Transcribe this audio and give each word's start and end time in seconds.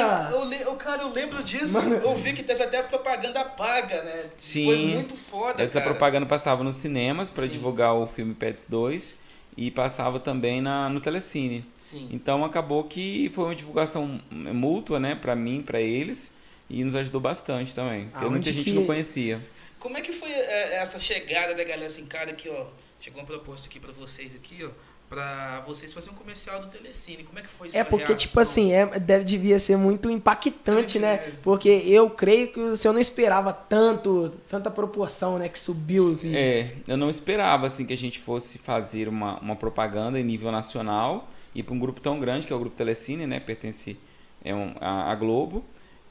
Caraca! 0.00 0.34
Eu, 0.34 0.52
eu, 0.52 0.76
cara, 0.76 1.02
eu 1.02 1.10
lembro 1.12 1.42
disso. 1.42 1.74
Mano. 1.80 1.96
Eu 1.96 2.14
vi 2.16 2.32
que 2.32 2.42
teve 2.42 2.62
até 2.62 2.82
propaganda 2.82 3.44
paga, 3.44 4.02
né? 4.02 4.24
Sim. 4.36 4.64
Foi 4.66 4.76
muito 4.86 5.16
foda, 5.16 5.62
Essa 5.62 5.74
cara. 5.80 5.90
propaganda 5.92 6.26
passava 6.26 6.62
nos 6.64 6.76
cinemas 6.76 7.30
para 7.30 7.46
divulgar 7.46 7.94
o 7.94 8.06
filme 8.06 8.34
Pets 8.34 8.66
2 8.68 9.14
e 9.56 9.70
passava 9.70 10.20
também 10.20 10.60
na, 10.60 10.88
no 10.88 11.00
Telecine. 11.00 11.64
Sim. 11.76 12.08
Então 12.12 12.44
acabou 12.44 12.84
que 12.84 13.30
foi 13.34 13.44
uma 13.46 13.54
divulgação 13.54 14.20
mútua, 14.30 15.00
né, 15.00 15.14
para 15.14 15.34
mim, 15.34 15.60
para 15.62 15.80
eles 15.80 16.32
e 16.70 16.84
nos 16.84 16.94
ajudou 16.94 17.20
bastante 17.20 17.74
também. 17.74 18.04
Porque 18.08 18.24
Aonde 18.24 18.30
muita 18.36 18.52
gente 18.52 18.64
que- 18.64 18.72
não 18.72 18.86
conhecia. 18.86 19.40
Como 19.80 19.96
é 19.96 20.00
que 20.00 20.12
foi 20.12 20.30
é, 20.30 20.74
essa 20.76 20.98
chegada 20.98 21.54
da 21.54 21.62
galera 21.64 21.86
assim, 21.86 22.04
cara, 22.06 22.30
aqui, 22.30 22.48
ó. 22.48 22.66
Chegou 23.00 23.20
uma 23.20 23.26
proposta 23.26 23.68
aqui 23.68 23.78
pra 23.78 23.92
vocês 23.92 24.34
aqui, 24.34 24.64
ó. 24.64 24.70
Pra 25.08 25.60
vocês 25.66 25.90
fazerem 25.92 26.14
um 26.14 26.18
comercial 26.18 26.60
do 26.60 26.66
Telecine. 26.66 27.24
Como 27.24 27.38
é 27.38 27.42
que 27.42 27.48
foi 27.48 27.68
É 27.68 27.70
sua 27.70 27.84
porque, 27.86 28.08
reação? 28.08 28.16
tipo 28.16 28.40
assim, 28.40 28.72
é, 28.72 28.84
deve, 28.98 29.24
devia 29.24 29.58
ser 29.58 29.76
muito 29.76 30.10
impactante, 30.10 30.98
né? 30.98 31.14
É. 31.14 31.32
Porque 31.42 31.68
eu 31.68 32.10
creio 32.10 32.52
que 32.52 32.60
o 32.60 32.76
senhor 32.76 32.92
não 32.92 33.00
esperava 33.00 33.50
tanto, 33.52 34.30
tanta 34.46 34.70
proporção, 34.70 35.38
né? 35.38 35.48
Que 35.48 35.58
subiu 35.58 36.04
os 36.06 36.20
vídeos. 36.20 36.42
É, 36.42 36.74
eu 36.86 36.96
não 36.98 37.08
esperava 37.08 37.66
assim 37.66 37.86
que 37.86 37.92
a 37.94 37.96
gente 37.96 38.18
fosse 38.18 38.58
fazer 38.58 39.08
uma, 39.08 39.38
uma 39.40 39.56
propaganda 39.56 40.20
em 40.20 40.24
nível 40.24 40.52
nacional 40.52 41.28
e 41.54 41.62
para 41.62 41.74
um 41.74 41.78
grupo 41.78 42.00
tão 42.02 42.20
grande 42.20 42.46
que 42.46 42.52
é 42.52 42.56
o 42.56 42.58
grupo 42.58 42.76
Telecine, 42.76 43.26
né? 43.26 43.40
Pertence 43.40 43.96
é 44.44 44.54
um, 44.54 44.74
a, 44.78 45.10
a 45.10 45.14
Globo. 45.14 45.64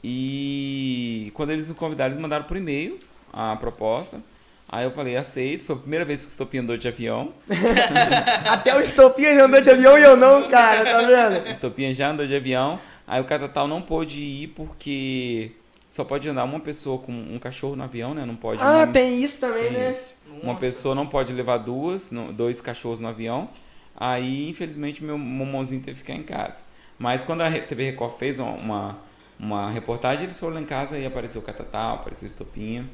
E 0.04 1.32
quando 1.36 1.52
eles 1.52 1.68
nos 1.68 1.78
convidaram, 1.78 2.12
eles 2.12 2.22
mandaram 2.22 2.46
por 2.46 2.58
e-mail 2.58 2.98
a 3.32 3.56
proposta. 3.58 4.22
Aí 4.70 4.84
eu 4.84 4.92
falei, 4.92 5.16
aceito. 5.16 5.64
Foi 5.64 5.76
a 5.76 5.80
primeira 5.80 6.04
vez 6.04 6.26
que 6.26 6.32
estou 6.32 6.48
andou 6.60 6.76
de 6.76 6.88
avião. 6.88 7.34
Até 8.46 8.76
o 8.76 8.82
Estopinha 8.82 9.34
já 9.36 9.46
andou 9.46 9.62
de 9.62 9.70
avião 9.70 9.98
e 9.98 10.04
eu 10.04 10.18
não, 10.18 10.50
cara, 10.50 10.84
tá 10.84 11.02
vendo? 11.02 11.48
Estopinha 11.48 11.94
já 11.94 12.10
andou 12.10 12.26
de 12.26 12.36
avião. 12.36 12.80
Aí 13.08 13.22
o 13.22 13.26
Catatal 13.26 13.68
não 13.68 13.82
pôde 13.82 14.20
ir 14.20 14.48
porque 14.50 15.52
só 15.88 16.04
pode 16.04 16.28
andar 16.28 16.44
uma 16.44 16.60
pessoa 16.60 17.00
com 17.00 17.14
um 17.14 17.40
cachorro 17.40 17.76
no 17.76 17.84
avião, 17.84 18.14
né? 18.14 18.26
Não 18.26 18.36
pode 18.36 18.62
Ah, 18.62 18.86
tem 18.86 19.24
isso 19.24 19.40
também, 19.40 19.64
tem 19.64 19.74
né? 19.74 19.92
isso. 19.92 20.18
Uma 20.44 20.56
pessoa 20.56 20.94
não 20.94 21.08
pode 21.08 21.32
levar 21.32 21.58
duas, 21.58 22.12
dois 22.34 22.60
cachorros 22.60 23.00
no 23.00 23.08
avião. 23.08 23.50
Aí, 23.96 24.50
infelizmente, 24.50 25.04
meu 25.04 25.18
momãozinho 25.18 25.82
teve 25.82 25.94
que 25.94 26.06
ficar 26.06 26.14
em 26.14 26.24
casa. 26.24 26.64
Mas 27.00 27.24
quando 27.24 27.42
a 27.42 27.52
TV 27.52 27.86
Record 27.92 28.18
fez 28.18 28.38
uma, 28.38 28.52
uma, 28.52 28.98
uma 29.40 29.72
reportagem, 29.72 30.26
eles 30.26 30.38
foram 30.38 30.56
lá 30.56 30.62
em 30.62 30.66
casa 30.66 30.98
e 30.98 31.06
apareceu 31.06 31.42
o 31.42 31.44
Catatal, 31.44 31.96
apareceu 31.96 32.26
o 32.26 32.30
Estopinha. 32.30 32.86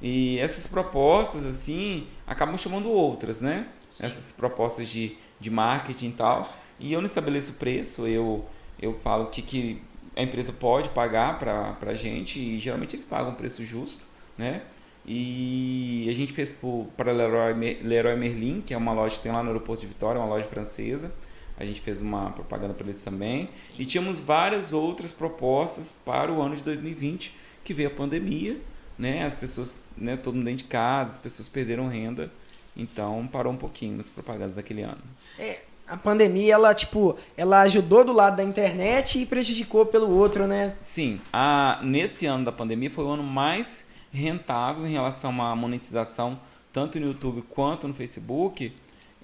E 0.00 0.38
essas 0.38 0.66
propostas, 0.66 1.44
assim, 1.44 2.06
acabam 2.26 2.56
chamando 2.56 2.90
outras, 2.90 3.40
né? 3.40 3.68
Sim. 3.90 4.06
Essas 4.06 4.32
propostas 4.32 4.88
de, 4.88 5.16
de 5.40 5.50
marketing 5.50 6.08
e 6.08 6.12
tal. 6.12 6.52
E 6.78 6.92
eu 6.92 7.00
não 7.00 7.06
estabeleço 7.06 7.54
preço, 7.54 8.06
eu, 8.06 8.44
eu 8.80 8.94
falo 9.02 9.24
o 9.24 9.26
que, 9.26 9.42
que 9.42 9.82
a 10.16 10.22
empresa 10.22 10.52
pode 10.52 10.88
pagar 10.90 11.38
pra, 11.38 11.72
pra 11.74 11.94
gente, 11.94 12.38
e 12.38 12.58
geralmente 12.58 12.94
eles 12.94 13.04
pagam 13.04 13.32
um 13.32 13.34
preço 13.34 13.64
justo, 13.64 14.06
né? 14.36 14.62
E 15.06 16.06
a 16.10 16.12
gente 16.12 16.32
fez 16.32 16.56
para 16.96 17.12
Leroy, 17.12 17.54
Leroy 17.82 18.14
Merlin, 18.14 18.60
que 18.60 18.74
é 18.74 18.76
uma 18.76 18.92
loja 18.92 19.16
que 19.16 19.22
tem 19.22 19.32
lá 19.32 19.42
no 19.42 19.48
aeroporto 19.48 19.80
de 19.80 19.86
Vitória, 19.86 20.20
uma 20.20 20.28
loja 20.28 20.44
francesa. 20.44 21.12
A 21.56 21.64
gente 21.64 21.80
fez 21.80 22.00
uma 22.00 22.30
propaganda 22.30 22.74
para 22.74 22.86
eles 22.86 23.02
também. 23.02 23.48
Sim. 23.52 23.72
E 23.78 23.86
tínhamos 23.86 24.20
várias 24.20 24.72
outras 24.72 25.10
propostas 25.10 25.90
para 25.90 26.30
o 26.30 26.42
ano 26.42 26.54
de 26.54 26.62
2020, 26.62 27.34
que 27.64 27.72
veio 27.72 27.88
a 27.88 27.92
pandemia, 27.92 28.60
né? 28.98 29.24
As 29.24 29.34
pessoas, 29.34 29.80
né, 29.96 30.16
todo 30.16 30.34
mundo 30.34 30.44
dentro 30.44 30.64
de 30.64 30.70
casa, 30.70 31.12
as 31.12 31.16
pessoas 31.16 31.48
perderam 31.48 31.88
renda. 31.88 32.30
Então 32.76 33.28
parou 33.30 33.52
um 33.52 33.56
pouquinho 33.56 33.96
nas 33.96 34.08
propagandas 34.08 34.56
daquele 34.56 34.82
ano. 34.82 35.02
É, 35.38 35.60
a 35.86 35.96
pandemia, 35.96 36.54
ela, 36.54 36.74
tipo, 36.74 37.16
ela 37.36 37.62
ajudou 37.62 38.04
do 38.04 38.12
lado 38.12 38.36
da 38.36 38.44
internet 38.44 39.18
e 39.18 39.26
prejudicou 39.26 39.86
pelo 39.86 40.14
outro, 40.14 40.46
né? 40.46 40.74
Sim, 40.78 41.20
a, 41.32 41.80
nesse 41.82 42.26
ano 42.26 42.44
da 42.44 42.52
pandemia 42.52 42.90
foi 42.90 43.04
o 43.04 43.08
ano 43.08 43.22
mais 43.22 43.88
rentável 44.12 44.86
em 44.86 44.92
relação 44.92 45.30
à 45.42 45.56
monetização, 45.56 46.38
tanto 46.72 47.00
no 47.00 47.06
YouTube 47.06 47.42
quanto 47.48 47.88
no 47.88 47.94
Facebook. 47.94 48.72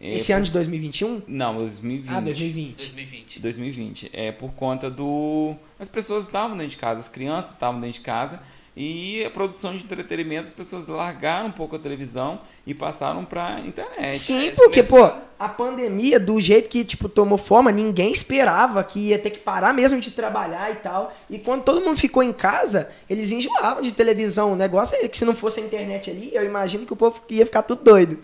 É, 0.01 0.15
Esse 0.15 0.33
ano 0.33 0.45
de 0.45 0.51
2021? 0.53 1.23
Não, 1.29 1.55
2020. 1.55 2.11
Ah, 2.11 2.21
2020. 2.21 2.77
2020. 2.77 3.41
2020. 3.41 4.11
É 4.13 4.33
por 4.33 4.53
conta 4.55 4.91
do. 4.91 5.55
As 5.79 5.89
pessoas 5.89 6.25
estavam 6.25 6.57
dentro 6.57 6.71
de 6.71 6.77
casa, 6.77 7.01
as 7.01 7.09
crianças 7.09 7.53
estavam 7.53 7.81
dentro 7.81 7.99
de 7.99 8.01
casa 8.01 8.43
e 8.77 9.25
a 9.25 9.31
produção 9.31 9.75
de 9.77 9.85
entretenimento, 9.85 10.49
as 10.49 10.53
pessoas 10.53 10.89
largaram 10.89 11.47
um 11.47 11.53
pouco 11.53 11.77
a 11.77 11.79
televisão 11.79 12.41
e 12.67 12.75
passaram 12.75 13.25
para 13.25 13.61
internet. 13.61 14.19
Sim, 14.19 14.51
porque, 14.57 14.83
pô, 14.83 15.13
a 15.39 15.49
pandemia, 15.49 16.19
do 16.19 16.41
jeito 16.41 16.69
que, 16.69 16.85
tipo, 16.85 17.09
tomou 17.09 17.39
forma, 17.39 17.71
ninguém 17.71 18.11
esperava 18.11 18.83
que 18.83 18.99
ia 18.99 19.19
ter 19.19 19.31
que 19.31 19.39
parar 19.39 19.73
mesmo 19.73 20.01
de 20.01 20.11
trabalhar 20.11 20.73
e 20.73 20.77
tal. 20.77 21.15
E 21.31 21.39
quando 21.39 21.63
todo 21.63 21.85
mundo 21.85 21.97
ficou 21.97 22.23
em 22.23 22.33
casa, 22.33 22.91
eles 23.09 23.31
enjoavam 23.31 23.81
de 23.81 23.93
televisão. 23.93 24.53
O 24.53 24.57
negócio 24.57 24.97
é 25.01 25.07
que 25.07 25.17
se 25.17 25.25
não 25.25 25.37
fosse 25.37 25.61
a 25.61 25.63
internet 25.63 26.11
ali, 26.11 26.31
eu 26.35 26.45
imagino 26.45 26.85
que 26.85 26.93
o 26.93 26.97
povo 26.97 27.23
ia 27.31 27.47
ficar 27.47 27.63
tudo 27.63 27.85
doido. 27.85 28.19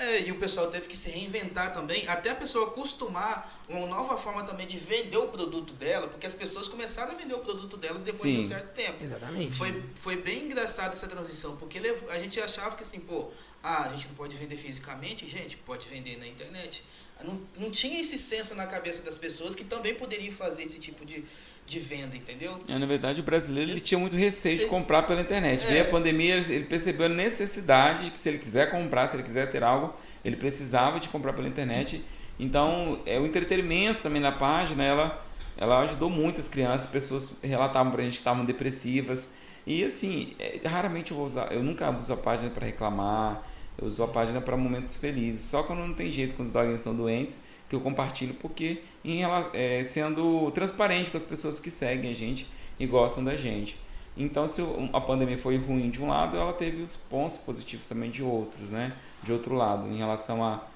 É, 0.00 0.22
e 0.22 0.32
o 0.32 0.38
pessoal 0.38 0.68
teve 0.68 0.88
que 0.88 0.96
se 0.96 1.10
reinventar 1.10 1.74
também, 1.74 2.08
até 2.08 2.30
a 2.30 2.34
pessoa 2.34 2.68
acostumar 2.68 3.52
uma 3.68 3.86
nova 3.86 4.16
forma 4.16 4.42
também 4.44 4.66
de 4.66 4.78
vender 4.78 5.18
o 5.18 5.28
produto 5.28 5.74
dela, 5.74 6.08
porque 6.08 6.26
as 6.26 6.34
pessoas 6.34 6.66
começaram 6.68 7.12
a 7.12 7.14
vender 7.14 7.34
o 7.34 7.40
produto 7.40 7.76
delas 7.76 8.02
depois 8.02 8.22
de 8.22 8.38
Sim. 8.38 8.40
um 8.40 8.48
certo 8.48 8.72
tempo. 8.74 9.04
Exatamente. 9.04 9.54
Foi, 9.54 9.84
foi 9.94 10.16
bem 10.16 10.46
engraçado 10.46 10.94
essa 10.94 11.06
transição, 11.06 11.54
porque 11.58 11.78
a 12.08 12.18
gente 12.18 12.40
achava 12.40 12.76
que 12.76 12.82
assim, 12.82 12.98
pô, 12.98 13.28
ah, 13.62 13.82
a 13.82 13.88
gente 13.90 14.08
não 14.08 14.14
pode 14.14 14.34
vender 14.36 14.56
fisicamente, 14.56 15.28
gente, 15.28 15.58
pode 15.58 15.86
vender 15.86 16.16
na 16.16 16.26
internet. 16.26 16.82
Não, 17.22 17.38
não 17.58 17.70
tinha 17.70 18.00
esse 18.00 18.16
senso 18.16 18.54
na 18.54 18.66
cabeça 18.66 19.02
das 19.02 19.18
pessoas 19.18 19.54
que 19.54 19.64
também 19.64 19.94
poderiam 19.94 20.32
fazer 20.32 20.62
esse 20.62 20.78
tipo 20.78 21.04
de, 21.04 21.26
de 21.70 21.78
venda, 21.78 22.16
entendeu? 22.16 22.58
É, 22.68 22.76
na 22.76 22.84
verdade, 22.84 23.20
o 23.20 23.22
brasileiro 23.22 23.70
ele 23.70 23.80
tinha 23.80 23.98
muito 23.98 24.16
receio 24.16 24.58
de 24.58 24.66
comprar 24.66 25.04
pela 25.04 25.20
internet. 25.20 25.64
É. 25.64 25.68
Veio 25.68 25.82
a 25.84 25.86
pandemia, 25.86 26.34
ele 26.34 26.64
percebeu 26.64 27.06
a 27.06 27.08
necessidade 27.08 28.06
de 28.06 28.10
que 28.10 28.18
se 28.18 28.28
ele 28.28 28.38
quiser 28.38 28.70
comprar, 28.72 29.06
se 29.06 29.16
ele 29.16 29.22
quiser 29.22 29.48
ter 29.52 29.62
algo, 29.62 29.94
ele 30.24 30.34
precisava 30.34 30.98
de 30.98 31.08
comprar 31.08 31.32
pela 31.32 31.46
internet. 31.46 32.04
Então, 32.40 33.00
é 33.06 33.20
o 33.20 33.24
entretenimento 33.24 34.02
também 34.02 34.20
na 34.20 34.32
página, 34.32 34.82
ela, 34.82 35.24
ela 35.56 35.80
ajudou 35.82 36.10
muito 36.10 36.40
as 36.40 36.48
crianças, 36.48 36.86
as 36.86 36.90
pessoas 36.90 37.36
relatavam 37.40 37.92
pra 37.92 38.02
gente 38.02 38.14
que 38.14 38.18
estavam 38.18 38.44
depressivas. 38.44 39.28
E 39.64 39.84
assim, 39.84 40.34
é, 40.40 40.60
raramente 40.66 41.12
eu 41.12 41.16
vou 41.16 41.26
usar, 41.26 41.52
eu 41.52 41.62
nunca 41.62 41.88
uso 41.96 42.12
a 42.12 42.16
página 42.16 42.50
para 42.50 42.66
reclamar, 42.66 43.46
eu 43.78 43.86
uso 43.86 44.02
a 44.02 44.08
página 44.08 44.40
para 44.40 44.56
momentos 44.56 44.98
felizes. 44.98 45.42
Só 45.42 45.62
quando 45.62 45.80
não 45.80 45.94
tem 45.94 46.10
jeito, 46.10 46.34
quando 46.34 46.46
os 46.46 46.52
doguinhos 46.52 46.80
estão 46.80 46.96
doentes, 46.96 47.38
que 47.70 47.76
eu 47.76 47.80
compartilho, 47.80 48.34
porque 48.34 48.82
em, 49.04 49.22
é, 49.54 49.82
sendo 49.84 50.50
transparente 50.50 51.10
com 51.10 51.16
as 51.16 51.22
pessoas 51.24 51.58
que 51.60 51.70
seguem 51.70 52.10
a 52.10 52.14
gente 52.14 52.46
e 52.78 52.86
gostam 52.86 53.22
da 53.24 53.36
gente. 53.36 53.78
Então, 54.16 54.48
se 54.48 54.60
a 54.92 55.00
pandemia 55.00 55.38
foi 55.38 55.56
ruim 55.56 55.88
de 55.88 56.02
um 56.02 56.08
lado, 56.08 56.36
ela 56.36 56.52
teve 56.52 56.82
os 56.82 56.96
pontos 56.96 57.38
positivos 57.38 57.86
também 57.86 58.10
de 58.10 58.22
outros, 58.24 58.68
né? 58.68 58.94
De 59.22 59.32
outro 59.32 59.54
lado, 59.54 59.88
em 59.88 59.96
relação 59.98 60.42
a 60.44 60.66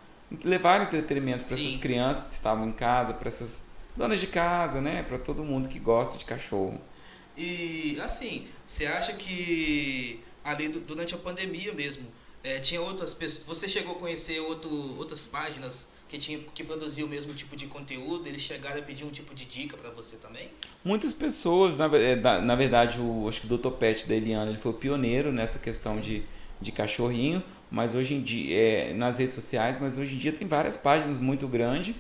levar 0.45 0.81
entretenimento 0.83 1.45
para 1.49 1.57
essas 1.59 1.77
crianças 1.77 2.29
que 2.29 2.35
estavam 2.35 2.69
em 2.69 2.73
casa, 2.73 3.13
para 3.13 3.29
essas 3.29 3.65
donas 3.97 4.21
de 4.21 4.29
casa, 4.29 4.81
né? 4.81 5.03
Para 5.03 5.19
todo 5.19 5.43
mundo 5.43 5.69
que 5.69 5.81
gosta 5.81 6.17
de 6.17 6.25
cachorro. 6.25 6.81
E 7.37 7.99
assim, 8.01 8.47
você 8.65 8.87
acha 8.87 9.13
que 9.15 10.21
ali 10.45 10.69
du- 10.69 10.81
durante 10.81 11.15
a 11.15 11.19
pandemia 11.19 11.73
mesmo, 11.73 12.07
eh, 12.45 12.61
tinha 12.61 12.81
outras 12.81 13.13
pessoas. 13.13 13.45
Você 13.47 13.69
chegou 13.69 13.97
a 13.97 13.99
conhecer 13.99 14.39
outro, 14.41 14.71
outras 14.97 15.27
páginas 15.27 15.89
que, 16.15 16.19
tinha, 16.19 16.39
que 16.55 16.63
produziam 16.63 17.07
o 17.07 17.11
mesmo 17.11 17.35
tipo 17.35 17.57
de 17.57 17.67
conteúdo? 17.67 18.27
Eles 18.29 18.41
chegaram 18.41 18.79
a 18.79 18.83
pedir 18.83 19.05
um 19.05 19.11
tipo 19.11 19.35
de 19.35 19.45
dica 19.45 19.77
para 19.77 19.91
você 19.91 20.17
também? 20.17 20.49
Muitas 20.85 21.13
pessoas, 21.13 21.77
na, 21.77 21.89
da- 21.89 22.41
na 22.41 22.55
verdade, 22.55 23.01
o, 23.01 23.29
acho 23.29 23.41
que 23.41 23.53
o 23.53 23.59
Dr. 23.59 23.71
Pet 23.73 24.07
da 24.09 24.15
Eliana 24.15 24.51
ele 24.51 24.59
foi 24.59 24.71
o 24.71 24.75
pioneiro 24.75 25.33
nessa 25.33 25.59
questão 25.59 26.01
de, 26.01 26.23
de 26.61 26.71
cachorrinho, 26.71 27.43
mas 27.71 27.95
hoje 27.95 28.15
em 28.15 28.23
dia, 28.23 28.57
é, 28.57 28.95
nas 28.95 29.19
redes 29.19 29.35
sociais, 29.35 29.79
mas 29.81 29.99
hoje 29.99 30.15
em 30.15 30.19
dia 30.19 30.33
tem 30.33 30.47
várias 30.47 30.77
páginas 30.77 31.19
muito 31.19 31.49
grandes 31.49 31.95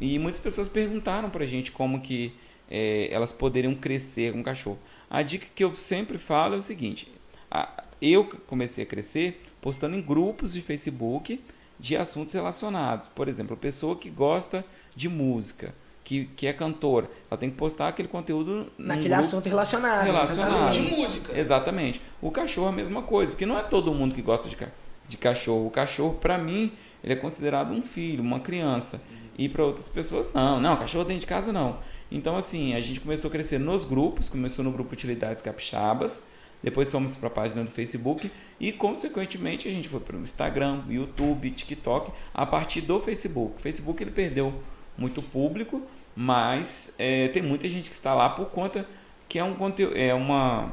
e 0.00 0.18
muitas 0.18 0.40
pessoas 0.40 0.68
perguntaram 0.68 1.28
pra 1.28 1.44
gente 1.44 1.72
como 1.72 2.00
que 2.00 2.32
é, 2.70 3.08
elas 3.10 3.32
poderiam 3.32 3.74
crescer 3.74 4.32
com 4.32 4.42
cachorro. 4.42 4.78
A 5.10 5.22
dica 5.22 5.46
que 5.52 5.64
eu 5.64 5.74
sempre 5.74 6.16
falo 6.18 6.54
é 6.54 6.58
o 6.58 6.62
seguinte: 6.62 7.08
a- 7.50 7.82
eu 8.00 8.24
comecei 8.46 8.84
a 8.84 8.86
crescer 8.86 9.42
postando 9.60 9.96
em 9.96 10.00
grupos 10.00 10.52
de 10.52 10.62
Facebook 10.62 11.40
de 11.78 11.96
assuntos 11.96 12.34
relacionados. 12.34 13.06
Por 13.06 13.28
exemplo, 13.28 13.54
a 13.54 13.56
pessoa 13.56 13.96
que 13.96 14.10
gosta 14.10 14.64
de 14.96 15.08
música, 15.08 15.74
que, 16.04 16.24
que 16.36 16.46
é 16.46 16.52
cantora, 16.52 17.08
ela 17.30 17.38
tem 17.38 17.50
que 17.50 17.56
postar 17.56 17.88
aquele 17.88 18.08
conteúdo 18.08 18.66
Naquele 18.78 19.14
assunto 19.14 19.46
relacionado. 19.48 20.04
relacionado. 20.04 20.72
De 20.72 20.80
música. 20.80 21.38
Exatamente. 21.38 22.00
O 22.20 22.30
cachorro 22.30 22.68
é 22.68 22.70
a 22.70 22.74
mesma 22.74 23.02
coisa, 23.02 23.32
porque 23.32 23.46
não 23.46 23.58
é 23.58 23.62
todo 23.62 23.92
mundo 23.94 24.14
que 24.14 24.22
gosta 24.22 24.48
de, 24.48 24.56
ca- 24.56 24.70
de 25.08 25.16
cachorro. 25.16 25.66
O 25.66 25.70
cachorro, 25.70 26.14
para 26.14 26.36
mim, 26.38 26.72
ele 27.04 27.12
é 27.12 27.16
considerado 27.16 27.72
um 27.72 27.82
filho, 27.82 28.22
uma 28.22 28.40
criança. 28.40 29.00
E 29.36 29.48
para 29.48 29.64
outras 29.64 29.86
pessoas, 29.86 30.28
não. 30.34 30.58
Não, 30.60 30.76
cachorro 30.76 31.04
dentro 31.04 31.20
de 31.20 31.26
casa, 31.26 31.52
não. 31.52 31.78
Então, 32.10 32.36
assim, 32.36 32.74
a 32.74 32.80
gente 32.80 33.00
começou 33.00 33.28
a 33.28 33.30
crescer 33.30 33.60
nos 33.60 33.84
grupos, 33.84 34.28
começou 34.28 34.64
no 34.64 34.72
grupo 34.72 34.94
Utilidades 34.94 35.40
Capixabas, 35.42 36.22
depois 36.62 36.90
fomos 36.90 37.14
para 37.16 37.28
a 37.28 37.30
página 37.30 37.62
do 37.64 37.70
Facebook 37.70 38.30
e, 38.58 38.72
consequentemente, 38.72 39.68
a 39.68 39.70
gente 39.72 39.88
foi 39.88 40.00
para 40.00 40.16
o 40.16 40.20
Instagram, 40.20 40.82
YouTube, 40.88 41.50
TikTok, 41.50 42.10
a 42.34 42.44
partir 42.44 42.80
do 42.80 43.00
Facebook. 43.00 43.56
O 43.58 43.60
Facebook 43.60 44.02
ele 44.02 44.10
perdeu 44.10 44.52
muito 44.96 45.22
público, 45.22 45.82
Mas 46.20 46.92
é, 46.98 47.28
tem 47.28 47.40
muita 47.42 47.68
gente 47.68 47.88
que 47.88 47.94
está 47.94 48.12
lá 48.12 48.28
por 48.28 48.46
conta 48.46 48.84
que 49.28 49.38
é 49.38 49.44
um 49.44 49.54
conteúdo, 49.54 49.96
é 49.96 50.12
uma 50.12 50.72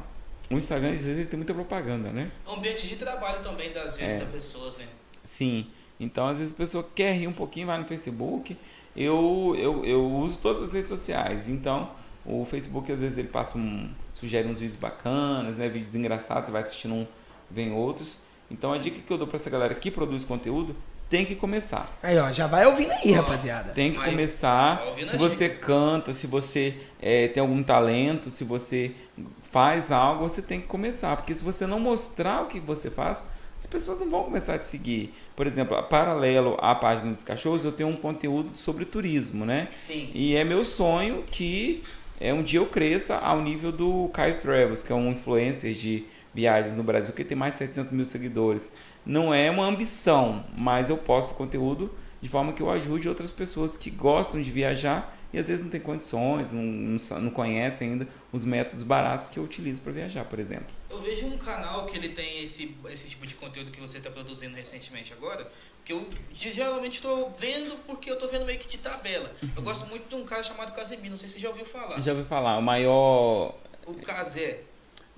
o 0.50 0.56
Instagram 0.56 0.90
às 0.90 1.04
vezes 1.04 1.18
ele 1.18 1.28
tem 1.28 1.36
muita 1.36 1.54
propaganda, 1.54 2.10
né? 2.10 2.30
É 2.44 2.50
um 2.50 2.54
ambiente 2.54 2.86
de 2.88 2.96
trabalho 2.96 3.40
também 3.42 3.72
das 3.72 3.96
vezes 3.96 4.14
É. 4.14 4.18
das 4.18 4.28
pessoas, 4.28 4.76
né? 4.76 4.86
Sim. 5.22 5.68
Então 6.00 6.26
às 6.26 6.38
vezes 6.38 6.52
a 6.52 6.56
pessoa 6.56 6.88
quer 6.94 7.12
rir 7.14 7.28
um 7.28 7.32
pouquinho, 7.32 7.68
vai 7.68 7.78
no 7.78 7.84
Facebook. 7.84 8.56
Eu, 8.96 9.54
eu, 9.56 9.84
eu 9.84 10.04
uso 10.16 10.38
todas 10.38 10.62
as 10.62 10.72
redes 10.72 10.88
sociais. 10.88 11.48
Então 11.48 11.90
o 12.24 12.44
Facebook 12.44 12.90
às 12.90 12.98
vezes 12.98 13.16
ele 13.18 13.28
passa 13.28 13.56
um 13.56 13.88
sugere 14.16 14.48
uns 14.48 14.58
vídeos 14.58 14.76
bacanas, 14.76 15.56
né? 15.56 15.68
Vídeos 15.68 15.94
engraçados, 15.94 16.46
você 16.46 16.52
vai 16.52 16.60
assistindo 16.62 16.94
um, 16.94 17.06
vem 17.50 17.72
outros. 17.72 18.16
Então 18.50 18.72
a 18.72 18.78
dica 18.78 18.98
que 19.00 19.12
eu 19.12 19.18
dou 19.18 19.26
para 19.26 19.36
essa 19.36 19.50
galera 19.50 19.74
que 19.74 19.90
produz 19.90 20.24
conteúdo 20.24 20.74
tem 21.08 21.24
que 21.24 21.36
começar. 21.36 21.88
Aí, 22.02 22.18
ó, 22.18 22.32
já 22.32 22.48
vai 22.48 22.66
ouvindo 22.66 22.90
aí, 22.92 23.12
rapaziada. 23.12 23.72
Tem 23.72 23.92
que 23.92 23.98
Vai- 23.98 24.10
começar. 24.10 24.82
vai 24.82 25.08
Se 25.08 25.16
você 25.16 25.48
canta, 25.48 26.12
se 26.12 26.26
você 26.26 26.74
é, 27.00 27.28
tem 27.28 27.40
algum 27.40 27.62
talento, 27.62 28.28
se 28.28 28.42
você 28.42 28.90
faz 29.52 29.92
algo, 29.92 30.28
você 30.28 30.42
tem 30.42 30.60
que 30.60 30.66
começar. 30.66 31.16
Porque 31.16 31.32
se 31.32 31.44
você 31.44 31.64
não 31.66 31.78
mostrar 31.78 32.42
o 32.42 32.46
que 32.46 32.58
você 32.58 32.90
faz, 32.90 33.22
as 33.56 33.66
pessoas 33.66 34.00
não 34.00 34.10
vão 34.10 34.24
começar 34.24 34.54
a 34.54 34.58
te 34.58 34.66
seguir. 34.66 35.14
Por 35.36 35.46
exemplo, 35.46 35.80
paralelo 35.84 36.56
à 36.60 36.74
página 36.74 37.12
dos 37.12 37.22
cachorros, 37.22 37.64
eu 37.64 37.70
tenho 37.72 37.88
um 37.88 37.96
conteúdo 37.96 38.56
sobre 38.56 38.84
turismo, 38.84 39.44
né? 39.46 39.68
Sim. 39.78 40.10
E 40.12 40.34
é 40.34 40.42
meu 40.42 40.64
sonho 40.64 41.22
que 41.22 41.84
é, 42.20 42.32
um 42.32 42.42
dia 42.42 42.60
eu 42.60 42.66
cresça 42.66 43.16
ao 43.16 43.42
nível 43.42 43.70
do 43.70 44.08
Caio 44.08 44.38
Travels, 44.38 44.82
que 44.82 44.92
é 44.92 44.94
um 44.94 45.10
influencer 45.10 45.72
de 45.72 46.04
viagens 46.34 46.76
no 46.76 46.82
Brasil, 46.82 47.14
que 47.14 47.24
tem 47.24 47.36
mais 47.36 47.54
de 47.54 47.58
700 47.58 47.92
mil 47.92 48.04
seguidores. 48.04 48.70
Não 49.04 49.32
é 49.32 49.50
uma 49.50 49.64
ambição, 49.64 50.44
mas 50.56 50.90
eu 50.90 50.96
posto 50.96 51.34
conteúdo 51.34 51.90
de 52.20 52.28
forma 52.28 52.52
que 52.52 52.62
eu 52.62 52.70
ajude 52.70 53.08
outras 53.08 53.32
pessoas 53.32 53.76
que 53.76 53.90
gostam 53.90 54.40
de 54.40 54.50
viajar 54.50 55.15
e 55.36 55.38
às 55.38 55.48
vezes 55.48 55.62
não 55.62 55.70
tem 55.70 55.80
condições, 55.80 56.50
não, 56.50 56.62
não, 56.62 57.20
não 57.20 57.30
conhecem 57.30 57.90
ainda 57.90 58.08
os 58.32 58.42
métodos 58.42 58.82
baratos 58.82 59.28
que 59.30 59.38
eu 59.38 59.42
utilizo 59.44 59.82
para 59.82 59.92
viajar, 59.92 60.24
por 60.24 60.38
exemplo. 60.38 60.66
Eu 60.88 60.98
vejo 60.98 61.26
um 61.26 61.36
canal 61.36 61.84
que 61.84 61.94
ele 61.98 62.08
tem 62.08 62.42
esse, 62.42 62.74
esse 62.88 63.06
tipo 63.08 63.26
de 63.26 63.34
conteúdo 63.34 63.70
que 63.70 63.78
você 63.78 63.98
está 63.98 64.10
produzindo 64.10 64.56
recentemente 64.56 65.12
agora, 65.12 65.46
que 65.84 65.92
eu 65.92 66.08
ge- 66.32 66.54
geralmente 66.54 66.94
estou 66.94 67.30
vendo 67.38 67.76
porque 67.86 68.08
eu 68.10 68.14
estou 68.14 68.30
vendo 68.30 68.46
meio 68.46 68.58
que 68.58 68.66
de 68.66 68.78
tabela. 68.78 69.30
Eu 69.54 69.62
gosto 69.62 69.84
muito 69.90 70.08
de 70.08 70.14
um 70.14 70.24
cara 70.24 70.42
chamado 70.42 70.72
Casemiro, 70.74 71.10
não 71.10 71.18
sei 71.18 71.28
se 71.28 71.34
você 71.34 71.40
já 71.42 71.50
ouviu 71.50 71.66
falar. 71.66 72.00
Já 72.00 72.12
ouvi 72.12 72.24
falar, 72.26 72.56
o 72.56 72.62
maior. 72.62 73.54
O 73.86 73.92
Casé. 73.94 74.62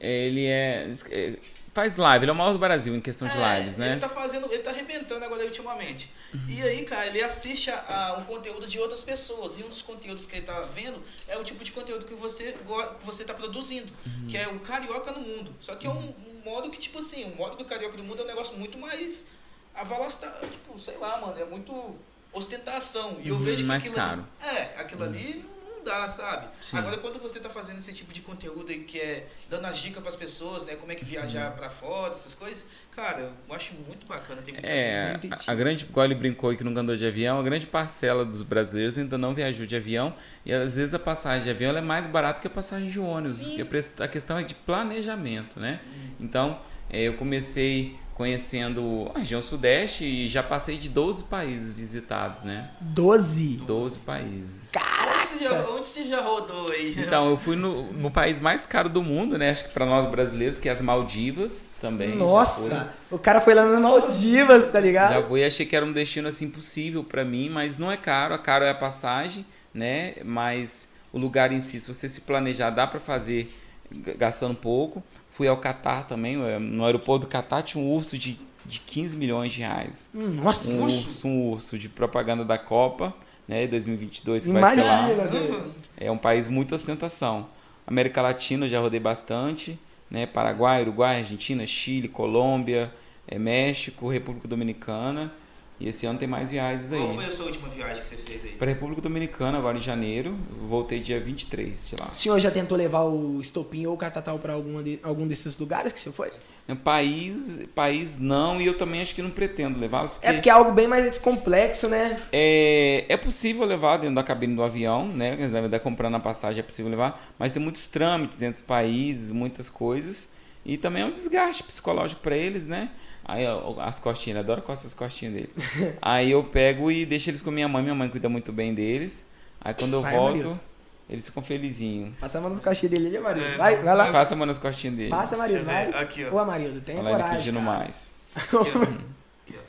Ele 0.00 0.46
é. 0.46 0.92
é, 1.10 1.36
Faz 1.74 1.96
live, 1.96 2.24
ele 2.24 2.30
é 2.30 2.32
o 2.32 2.36
maior 2.36 2.52
do 2.52 2.58
Brasil 2.58 2.92
em 2.96 3.00
questão 3.00 3.28
de 3.28 3.36
É, 3.38 3.58
lives, 3.58 3.76
né? 3.76 3.92
Ele 3.92 4.00
tá 4.00 4.08
fazendo, 4.08 4.46
ele 4.52 4.62
tá 4.62 4.70
arrebentando 4.70 5.24
agora 5.24 5.44
ultimamente. 5.44 6.10
E 6.46 6.60
aí, 6.62 6.84
cara, 6.84 7.06
ele 7.06 7.22
assiste 7.22 7.70
a, 7.70 7.78
a 8.08 8.18
um 8.18 8.24
conteúdo 8.24 8.66
de 8.66 8.78
outras 8.78 9.02
pessoas. 9.02 9.58
E 9.58 9.62
um 9.64 9.68
dos 9.68 9.80
conteúdos 9.82 10.26
que 10.26 10.36
ele 10.36 10.44
tá 10.46 10.60
vendo 10.60 11.02
é 11.26 11.36
o 11.38 11.42
tipo 11.44 11.64
de 11.64 11.72
conteúdo 11.72 12.04
que 12.04 12.14
você, 12.14 12.52
que 12.52 13.04
você 13.06 13.24
tá 13.24 13.32
produzindo. 13.32 13.90
Que 14.28 14.36
é 14.36 14.46
o 14.48 14.60
carioca 14.60 15.10
no 15.12 15.20
mundo. 15.20 15.54
Só 15.58 15.74
que 15.74 15.86
é 15.86 15.90
um, 15.90 16.14
um 16.28 16.40
modo 16.44 16.68
que, 16.70 16.78
tipo 16.78 16.98
assim, 16.98 17.24
o 17.24 17.34
modo 17.34 17.56
do 17.56 17.64
carioca 17.64 17.96
no 17.96 18.04
mundo 18.04 18.20
é 18.20 18.24
um 18.24 18.28
negócio 18.28 18.56
muito 18.58 18.76
mais 18.78 19.26
avalastado. 19.74 20.46
Tipo, 20.46 20.78
sei 20.78 20.98
lá, 20.98 21.18
mano, 21.20 21.38
é 21.40 21.44
muito 21.46 21.96
ostentação. 22.32 23.18
E 23.22 23.28
eu 23.28 23.34
Uhum, 23.36 23.40
vejo 23.40 23.62
que 23.62 23.68
mais 23.68 23.82
aquilo 23.82 23.96
caro. 23.96 24.26
ali. 24.42 24.56
É, 24.56 24.62
aquilo 24.78 25.04
ali 25.04 25.44
não 25.88 26.00
dá, 26.02 26.08
sabe? 26.08 26.46
Sim. 26.60 26.76
Agora, 26.78 26.96
quando 26.98 27.18
você 27.18 27.40
tá 27.40 27.48
fazendo 27.48 27.78
esse 27.78 27.92
tipo 27.92 28.12
de 28.12 28.20
conteúdo 28.20 28.70
aí 28.70 28.80
que 28.80 28.98
é 28.98 29.26
dando 29.48 29.66
as 29.66 29.78
dicas 29.78 30.02
pras 30.02 30.16
pessoas, 30.16 30.64
né? 30.64 30.74
Como 30.76 30.92
é 30.92 30.94
que 30.94 31.02
Uhum. 31.04 31.10
viajar 31.10 31.52
pra 31.52 31.70
fora, 31.70 32.12
essas 32.14 32.34
coisas, 32.34 32.66
cara, 32.94 33.32
eu 33.48 33.54
acho 33.54 33.72
muito 33.86 34.06
bacana. 34.06 34.42
Tem 34.42 34.52
muita 34.54 34.68
É, 34.68 35.14
Entendi. 35.14 35.34
a, 35.46 35.52
a 35.52 35.54
grande, 35.54 35.84
igual 35.84 36.04
ele 36.04 36.14
brincou 36.14 36.50
aí 36.50 36.56
que 36.56 36.64
nunca 36.64 36.80
andou 36.80 36.96
de 36.96 37.06
avião, 37.06 37.38
a 37.38 37.42
grande 37.42 37.66
parcela 37.66 38.24
dos 38.24 38.42
brasileiros 38.42 38.98
ainda 38.98 39.16
não 39.16 39.34
viajou 39.34 39.66
de 39.66 39.74
avião 39.76 40.14
e 40.44 40.52
às 40.52 40.76
vezes 40.76 40.92
a 40.94 40.98
passagem 40.98 41.44
de 41.44 41.50
avião 41.50 41.70
ela 41.70 41.78
é 41.78 41.82
mais 41.82 42.06
barata 42.06 42.40
que 42.40 42.46
a 42.46 42.50
passagem 42.50 42.90
de 42.90 42.98
ônibus. 43.00 43.36
Sim. 43.38 43.56
porque 43.64 44.02
a 44.02 44.08
questão 44.08 44.36
é 44.38 44.42
de 44.42 44.54
planejamento, 44.54 45.58
né? 45.58 45.80
Então, 46.20 46.60
é, 46.90 47.02
eu 47.02 47.14
comecei 47.14 47.96
conhecendo 48.14 49.10
a 49.14 49.20
região 49.20 49.40
sudeste 49.40 50.04
e 50.04 50.28
já 50.28 50.42
passei 50.42 50.76
de 50.76 50.88
12 50.88 51.24
países 51.24 51.72
visitados, 51.72 52.42
né? 52.42 52.70
12. 52.80 53.58
12 53.58 53.98
países. 54.00 54.72
Onde 54.76 55.17
você, 55.28 55.44
já, 55.44 55.68
onde 55.70 55.86
você 55.86 56.04
já 56.08 56.20
rodou 56.20 56.70
aí? 56.70 56.94
Então, 56.98 57.30
eu 57.30 57.36
fui 57.36 57.56
no, 57.56 57.92
no 57.92 58.10
país 58.10 58.40
mais 58.40 58.66
caro 58.66 58.88
do 58.88 59.02
mundo, 59.02 59.38
né? 59.38 59.50
Acho 59.50 59.64
que 59.64 59.72
para 59.72 59.86
nós 59.86 60.08
brasileiros, 60.10 60.58
que 60.58 60.68
é 60.68 60.72
as 60.72 60.80
Maldivas 60.80 61.72
também. 61.80 62.16
Nossa, 62.16 62.92
o 63.10 63.18
cara 63.18 63.40
foi 63.40 63.54
lá 63.54 63.64
nas 63.64 63.80
Maldivas, 63.80 64.70
tá 64.72 64.80
ligado? 64.80 65.14
Já 65.14 65.22
fui 65.22 65.40
e 65.40 65.44
achei 65.44 65.66
que 65.66 65.76
era 65.76 65.84
um 65.84 65.92
destino 65.92 66.28
assim 66.28 66.46
impossível 66.46 67.04
para 67.04 67.24
mim, 67.24 67.48
mas 67.48 67.78
não 67.78 67.90
é 67.90 67.96
caro. 67.96 68.34
A 68.34 68.38
caro 68.38 68.64
é 68.64 68.70
a 68.70 68.74
passagem, 68.74 69.44
né? 69.72 70.14
Mas 70.24 70.88
o 71.12 71.18
lugar 71.18 71.52
em 71.52 71.60
si, 71.60 71.78
se 71.80 71.92
você 71.92 72.08
se 72.08 72.22
planejar, 72.22 72.70
dá 72.70 72.86
para 72.86 73.00
fazer 73.00 73.50
gastando 73.90 74.54
pouco. 74.54 75.02
Fui 75.30 75.46
ao 75.46 75.56
Catar 75.56 76.06
também, 76.06 76.42
eh, 76.42 76.58
no 76.58 76.84
aeroporto 76.84 77.26
do 77.26 77.30
Catar 77.30 77.62
tinha 77.62 77.82
um 77.82 77.88
urso 77.88 78.18
de, 78.18 78.40
de 78.64 78.80
15 78.80 79.16
milhões 79.16 79.52
de 79.52 79.60
reais. 79.60 80.10
Nossa, 80.12 80.68
Um 80.70 80.82
urso, 80.82 81.28
um 81.28 81.50
urso 81.50 81.78
de 81.78 81.88
propaganda 81.88 82.44
da 82.44 82.58
Copa, 82.58 83.14
né? 83.48 83.66
2022 83.66 84.44
que 84.44 84.52
vai 84.52 84.74
ser 84.76 84.82
lá. 84.84 85.10
imagina, 85.10 85.26
velho. 85.28 85.64
É 85.96 86.10
um 86.10 86.18
país 86.18 86.46
muito 86.48 86.74
ostentação. 86.74 87.48
América 87.86 88.20
Latina 88.22 88.66
eu 88.66 88.68
já 88.68 88.78
rodei 88.80 89.00
bastante, 89.00 89.78
né? 90.10 90.26
Paraguai, 90.26 90.82
Uruguai, 90.82 91.18
Argentina, 91.20 91.66
Chile, 91.66 92.06
Colômbia, 92.08 92.92
eh, 93.26 93.38
México, 93.38 94.08
República 94.08 94.46
Dominicana. 94.46 95.32
E 95.80 95.88
esse 95.88 96.04
ano 96.06 96.18
tem 96.18 96.26
mais 96.26 96.50
viagens 96.50 96.90
Qual 96.90 97.08
aí. 97.08 97.14
foi 97.14 97.24
a 97.24 97.30
sua 97.30 97.46
última 97.46 97.68
viagem 97.68 97.96
que 97.98 98.04
você 98.04 98.16
fez 98.16 98.44
aí? 98.44 98.50
Para 98.52 98.66
República 98.68 99.00
Dominicana, 99.00 99.58
agora 99.58 99.78
em 99.78 99.80
janeiro. 99.80 100.36
Voltei 100.68 100.98
dia 100.98 101.20
23 101.20 101.88
de 101.88 101.94
lá. 102.00 102.08
O 102.10 102.14
senhor 102.16 102.38
já 102.40 102.50
tentou 102.50 102.76
levar 102.76 103.02
o 103.04 103.40
estopim 103.40 103.86
ou 103.86 103.94
o 103.94 103.96
catatal 103.96 104.38
de- 104.82 104.98
algum 105.04 105.26
desses 105.26 105.56
lugares 105.56 105.92
que 105.92 106.00
senhor 106.00 106.12
foi? 106.14 106.32
País, 106.76 107.66
país 107.74 108.18
não, 108.18 108.60
e 108.60 108.66
eu 108.66 108.76
também 108.76 109.00
acho 109.00 109.14
que 109.14 109.22
não 109.22 109.30
pretendo 109.30 109.78
levá-los, 109.80 110.12
porque 110.12 110.26
É 110.26 110.32
porque 110.34 110.50
é 110.50 110.52
algo 110.52 110.72
bem 110.72 110.86
mais 110.86 111.16
complexo, 111.16 111.88
né? 111.88 112.20
É, 112.30 113.06
é 113.08 113.16
possível 113.16 113.64
levar 113.64 113.96
dentro 113.96 114.14
da 114.14 114.22
cabine 114.22 114.54
do 114.54 114.62
avião, 114.62 115.08
né? 115.08 115.34
Na 115.36 115.60
verdade, 115.60 115.82
comprando 115.82 116.16
a 116.16 116.20
passagem 116.20 116.60
é 116.60 116.62
possível 116.62 116.90
levar, 116.90 117.32
mas 117.38 117.52
tem 117.52 117.62
muitos 117.62 117.86
trâmites 117.86 118.42
entre 118.42 118.60
os 118.60 118.66
países, 118.66 119.30
muitas 119.30 119.70
coisas. 119.70 120.28
E 120.64 120.76
também 120.76 121.02
é 121.02 121.06
um 121.06 121.12
desgaste 121.12 121.62
psicológico 121.62 122.20
para 122.20 122.36
eles, 122.36 122.66
né? 122.66 122.90
Aí 123.24 123.46
ó, 123.46 123.80
as 123.80 123.98
costinhas, 123.98 124.36
ele 124.36 124.38
adora 124.40 124.60
costas 124.60 124.92
as 124.92 124.94
costinhas 124.94 125.34
dele. 125.34 125.50
Aí 126.02 126.30
eu 126.30 126.44
pego 126.44 126.90
e 126.90 127.06
deixo 127.06 127.30
eles 127.30 127.40
com 127.40 127.50
minha 127.50 127.68
mãe, 127.68 127.82
minha 127.82 127.94
mãe 127.94 128.08
cuida 128.08 128.28
muito 128.28 128.52
bem 128.52 128.74
deles. 128.74 129.24
Aí 129.60 129.72
quando 129.72 129.94
eu 129.94 130.02
Vai, 130.02 130.14
volto, 130.14 130.36
Marildo. 130.36 130.60
Eles 131.08 131.24
ficam 131.26 131.42
felizinhos. 131.42 132.16
Passa 132.18 132.38
a 132.38 132.40
mão 132.40 132.50
nas 132.50 132.60
costinhas 132.60 132.90
dele 132.90 133.06
ali, 133.08 133.16
Amarildo. 133.16 133.48
É, 133.48 133.56
Vai, 133.56 133.76
vai 133.76 133.96
lá. 133.96 134.12
Passa 134.12 134.34
a 134.34 134.36
mão 134.36 134.46
nas 134.46 134.58
costinhas 134.58 134.96
dele. 134.96 135.10
Passa, 135.10 135.34
Amarildo, 135.36 135.60
eu 135.62 135.64
vai. 135.66 135.90
Aqui, 135.94 136.24
ó. 136.26 136.34
Ô, 136.34 136.38
Amarildo, 136.38 136.80
tenha 136.80 136.98
Olha 137.00 137.08
ele 137.08 137.16
coragem, 137.16 137.36
pedindo 137.38 137.60
cara. 137.64 137.78
mais. 137.78 138.10
Aqui, 138.36 138.56
ó. 138.56 138.60
Aqui, 138.62 139.54
ó. 139.54 139.60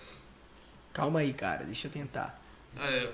Calma 0.93 1.19
aí, 1.19 1.33
cara, 1.33 1.63
deixa 1.63 1.87
eu 1.87 1.91
tentar. 1.91 2.39
Ah, 2.77 2.89
é. 2.91 3.07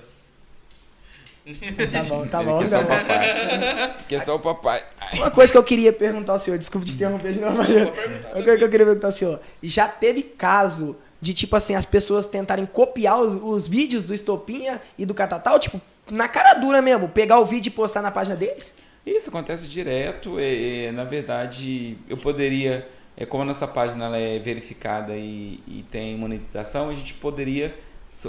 Tá 1.92 2.02
bom, 2.02 2.26
tá 2.26 2.40
Ele 2.42 2.50
bom. 2.50 2.58
quer 2.58 2.68
tá 2.68 2.80
só 2.80 2.80
o 2.80 2.82
bom. 2.82 2.88
papai. 2.88 3.96
Quer 4.08 4.20
só 4.24 4.34
o 4.34 4.40
papai. 4.40 4.84
Uma 5.12 5.30
coisa 5.30 5.52
que 5.52 5.58
eu 5.58 5.62
queria 5.62 5.92
perguntar 5.92 6.32
ao 6.32 6.38
senhor, 6.40 6.58
desculpa 6.58 6.84
te 6.84 6.94
interromper 6.94 7.32
de 7.32 7.40
novo, 7.40 7.52
Amarildo. 7.60 7.92
Perguntar, 7.92 8.28
Uma 8.30 8.42
coisa 8.42 8.58
que 8.58 8.64
eu 8.64 8.68
queria 8.68 8.86
perguntar 8.86 9.06
ao 9.08 9.12
senhor. 9.12 9.40
Já 9.62 9.86
teve 9.86 10.22
caso 10.24 10.96
de, 11.20 11.32
tipo 11.32 11.54
assim, 11.54 11.76
as 11.76 11.86
pessoas 11.86 12.26
tentarem 12.26 12.66
copiar 12.66 13.20
os, 13.20 13.40
os 13.40 13.68
vídeos 13.68 14.08
do 14.08 14.14
Estopinha 14.14 14.82
e 14.98 15.06
do 15.06 15.14
Catatal, 15.14 15.56
tipo, 15.60 15.80
na 16.10 16.28
cara 16.28 16.54
dura 16.54 16.80
mesmo, 16.80 17.08
pegar 17.08 17.38
o 17.38 17.44
vídeo 17.44 17.68
e 17.68 17.72
postar 17.72 18.02
na 18.02 18.10
página 18.10 18.36
deles? 18.36 18.76
Isso 19.04 19.28
acontece 19.28 19.68
direto. 19.68 20.38
é, 20.38 20.86
é, 20.86 20.92
na 20.92 21.04
verdade, 21.04 21.96
eu 22.08 22.16
poderia, 22.16 22.88
é, 23.16 23.24
como 23.24 23.42
a 23.42 23.46
nossa 23.46 23.66
página 23.66 24.06
ela 24.06 24.18
é 24.18 24.38
verificada 24.38 25.14
e, 25.16 25.60
e 25.66 25.84
tem 25.90 26.16
monetização, 26.16 26.88
a 26.88 26.94
gente 26.94 27.14
poderia, 27.14 27.76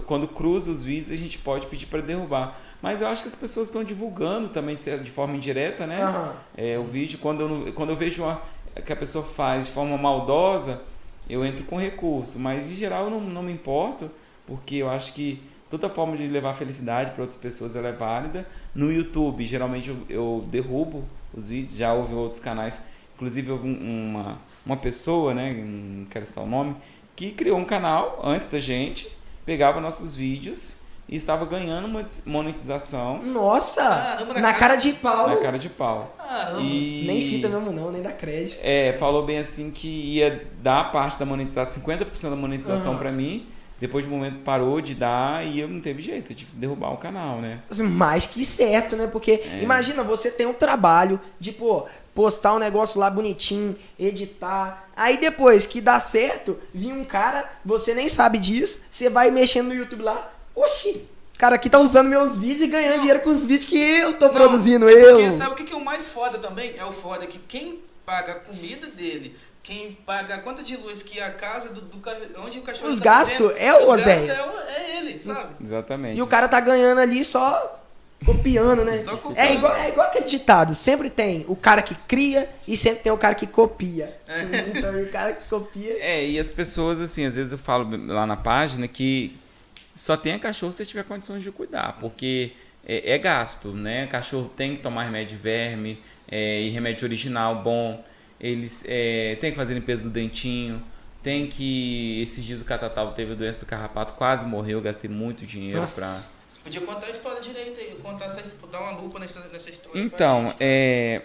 quando 0.06 0.28
cruza 0.28 0.70
os 0.70 0.84
vídeos, 0.84 1.12
a 1.12 1.16
gente 1.16 1.40
pode 1.40 1.66
pedir 1.68 1.88
para 1.88 2.02
derrubar. 2.02 2.60
Mas 2.82 3.02
eu 3.02 3.08
acho 3.08 3.24
que 3.24 3.30
as 3.30 3.36
pessoas 3.36 3.70
estão 3.70 3.84
divulgando 3.84 4.50
também 4.50 4.76
de, 4.76 5.10
forma 5.10 5.36
indireta, 5.36 5.88
né? 5.88 6.04
Aham. 6.04 6.36
É, 6.56 6.78
o 6.78 6.84
vídeo, 6.84 7.18
quando 7.20 7.42
eu, 7.42 7.74
quando 7.74 7.90
eu 7.90 7.96
vejo 7.96 8.22
uma, 8.22 8.40
que 8.86 8.94
a 8.94 8.96
pessoa 8.96 9.26
faz 9.26 9.66
de 9.66 9.72
forma 9.72 9.98
maldosa, 9.98 10.82
eu 11.28 11.44
entro 11.44 11.66
com 11.66 11.78
recurso. 11.78 12.38
Mas 12.38 12.70
em 12.70 12.76
geral 12.76 13.06
eu 13.06 13.10
não, 13.10 13.20
não 13.20 13.42
me 13.42 13.52
importo, 13.52 14.12
porque 14.46 14.76
eu 14.76 14.90
acho 14.90 15.14
que 15.14 15.42
toda 15.70 15.90
forma 15.90 16.16
de 16.18 16.28
levar 16.28 16.54
felicidade 16.54 17.12
para 17.12 17.22
outras 17.22 17.40
pessoas 17.40 17.76
ela 17.76 17.90
é 17.90 17.92
válida. 17.94 18.48
No 18.74 18.92
YouTube, 18.92 19.46
geralmente 19.46 19.90
eu, 19.90 19.98
eu 20.10 20.46
derrubo 20.50 21.04
os 21.34 21.50
vídeos, 21.50 21.76
já 21.78 21.94
houve 21.94 22.14
outros 22.14 22.40
canais. 22.42 22.80
Inclusive 23.16 23.52
houve 23.52 23.68
um- 23.68 24.10
uma, 24.12 24.38
uma 24.66 24.78
pessoa, 24.78 25.34
né, 25.34 25.52
não 25.54 26.06
quero 26.06 26.26
citar 26.26 26.44
o 26.44 26.48
nome, 26.48 26.76
que 27.16 27.32
criou 27.32 27.58
um 27.58 27.66
canal 27.66 28.20
antes 28.24 28.48
da 28.48 28.60
gente, 28.60 29.08
pegava 29.46 29.82
nossos 29.82 30.16
vídeos 30.16 30.78
e 31.10 31.16
estava 31.16 31.46
ganhando 31.46 31.88
uma 31.88 32.06
monetização 32.26 33.24
Nossa! 33.24 33.82
Caramba, 33.82 34.34
na 34.36 34.42
na 34.42 34.48
cara- 34.54 34.60
cara 34.60 34.76
de 34.76 34.94
pau. 34.94 35.28
na 35.30 35.38
cara 35.38 35.58
de 35.58 35.70
pau. 35.70 36.14
Caramba. 36.18 36.62
E... 36.62 37.04
Nem 37.08 37.20
cita 37.22 37.48
mesmo 37.50 37.72
não, 37.72 37.92
nem 37.92 38.02
dá 38.02 38.12
crédito. 38.12 38.60
É, 38.62 38.96
falou 39.00 39.26
bem 39.26 39.40
assim 39.40 39.72
que 39.72 39.88
ia 39.88 40.46
dar 40.62 40.92
parte 40.92 41.18
da 41.18 41.26
monetização, 41.26 41.82
50% 41.82 42.30
da 42.30 42.36
monetização 42.36 42.92
Aham. 42.92 43.00
pra 43.00 43.12
mim, 43.12 43.48
Depois 43.80 44.06
de 44.06 44.12
um 44.12 44.16
momento 44.16 44.40
parou 44.40 44.82
de 44.82 44.96
dar 44.96 45.46
e 45.46 45.60
eu 45.60 45.68
não 45.68 45.80
teve 45.80 46.02
jeito, 46.02 46.32
eu 46.32 46.36
tive 46.36 46.52
que 46.52 46.58
derrubar 46.58 46.92
o 46.94 46.98
canal, 46.98 47.40
né? 47.40 47.60
Mais 47.84 48.26
que 48.26 48.44
certo, 48.44 48.96
né? 48.96 49.08
Porque 49.08 49.32
É. 49.44 49.62
imagina, 49.62 50.04
você 50.04 50.32
tem 50.32 50.48
um 50.48 50.54
trabalho 50.54 51.20
de, 51.40 51.52
pô, 51.52 51.86
postar 52.16 52.56
um 52.56 52.60
negócio 52.60 53.00
lá 53.00 53.10
bonitinho, 53.10 53.76
editar. 54.00 54.90
Aí 54.96 55.18
depois 55.18 55.66
que 55.68 55.80
dá 55.80 56.00
certo, 56.00 56.60
vir 56.74 56.92
um 56.92 57.04
cara, 57.04 57.48
você 57.64 57.94
nem 57.94 58.10
sabe 58.10 58.40
disso, 58.40 58.82
você 58.92 59.10
vai 59.10 59.30
mexendo 59.30 59.68
no 59.68 59.76
YouTube 59.76 60.02
lá, 60.02 60.34
oxi, 60.56 61.06
o 61.36 61.40
cara 61.40 61.56
aqui 61.56 61.70
tá 61.70 61.78
usando 61.78 62.08
meus 62.08 62.36
vídeos 62.40 62.64
e 62.64 62.68
ganhando 62.68 62.98
dinheiro 63.02 63.20
com 63.20 63.30
os 63.30 63.42
vídeos 63.46 63.66
que 63.70 63.78
eu 63.78 64.14
tô 64.18 64.26
Não, 64.26 64.34
produzindo, 64.34 64.90
é 64.90 64.92
eu. 64.94 65.18
Porque 65.18 65.32
sabe 65.32 65.52
o 65.52 65.56
que 65.56 65.66
que 65.66 65.74
é 65.74 65.76
o 65.76 65.86
mais 65.86 66.10
foda 66.10 66.40
também? 66.40 66.74
É 66.76 66.84
o 66.84 66.92
foda 66.92 67.28
que 67.28 67.38
quem 67.38 67.80
paga 68.04 68.32
a 68.32 68.36
comida 68.36 68.88
dele, 68.88 69.36
quem 69.68 69.92
paga 70.06 70.36
a 70.36 70.40
conta 70.40 70.64
de 70.64 70.78
luz 70.78 71.04
que 71.04 71.20
a 71.20 71.30
casa 71.30 71.70
do, 71.70 71.82
do 71.82 72.02
onde 72.42 72.58
o 72.58 72.62
cachorro 72.62 72.90
Os 72.90 73.00
tá 73.00 73.04
gastos 73.04 73.38
vivendo, 73.38 73.58
é 73.58 73.74
o 73.74 73.84
os 73.84 73.90
Oséias. 73.90 74.26
gastos 74.26 74.46
É, 74.46 74.50
o- 74.50 74.60
é 74.70 74.98
ele, 74.98 75.20
sabe? 75.20 75.56
Exatamente. 75.62 76.18
E 76.18 76.22
o 76.22 76.28
cara 76.28 76.48
tá 76.48 76.58
ganhando 76.62 77.00
ali 77.02 77.26
só 77.26 77.78
copiando, 78.26 78.86
né? 78.86 78.98
Só 79.00 79.18
copiando. 79.18 79.38
É 79.46 79.54
igual, 79.54 79.76
é 79.76 79.90
igual 79.90 80.08
aquele 80.08 80.24
ditado, 80.26 80.74
sempre 80.74 81.10
tem 81.10 81.44
o 81.50 81.56
cara 81.56 81.82
que 81.82 81.94
cria 81.96 82.50
e 82.66 82.78
sempre 82.78 83.04
tem 83.04 83.12
o 83.12 83.18
cara 83.18 83.36
que 83.36 83.46
copia. 83.46 84.18
Então, 84.74 85.02
o 85.02 85.10
cara 85.10 85.34
que 85.34 85.46
copia. 85.50 85.98
É, 86.00 86.26
e 86.26 86.40
as 86.40 86.50
pessoas, 86.50 87.02
assim, 87.02 87.26
às 87.26 87.36
vezes 87.36 87.52
eu 87.52 87.60
falo 87.60 87.90
lá 88.08 88.26
na 88.26 88.38
página 88.38 88.88
que 88.88 89.38
só 89.94 90.16
tenha 90.16 90.40
cachorro 90.40 90.72
se 90.72 90.78
você 90.78 90.86
tiver 90.86 91.04
condições 91.04 91.44
de 91.44 91.52
cuidar, 91.52 91.98
porque 92.00 92.54
é, 92.88 93.14
é 93.14 93.18
gasto, 93.18 93.74
né? 93.74 94.08
Cachorro 94.08 94.50
tem 94.56 94.78
que 94.78 94.82
tomar 94.82 95.04
remédio 95.04 95.36
de 95.36 95.44
verme, 95.44 96.02
é, 96.32 96.62
e 96.62 96.70
remédio 96.70 97.06
original 97.06 97.56
bom, 97.62 98.02
eles 98.40 98.84
é, 98.88 99.38
tem 99.40 99.52
que 99.52 99.58
fazer 99.58 99.74
limpeza 99.74 100.04
do 100.04 100.10
dentinho, 100.10 100.82
tem 101.24 101.48
que. 101.48 102.22
Esses 102.22 102.44
dias 102.44 102.62
o 102.62 102.66
Catatal 102.66 103.14
teve 103.14 103.34
a 103.34 103.36
doença 103.36 103.60
do 103.60 103.66
carrapato, 103.66 104.14
quase 104.14 104.46
morreu, 104.46 104.82
gastei 104.82 105.10
muito 105.10 105.46
dinheiro 105.46 105.82
Nossa. 105.82 106.02
pra. 106.02 106.38
Você 106.48 106.60
podia 106.64 106.82
contar 106.82 107.08
a 107.08 107.12
história 107.12 107.42
direito 107.42 107.80
aí, 107.80 107.98
contar 108.02 108.26
essa, 108.26 108.42
dar 108.72 108.82
uma 108.82 108.92
lupa 108.92 109.20
nessa, 109.20 109.48
nessa 109.50 109.70
história. 109.70 110.00
Então, 110.00 110.54
é, 110.60 111.24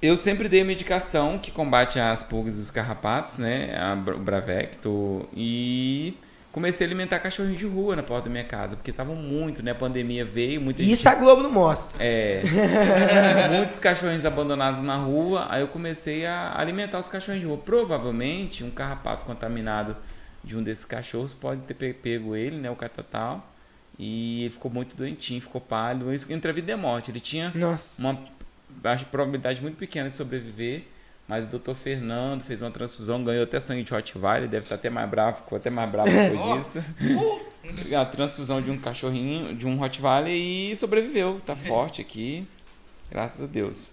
eu 0.00 0.16
sempre 0.16 0.48
dei 0.48 0.62
medicação 0.62 1.38
que 1.38 1.50
combate 1.50 1.98
as 1.98 2.22
pulgas 2.22 2.56
e 2.56 2.60
os 2.60 2.70
carrapatos, 2.70 3.36
né? 3.36 3.76
A, 3.76 3.94
o 3.94 4.18
Bravecto. 4.18 5.28
E 5.34 6.14
comecei 6.58 6.84
a 6.84 6.88
alimentar 6.88 7.18
cachorrinho 7.20 7.56
de 7.56 7.66
rua 7.66 7.94
na 7.94 8.02
porta 8.02 8.24
da 8.24 8.30
minha 8.30 8.42
casa, 8.44 8.74
porque 8.76 8.90
estavam 8.90 9.14
muito, 9.14 9.62
né? 9.62 9.70
A 9.70 9.74
pandemia 9.74 10.24
veio, 10.24 10.60
muita 10.60 10.82
gente- 10.82 10.92
Isso 10.92 11.08
a 11.08 11.14
Globo 11.14 11.42
não 11.42 11.52
mostra. 11.52 11.96
é, 12.02 12.42
muitos 13.56 13.78
cachorrinhos 13.78 14.24
abandonados 14.24 14.82
na 14.82 14.96
rua, 14.96 15.46
aí 15.48 15.60
eu 15.60 15.68
comecei 15.68 16.26
a 16.26 16.52
alimentar 16.58 16.98
os 16.98 17.08
cachorrinhos 17.08 17.42
de 17.46 17.48
rua. 17.48 17.58
Provavelmente 17.64 18.64
um 18.64 18.70
carrapato 18.70 19.24
contaminado 19.24 19.96
de 20.42 20.56
um 20.56 20.62
desses 20.62 20.84
cachorros 20.84 21.32
pode 21.32 21.60
ter 21.62 21.74
pe- 21.74 21.92
pego 21.94 22.34
ele, 22.34 22.56
né, 22.56 22.70
o 22.70 22.76
catatal, 22.76 23.48
e 23.98 24.42
ele 24.42 24.50
ficou 24.50 24.70
muito 24.70 24.96
doentinho, 24.96 25.40
ficou 25.40 25.60
pálido, 25.60 26.12
isso 26.12 26.26
entre 26.32 26.50
a 26.50 26.54
vida 26.54 26.70
e 26.70 26.74
a 26.74 26.76
morte. 26.76 27.10
Ele 27.10 27.20
tinha 27.20 27.52
Nossa. 27.54 28.00
uma 28.00 28.18
acho, 28.84 29.06
probabilidade 29.06 29.60
muito 29.62 29.76
pequena 29.76 30.08
de 30.10 30.16
sobreviver, 30.16 30.82
mas 31.28 31.44
o 31.44 31.48
doutor 31.48 31.74
Fernando 31.76 32.42
fez 32.42 32.62
uma 32.62 32.70
transfusão, 32.70 33.22
ganhou 33.22 33.44
até 33.44 33.60
sangue 33.60 33.82
de 33.82 33.92
Rottweiler, 33.92 34.48
deve 34.48 34.64
estar 34.64 34.76
até 34.76 34.88
mais 34.88 35.08
bravo, 35.08 35.36
ficou 35.42 35.56
até 35.58 35.68
mais 35.70 35.90
bravo 35.90 36.08
depois 36.10 36.64
disso. 36.74 37.94
a 37.94 38.04
transfusão 38.06 38.62
de 38.62 38.70
um 38.70 38.78
cachorrinho, 38.78 39.54
de 39.54 39.66
um 39.66 39.76
Rottweiler 39.76 40.32
e 40.32 40.74
sobreviveu, 40.74 41.38
tá 41.40 41.54
forte 41.54 42.00
aqui, 42.00 42.46
graças 43.10 43.42
a 43.42 43.46
Deus. 43.46 43.88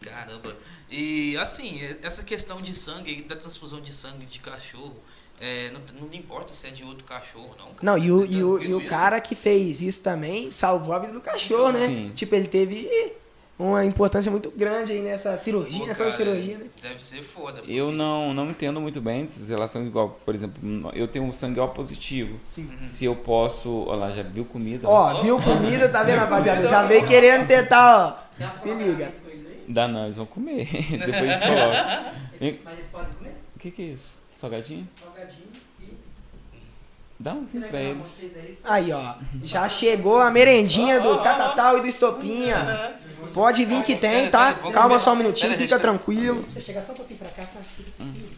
Caramba. 0.00 0.56
E 0.90 1.36
assim, 1.36 1.78
essa 2.02 2.22
questão 2.24 2.60
de 2.60 2.74
sangue, 2.74 3.22
da 3.22 3.36
transfusão 3.36 3.80
de 3.80 3.92
sangue 3.92 4.24
de 4.26 4.40
cachorro, 4.40 4.96
é, 5.40 5.70
não, 5.70 5.80
não 6.00 6.14
importa 6.14 6.52
se 6.52 6.66
é 6.66 6.70
de 6.70 6.82
outro 6.84 7.04
cachorro, 7.04 7.54
não. 7.58 7.66
cara. 7.66 7.78
Não, 7.82 7.96
e 7.98 8.10
o, 8.10 8.24
É 8.24 8.26
e 8.26 8.42
o, 8.42 8.56
e 8.56 8.58
tranquilo 8.58 8.76
o 8.76 8.80
isso? 8.80 8.88
cara 8.90 9.20
que 9.20 9.34
fez 9.34 9.80
isso 9.80 10.02
também 10.02 10.50
salvou 10.50 10.94
a 10.94 10.98
vida 10.98 11.12
do 11.12 11.20
cachorro, 11.20 11.72
né? 11.72 11.86
Sim. 11.86 12.12
Tipo, 12.14 12.34
ele 12.34 12.48
teve 12.48 13.12
uma 13.60 13.84
importância 13.84 14.30
muito 14.30 14.50
grande 14.50 14.92
aí 14.92 15.02
nessa 15.02 15.36
cirurgia, 15.36 15.80
Pô, 15.80 15.86
né? 15.86 15.94
Cara, 15.94 16.10
cirurgia, 16.10 16.56
né? 16.56 16.66
Deve 16.82 17.04
ser 17.04 17.22
foda. 17.22 17.62
Eu 17.68 17.92
não, 17.92 18.32
não 18.32 18.50
entendo 18.50 18.80
muito 18.80 19.00
bem 19.00 19.24
dessas 19.24 19.50
relações 19.50 19.86
igual, 19.86 20.18
por 20.24 20.34
exemplo, 20.34 20.60
eu 20.94 21.06
tenho 21.06 21.26
um 21.26 21.32
sangue 21.32 21.60
O 21.60 21.68
positivo. 21.68 22.38
Sim. 22.42 22.70
Se 22.82 23.04
eu 23.04 23.14
posso, 23.14 23.84
olha 23.86 23.98
lá, 23.98 24.10
já 24.10 24.22
viu 24.22 24.46
comida? 24.46 24.88
Ó, 24.88 25.22
viu 25.22 25.40
comida, 25.40 25.88
tá 25.88 26.02
vendo, 26.02 26.20
rapaziada? 26.20 26.66
Já 26.66 26.84
veio 26.86 27.06
querendo 27.06 27.46
tentar, 27.46 28.26
ó. 28.40 28.46
Se 28.48 28.72
liga. 28.72 29.12
Dá 29.68 29.86
não, 29.86 30.04
eles 30.04 30.16
vão 30.16 30.26
comer. 30.26 30.66
Depois 30.90 31.14
a 31.14 31.26
gente 31.26 31.46
coloca. 31.46 32.14
Mas 32.64 32.74
eles 32.74 32.86
podem 32.90 33.12
comer? 33.18 33.36
O 33.54 33.58
que 33.58 33.70
que 33.70 33.82
é 33.82 33.84
isso? 33.86 34.14
Salgadinho? 34.34 34.88
Salgadinho 34.98 35.48
e. 35.80 35.92
Dá 37.20 37.34
umzinho 37.34 37.68
pra 37.68 37.78
Legal, 37.78 37.92
eles. 37.92 38.36
aí, 38.64 38.84
Aí, 38.86 38.92
ó. 38.92 39.14
Já 39.44 39.68
chegou 39.68 40.18
a 40.18 40.30
merendinha 40.30 40.98
do 41.00 41.18
Catatal 41.18 41.76
e 41.78 41.82
do 41.82 41.86
Estopinha. 41.86 42.98
Pode 43.32 43.64
vir 43.64 43.82
que 43.82 43.96
tem, 43.96 44.30
tá? 44.30 44.54
Calma 44.54 44.98
só 44.98 45.12
um 45.12 45.16
minutinho, 45.16 45.56
fica 45.56 45.78
tranquilo. 45.78 46.42
Você 46.52 46.60
chegar 46.60 46.82
só 46.82 46.92
um 46.92 46.96
pouquinho 46.96 47.18
pra 47.18 47.28
cá, 47.30 47.42
tá? 47.44 47.60
Fica 47.60 47.90
aqui. 47.98 48.36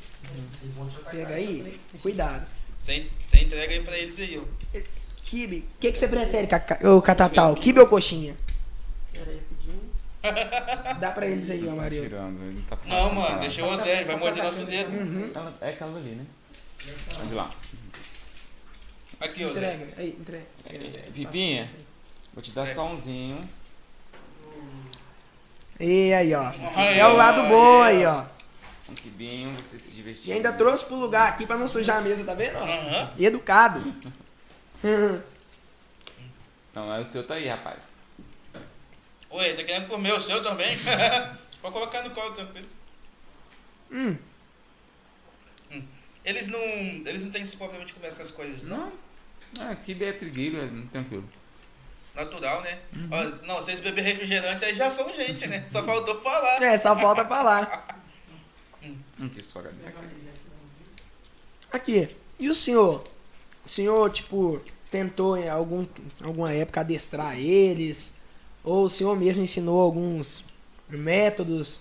Eles 0.62 0.74
vão 0.74 0.86
te 0.88 0.96
Pega 1.10 1.34
aí, 1.34 1.80
cuidado. 2.00 2.46
Você, 2.78 3.06
você 3.22 3.38
entrega 3.38 3.72
aí 3.72 3.82
pra 3.82 3.96
eles 3.98 4.18
aí, 4.18 4.38
ó. 4.42 4.80
Kibe, 5.24 5.58
o 5.76 5.78
que, 5.80 5.92
que 5.92 5.98
você 5.98 6.08
prefere, 6.08 6.48
ô 6.86 7.00
Catatal? 7.00 7.54
Kibe 7.54 7.80
ou 7.80 7.86
coxinha? 7.86 8.36
Dá 11.00 11.10
pra 11.10 11.26
eles 11.26 11.50
aí, 11.50 11.62
ó, 11.64 11.70
Tá 11.70 11.74
Mario. 11.76 12.02
tirando, 12.02 12.42
ele 12.44 12.62
tá 12.68 12.78
Não, 12.86 13.14
mano, 13.14 13.40
deixa 13.40 13.64
o 13.66 13.76
Zé, 13.76 14.04
vai 14.04 14.16
morder 14.16 14.44
nosso 14.44 14.64
dedo. 14.64 14.90
Uhum. 14.96 15.30
Ela- 15.34 15.54
É 15.60 15.70
aquela 15.70 15.98
ali, 15.98 16.10
né? 16.10 16.24
Ir 17.30 17.34
lá. 17.34 17.50
Aqui, 19.20 19.44
ó. 19.44 19.48
Entrega, 19.48 19.86
aí, 19.96 20.16
entrega. 20.18 20.44
É, 20.66 20.78
Pipinha, 21.12 21.70
vou 22.34 22.42
te 22.42 22.50
dar 22.52 22.66
só 22.74 22.86
umzinho. 22.86 23.38
E 25.80 26.12
aí, 26.12 26.34
ó. 26.34 26.52
Aí, 26.76 26.98
É 26.98 27.06
o 27.06 27.16
lado 27.16 27.48
bom 27.48 27.82
aí, 27.82 28.04
ó. 28.04 28.24
Um 28.88 28.94
quibinho, 28.94 29.56
você 29.58 29.78
se 29.78 29.90
divertir. 29.92 30.28
E 30.28 30.32
ainda 30.32 30.52
trouxe 30.52 30.84
pro 30.84 30.96
lugar 30.96 31.28
aqui 31.28 31.46
pra 31.46 31.56
não 31.56 31.66
sujar 31.66 31.98
a 31.98 32.00
mesa, 32.00 32.24
tá 32.24 32.34
vendo? 32.34 32.56
ó? 32.58 32.62
Aham. 32.62 33.12
Educado. 33.18 33.80
Hum. 34.84 35.20
Não, 36.74 36.90
aí 36.90 37.02
o 37.02 37.06
seu 37.06 37.22
tá 37.26 37.34
aí, 37.34 37.48
rapaz. 37.48 37.92
Oi, 39.30 39.52
tá 39.54 39.62
querendo 39.64 39.88
comer 39.88 40.12
o 40.12 40.20
seu 40.20 40.42
também? 40.42 40.76
Pode 41.62 41.72
colocar 41.72 42.02
no 42.02 42.10
colo 42.10 42.32
tranquilo. 42.32 42.66
Hum. 43.90 44.16
Eles 46.24 46.48
não, 46.48 46.60
eles 46.60 47.24
não 47.24 47.30
têm 47.30 47.42
esse 47.42 47.56
problema 47.56 47.84
de 47.84 47.92
comer 47.94 48.08
essas 48.08 48.30
coisas, 48.30 48.64
não. 48.64 48.92
Não, 49.58 49.70
ah, 49.70 49.74
kibe 49.74 50.04
é 50.04 50.12
trigueiro, 50.12 50.58
é 50.58 50.68
tranquilo. 50.90 51.28
Natural, 52.14 52.60
né? 52.62 52.78
Ó, 53.10 53.46
não, 53.46 53.56
vocês 53.56 53.80
beber 53.80 54.02
refrigerante 54.02 54.64
aí 54.64 54.74
já 54.74 54.90
são 54.90 55.12
gente, 55.14 55.46
né? 55.48 55.64
Só 55.68 55.82
faltou 55.82 56.20
falar. 56.20 56.62
É, 56.62 56.76
só 56.76 56.96
falta 56.98 57.24
falar. 57.24 58.02
Hum, 59.22 59.28
que 59.28 59.40
salgadinho. 59.40 59.84
Aqui. 61.70 62.08
E 62.40 62.48
o 62.48 62.54
senhor? 62.56 63.04
O 63.64 63.68
senhor, 63.68 64.10
tipo, 64.10 64.60
tentou 64.90 65.36
em 65.36 65.48
algum, 65.48 65.86
alguma 66.20 66.52
época 66.52 66.80
adestrar 66.80 67.38
eles? 67.38 68.16
Ou 68.64 68.84
o 68.84 68.90
senhor 68.90 69.16
mesmo 69.16 69.42
ensinou 69.42 69.80
alguns 69.80 70.44
métodos 70.88 71.80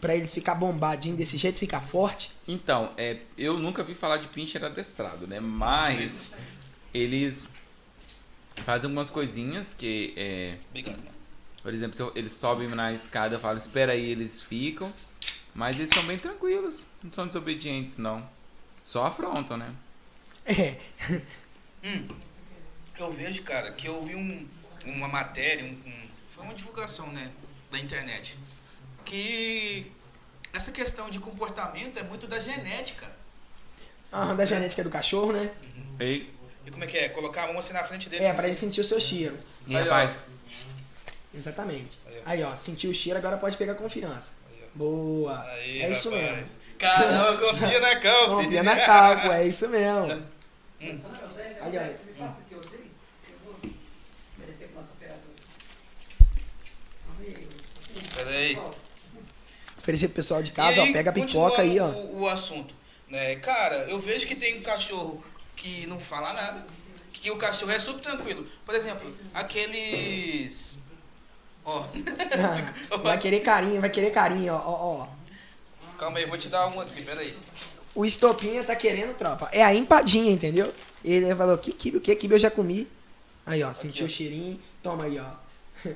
pra 0.00 0.16
eles 0.16 0.32
ficar 0.32 0.54
bombadinho 0.54 1.16
desse 1.16 1.36
jeito, 1.36 1.58
ficar 1.58 1.80
forte? 1.80 2.32
Então, 2.46 2.92
é, 2.96 3.18
eu 3.36 3.58
nunca 3.58 3.82
vi 3.84 3.94
falar 3.94 4.16
de 4.16 4.28
pincher 4.28 4.64
adestrado, 4.64 5.26
né? 5.26 5.40
Mas 5.40 6.30
eles 6.94 7.46
fazem 8.64 8.86
algumas 8.88 9.10
coisinhas 9.10 9.74
que, 9.74 10.14
é, 10.16 10.56
Obrigado. 10.68 10.98
por 11.62 11.72
exemplo, 11.74 11.96
se 11.96 12.02
eu- 12.02 12.12
eles 12.14 12.32
sobem 12.32 12.68
na 12.68 12.92
escada, 12.92 13.34
eu 13.36 13.40
falo, 13.40 13.58
espera 13.58 13.92
aí, 13.92 14.10
eles 14.10 14.40
ficam. 14.42 14.92
Mas 15.54 15.78
eles 15.80 15.92
são 15.92 16.04
bem 16.04 16.16
tranquilos, 16.16 16.84
não 17.02 17.12
são 17.12 17.26
desobedientes, 17.26 17.98
não. 17.98 18.28
Só 18.84 19.04
afrontam, 19.06 19.56
né? 19.56 19.72
É. 20.46 20.76
Hum, 21.84 22.08
eu 22.98 23.12
vejo, 23.12 23.42
cara, 23.44 23.70
que 23.70 23.86
eu 23.86 24.04
vi 24.04 24.16
um, 24.16 24.46
uma 24.84 25.06
matéria, 25.06 25.64
um, 25.64 25.68
um- 25.68 26.08
foi 26.34 26.42
uma 26.44 26.52
divulgação, 26.54 27.06
né, 27.12 27.30
da 27.70 27.78
internet, 27.78 28.36
que 29.04 29.90
essa 30.52 30.72
questão 30.72 31.08
de 31.08 31.20
comportamento 31.20 31.96
é 31.98 32.02
muito 32.02 32.26
da 32.26 32.40
genética. 32.40 33.08
Ah, 34.10 34.34
da 34.34 34.44
genética 34.44 34.82
do 34.82 34.90
cachorro, 34.90 35.32
né? 35.32 35.52
Ei, 36.00 36.32
E 36.68 36.70
como 36.70 36.84
é 36.84 36.86
que 36.86 36.98
é? 36.98 37.08
Colocar 37.08 37.44
a 37.44 37.46
mão 37.46 37.58
assim 37.58 37.72
na 37.72 37.82
frente 37.82 38.10
deles. 38.10 38.26
É, 38.26 38.30
pra 38.30 38.40
assim. 38.40 38.48
ele 38.48 38.54
sentir 38.56 38.82
o 38.82 38.84
seu 38.84 39.00
cheiro. 39.00 39.38
e 39.66 39.74
Aí, 39.74 39.80
ó. 39.80 39.84
rapaz, 39.84 40.10
Exatamente. 41.34 41.98
Aí, 42.06 42.18
ó. 42.18 42.22
Aí, 42.26 42.42
ó, 42.44 42.56
sentiu 42.56 42.90
o 42.90 42.94
cheiro, 42.94 43.18
agora 43.18 43.38
pode 43.38 43.56
pegar 43.56 43.74
confiança. 43.74 44.32
Aí, 44.50 44.58
ó. 44.62 44.66
Boa. 44.74 45.42
Aí, 45.44 45.80
é 45.82 45.90
isso 45.90 46.10
rapaz. 46.10 46.36
mesmo. 46.36 46.60
Caramba, 46.78 47.38
confia 47.40 47.80
na 47.80 47.96
calma. 48.00 48.44
Confia 48.44 48.62
na 48.62 48.76
calco, 48.84 49.26
é 49.28 49.46
isso 49.46 49.66
mesmo. 49.66 50.04
Um 50.08 50.24
outro 52.54 52.70
aí? 52.74 52.90
Eu 53.30 53.38
vou 53.46 53.54
oferecer 54.36 54.66
pro 54.66 54.76
nosso 54.76 54.92
operador. 54.92 55.22
Vamos 57.08 57.34
aí, 57.34 57.48
Pera 58.14 58.30
aí. 58.30 58.58
ó. 58.58 58.70
Oferecer 59.78 60.08
pro 60.08 60.16
pessoal 60.16 60.42
de 60.42 60.52
casa, 60.52 60.82
aí, 60.82 60.90
ó, 60.90 60.92
pega 60.92 61.08
a 61.08 61.12
pipoca 61.14 61.62
aí, 61.62 61.80
ó. 61.80 61.88
O, 61.88 62.20
o 62.20 62.28
assunto. 62.28 62.74
Né? 63.08 63.36
Cara, 63.36 63.86
eu 63.88 63.98
vejo 63.98 64.26
que 64.26 64.36
tem 64.36 64.58
um 64.58 64.62
cachorro 64.62 65.24
que 65.58 65.86
não 65.86 66.00
fala 66.00 66.32
nada. 66.32 66.64
Que 67.12 67.30
o 67.30 67.36
cachorro 67.36 67.72
é 67.72 67.80
super 67.80 68.00
tranquilo. 68.00 68.46
Por 68.64 68.74
exemplo, 68.74 69.14
aqueles. 69.34 70.78
Ó. 71.64 71.84
Vai 73.02 73.18
querer 73.18 73.40
carinho, 73.40 73.80
vai 73.80 73.90
querer 73.90 74.10
carinho, 74.10 74.54
ó, 74.54 74.58
ó, 74.58 75.02
ó. 75.02 75.08
Calma 75.98 76.18
aí, 76.18 76.24
vou 76.24 76.38
te 76.38 76.48
dar 76.48 76.66
um 76.68 76.80
aqui, 76.80 77.02
peraí. 77.02 77.36
O 77.94 78.04
Estopinha 78.06 78.62
tá 78.62 78.74
querendo, 78.76 79.14
tropa. 79.16 79.48
É 79.52 79.62
a 79.62 79.74
empadinha, 79.74 80.30
entendeu? 80.30 80.72
Ele 81.04 81.34
falou, 81.34 81.58
que 81.58 81.72
kibe, 81.72 81.96
o 81.96 82.00
que? 82.00 82.14
Kibe 82.14 82.34
eu 82.34 82.38
já 82.38 82.50
comi. 82.50 82.88
Aí, 83.44 83.62
ó, 83.62 83.74
sentiu 83.74 84.06
o 84.06 84.10
cheirinho. 84.10 84.60
Toma 84.82 85.04
aí, 85.04 85.18
ó. 85.18 85.88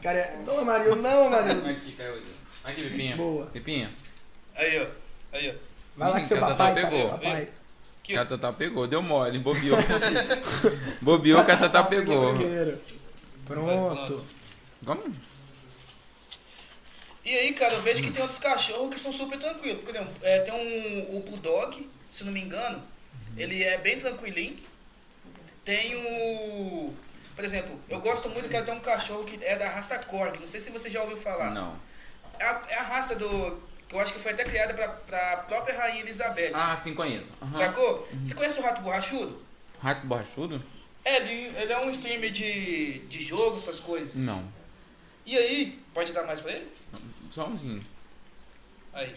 Cara, 0.00 0.38
não, 0.46 0.64
Mario, 0.64 0.94
não, 0.96 1.28
Mario. 1.28 1.68
Aqui, 1.68 1.92
caiu. 1.92 2.22
Aqui, 2.64 2.82
Pipinha. 2.82 3.16
Boa. 3.16 3.46
Pipinha. 3.46 3.90
Aí, 4.54 4.80
ó. 4.80 4.86
Aí, 5.36 5.50
ó. 5.50 5.54
Vai 5.96 6.10
lá 6.10 6.20
que 6.20 6.26
seu 6.28 6.38
Catatá 6.38 6.56
papai, 6.68 6.82
pegou. 6.82 7.08
cara, 7.08 7.18
papai. 7.18 7.48
Ó. 8.14 8.18
Catatá 8.18 8.52
pegou, 8.52 8.86
deu 8.86 9.02
mole, 9.02 9.38
bobeou. 9.38 9.76
bobeou, 11.00 11.44
Catatá 11.44 11.82
pegou. 11.84 12.34
Pronto. 13.44 14.24
Vamos? 14.82 15.14
E 17.24 17.36
aí, 17.36 17.52
cara, 17.52 17.74
eu 17.74 17.82
vejo 17.82 18.02
que 18.02 18.10
tem 18.10 18.22
outros 18.22 18.38
cachorros 18.38 18.92
que 18.92 18.98
são 18.98 19.12
super 19.12 19.38
tranquilos. 19.38 19.84
Por 19.84 19.94
exemplo, 19.94 20.12
é, 20.22 20.40
tem 20.40 20.54
um, 20.54 21.16
o 21.16 21.20
Bulldog, 21.20 21.88
se 22.10 22.24
não 22.24 22.32
me 22.32 22.40
engano, 22.40 22.82
ele 23.36 23.62
é 23.62 23.78
bem 23.78 23.98
tranquilinho. 23.98 24.56
Tem 25.64 25.94
o. 25.94 26.94
Por 27.36 27.44
exemplo, 27.44 27.78
eu 27.88 28.00
gosto 28.00 28.28
muito 28.28 28.48
que 28.48 28.62
tem 28.62 28.74
um 28.74 28.80
cachorro 28.80 29.24
que 29.24 29.42
é 29.44 29.56
da 29.56 29.68
raça 29.68 29.98
Corgi. 29.98 30.40
Não 30.40 30.46
sei 30.46 30.60
se 30.60 30.70
você 30.70 30.90
já 30.90 31.02
ouviu 31.02 31.16
falar. 31.16 31.50
Não. 31.50 31.74
É 32.38 32.44
a, 32.44 32.62
é 32.68 32.74
a 32.76 32.82
raça 32.82 33.14
do. 33.14 33.69
Que 33.90 33.96
eu 33.96 34.00
acho 34.00 34.12
que 34.12 34.20
foi 34.20 34.30
até 34.30 34.44
criada 34.44 34.72
pra, 34.72 34.86
pra 34.88 35.36
própria 35.38 35.76
Rainha 35.76 36.00
Elizabeth. 36.00 36.52
Ah, 36.54 36.76
sim, 36.76 36.94
conheço. 36.94 37.26
Uhum. 37.42 37.52
Sacou? 37.52 38.08
Você 38.22 38.34
conhece 38.36 38.60
o 38.60 38.62
Rato 38.62 38.82
Borrachudo? 38.82 39.42
Rato 39.80 40.06
borrachudo? 40.06 40.62
É, 41.04 41.16
ele, 41.16 41.58
ele 41.58 41.72
é 41.72 41.78
um 41.80 41.90
streamer 41.90 42.30
de, 42.30 43.00
de 43.00 43.24
jogo, 43.24 43.56
essas 43.56 43.80
coisas. 43.80 44.22
Não. 44.22 44.44
E 45.26 45.36
aí, 45.36 45.82
pode 45.92 46.12
dar 46.12 46.24
mais 46.24 46.40
pra 46.40 46.52
ele? 46.52 46.68
Só 47.32 47.48
umzinho. 47.48 47.82
Aí. 48.92 49.12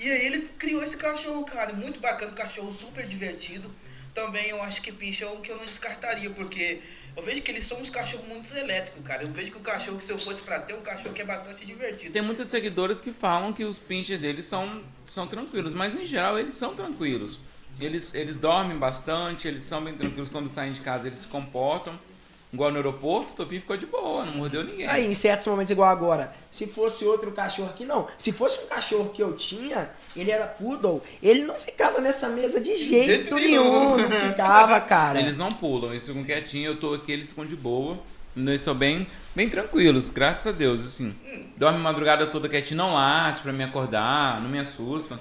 E 0.00 0.10
aí 0.10 0.26
ele 0.26 0.48
criou 0.58 0.82
esse 0.82 0.96
cachorro, 0.96 1.44
cara, 1.44 1.74
muito 1.74 2.00
bacana, 2.00 2.32
um 2.32 2.34
cachorro 2.34 2.72
super 2.72 3.06
divertido. 3.06 3.70
Também 4.14 4.48
eu 4.48 4.62
acho 4.62 4.80
que 4.80 4.90
pincha 4.90 5.26
é 5.26 5.28
um 5.28 5.42
que 5.42 5.50
eu 5.50 5.56
não 5.56 5.66
descartaria, 5.66 6.30
porque 6.30 6.80
eu 7.16 7.22
vejo 7.22 7.42
que 7.42 7.50
eles 7.50 7.64
são 7.64 7.78
uns 7.78 7.90
cachorros 7.90 8.26
muito 8.26 8.54
elétricos, 8.56 9.02
cara. 9.04 9.22
Eu 9.22 9.28
vejo 9.28 9.52
que 9.52 9.58
o 9.58 9.60
cachorro, 9.60 9.98
que 9.98 10.04
se 10.04 10.12
eu 10.12 10.18
fosse 10.18 10.42
pra 10.42 10.58
ter, 10.58 10.74
um 10.74 10.80
cachorro 10.80 11.14
que 11.14 11.20
é 11.20 11.24
bastante 11.24 11.64
divertido. 11.64 12.12
Tem 12.12 12.22
muitas 12.22 12.48
seguidoras 12.48 13.00
que 13.00 13.12
falam 13.12 13.52
que 13.52 13.64
os 13.64 13.78
pinches 13.78 14.18
deles 14.20 14.46
são, 14.46 14.82
são 15.06 15.26
tranquilos, 15.26 15.74
mas 15.74 15.94
em 15.94 16.06
geral 16.06 16.38
eles 16.38 16.54
são 16.54 16.74
tranquilos. 16.74 17.38
Eles, 17.80 18.14
eles 18.14 18.38
dormem 18.38 18.76
bastante, 18.78 19.48
eles 19.48 19.62
são 19.62 19.82
bem 19.82 19.94
tranquilos 19.94 20.28
quando 20.28 20.48
saem 20.48 20.72
de 20.72 20.80
casa, 20.80 21.06
eles 21.06 21.18
se 21.18 21.26
comportam. 21.26 21.98
Igual 22.52 22.70
no 22.70 22.76
aeroporto, 22.76 23.32
o 23.32 23.36
Topinho 23.36 23.62
ficou 23.62 23.78
de 23.78 23.86
boa, 23.86 24.26
não 24.26 24.34
mordeu 24.34 24.62
ninguém. 24.62 24.86
Aí, 24.86 25.06
em 25.06 25.14
certos 25.14 25.46
momentos, 25.46 25.70
igual 25.70 25.88
agora, 25.88 26.34
se 26.50 26.66
fosse 26.66 27.02
outro 27.02 27.32
cachorro 27.32 27.70
aqui, 27.70 27.86
não. 27.86 28.06
Se 28.18 28.30
fosse 28.30 28.62
um 28.62 28.66
cachorro 28.66 29.08
que 29.08 29.22
eu 29.22 29.34
tinha, 29.34 29.90
ele 30.14 30.30
era 30.30 30.46
poodle, 30.46 31.02
ele 31.22 31.44
não 31.44 31.54
ficava 31.54 31.98
nessa 31.98 32.28
mesa 32.28 32.60
de 32.60 32.76
jeito, 32.76 33.06
jeito 33.06 33.34
nenhum. 33.36 33.96
nenhum. 33.96 34.08
Não 34.08 34.10
ficava, 34.28 34.78
cara. 34.82 35.18
Eles 35.18 35.38
não 35.38 35.50
pulam, 35.50 35.92
eles 35.92 36.06
ficam 36.06 36.22
quietinhos, 36.22 36.74
eu 36.74 36.80
tô 36.80 36.92
aqui, 36.92 37.12
eles 37.12 37.28
ficam 37.28 37.46
de 37.46 37.56
boa. 37.56 37.98
Eles 38.36 38.60
são 38.60 38.74
bem, 38.74 39.06
bem 39.34 39.48
tranquilos, 39.48 40.10
graças 40.10 40.46
a 40.46 40.52
Deus, 40.52 40.82
assim. 40.82 41.14
Dorme 41.56 41.78
a 41.78 41.82
madrugada 41.82 42.26
toda 42.26 42.50
quietinho, 42.50 42.78
não 42.78 42.92
late 42.92 43.42
pra 43.42 43.52
me 43.52 43.64
acordar, 43.64 44.42
não 44.42 44.50
me 44.50 44.58
assusta. 44.58 45.18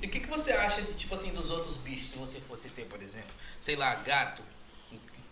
E 0.00 0.06
o 0.06 0.10
que, 0.10 0.20
que 0.20 0.28
você 0.28 0.52
acha, 0.52 0.82
tipo 0.96 1.14
assim, 1.14 1.32
dos 1.32 1.50
outros 1.50 1.76
bichos, 1.78 2.10
se 2.10 2.18
você 2.18 2.40
fosse 2.40 2.68
ter, 2.68 2.84
por 2.84 3.02
exemplo? 3.02 3.30
Sei 3.60 3.74
lá, 3.74 3.94
gato. 3.96 4.42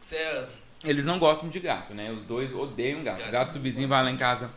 Você 0.00 0.17
é... 0.17 0.47
Eles 0.85 1.05
não 1.05 1.19
gostam 1.19 1.49
de 1.49 1.61
gato, 1.61 1.95
né? 1.95 2.11
Os 2.11 2.25
dois 2.25 2.55
odeiam 2.55 3.03
gato. 3.03 3.27
O 3.29 3.31
gato 3.31 3.53
do 3.53 3.61
vizinho 3.61 3.89
vai 3.89 4.03
lá 4.03 4.11
em 4.11 4.17
casa 4.17 4.51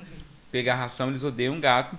pegar 0.51 0.75
ração, 0.75 1.09
eles 1.09 1.23
odeiam 1.23 1.59
gato. 1.59 1.97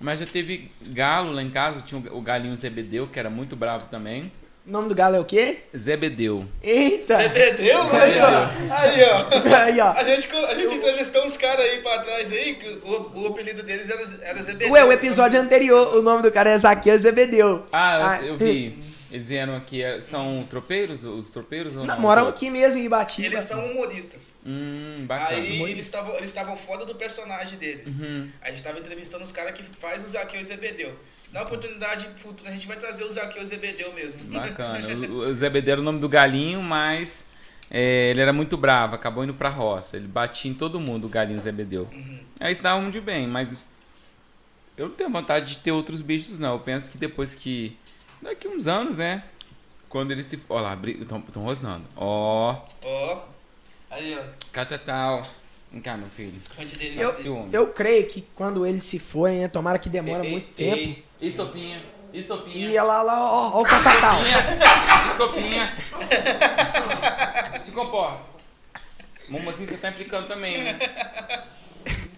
Mas 0.00 0.20
já 0.20 0.26
teve 0.26 0.70
galo 0.80 1.32
lá 1.32 1.42
em 1.42 1.50
casa, 1.50 1.82
tinha 1.82 2.00
o 2.12 2.20
galinho 2.20 2.56
Zebedeu, 2.56 3.06
que 3.06 3.18
era 3.18 3.28
muito 3.28 3.56
bravo 3.56 3.86
também. 3.90 4.30
O 4.66 4.70
nome 4.70 4.88
do 4.88 4.94
galo 4.94 5.16
é 5.16 5.20
o 5.20 5.24
quê? 5.24 5.60
Zebedeu. 5.76 6.46
Eita! 6.62 7.16
Perdeu? 7.30 7.80
Aí, 7.82 8.20
ó. 8.20 8.74
Aí, 8.74 9.02
ó. 9.02 9.56
Aí, 9.56 9.80
ó. 9.80 9.92
A 9.92 10.04
gente, 10.04 10.28
a 10.30 10.54
gente 10.54 10.74
entrevistou 10.74 11.24
uns 11.24 11.36
caras 11.36 11.64
aí 11.64 11.78
pra 11.78 11.98
trás 12.00 12.30
aí, 12.30 12.54
que 12.54 12.68
o, 12.86 13.10
o 13.14 13.26
apelido 13.28 13.62
deles 13.62 13.88
era, 13.88 14.02
era 14.22 14.42
ZBD. 14.42 14.70
Ué, 14.70 14.84
o 14.84 14.92
episódio 14.92 15.40
anterior, 15.40 15.96
o 15.96 16.02
nome 16.02 16.22
do 16.22 16.30
cara 16.30 16.50
é 16.50 16.58
Zaqueu 16.58 16.98
Zebedeu. 16.98 17.66
Ah, 17.72 18.18
eu, 18.20 18.28
eu 18.28 18.36
vi. 18.36 18.78
Eles 19.10 19.28
vieram 19.28 19.56
aqui, 19.56 19.82
são 20.02 20.46
tropeiros? 20.48 21.02
Os 21.02 21.30
tropeiros 21.30 21.74
ou 21.76 21.86
não? 21.86 21.94
Não, 21.94 22.00
moram 22.00 22.28
aqui 22.28 22.50
mesmo 22.50 22.80
em 22.80 22.84
Ibatiba. 22.84 23.26
Eles 23.26 23.44
são 23.44 23.64
humoristas. 23.70 24.36
Hum, 24.44 25.00
bacana. 25.04 25.40
Aí 25.40 25.62
eles 25.62 25.86
estavam 25.86 26.14
eles 26.14 26.30
estavam 26.30 26.56
fora 26.56 26.84
do 26.84 26.94
personagem 26.94 27.58
deles. 27.58 27.98
Uhum. 27.98 28.30
A 28.42 28.50
gente 28.50 28.62
tava 28.62 28.78
entrevistando 28.78 29.24
os 29.24 29.32
caras 29.32 29.52
que 29.52 29.62
faz 29.62 30.04
o 30.04 30.08
Zaqueu 30.08 30.40
e 30.40 30.44
Zebedeu. 30.44 30.94
Na 31.32 31.42
oportunidade 31.42 32.08
futura 32.16 32.50
a 32.50 32.52
gente 32.52 32.66
vai 32.66 32.76
trazer 32.76 33.04
o 33.04 33.10
Zaqueu 33.10 33.42
e 33.42 33.46
Zebedeu 33.46 33.92
mesmo. 33.94 34.20
Bacana. 34.24 34.78
O, 35.08 35.28
o 35.28 35.34
Zebedeu 35.34 35.72
era 35.72 35.80
o 35.80 35.84
nome 35.84 36.00
do 36.00 36.08
galinho, 36.08 36.62
mas 36.62 37.24
é, 37.70 38.10
ele 38.10 38.20
era 38.20 38.32
muito 38.32 38.56
bravo, 38.56 38.94
acabou 38.94 39.24
indo 39.24 39.34
pra 39.34 39.48
roça. 39.48 39.96
Ele 39.96 40.06
batia 40.06 40.50
em 40.50 40.54
todo 40.54 40.80
mundo, 40.80 41.06
o 41.06 41.08
galinho 41.08 41.40
Zebedeu. 41.40 41.88
Uhum. 41.92 42.20
Aí 42.40 42.54
se 42.54 42.62
davam 42.62 42.90
de 42.90 43.00
bem, 43.00 43.26
mas 43.26 43.64
eu 44.76 44.88
não 44.88 44.94
tenho 44.94 45.10
vontade 45.10 45.54
de 45.54 45.58
ter 45.58 45.72
outros 45.72 46.00
bichos, 46.00 46.38
não. 46.38 46.52
Eu 46.52 46.60
penso 46.60 46.90
que 46.90 46.96
depois 46.96 47.34
que. 47.34 47.76
Daqui 48.22 48.48
uns 48.48 48.66
anos, 48.66 48.96
né? 48.96 49.22
Quando 49.88 50.10
eles 50.10 50.26
se. 50.26 50.38
Ó 50.48 50.60
lá, 50.60 50.76
estão 50.84 51.22
rosnando. 51.42 51.84
Ó, 51.96 52.56
Ó. 52.84 53.18
Aí, 53.90 54.18
ó. 54.18 54.22
catatal. 54.52 55.26
Vem 55.70 55.80
cá, 55.80 55.96
meu 55.96 56.08
filho. 56.08 56.36
Esconde 56.36 56.76
dele. 56.76 57.00
Eu, 57.00 57.12
Ciúme. 57.14 57.50
eu 57.52 57.68
creio 57.68 58.06
que 58.06 58.22
quando 58.34 58.66
eles 58.66 58.84
se 58.84 58.98
forem, 58.98 59.40
né, 59.40 59.48
tomara 59.48 59.78
que 59.78 59.88
demora 59.88 60.24
Ei, 60.24 60.30
muito 60.30 60.48
ei, 60.60 60.70
tempo. 60.70 60.76
ei, 61.20 61.28
Estopinha, 61.28 61.80
estopinha. 62.12 62.68
E 62.70 62.80
lá, 62.80 63.02
lá, 63.02 63.30
ó, 63.30 63.58
ó 63.58 63.60
o 63.60 63.64
catatal. 63.64 64.18
Estopinha. 65.10 65.72
Se 67.64 67.70
comporta. 67.72 68.38
Assim 69.50 69.66
você 69.66 69.76
tá 69.76 69.90
implicando 69.90 70.26
também, 70.26 70.62
né? 70.64 70.78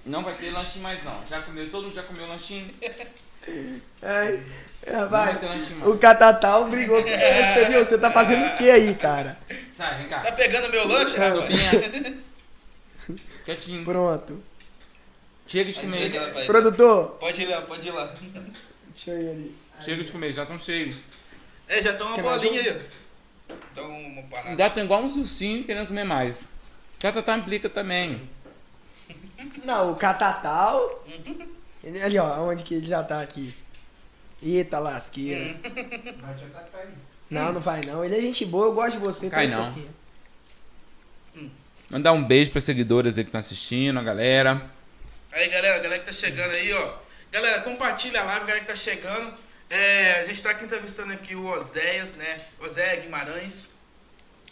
Não 0.07 0.23
vai 0.23 0.35
ter 0.35 0.51
lanchinho 0.51 0.83
mais 0.83 1.03
não. 1.05 1.25
Já 1.29 1.43
comeu, 1.43 1.69
todo 1.71 1.85
mundo 1.85 1.95
já 1.95 2.03
comeu 2.05 2.27
lanchinho? 2.29 2.69
Ai, 4.03 4.43
é, 4.83 4.93
Não 4.93 5.09
vai. 5.09 5.35
O 5.85 5.99
catatal 5.99 6.67
brigou 6.67 7.03
com 7.03 7.09
Você 7.09 7.65
viu? 7.69 7.85
Você 7.85 7.99
tá 7.99 8.11
fazendo 8.11 8.47
o 8.47 8.57
que 8.57 8.71
aí, 8.71 8.95
cara? 8.95 9.39
Sai, 9.77 9.99
vem 9.99 10.09
cá. 10.09 10.21
Tá 10.21 10.33
pegando 10.33 10.71
meu 10.71 10.87
lanche, 10.87 11.17
rapaz? 11.17 11.49
Quietinho. 13.45 13.85
Pronto. 13.85 14.43
Chega 15.47 15.73
de 15.73 15.81
comer. 15.81 16.15
lá. 16.15 16.45
Produtor, 16.45 17.17
Pode 17.19 17.43
ir 17.43 17.47
lá, 17.47 17.63
pode 17.63 17.89
ir 17.89 17.91
lá. 17.91 18.15
deixa 18.95 19.11
eu 19.11 19.21
ir 19.23 19.29
ali. 19.31 19.57
Chega 19.85 20.05
de 20.05 20.13
comer, 20.13 20.33
já 20.33 20.43
estão 20.43 20.59
cheios. 20.59 20.97
É, 21.67 21.83
já 21.83 21.95
toma 21.95 22.11
uma 22.11 22.17
Quer 22.17 22.23
bolinha 22.23 22.63
um? 22.63 22.65
aí, 22.65 22.81
ó. 23.51 23.55
Dá 23.75 23.83
uma 23.83 24.23
parada. 24.25 24.51
Ainda 24.51 24.71
tem 24.71 24.85
igual 24.85 25.03
uns 25.03 25.17
ursinhos 25.17 25.67
querendo 25.67 25.89
comer 25.89 26.05
mais. 26.05 26.43
Catatá 27.01 27.37
implica 27.37 27.69
também. 27.69 28.29
Não, 29.65 29.93
o 29.93 29.97
catatal. 29.97 31.05
Ele- 31.83 32.03
Ali, 32.03 32.19
ó, 32.19 32.41
onde 32.43 32.65
que 32.65 32.75
ele 32.75 32.87
já 32.89 33.03
tá 33.03 33.21
aqui. 33.23 33.55
Eita 34.43 34.79
lasqueira. 34.79 35.57
Não, 37.29 37.53
não 37.53 37.61
vai 37.61 37.83
não. 37.83 38.05
Ele 38.05 38.17
é 38.17 38.21
gente 38.21 38.45
boa, 38.45 38.67
eu 38.67 38.73
gosto 38.75 38.93
de 38.99 39.05
você. 39.05 39.29
Cai 39.31 39.49
tá, 39.49 39.57
não. 39.57 39.69
Estopinha? 39.69 40.01
Mandar 41.91 42.13
um 42.13 42.23
beijo 42.25 42.51
para 42.51 42.61
seguidoras 42.61 43.19
aí 43.19 43.25
que 43.25 43.29
estão 43.29 43.41
assistindo, 43.41 43.99
a 43.99 44.03
galera. 44.03 44.63
Aí, 45.33 45.49
galera, 45.49 45.77
a 45.77 45.79
galera 45.79 45.99
que 46.01 46.07
tá 46.07 46.13
chegando 46.13 46.53
aí, 46.53 46.73
ó. 46.73 46.93
Galera, 47.33 47.61
compartilha 47.63 48.21
a 48.21 48.25
live, 48.25 48.41
galera 48.47 48.61
que 48.61 48.67
tá 48.67 48.75
chegando. 48.77 49.35
É, 49.69 50.21
a 50.21 50.25
gente 50.25 50.43
tá 50.43 50.51
aqui 50.51 50.65
entrevistando 50.65 51.13
aqui 51.13 51.35
o 51.35 51.47
Oséias, 51.47 52.15
né? 52.17 52.37
Oséia 52.61 53.01
Guimarães, 53.01 53.71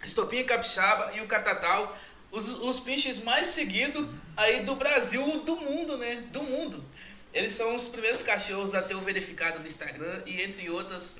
Estopinha 0.04 0.44
Capixaba 0.44 1.12
e 1.16 1.20
o 1.20 1.26
Catatal. 1.26 1.96
Os, 2.30 2.48
os 2.48 2.78
pinches 2.78 3.20
mais 3.22 3.46
seguidos 3.46 4.06
aí 4.36 4.60
do 4.62 4.76
Brasil, 4.76 5.40
do 5.44 5.56
mundo, 5.56 5.96
né? 5.96 6.22
Do 6.30 6.42
mundo. 6.42 6.84
Eles 7.32 7.52
são 7.52 7.74
os 7.76 7.86
primeiros 7.88 8.22
cachorros 8.22 8.74
a 8.74 8.82
ter 8.82 8.94
o 8.94 9.00
verificado 9.00 9.58
no 9.60 9.66
Instagram 9.66 10.22
e 10.26 10.40
entre 10.42 10.68
outras, 10.70 11.16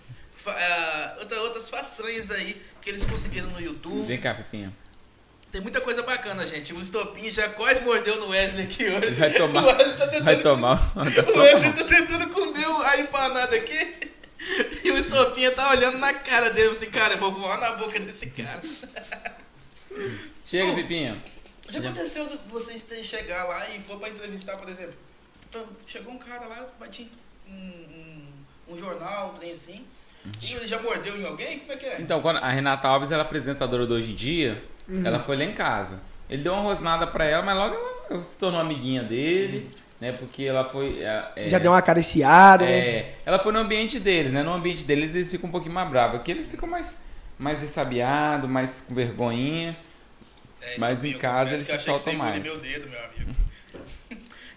outra- 1.20 1.40
outras 1.42 1.68
façanhas 1.68 2.30
aí 2.30 2.60
que 2.80 2.88
eles 2.90 3.04
conseguiram 3.04 3.48
no 3.50 3.60
YouTube. 3.60 4.06
Vem 4.06 4.18
cá, 4.20 4.34
Pepinha. 4.34 4.72
Tem 5.52 5.60
muita 5.60 5.80
coisa 5.80 6.02
bacana, 6.02 6.46
gente. 6.46 6.74
O 6.74 6.80
Estopinha 6.80 7.30
já 7.30 7.48
quase 7.48 7.80
mordeu 7.80 8.16
no 8.20 8.28
Wesley 8.28 8.64
aqui 8.64 8.84
hoje. 8.86 9.12
Vai 9.18 9.32
tomar. 9.32 9.62
O 9.64 9.66
Wesley 9.66 9.96
tá 9.96 10.06
tentando 10.08 10.24
Vai 10.24 10.42
tomar. 10.42 10.92
O 10.96 11.38
Wesley 11.38 11.72
tá 11.72 11.84
tentando 11.84 12.30
comer 12.30 12.66
a 12.84 13.00
empanada 13.00 13.56
aqui. 13.56 14.08
E 14.84 14.90
o 14.92 14.96
Estopinha 14.96 15.50
tá 15.50 15.70
olhando 15.70 15.98
na 15.98 16.14
cara 16.14 16.48
dele, 16.50 16.68
assim, 16.70 16.88
cara, 16.88 17.14
eu 17.14 17.18
vou 17.18 17.32
voar 17.32 17.58
na 17.60 17.72
boca 17.72 17.98
desse 17.98 18.26
cara. 18.30 18.62
Chega, 20.46 20.74
Pepinha. 20.74 21.20
Já 21.68 21.80
aconteceu 21.80 22.26
de 22.28 22.38
vocês 22.48 22.84
terem 22.84 23.02
chegar 23.04 23.44
lá 23.44 23.68
e 23.68 23.80
for 23.80 23.98
pra 23.98 24.08
entrevistar, 24.08 24.56
por 24.56 24.68
exemplo? 24.68 24.94
Então, 25.48 25.64
chegou 25.86 26.12
um 26.12 26.18
cara 26.18 26.46
lá, 26.46 26.66
batia 26.78 27.06
um, 27.48 27.52
um, 27.52 28.74
um 28.74 28.78
jornal, 28.78 29.30
um 29.30 29.34
trem 29.34 29.52
assim. 29.52 29.84
E 30.42 30.54
ele 30.54 30.66
já 30.66 30.80
mordeu 30.82 31.18
em 31.18 31.24
alguém? 31.24 31.60
Como 31.60 31.72
é 31.72 31.76
que 31.76 31.86
é? 31.86 32.00
Então, 32.00 32.20
quando 32.20 32.38
a 32.38 32.50
Renata 32.50 32.86
Alves, 32.88 33.10
ela 33.10 33.22
é 33.22 33.26
apresentadora 33.26 33.86
do 33.86 33.94
Hoje 33.94 34.12
em 34.12 34.14
Dia, 34.14 34.62
ela 35.04 35.18
foi 35.20 35.36
lá 35.36 35.44
em 35.44 35.52
casa. 35.52 36.00
Ele 36.28 36.42
deu 36.42 36.52
uma 36.52 36.62
rosnada 36.62 37.06
pra 37.06 37.24
ela, 37.24 37.42
mas 37.42 37.56
logo 37.56 37.76
ela 38.10 38.22
se 38.22 38.36
tornou 38.36 38.60
amiguinha 38.60 39.02
dele, 39.02 39.70
né? 39.98 40.12
Porque 40.12 40.42
ela 40.44 40.64
foi. 40.64 41.02
é, 41.02 41.32
é, 41.36 41.48
Já 41.48 41.58
deu 41.58 41.72
uma 41.72 41.78
acariciada, 41.78 42.64
né? 42.64 42.78
É, 42.78 43.14
ela 43.24 43.38
foi 43.38 43.52
no 43.52 43.58
ambiente 43.58 43.98
deles, 43.98 44.30
né? 44.32 44.42
No 44.42 44.52
ambiente 44.52 44.84
deles 44.84 45.14
eles 45.14 45.30
ficam 45.30 45.48
um 45.48 45.52
pouquinho 45.52 45.72
mais 45.72 45.88
bravos. 45.88 46.20
Aqui 46.20 46.32
eles 46.32 46.50
ficam 46.50 46.68
mais, 46.68 46.94
mais 47.38 47.62
ressabiados, 47.62 48.50
mais 48.50 48.82
com 48.82 48.94
vergonhinha. 48.94 49.74
É, 50.60 50.74
Mas 50.78 51.04
em 51.04 51.16
casa 51.16 51.54
eles 51.54 51.68
eu 51.68 51.78
se 51.78 51.84
soltam 51.84 52.14
mais. 52.14 52.42
meu 52.42 52.58
dedo, 52.58 52.90
meu 52.90 52.98
amigo. 53.04 53.47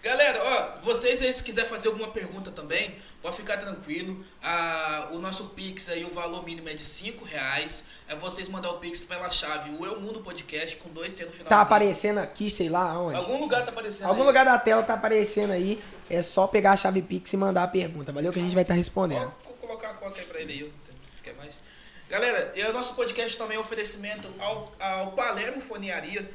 Galera, 0.02 0.42
ó, 0.42 0.80
vocês 0.80 1.22
aí 1.22 1.32
se 1.32 1.44
quiser 1.44 1.68
fazer 1.68 1.86
alguma 1.86 2.08
pergunta 2.08 2.50
também, 2.50 2.96
pode 3.22 3.36
ficar 3.36 3.56
tranquilo. 3.56 4.24
Ah, 4.42 5.10
o 5.12 5.18
nosso 5.20 5.44
Pix 5.50 5.88
aí, 5.88 6.04
o 6.04 6.10
valor 6.10 6.44
mínimo 6.44 6.68
é 6.68 6.74
de 6.74 6.84
5 6.84 7.24
reais. 7.24 7.84
É 8.08 8.16
vocês 8.16 8.48
mandar 8.48 8.70
o 8.70 8.78
Pix 8.78 9.04
pela 9.04 9.30
chave 9.30 9.70
o 9.70 9.86
Eu 9.86 10.00
Mundo 10.00 10.18
Podcast 10.20 10.76
com 10.78 10.90
dois 10.90 11.14
T 11.14 11.24
no 11.24 11.30
final. 11.30 11.46
Tá 11.48 11.60
aparecendo 11.60 12.18
aqui, 12.18 12.50
sei 12.50 12.68
lá 12.68 12.98
onde. 12.98 13.14
Algum 13.16 13.38
lugar 13.38 13.64
tá 13.64 13.70
aparecendo 13.70 14.08
Algum 14.08 14.22
aí. 14.22 14.26
lugar 14.26 14.44
da 14.44 14.58
tela 14.58 14.82
tá 14.82 14.94
aparecendo 14.94 15.52
aí. 15.52 15.80
É 16.10 16.20
só 16.20 16.48
pegar 16.48 16.72
a 16.72 16.76
chave 16.76 17.00
Pix 17.00 17.32
e 17.32 17.36
mandar 17.36 17.62
a 17.62 17.68
pergunta. 17.68 18.10
Valeu 18.10 18.32
que 18.32 18.40
a 18.40 18.42
gente 18.42 18.54
vai 18.54 18.62
estar 18.62 18.74
respondendo. 18.74 19.32
Vou 19.44 19.54
colocar 19.54 19.90
a 19.90 19.94
conta 19.94 20.18
aí 20.20 20.26
pra 20.26 20.40
ele 20.40 20.52
aí. 20.52 20.72
Se 21.14 21.22
quer 21.22 21.34
mais. 21.36 21.54
Galera, 22.10 22.52
e 22.56 22.62
o 22.64 22.72
nosso 22.72 22.94
podcast 22.94 23.38
também 23.38 23.56
é 23.56 23.58
um 23.60 23.62
oferecimento 23.62 24.28
ao, 24.40 24.70
ao 24.80 25.12
Palermo 25.12 25.62
Foniaria. 25.62 26.28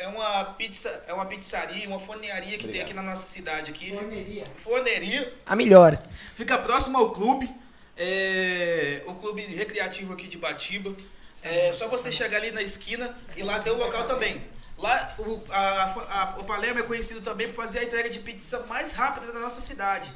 É 0.00 0.06
uma 0.08 0.44
pizza, 0.44 1.02
é 1.06 1.12
uma 1.12 1.26
pizzaria, 1.26 1.86
uma 1.88 2.00
foniaria 2.00 2.52
que 2.52 2.58
tem 2.58 2.80
Obrigado. 2.80 2.86
aqui 2.86 2.94
na 2.94 3.02
nossa 3.02 3.26
cidade 3.26 3.70
aqui. 3.70 3.92
Forneria. 3.94 4.44
Foneria. 4.56 5.34
A 5.46 5.54
melhor. 5.54 6.00
Fica 6.34 6.56
próximo 6.58 6.96
ao 6.98 7.10
clube. 7.12 7.48
É, 7.96 9.02
o 9.06 9.14
clube 9.14 9.42
recreativo 9.46 10.12
aqui 10.14 10.26
de 10.26 10.38
Batiba. 10.38 10.94
É 11.42 11.72
só 11.72 11.88
você 11.88 12.10
chegar 12.10 12.38
ali 12.38 12.50
na 12.50 12.62
esquina 12.62 13.16
e 13.36 13.42
lá 13.42 13.58
tem 13.58 13.72
o 13.72 13.76
local 13.76 14.06
também. 14.06 14.42
Lá 14.78 15.14
o, 15.18 15.38
a, 15.50 15.84
a- 15.84 16.36
o 16.38 16.44
Palermo 16.44 16.80
é 16.80 16.82
conhecido 16.82 17.20
também 17.20 17.48
por 17.48 17.54
fazer 17.56 17.80
a 17.80 17.84
entrega 17.84 18.08
de 18.08 18.18
pizza 18.18 18.60
mais 18.66 18.92
rápida 18.92 19.30
da 19.32 19.38
nossa 19.40 19.60
cidade. 19.60 20.10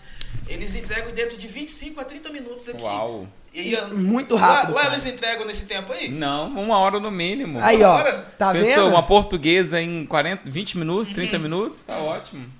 Eles 0.48 0.74
entregam 0.74 1.12
dentro 1.12 1.36
de 1.36 1.46
25 1.46 2.00
a 2.00 2.04
30 2.04 2.30
minutos 2.30 2.68
aqui. 2.68 2.80
Uau! 2.82 3.28
E, 3.54 3.80
Muito 3.94 4.34
rápido, 4.34 4.74
Lá, 4.74 4.82
lá 4.82 4.92
eles 4.92 5.06
entregam 5.06 5.46
nesse 5.46 5.64
tempo 5.66 5.92
aí? 5.92 6.08
Não, 6.08 6.48
uma 6.48 6.76
hora 6.76 6.98
no 6.98 7.10
mínimo. 7.10 7.60
Aí, 7.62 7.82
ó. 7.84 7.98
Agora, 7.98 8.34
Tá 8.36 8.52
Pensou, 8.52 8.84
vendo? 8.84 8.88
uma 8.88 9.02
portuguesa 9.06 9.80
em 9.80 10.04
40, 10.04 10.42
20 10.50 10.76
minutos, 10.78 11.10
30 11.10 11.38
minutos? 11.38 11.82
Tá 11.82 11.98
ótimo. 11.98 12.50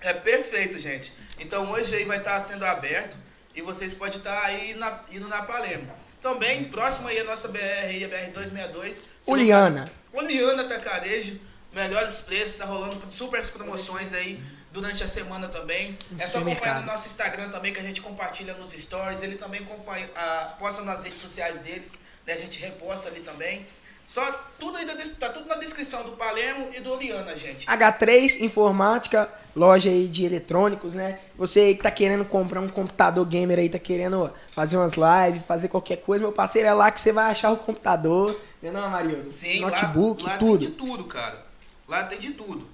É 0.00 0.12
perfeito, 0.12 0.78
gente. 0.78 1.12
Então 1.40 1.70
hoje 1.72 1.94
aí 1.96 2.04
vai 2.04 2.18
estar 2.18 2.38
sendo 2.38 2.64
aberto 2.64 3.16
e 3.54 3.60
vocês 3.62 3.92
podem 3.92 4.16
estar 4.18 4.40
aí 4.44 4.74
na, 4.74 5.00
indo 5.10 5.26
na 5.26 5.42
Palermo. 5.42 5.90
Também, 6.22 6.64
próximo 6.64 7.08
aí 7.08 7.18
a 7.18 7.24
nossa 7.24 7.48
BR, 7.48 7.58
aí, 7.58 8.04
a 8.04 8.08
BR-262. 8.08 9.06
Uliana. 9.26 9.86
Uliana 10.12 10.64
Tacarejo, 10.64 11.38
melhores 11.74 12.20
preços, 12.20 12.56
tá 12.58 12.64
rolando 12.64 12.96
super 13.08 13.44
promoções 13.50 14.12
aí 14.12 14.40
durante 14.80 15.02
a 15.02 15.08
semana 15.08 15.48
também. 15.48 15.98
No 16.10 16.22
É 16.22 16.26
só 16.28 16.38
acompanhar 16.38 16.80
no 16.80 16.86
nosso 16.86 17.06
Instagram 17.08 17.48
também, 17.50 17.72
que 17.72 17.80
a 17.80 17.82
gente 17.82 18.00
compartilha 18.00 18.54
nos 18.54 18.70
stories. 18.72 19.22
Ele 19.22 19.34
também 19.36 19.60
acompanha, 19.60 20.08
ah, 20.14 20.54
posta 20.58 20.82
nas 20.82 21.02
redes 21.02 21.18
sociais 21.20 21.60
deles, 21.60 21.98
né? 22.26 22.32
A 22.34 22.36
gente 22.36 22.58
reposta 22.60 23.08
ali 23.08 23.20
também. 23.20 23.66
Só 24.06 24.30
tudo 24.58 24.78
aí, 24.78 24.86
da 24.86 24.94
des- 24.94 25.10
tá 25.16 25.28
tudo 25.28 25.46
na 25.46 25.56
descrição 25.56 26.02
do 26.02 26.12
Palermo 26.12 26.70
e 26.74 26.80
do 26.80 26.94
Uliana, 26.94 27.36
gente. 27.36 27.66
H3 27.66 28.40
Informática, 28.40 29.28
loja 29.54 29.90
aí 29.90 30.08
de 30.08 30.24
eletrônicos, 30.24 30.94
né? 30.94 31.18
Você 31.36 31.60
aí 31.60 31.74
que 31.74 31.82
tá 31.82 31.90
querendo 31.90 32.24
comprar 32.24 32.60
um 32.60 32.68
computador 32.70 33.26
gamer 33.26 33.58
aí, 33.58 33.68
tá 33.68 33.78
querendo 33.78 34.32
fazer 34.50 34.78
umas 34.78 34.94
lives, 34.94 35.44
fazer 35.44 35.68
qualquer 35.68 35.96
coisa, 35.96 36.22
meu 36.24 36.32
parceiro, 36.32 36.66
é 36.68 36.72
lá 36.72 36.90
que 36.90 37.00
você 37.00 37.12
vai 37.12 37.30
achar 37.30 37.50
o 37.50 37.58
computador, 37.58 38.40
né 38.62 38.70
não, 38.70 38.88
Marildo? 38.88 39.28
Sim, 39.30 39.60
Notebook, 39.60 40.24
lá, 40.24 40.32
lá 40.32 40.38
tudo. 40.38 40.58
tem 40.60 40.70
de 40.70 40.74
tudo, 40.74 41.04
cara. 41.04 41.44
Lá 41.86 42.02
tem 42.04 42.18
de 42.18 42.30
tudo. 42.30 42.66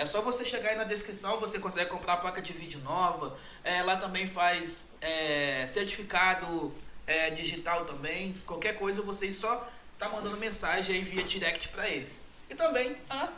É 0.00 0.06
só 0.06 0.22
você 0.22 0.46
chegar 0.46 0.70
aí 0.70 0.76
na 0.76 0.84
descrição, 0.84 1.38
você 1.38 1.58
consegue 1.58 1.90
comprar 1.90 2.16
placa 2.16 2.40
de 2.40 2.54
vídeo 2.54 2.80
nova. 2.80 3.36
É, 3.62 3.82
lá 3.82 3.96
também 3.98 4.26
faz 4.26 4.84
é, 4.98 5.66
certificado 5.68 6.72
é, 7.06 7.28
digital 7.28 7.84
também. 7.84 8.32
Qualquer 8.46 8.78
coisa, 8.78 9.02
vocês 9.02 9.34
só 9.34 9.68
tá 9.98 10.08
mandando 10.08 10.38
mensagem 10.38 10.96
aí 10.96 11.02
via 11.02 11.22
direct 11.22 11.68
pra 11.68 11.86
eles. 11.86 12.24
E 12.48 12.54
também 12.54 12.96
a 13.10 13.28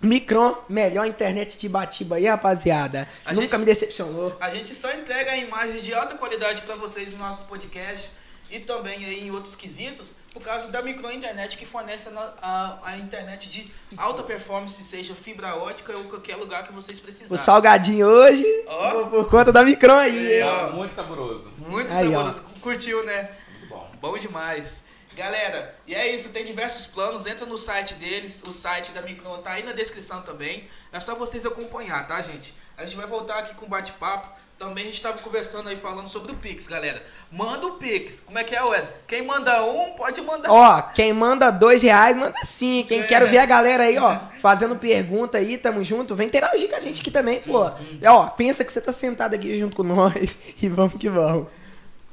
Micron, 0.00 0.56
melhor 0.68 1.04
internet 1.04 1.58
de 1.58 1.68
Batiba 1.68 2.14
aí, 2.14 2.26
rapaziada. 2.26 3.08
A 3.24 3.32
Nunca 3.32 3.42
gente- 3.42 3.58
me 3.58 3.64
decepcionou. 3.64 4.36
A 4.38 4.54
gente 4.54 4.72
só 4.72 4.92
entrega 4.92 5.36
imagens 5.36 5.82
de 5.82 5.92
alta 5.92 6.16
qualidade 6.16 6.62
para 6.62 6.76
vocês 6.76 7.10
no 7.10 7.18
nosso 7.18 7.46
podcast 7.46 8.08
e 8.54 8.60
também 8.60 9.04
aí 9.04 9.26
em 9.26 9.30
outros 9.30 9.56
quesitos, 9.56 10.14
por 10.32 10.40
causa 10.42 10.68
da 10.68 10.80
micro 10.80 11.10
internet 11.10 11.56
que 11.56 11.66
fornece 11.66 12.08
a, 12.08 12.34
a, 12.40 12.78
a 12.90 12.96
internet 12.96 13.48
de 13.48 13.70
alta 13.96 14.22
performance, 14.22 14.82
seja 14.84 15.14
fibra 15.14 15.56
ótica 15.56 15.96
ou 15.96 16.04
qualquer 16.04 16.36
lugar 16.36 16.64
que 16.64 16.72
vocês 16.72 16.98
O 16.98 17.02
precisarem. 17.02 17.36
salgadinho 17.44 18.06
hoje, 18.06 18.44
Ó. 18.66 18.90
por, 18.90 19.10
por 19.10 19.30
conta 19.30 19.52
da 19.52 19.64
Micron 19.64 19.94
aí. 19.98 20.32
É, 20.34 20.40
hein? 20.40 20.44
ó. 20.44 20.70
Muito 20.72 20.94
saboroso. 20.94 21.52
Muito 21.58 21.92
Aí, 21.92 22.10
saboroso. 22.12 22.42
Curtiu, 22.60 23.04
né? 23.04 23.30
Muito 23.50 23.66
bom. 23.68 23.90
Bom 24.00 24.18
demais. 24.18 24.82
Galera, 25.16 25.76
e 25.86 25.94
é 25.94 26.12
isso, 26.12 26.30
tem 26.30 26.44
diversos 26.44 26.86
planos, 26.86 27.24
entra 27.26 27.46
no 27.46 27.56
site 27.56 27.94
deles, 27.94 28.42
o 28.44 28.52
site 28.52 28.90
da 28.90 29.00
Micron 29.00 29.38
tá 29.42 29.52
aí 29.52 29.62
na 29.62 29.70
descrição 29.72 30.22
também. 30.22 30.68
É 30.92 30.98
só 30.98 31.14
vocês 31.14 31.46
acompanhar, 31.46 32.04
tá, 32.06 32.20
gente? 32.20 32.52
A 32.76 32.84
gente 32.84 32.96
vai 32.96 33.06
voltar 33.06 33.38
aqui 33.38 33.54
com 33.54 33.66
bate-papo. 33.66 34.28
Também 34.64 34.84
a 34.84 34.86
gente 34.86 35.02
tava 35.02 35.18
conversando 35.18 35.68
aí 35.68 35.76
falando 35.76 36.08
sobre 36.08 36.32
o 36.32 36.36
Pix, 36.36 36.66
galera. 36.66 37.04
Manda 37.30 37.66
o 37.66 37.72
Pix. 37.72 38.20
Como 38.20 38.38
é 38.38 38.44
que 38.44 38.56
é, 38.56 38.62
Wes? 38.62 38.98
Quem 39.06 39.22
manda 39.22 39.62
um, 39.62 39.90
pode 39.92 40.22
mandar. 40.22 40.50
Ó, 40.50 40.80
quem 40.94 41.12
manda 41.12 41.50
dois 41.50 41.82
reais, 41.82 42.16
manda 42.16 42.38
sim. 42.46 42.82
Quem 42.88 43.00
É. 43.00 43.06
quer 43.06 43.28
ver 43.28 43.36
a 43.36 43.44
galera 43.44 43.82
aí, 43.82 43.98
ó, 43.98 44.18
fazendo 44.40 44.74
pergunta 44.74 45.36
aí, 45.36 45.58
tamo 45.58 45.84
junto. 45.84 46.16
Vem 46.16 46.28
interagir 46.28 46.70
com 46.70 46.76
a 46.76 46.80
gente 46.80 47.02
aqui 47.02 47.10
também, 47.10 47.42
pô. 47.42 47.62
Uhum. 47.66 48.00
Ó, 48.06 48.26
pensa 48.30 48.64
que 48.64 48.72
você 48.72 48.80
tá 48.80 48.90
sentado 48.90 49.34
aqui 49.34 49.58
junto 49.58 49.76
com 49.76 49.82
nós 49.82 50.38
e 50.62 50.66
vamos 50.70 50.94
que 50.94 51.10
vamos. 51.10 51.46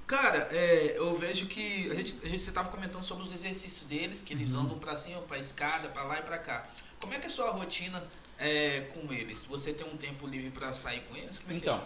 Cara, 0.05 0.49
é, 0.51 0.95
eu 0.97 1.15
vejo 1.15 1.45
que 1.45 1.89
a 1.89 1.95
gente, 1.95 2.17
a 2.21 2.27
gente 2.27 2.39
você 2.41 2.51
tava 2.51 2.67
comentando 2.67 3.03
sobre 3.03 3.23
os 3.23 3.31
exercícios 3.33 3.85
deles, 3.85 4.21
que 4.21 4.33
eles 4.33 4.53
andam 4.53 4.77
pra 4.77 4.97
cima, 4.97 5.21
pra 5.21 5.37
escada, 5.37 5.87
pra 5.87 6.03
lá 6.03 6.19
e 6.19 6.23
pra 6.23 6.37
cá. 6.37 6.65
Como 6.99 7.13
é 7.13 7.17
que 7.17 7.23
é 7.23 7.27
a 7.27 7.31
sua 7.31 7.49
rotina 7.51 8.03
é, 8.37 8.81
com 8.93 9.13
eles? 9.13 9.45
Você 9.45 9.71
tem 9.71 9.87
um 9.87 9.95
tempo 9.95 10.27
livre 10.27 10.49
pra 10.49 10.73
sair 10.73 10.99
com 11.09 11.15
eles? 11.15 11.37
Como 11.37 11.55
é 11.55 11.59
que 11.61 11.69
é? 11.69 11.79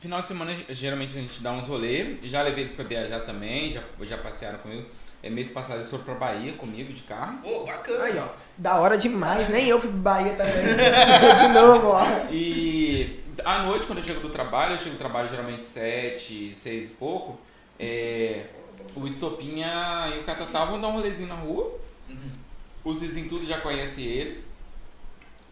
Final 0.00 0.22
de 0.22 0.28
semana 0.28 0.56
geralmente 0.70 1.16
a 1.16 1.20
gente 1.20 1.42
dá 1.42 1.52
uns 1.52 1.66
rolê. 1.66 2.16
Já 2.22 2.42
levei 2.42 2.64
eles 2.64 2.74
pra 2.74 2.84
viajar 2.84 3.20
também, 3.20 3.70
já, 3.70 3.82
já 4.02 4.16
passearam 4.16 4.58
comigo. 4.58 4.86
É, 5.22 5.28
mês 5.28 5.50
passado 5.50 5.80
eles 5.80 5.90
foram 5.90 6.04
pra 6.04 6.14
Bahia 6.14 6.54
comigo 6.54 6.92
de 6.92 7.02
carro. 7.02 7.38
Pô, 7.42 7.64
bacana. 7.66 8.04
Aí, 8.04 8.18
ó, 8.18 8.28
da 8.56 8.76
hora 8.76 8.96
demais. 8.96 9.50
Nem 9.50 9.68
eu 9.68 9.78
fui 9.78 9.90
pro 9.90 9.98
Bahia 9.98 10.32
também. 10.32 10.54
de 11.42 11.48
novo, 11.48 11.88
ó. 11.88 12.02
E 12.30 13.20
à 13.44 13.62
noite, 13.62 13.86
quando 13.86 13.98
eu 13.98 14.04
chego 14.04 14.20
do 14.20 14.30
trabalho, 14.30 14.72
eu 14.74 14.78
chego 14.78 14.94
do 14.94 14.98
trabalho 14.98 15.28
geralmente 15.28 15.62
sete, 15.64 16.54
seis 16.54 16.88
e 16.88 16.92
pouco. 16.92 17.38
é, 17.78 18.44
o 18.96 19.06
Estopinha 19.06 20.10
e 20.14 20.20
o 20.20 20.24
Catatá 20.24 20.64
vão 20.64 20.80
dar 20.80 20.88
um 20.88 20.92
rolezinho 20.92 21.28
na 21.28 21.34
rua. 21.34 21.78
Uhum. 22.08 22.30
Os 22.82 23.00
vizinhos 23.00 23.28
tudo 23.28 23.46
já 23.46 23.60
conhecem 23.60 24.04
eles. 24.04 24.52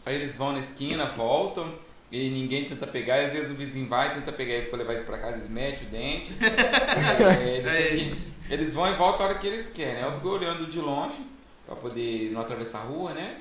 Aí 0.07 0.15
eles 0.15 0.35
vão 0.35 0.53
na 0.53 0.61
esquina, 0.61 1.05
voltam. 1.07 1.71
E 2.11 2.31
ninguém 2.31 2.65
tenta 2.65 2.87
pegar, 2.87 3.19
e 3.19 3.27
às 3.27 3.33
vezes 3.33 3.51
o 3.51 3.55
vizinho 3.55 3.87
vai, 3.87 4.15
tenta 4.15 4.33
pegar 4.33 4.55
eles 4.55 4.67
pra 4.69 4.79
levar 4.79 4.95
eles 4.95 5.05
pra 5.05 5.19
casa, 5.19 5.37
eles 5.37 5.49
metem 5.49 5.87
o 5.89 5.91
dente. 5.91 6.33
É, 6.41 7.57
eles, 7.57 8.13
É. 8.51 8.55
eles 8.55 8.73
vão 8.75 8.91
e 8.91 8.95
voltam 8.97 9.27
a 9.27 9.29
hora 9.31 9.39
que 9.39 9.47
eles 9.47 9.69
querem. 9.69 10.03
Eu 10.03 10.13
fico 10.13 10.29
olhando 10.29 10.67
de 10.67 10.79
longe, 10.79 11.19
pra 11.67 11.77
poder 11.77 12.31
não 12.33 12.41
atravessar 12.41 12.79
a 12.79 12.83
rua, 12.83 13.13
né? 13.13 13.37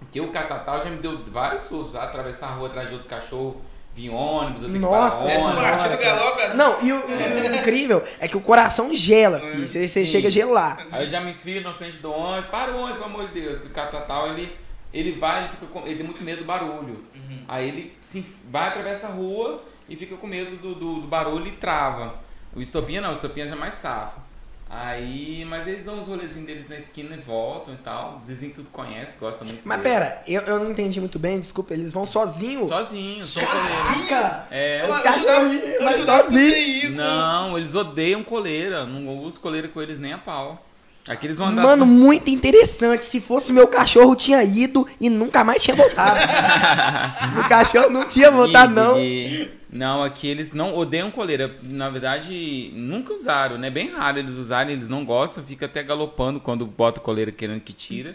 Porque 0.00 0.20
o 0.20 0.28
catatal 0.28 0.82
já 0.82 0.90
me 0.90 0.96
deu 0.96 1.22
vários 1.26 1.62
sustos. 1.62 1.94
Atravessar 1.94 2.48
a 2.48 2.54
rua 2.54 2.68
atrás 2.68 2.88
de 2.88 2.94
outro 2.94 3.08
cachorro, 3.08 3.60
vir 3.94 4.10
ônibus, 4.10 4.62
eu 4.62 4.68
tenho 4.68 4.80
Nossa, 4.80 5.26
que 5.26 5.30
parar 5.32 5.44
ônibus. 5.46 5.64
partido 5.64 5.98
galopa. 6.02 6.54
Não, 6.54 6.82
e 6.82 6.92
o, 6.92 6.96
e 6.96 7.48
o 7.48 7.56
incrível 7.56 8.04
é 8.18 8.26
que 8.26 8.36
o 8.36 8.40
coração 8.40 8.92
gela, 8.94 9.38
filho. 9.40 9.68
Você, 9.68 9.86
você 9.86 10.04
chega 10.06 10.28
a 10.28 10.30
gelar. 10.30 10.84
Aí 10.90 11.04
eu 11.04 11.08
já 11.08 11.20
me 11.20 11.30
enfio 11.32 11.60
na 11.62 11.74
frente 11.74 11.98
do 11.98 12.10
ônibus, 12.10 12.46
para 12.50 12.72
o 12.72 12.76
ônibus, 12.78 12.96
pelo 12.96 13.04
amor 13.06 13.28
de 13.28 13.40
Deus, 13.40 13.60
que 13.60 13.66
o 13.66 13.70
catatal 13.70 14.28
ele, 14.30 14.48
ele 14.92 15.12
vai, 15.18 15.40
ele, 15.44 15.48
fica 15.50 15.66
com, 15.66 15.86
ele 15.86 15.96
tem 15.96 16.04
muito 16.04 16.22
medo 16.24 16.38
do 16.38 16.44
barulho. 16.44 16.98
Uhum. 17.14 17.38
Aí 17.46 17.68
ele 17.68 17.92
se, 18.02 18.24
vai, 18.50 18.68
atravessa 18.68 19.06
a 19.08 19.10
rua 19.10 19.62
e 19.88 19.96
fica 19.96 20.16
com 20.16 20.26
medo 20.26 20.56
do, 20.56 20.74
do, 20.74 20.94
do 21.00 21.06
barulho 21.06 21.46
e 21.46 21.52
trava. 21.52 22.14
O 22.54 22.60
estopinha 22.60 23.00
não, 23.00 23.10
o 23.10 23.14
estopinha 23.14 23.46
já 23.46 23.54
é 23.54 23.58
mais 23.58 23.74
safa. 23.74 24.26
Aí, 24.70 25.46
mas 25.48 25.66
eles 25.66 25.82
dão 25.82 25.98
uns 25.98 26.06
rolezinhos 26.06 26.46
deles 26.46 26.68
na 26.68 26.76
esquina 26.76 27.14
e 27.16 27.18
voltam 27.18 27.72
e 27.72 27.78
tal. 27.78 28.18
Os 28.20 28.28
vizinhos 28.28 28.54
tudo 28.56 28.68
conhece, 28.70 29.16
gosta 29.18 29.42
muito 29.42 29.62
Mas 29.64 29.78
deles. 29.80 29.92
pera, 29.98 30.22
eu, 30.26 30.42
eu 30.42 30.60
não 30.60 30.70
entendi 30.70 31.00
muito 31.00 31.18
bem, 31.18 31.40
desculpa, 31.40 31.72
eles 31.72 31.90
vão 31.90 32.04
sozinhos. 32.04 32.68
Sozinho. 32.68 33.22
Sozinho? 33.24 34.06
É. 34.50 34.82
Eu 34.82 34.90
Os 34.90 34.94
ajudava- 34.96 35.14
cachorrinhos, 35.24 35.64
eu 35.68 35.82
mas 35.84 35.96
sozinho. 36.04 36.90
Não, 36.90 37.56
eles 37.56 37.74
odeiam 37.74 38.22
coleira. 38.22 38.84
Não 38.84 39.18
uso 39.20 39.40
coleira 39.40 39.68
com 39.68 39.80
eles 39.80 39.98
nem 39.98 40.12
a 40.12 40.18
pau. 40.18 40.62
Aqui 41.08 41.26
eles 41.26 41.38
vão 41.38 41.48
andar. 41.48 41.62
Mano, 41.62 41.86
muito 41.86 42.28
interessante. 42.28 43.04
Se 43.04 43.20
fosse 43.20 43.52
meu 43.52 43.66
cachorro, 43.68 44.14
tinha 44.14 44.42
ido 44.44 44.86
e 45.00 45.08
nunca 45.08 45.42
mais 45.42 45.62
tinha 45.62 45.74
voltado. 45.76 46.20
o 47.40 47.48
cachorro 47.48 47.90
não 47.90 48.06
tinha 48.06 48.30
voltado, 48.30 48.74
não. 48.74 48.98
E- 48.98 49.50
Não, 49.72 50.02
aqui 50.02 50.26
eles 50.28 50.52
não 50.52 50.74
odeiam 50.76 51.10
coleira. 51.10 51.54
Na 51.62 51.88
verdade, 51.90 52.70
nunca 52.74 53.12
usaram, 53.14 53.58
né? 53.58 53.70
Bem 53.70 53.90
raro 53.90 54.18
eles 54.18 54.34
usarem, 54.36 54.72
eles 54.74 54.88
não 54.88 55.04
gostam, 55.04 55.42
fica 55.44 55.66
até 55.66 55.82
galopando 55.82 56.40
quando 56.40 56.66
bota 56.66 57.00
coleira 57.00 57.30
querendo 57.32 57.60
que 57.60 57.72
tira. 57.72 58.14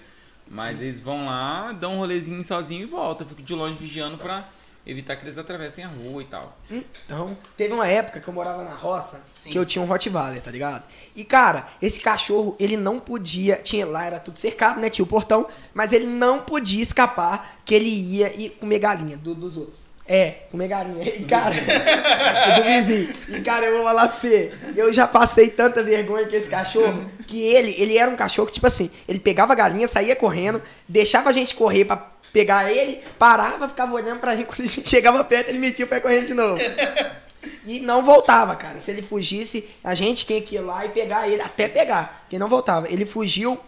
Mas 0.49 0.81
eles 0.81 0.99
vão 0.99 1.25
lá, 1.25 1.71
dão 1.71 1.95
um 1.95 1.97
rolezinho 1.99 2.43
sozinho 2.43 2.83
e 2.83 2.85
voltam. 2.85 3.25
Fico 3.27 3.41
de 3.41 3.53
longe 3.55 3.75
vigiando 3.79 4.17
pra 4.17 4.43
evitar 4.85 5.15
que 5.15 5.23
eles 5.25 5.37
atravessem 5.37 5.83
a 5.83 5.87
rua 5.87 6.21
e 6.21 6.25
tal. 6.25 6.57
Então, 7.05 7.37
teve 7.55 7.73
uma 7.73 7.87
época 7.87 8.19
que 8.19 8.27
eu 8.27 8.33
morava 8.33 8.63
na 8.63 8.73
roça, 8.75 9.21
Sim. 9.31 9.49
que 9.51 9.57
eu 9.57 9.65
tinha 9.65 9.81
um 9.81 9.87
Rottweiler, 9.87 10.41
tá 10.41 10.51
ligado? 10.51 10.83
E, 11.15 11.23
cara, 11.23 11.67
esse 11.81 11.99
cachorro, 11.99 12.55
ele 12.59 12.75
não 12.75 12.99
podia, 12.99 13.55
tinha 13.57 13.85
lá, 13.85 14.05
era 14.05 14.19
tudo 14.19 14.37
cercado, 14.37 14.79
né, 14.81 14.89
tinha 14.89 15.03
o 15.03 15.07
portão, 15.07 15.47
mas 15.73 15.91
ele 15.93 16.05
não 16.05 16.39
podia 16.41 16.81
escapar, 16.83 17.57
que 17.63 17.73
ele 17.73 17.87
ia 17.89 18.33
e 18.35 18.49
comer 18.49 18.79
galinha 18.79 19.15
do- 19.17 19.33
dos 19.35 19.55
outros. 19.57 19.83
É, 20.05 20.31
comer 20.51 20.67
galinha. 20.67 21.07
E, 21.15 21.23
cara, 21.23 21.55
do 22.57 22.63
vizinho. 22.65 23.09
E, 23.29 23.39
cara, 23.41 23.65
eu 23.67 23.75
vou 23.77 23.85
falar 23.85 24.09
pra 24.09 24.17
você, 24.17 24.51
eu 24.75 24.91
já 24.91 25.07
passei 25.07 25.49
tanta 25.49 25.81
vergonha 25.81 26.27
com 26.27 26.35
esse 26.35 26.49
cachorro, 26.49 27.09
que 27.25 27.41
ele, 27.41 27.73
ele 27.77 27.97
era 27.97 28.11
um 28.11 28.15
cachorro 28.17 28.47
que, 28.47 28.53
tipo 28.53 28.67
assim, 28.67 28.91
ele 29.07 29.19
pegava 29.19 29.53
a 29.53 29.55
galinha, 29.55 29.87
saía 29.87 30.13
correndo, 30.13 30.61
deixava 30.89 31.29
a 31.29 31.33
gente 31.33 31.55
correr 31.55 31.85
pra 31.85 31.95
pegar 32.33 32.71
ele, 32.71 33.01
parava, 33.17 33.69
ficava 33.69 33.93
olhando 33.93 34.19
pra 34.19 34.35
gente, 34.35 34.47
quando 34.53 34.61
a 34.63 34.65
gente 34.67 34.89
chegava 34.89 35.23
perto, 35.23 35.49
ele 35.49 35.59
metia 35.59 35.85
o 35.85 35.87
pé 35.87 35.99
correndo 35.99 36.27
de 36.27 36.33
novo. 36.33 36.59
E 37.65 37.79
não 37.79 38.03
voltava, 38.03 38.55
cara. 38.55 38.79
Se 38.79 38.91
ele 38.91 39.01
fugisse, 39.01 39.69
a 39.83 39.93
gente 39.93 40.25
tinha 40.25 40.41
que 40.41 40.55
ir 40.55 40.59
lá 40.59 40.85
e 40.85 40.89
pegar 40.89 41.27
ele, 41.29 41.41
até 41.41 41.67
pegar, 41.67 42.21
porque 42.21 42.37
não 42.37 42.47
voltava. 42.47 42.91
Ele 42.91 43.05
fugiu. 43.05 43.59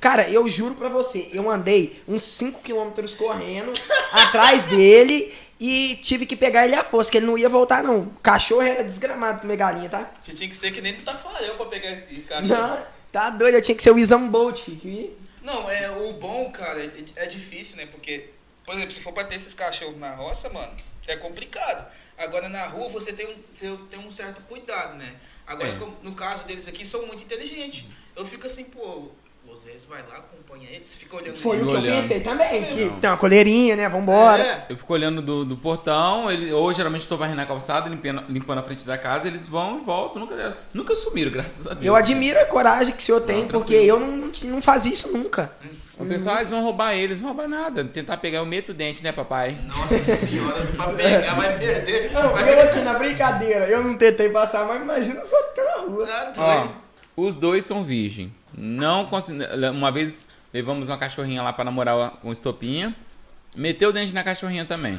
Cara, 0.00 0.28
eu 0.28 0.48
juro 0.48 0.74
pra 0.74 0.88
você, 0.88 1.28
eu 1.32 1.50
andei 1.50 2.00
uns 2.08 2.22
5 2.22 2.62
quilômetros 2.62 3.14
correndo 3.14 3.72
atrás 4.12 4.64
dele 4.64 5.34
e 5.60 5.98
tive 6.02 6.26
que 6.26 6.34
pegar 6.34 6.64
ele 6.64 6.74
à 6.74 6.82
força, 6.82 7.10
que 7.10 7.18
ele 7.18 7.26
não 7.26 7.36
ia 7.36 7.48
voltar, 7.48 7.82
não. 7.82 8.00
O 8.00 8.20
cachorro 8.22 8.62
era 8.62 8.82
desgramado 8.82 9.40
comer 9.40 9.56
galinha, 9.56 9.88
tá? 9.88 10.10
Você 10.20 10.32
tinha 10.32 10.48
que 10.48 10.56
ser 10.56 10.70
que 10.70 10.80
nem 10.80 10.94
do 10.94 11.02
Tafarel 11.02 11.54
pra 11.56 11.66
pegar 11.66 11.92
esse 11.92 12.14
cachorro. 12.20 12.48
Não, 12.48 12.78
tá 13.12 13.30
doido, 13.30 13.56
eu 13.56 13.62
tinha 13.62 13.74
que 13.74 13.82
ser 13.82 13.90
o 13.90 13.98
Isam 13.98 14.28
Bolt, 14.28 14.58
filho. 14.60 15.10
Não, 15.52 15.68
é 15.68 15.90
o 15.90 16.12
bom, 16.12 16.48
cara, 16.52 16.80
é, 16.84 16.90
é 17.16 17.26
difícil, 17.26 17.76
né? 17.76 17.86
Porque, 17.86 18.30
por 18.64 18.74
exemplo, 18.74 18.92
se 18.92 19.00
for 19.00 19.12
pra 19.12 19.24
ter 19.24 19.34
esses 19.34 19.52
cachorros 19.52 19.96
na 19.98 20.14
roça, 20.14 20.48
mano, 20.48 20.72
é 21.08 21.16
complicado. 21.16 21.90
Agora 22.16 22.48
na 22.48 22.66
rua 22.66 22.88
você 22.88 23.12
tem 23.12 23.26
um, 23.26 23.36
você 23.50 23.76
tem 23.90 23.98
um 23.98 24.10
certo 24.12 24.40
cuidado, 24.42 24.96
né? 24.96 25.16
Agora, 25.44 25.70
É. 25.70 25.76
como- 25.76 25.96
no 26.02 26.14
caso 26.14 26.44
deles 26.44 26.68
aqui, 26.68 26.86
são 26.86 27.04
muito 27.06 27.24
inteligentes. 27.24 27.84
Eu 28.14 28.24
fico 28.24 28.46
assim, 28.46 28.64
pô, 28.64 29.10
Osés 29.52 29.84
vai 29.88 30.00
lá, 30.08 30.18
acompanha 30.18 30.68
ele, 30.70 30.82
você 30.84 30.96
fica 30.96 31.16
olhando 31.16 31.36
Foi 31.36 31.56
o 31.60 31.66
que 31.66 31.72
eu 31.72 31.78
olhando. 31.78 31.94
pensei 32.02 32.20
também, 32.20 32.64
que 32.64 32.84
Não. 32.84 33.00
tem 33.00 33.10
uma 33.10 33.16
coleirinha, 33.16 33.76
né? 33.76 33.88
Vambora. 33.88 34.42
É. 34.42 34.66
Eu 34.68 34.76
fico 34.76 34.92
olhando 34.92 35.20
do, 35.20 35.44
do 35.44 35.56
portão, 35.56 36.30
ele, 36.30 36.52
ou 36.52 36.72
geralmente 36.72 37.02
estou 37.02 37.18
varrendo 37.18 37.40
a 37.40 37.46
calçada, 37.46 37.88
limpando, 37.88 38.24
limpando 38.28 38.58
a 38.58 38.62
frente 38.62 38.86
da 38.86 38.96
casa, 38.96 39.26
eles 39.26 39.46
vão 39.48 39.78
e 39.80 39.84
voltam, 39.84 40.20
nunca, 40.20 40.58
nunca 40.72 40.94
sumiram, 40.94 41.30
graças 41.32 41.66
a 41.66 41.74
Deus. 41.74 41.84
Eu 41.84 41.94
admiro 41.96 42.38
a 42.40 42.44
coragem 42.44 42.94
que 42.94 43.02
o 43.02 43.04
senhor 43.06 43.20
tem, 43.22 43.42
Não, 43.42 43.48
porque 43.48 43.74
eu 43.74 43.98
não, 43.98 44.30
não 44.44 44.62
fazia 44.62 44.92
isso 44.92 45.08
nunca. 45.12 45.52
O 45.98 46.06
pessoal, 46.06 46.36
ah, 46.36 46.38
eles 46.38 46.50
vão 46.50 46.62
roubar 46.62 46.94
eles, 46.94 47.20
não 47.20 47.28
roubar 47.28 47.46
nada. 47.46 47.84
Tentar 47.84 48.16
pegar, 48.16 48.38
eu 48.38 48.46
meto 48.46 48.70
o 48.70 48.74
dente, 48.74 49.02
né, 49.04 49.12
papai? 49.12 49.58
Nossa 49.66 50.16
senhora, 50.16 50.66
pra 50.68 50.92
pegar 50.94 51.34
vai 51.34 51.58
perder. 51.58 52.10
Não, 52.12 52.30
vai 52.30 52.54
eu 52.54 52.70
aqui 52.70 52.80
na 52.80 52.94
brincadeira, 52.94 53.66
eu 53.66 53.84
não 53.84 53.94
tentei 53.98 54.30
passar, 54.30 54.64
mas 54.66 54.80
imagina 54.80 55.22
só 55.26 55.42
que 55.42 55.56
tá 55.56 55.64
na 55.64 55.82
rua. 55.82 56.06
Tá 56.06 56.32
Ó, 56.38 57.22
os 57.22 57.34
dois 57.34 57.66
são 57.66 57.84
virgem. 57.84 58.32
Não 58.56 59.06
considera- 59.06 59.70
Uma 59.70 59.90
vez 59.90 60.26
levamos 60.52 60.88
uma 60.88 60.96
cachorrinha 60.98 61.42
lá 61.42 61.52
pra 61.52 61.64
namorar 61.64 62.10
com 62.22 62.32
estopinha. 62.32 62.94
Meteu 63.56 63.90
o 63.90 63.92
dente 63.92 64.12
na 64.14 64.22
cachorrinha 64.22 64.64
também. 64.64 64.98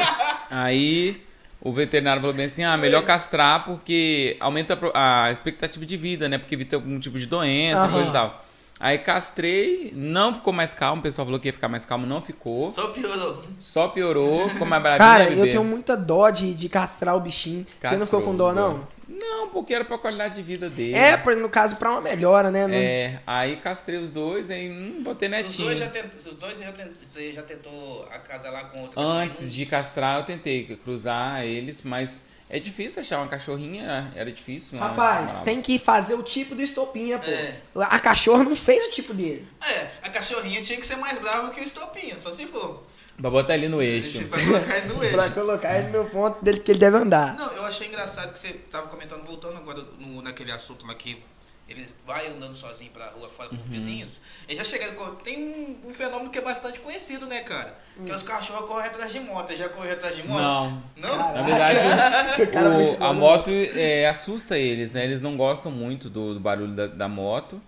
Aí 0.50 1.22
o 1.60 1.72
veterinário 1.72 2.20
falou 2.20 2.34
bem 2.34 2.46
assim: 2.46 2.64
ah, 2.64 2.76
melhor 2.76 3.02
castrar 3.04 3.64
porque 3.64 4.36
aumenta 4.40 4.78
a 4.94 5.30
expectativa 5.30 5.84
de 5.84 5.96
vida, 5.96 6.28
né? 6.28 6.38
Porque 6.38 6.54
evita 6.54 6.76
algum 6.76 6.98
tipo 6.98 7.18
de 7.18 7.26
doença, 7.26 7.82
Aham. 7.82 7.92
coisa 7.92 8.08
e 8.08 8.12
tal. 8.12 8.46
Aí 8.80 8.96
castrei, 8.96 9.92
não 9.94 10.32
ficou 10.34 10.54
mais 10.54 10.72
calmo. 10.72 11.00
O 11.00 11.02
pessoal 11.02 11.26
falou 11.26 11.38
que 11.38 11.48
ia 11.48 11.52
ficar 11.52 11.68
mais 11.68 11.84
calmo, 11.84 12.06
não 12.06 12.22
ficou. 12.22 12.70
Só 12.70 12.86
piorou. 12.88 13.42
Só 13.60 13.88
piorou, 13.88 14.48
ficou 14.48 14.66
mais 14.66 14.82
baratinho. 14.82 15.06
Cara, 15.06 15.24
eu 15.30 15.50
tenho 15.50 15.62
muita 15.64 15.94
dó 15.94 16.30
de, 16.30 16.54
de 16.54 16.68
castrar 16.70 17.14
o 17.14 17.20
bichinho. 17.20 17.66
Você 17.80 17.96
não 17.98 18.06
ficou 18.06 18.22
com 18.22 18.34
dó, 18.34 18.54
não? 18.54 18.88
Não, 19.06 19.48
porque 19.48 19.74
era 19.74 19.84
pra 19.84 19.98
qualidade 19.98 20.36
de 20.36 20.42
vida 20.42 20.70
dele. 20.70 20.94
É, 20.94 21.16
pra- 21.16 21.34
no 21.36 21.48
caso, 21.48 21.76
pra 21.76 21.90
uma 21.90 22.00
melhora, 22.00 22.50
né? 22.50 22.66
Não- 22.66 22.74
É, 22.74 23.20
aí 23.26 23.56
castrei 23.56 23.98
os 23.98 24.10
dois, 24.10 24.50
aí 24.50 24.70
hum, 24.70 25.02
botei 25.02 25.28
Os 25.28 25.32
netinho. 25.32 25.66
dois 25.66 25.78
já 25.78 25.88
tentou, 25.88 26.16
os 26.16 26.38
dois 26.38 26.58
já 26.58 26.72
tentou, 26.72 26.92
você 27.04 27.32
já 27.32 27.42
tentou 27.42 28.04
acasalar 28.10 28.70
com 28.70 28.82
outro 28.82 28.98
Antes 29.00 29.52
de 29.52 29.66
castrar, 29.66 30.18
eu 30.20 30.24
tentei 30.24 30.64
cruzar 30.82 31.44
eles, 31.44 31.82
mas 31.82 32.22
é 32.50 32.58
difícil 32.58 33.00
achar 33.00 33.18
uma 33.18 33.28
cachorrinha, 33.28 34.12
era 34.14 34.30
difícil. 34.30 34.76
eu 34.78 34.84
Rapaz, 34.84 35.26
morava. 35.26 35.44
tem 35.44 35.62
que 35.62 35.78
fazer 35.78 36.14
o 36.14 36.22
tipo 36.22 36.54
do 36.54 36.62
estopinha, 36.62 37.18
pô. 37.18 37.30
É. 37.30 37.56
A 37.76 37.98
cachorra 37.98 38.44
não 38.44 38.54
fez 38.56 38.86
o 38.86 38.90
tipo 38.90 39.14
dele. 39.14 39.46
É, 39.66 39.88
a 40.02 40.10
cachorrinha 40.10 40.60
tinha 40.60 40.78
que 40.78 40.86
ser 40.86 40.96
mais 40.96 41.18
brava 41.18 41.50
que 41.50 41.60
o 41.60 41.64
estopinha, 41.64 42.18
só 42.18 42.32
se 42.32 42.46
for. 42.46 42.82
Pra 43.20 43.30
botar 43.30 43.54
ele 43.54 43.68
no 43.68 43.82
eixo. 43.82 44.26
vai 44.28 44.44
colocar 44.44 44.76
ele 44.78 44.86
no 44.94 45.02
eixo. 45.04 45.14
Pra 45.14 45.30
colocar 45.30 45.78
ele 45.78 45.88
no 45.96 46.04
ponto 46.06 46.42
dele 46.44 46.60
que 46.60 46.72
ele 46.72 46.78
deve 46.78 46.96
andar. 46.96 47.34
Não, 47.36 47.52
eu 47.52 47.64
achei 47.64 47.86
engraçado 47.86 48.32
que 48.32 48.38
você 48.38 48.54
tava 48.70 48.86
comentando, 48.88 49.24
voltando 49.24 49.56
agora 49.58 49.84
no, 49.98 50.22
naquele 50.22 50.50
assunto 50.52 50.86
lá 50.86 50.94
que 50.94 51.22
eles 51.70 51.94
vai 52.06 52.26
andando 52.26 52.54
sozinho 52.54 52.90
pra 52.90 53.06
rua 53.10 53.28
fora 53.30 53.48
com 53.48 53.54
Uhum. 53.56 53.62
os 53.62 53.68
vizinhos. 53.70 54.20
Eles 54.48 54.58
já 54.58 54.64
chegaram 54.64 54.94
com. 54.94 55.14
Tem 55.16 55.38
um, 55.38 55.88
um 55.88 55.94
fenômeno 55.94 56.28
que 56.28 56.38
é 56.38 56.42
bastante 56.42 56.80
conhecido, 56.80 57.26
né, 57.26 57.40
cara? 57.40 57.78
Que 58.04 58.10
é 58.10 58.14
os 58.14 58.22
cachorros 58.22 58.68
correm 58.68 58.86
atrás 58.88 59.12
de 59.12 59.20
moto. 59.20 59.56
Já 59.56 59.68
correu 59.68 59.92
atrás 59.92 60.16
de 60.16 60.26
moto? 60.26 60.40
Não. 60.42 60.82
Não? 60.96 61.34
Na 61.34 61.42
verdade, 61.42 61.78
O 63.00 63.04
a 63.04 63.12
moto 63.12 63.50
é, 63.50 64.06
assusta 64.08 64.58
eles, 64.58 64.90
né? 64.90 65.04
Eles 65.04 65.20
não 65.20 65.36
gostam 65.36 65.70
muito 65.70 66.10
do, 66.10 66.34
do 66.34 66.40
barulho 66.40 66.74
da, 66.74 66.86
da 66.88 67.08
moto. 67.08 67.62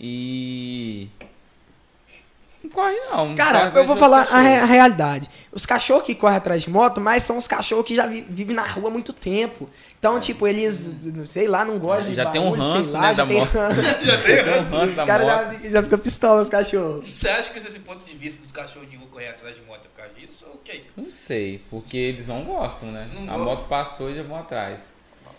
E. 0.00 1.08
Não 2.68 2.74
corre, 2.74 2.96
não. 3.10 3.34
Cara, 3.34 3.72
eu 3.74 3.86
vou 3.86 3.96
falar 3.96 4.28
a, 4.30 4.40
re- 4.40 4.58
a 4.58 4.64
realidade. 4.66 5.28
Os 5.50 5.64
cachorros 5.64 6.02
que 6.04 6.14
correm 6.14 6.36
atrás 6.36 6.62
de 6.62 6.70
moto, 6.70 7.00
mas 7.00 7.22
são 7.22 7.38
os 7.38 7.46
cachorros 7.48 7.86
que 7.86 7.94
já 7.94 8.06
vi- 8.06 8.26
vivem 8.28 8.54
na 8.54 8.66
rua 8.66 8.88
há 8.88 8.90
muito 8.92 9.12
tempo. 9.12 9.68
Então, 9.98 10.20
tipo, 10.20 10.46
eles, 10.46 10.94
sei 11.26 11.48
lá, 11.48 11.64
não 11.64 11.78
gostam 11.78 12.10
de 12.10 12.14
Já 12.16 12.26
tem 12.30 12.40
um 12.40 12.50
barulho, 12.50 12.62
ranço, 12.72 12.92
lá, 12.92 13.00
né, 13.00 13.14
já 13.14 13.22
da 13.24 13.28
tem 13.28 13.38
moto. 13.40 13.52
ranço. 13.52 13.82
Já 14.04 14.18
tem. 14.22 14.38
Um 14.60 14.68
ranço 14.70 14.90
Os 14.90 14.96
da 14.96 15.06
caras 15.06 15.26
já, 15.26 15.68
já 15.70 15.82
ficam 15.82 15.98
pistola 15.98 16.42
os 16.42 16.48
cachorros. 16.48 17.08
Você 17.08 17.28
acha 17.28 17.50
que 17.52 17.58
esse 17.58 17.78
ponto 17.80 18.04
de 18.04 18.14
vista 18.16 18.42
dos 18.42 18.52
cachorros 18.52 18.88
de 18.90 18.96
rua 18.96 19.08
correr 19.10 19.28
atrás 19.28 19.54
de 19.56 19.62
moto 19.62 19.80
é 19.86 19.88
por 19.88 20.02
causa 20.02 20.12
disso? 20.14 20.44
Ou 20.46 20.54
o 20.54 20.58
quê? 20.62 20.82
Não 20.96 21.10
sei, 21.10 21.62
porque 21.70 21.96
eles 21.96 22.26
não 22.26 22.42
gostam, 22.44 22.92
né? 22.92 23.00
Não 23.14 23.22
a 23.22 23.36
gostam. 23.38 23.44
moto 23.44 23.68
passou 23.68 24.10
e 24.10 24.14
já 24.14 24.22
vão 24.22 24.38
atrás. 24.38 24.80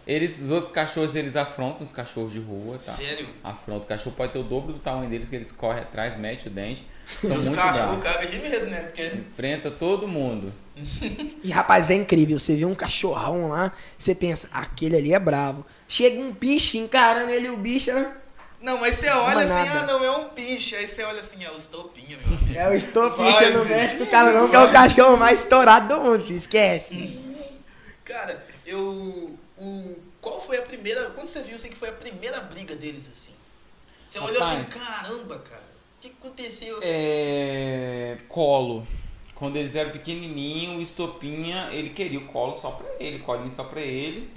Eles, 0.09 0.39
os 0.41 0.49
outros 0.49 0.73
cachorros 0.73 1.11
deles 1.11 1.35
afrontam 1.35 1.85
os 1.85 1.93
cachorros 1.93 2.33
de 2.33 2.39
rua, 2.39 2.73
tá? 2.73 2.79
Sério? 2.79 3.27
Afronta. 3.43 3.85
O 3.85 3.87
cachorro 3.87 4.15
pode 4.17 4.33
ter 4.33 4.39
o 4.39 4.43
dobro 4.43 4.73
do 4.73 4.79
tamanho 4.79 5.07
deles, 5.07 5.29
que 5.29 5.35
eles 5.35 5.51
correm 5.51 5.83
atrás, 5.83 6.17
mete 6.17 6.47
o 6.47 6.49
dente. 6.49 6.83
São 7.21 7.35
E 7.35 7.37
os 7.37 7.47
muito 7.47 7.61
cachorros 7.61 8.03
cagam 8.03 8.27
de 8.27 8.39
medo, 8.39 8.65
né? 8.65 8.81
Porque. 8.81 9.03
Enfrenta 9.03 9.69
todo 9.69 10.07
mundo. 10.07 10.51
E 11.43 11.51
rapaz, 11.51 11.91
é 11.91 11.93
incrível. 11.93 12.39
Você 12.39 12.55
vê 12.55 12.65
um 12.65 12.73
cachorrão 12.73 13.49
lá, 13.49 13.71
você 13.99 14.15
pensa, 14.15 14.49
aquele 14.51 14.97
ali 14.97 15.13
é 15.13 15.19
bravo. 15.19 15.63
Chega 15.87 16.19
um 16.19 16.31
bicho 16.31 16.77
encarando 16.77 17.29
ele, 17.29 17.47
o 17.49 17.57
bicho 17.57 17.93
né? 17.93 18.11
Não, 18.59 18.79
mas 18.79 18.95
você 18.95 19.09
olha 19.09 19.45
assim, 19.45 19.53
nada. 19.53 19.79
ah, 19.79 19.85
não, 19.85 20.03
é 20.03 20.11
um 20.17 20.29
bicho. 20.33 20.75
Aí 20.75 20.87
você 20.87 21.03
olha 21.03 21.19
assim, 21.19 21.43
é 21.43 21.51
o 21.51 21.55
estopinha, 21.55 22.17
meu 22.25 22.35
amigo. 22.35 22.57
é 22.59 22.67
o 22.67 22.73
estopinho, 22.73 23.31
você 23.31 23.49
não 23.51 23.63
mexe 23.63 23.95
com 23.95 24.05
o 24.05 24.07
cara 24.07 24.33
não, 24.33 24.49
que 24.49 24.55
é 24.55 24.59
o 24.59 24.71
cachorro 24.71 25.17
mais 25.17 25.41
estourado 25.41 25.87
do 25.95 26.01
mundo, 26.01 26.23
filho, 26.23 26.35
esquece. 26.35 27.19
Cara, 28.03 28.43
eu. 28.65 29.37
O, 29.59 29.95
qual 30.21 30.39
foi 30.41 30.57
a 30.57 30.61
primeira. 30.61 31.09
Quando 31.11 31.27
você 31.27 31.41
viu 31.41 31.55
assim 31.55 31.69
que 31.69 31.75
foi 31.75 31.89
a 31.89 31.93
primeira 31.93 32.39
briga 32.41 32.75
deles 32.75 33.09
assim? 33.11 33.33
Você 34.07 34.19
olhou 34.19 34.41
assim, 34.41 34.55
Rapaz. 34.55 34.73
caramba, 34.73 35.39
cara. 35.39 35.61
O 35.97 36.01
que, 36.01 36.09
que 36.09 36.15
aconteceu? 36.19 36.79
É. 36.81 38.17
Colo. 38.27 38.87
Quando 39.35 39.55
eles 39.57 39.73
eram 39.75 39.91
pequenininho, 39.91 40.79
o 40.79 40.81
estopinha, 40.81 41.69
ele 41.71 41.89
queria 41.91 42.19
o 42.19 42.25
colo 42.25 42.53
só 42.53 42.71
pra 42.71 42.87
ele, 42.99 43.19
colinho 43.19 43.51
só 43.51 43.63
pra 43.63 43.79
ele. 43.81 44.29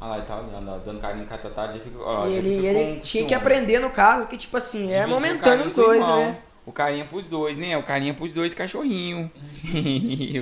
Olha 0.00 0.10
lá, 0.10 0.16
ele 0.18 0.26
tava 0.26 0.42
dando, 0.44 0.84
dando 0.84 1.00
carinho 1.00 1.26
catatá, 1.26 1.66
já 1.66 1.78
fica. 1.78 1.98
Ó, 1.98 2.26
E 2.26 2.32
já 2.32 2.36
ele, 2.38 2.56
fica 2.56 2.68
ele 2.68 2.94
com 2.96 3.00
tinha 3.00 3.26
que 3.26 3.34
aprender 3.34 3.78
no 3.80 3.90
caso, 3.90 4.26
que 4.26 4.36
tipo 4.36 4.56
assim, 4.56 4.92
é 4.92 5.04
o 5.04 5.08
momentâneo 5.08 5.66
os 5.66 5.74
com 5.74 5.80
o 5.80 5.84
dois, 5.84 6.06
né? 6.06 6.42
O 6.66 6.72
carinha 6.72 7.04
pros 7.06 7.26
dois, 7.26 7.56
né? 7.56 7.76
O 7.76 7.82
carinha 7.82 8.14
pros 8.14 8.34
dois 8.34 8.52
cachorrinho. 8.54 9.30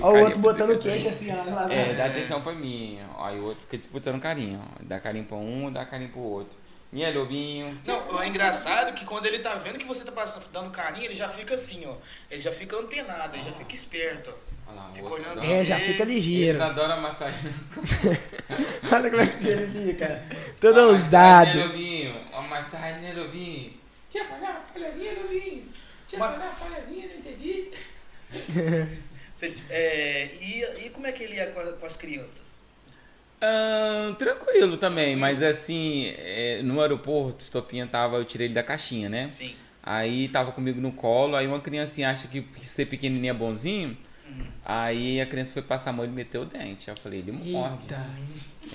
Olha 0.03 0.19
o 0.21 0.21
O 0.21 0.25
outro 0.25 0.39
botando 0.41 0.71
o 0.71 0.79
queixo 0.79 1.09
assim, 1.09 1.31
ó. 1.33 1.43
Lá, 1.55 1.73
É, 1.73 1.87
né? 1.89 1.95
dá 1.95 2.07
atenção 2.07 2.41
pra 2.43 2.53
mim. 2.53 2.99
ó. 3.17 3.25
Aí 3.27 3.39
o 3.39 3.45
outro 3.45 3.61
fica 3.63 3.79
disputando 3.79 4.21
carinho. 4.21 4.61
ó. 4.63 4.79
Dá 4.83 4.99
carinho 5.01 5.25
pra 5.25 5.37
um, 5.37 5.73
dá 5.73 5.85
carinho 5.87 6.11
pro 6.11 6.21
outro. 6.21 6.57
E 6.93 7.05
aí, 7.05 7.15
lobinho? 7.17 7.79
Não, 7.87 8.21
é 8.23 8.27
engraçado 8.29 8.95
que 8.95 9.05
quando 9.05 9.27
ele 9.27 9.39
tá 9.41 9.55
vendo 9.57 9.79
que 9.79 9.85
você 9.85 10.05
tá 10.05 10.11
passando, 10.13 10.45
dando 10.53 10.71
carinho, 10.71 11.05
ele 11.05 11.15
já 11.15 11.29
fica 11.29 11.55
assim, 11.55 11.85
ó. 11.87 11.95
Ele 12.31 12.41
já 12.43 12.51
fica 12.51 12.77
antenado, 12.77 13.37
ele 13.37 13.45
já 13.45 13.53
fica 13.53 13.75
esperto, 13.75 14.31
ó. 14.31 14.49
Olha 14.71 14.81
lá, 14.81 14.89
o 14.91 14.95
Fica 14.95 15.07
outro 15.07 15.23
olhando 15.23 15.39
adora. 15.41 15.47
É, 15.55 15.65
já 15.65 15.79
fica 15.79 16.03
Eles 16.03 16.15
ligeiro. 16.15 16.63
adoram 16.63 17.01
massagem 17.01 17.41
nas 17.53 17.69
costas. 17.73 18.19
Olha 18.93 19.11
como 19.11 19.23
é 19.23 19.27
que 19.27 19.47
ele 19.49 19.93
fica. 19.93 20.23
Todo 20.61 20.81
Uma 20.81 20.93
massagem, 20.93 20.93
ousado. 20.93 21.59
né, 21.59 21.65
lobinho? 21.67 22.15
Uma 22.33 22.43
massagem, 22.43 23.01
né, 23.03 23.13
lobinho? 23.15 23.73
Tinha 24.11 24.25
falar 24.25 24.67
palharinha, 24.75 25.13
lobinho? 25.23 25.63
Tinha 26.09 26.21
Uma- 26.25 26.33
falar 26.33 26.57
palharinha 26.59 27.07
na 27.09 27.15
entrevista? 27.17 27.77
Você, 29.35 29.55
é, 29.71 30.31
e, 30.41 30.87
e 30.87 30.91
como 30.91 31.07
é 31.07 31.13
que 31.13 31.23
ele 31.23 31.35
ia 31.37 31.47
com, 31.49 31.61
a- 31.61 31.73
com 31.73 31.87
as 31.87 31.97
crianças? 31.97 32.59
Ah, 33.41 34.15
tranquilo 34.19 34.77
também, 34.79 35.15
mas 35.15 35.41
assim, 35.43 36.13
é, 36.19 36.61
no 36.65 36.81
aeroporto, 36.81 37.45
Estopinha 37.45 37.87
tava, 37.87 38.17
eu 38.17 38.25
tirei 38.25 38.49
ele 38.49 38.55
da 38.55 38.65
caixinha, 38.65 39.09
né? 39.09 39.27
Sim. 39.27 39.55
Aí 39.81 40.29
tava 40.29 40.51
comigo 40.51 40.81
no 40.81 40.91
colo, 40.91 41.37
aí 41.37 41.47
uma 41.47 41.61
criancinha 41.61 42.11
acha 42.11 42.27
que 42.27 42.45
ser 42.63 42.87
pequenininho 42.87 43.31
é 43.31 43.35
bonzinho, 43.35 43.97
Uhum. 44.29 44.45
aí 44.65 45.21
a 45.21 45.27
criança 45.27 45.53
foi 45.53 45.63
passar 45.63 45.91
a 45.91 45.93
mão 45.93 46.05
e 46.05 46.09
meteu 46.09 46.43
o 46.43 46.45
dente. 46.45 46.91
Aí 46.91 46.97
eu 46.97 47.01
falei, 47.01 47.21
ele 47.21 47.33
morde. 47.33 47.83
Eita. 47.85 48.07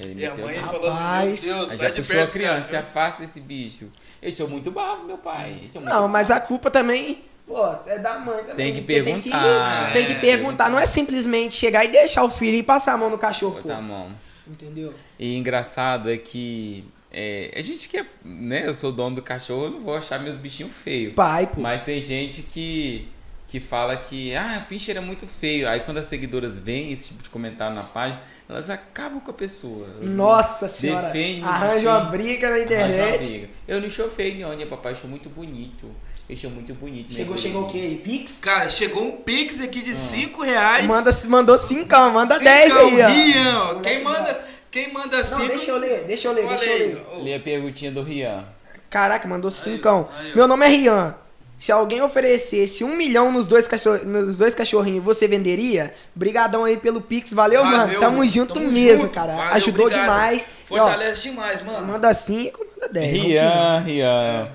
Ele 0.03 0.21
E 0.21 0.25
a 0.25 0.29
meteu 0.29 0.45
o 0.45 0.47
mãe 0.47 0.55
dente. 0.55 0.65
falou 0.67 0.87
assim, 0.89 1.45
meu 1.47 1.55
Deus, 1.57 1.71
Aí 1.71 1.77
sai 1.77 1.87
já 1.89 1.93
de 1.93 2.01
puxou 2.01 2.15
a 2.15 2.19
perto, 2.19 2.31
criança, 2.33 2.65
se 2.65 2.71
cara. 2.71 2.83
afasta 2.87 3.21
desse 3.21 3.41
bicho. 3.41 3.91
Eu 4.23 4.31
sou 4.31 4.47
muito 4.47 4.71
bravo, 4.71 5.05
meu 5.05 5.17
pai. 5.17 5.57
Muito 5.61 5.81
Não, 5.81 6.07
mas 6.07 6.31
a 6.31 6.39
culpa 6.39 6.71
também, 6.71 7.23
pô, 7.45 7.67
é 7.85 7.99
da 7.99 8.17
mãe 8.19 8.43
também. 8.43 8.55
Tem 8.55 8.75
que 8.75 8.81
perguntar. 8.81 9.91
Tem 9.91 10.05
que, 10.05 10.07
tem 10.07 10.19
que 10.19 10.27
É. 10.27 10.31
perguntar. 10.31 10.69
Não 10.69 10.79
é 10.79 10.85
simplesmente 10.85 11.55
chegar 11.55 11.83
e 11.83 11.89
deixar 11.89 12.23
o 12.23 12.29
filho 12.29 12.55
e 12.57 12.63
passar 12.63 12.93
a 12.93 12.97
mão 12.97 13.09
no 13.09 13.17
cachorro, 13.17 13.55
pô. 13.55 13.61
Botar 13.63 13.77
a 13.77 13.81
mão. 13.81 14.11
Entendeu? 14.47 14.93
E 15.19 15.35
engraçado 15.37 16.11
é 16.11 16.17
que 16.17 16.85
é, 17.11 17.53
a 17.55 17.61
gente 17.61 17.87
que 17.89 17.97
é, 17.97 18.05
né, 18.25 18.67
eu 18.67 18.73
sou 18.73 18.91
dono 18.91 19.15
do 19.17 19.21
cachorro, 19.21 19.65
eu 19.65 19.71
não 19.71 19.81
vou 19.81 19.95
achar 19.95 20.19
meus 20.19 20.35
bichinhos 20.35 20.71
feios. 20.73 21.13
Pai, 21.13 21.47
pô. 21.47 21.61
Mas 21.61 21.81
tem 21.81 22.01
gente 22.01 22.41
que, 22.41 23.07
que 23.47 23.59
fala 23.59 23.95
que, 23.95 24.35
ah, 24.35 24.65
pincher 24.67 24.97
é 24.97 24.99
muito 24.99 25.27
feio. 25.27 25.67
Aí 25.69 25.79
quando 25.81 25.97
as 25.97 26.07
seguidoras 26.07 26.57
veem 26.57 26.91
esse 26.91 27.09
tipo 27.09 27.23
de 27.23 27.29
comentário 27.29 27.75
na 27.75 27.83
página, 27.83 28.21
elas 28.47 28.69
acabam 28.69 29.19
com 29.19 29.31
a 29.31 29.33
pessoa. 29.33 29.87
Nossa 30.01 30.67
senhora. 30.67 31.07
Defende 31.07 31.43
Arranja 31.43 31.89
uma 31.89 31.99
briga 32.05 32.49
na 32.49 32.59
internet. 32.59 33.29
briga. 33.29 33.49
Eu 33.67 33.81
não 33.81 33.89
não, 33.89 34.55
né, 34.55 34.65
papai? 34.65 34.95
Sou 34.95 35.09
muito 35.09 35.29
bonito. 35.29 35.89
Sou 36.35 36.49
muito 36.49 36.73
bonito. 36.73 37.13
minha 37.13 37.19
Chegou, 37.19 37.37
chegou 37.37 37.63
o 37.63 37.67
quê? 37.67 38.01
Pix? 38.03 38.39
Cara, 38.39 38.69
chegou 38.69 39.03
um 39.03 39.11
pix 39.17 39.59
aqui 39.59 39.81
de 39.81 39.95
5 39.95 40.41
reais. 40.41 40.87
Manda, 40.87 41.11
mandou 41.27 41.57
5, 41.57 41.87
manda 42.11 42.37
Cincão, 42.37 42.53
10 42.53 42.77
aí, 42.77 43.01
ó. 43.01 43.07
Rian, 43.07 43.59
ó. 43.59 43.75
Moleque 43.75 43.81
Quem 43.81 44.03
manda, 44.03 44.45
quem 44.71 44.93
manda 44.93 45.17
Não, 45.17 45.23
5... 45.23 45.47
deixa 45.47 45.71
eu 45.71 45.77
ler, 45.77 46.05
deixa 46.05 46.27
eu 46.29 46.33
ler, 46.33 46.47
deixa 46.47 46.65
eu 46.65 46.77
ler. 46.77 47.23
Lê 47.23 47.35
a 47.35 47.39
perguntinha 47.39 47.91
do 47.91 48.01
Rian. 48.01 48.43
Caraca, 48.89 49.27
mandou 49.27 49.51
cincão. 49.51 50.09
aí, 50.17 50.31
ó. 50.31 50.35
Meu 50.35 50.47
nome 50.47 50.65
é 50.65 50.69
Rian. 50.69 51.15
Se 51.63 51.71
alguém 51.71 52.01
oferecesse 52.01 52.83
um 52.83 52.93
milhão 52.93 53.31
nos 53.31 53.47
dois, 53.47 53.69
cachorro, 53.69 54.03
nos 54.03 54.37
dois 54.37 54.53
cachorrinhos, 54.53 55.01
você 55.01 55.29
venderia? 55.29 55.93
Brigadão 56.13 56.65
aí 56.65 56.75
pelo 56.75 56.99
Pix. 56.99 57.31
Valeu, 57.31 57.63
mano. 57.63 57.97
Tamo 58.01 58.25
junto 58.27 58.55
tamo 58.55 58.69
mesmo, 58.69 59.03
junto. 59.03 59.13
cara. 59.13 59.33
Valeu, 59.33 59.53
Ajudou 59.53 59.85
obrigado. 59.85 60.03
demais. 60.03 60.43
E, 60.69 60.73
ó, 60.73 60.77
Fortalece 60.79 61.21
demais, 61.23 61.61
mano. 61.61 61.87
manda 61.87 62.13
5, 62.13 62.59
manda 62.75 62.89
10. 62.91 63.11
Rian, 63.13 63.79
Rian. 63.79 64.47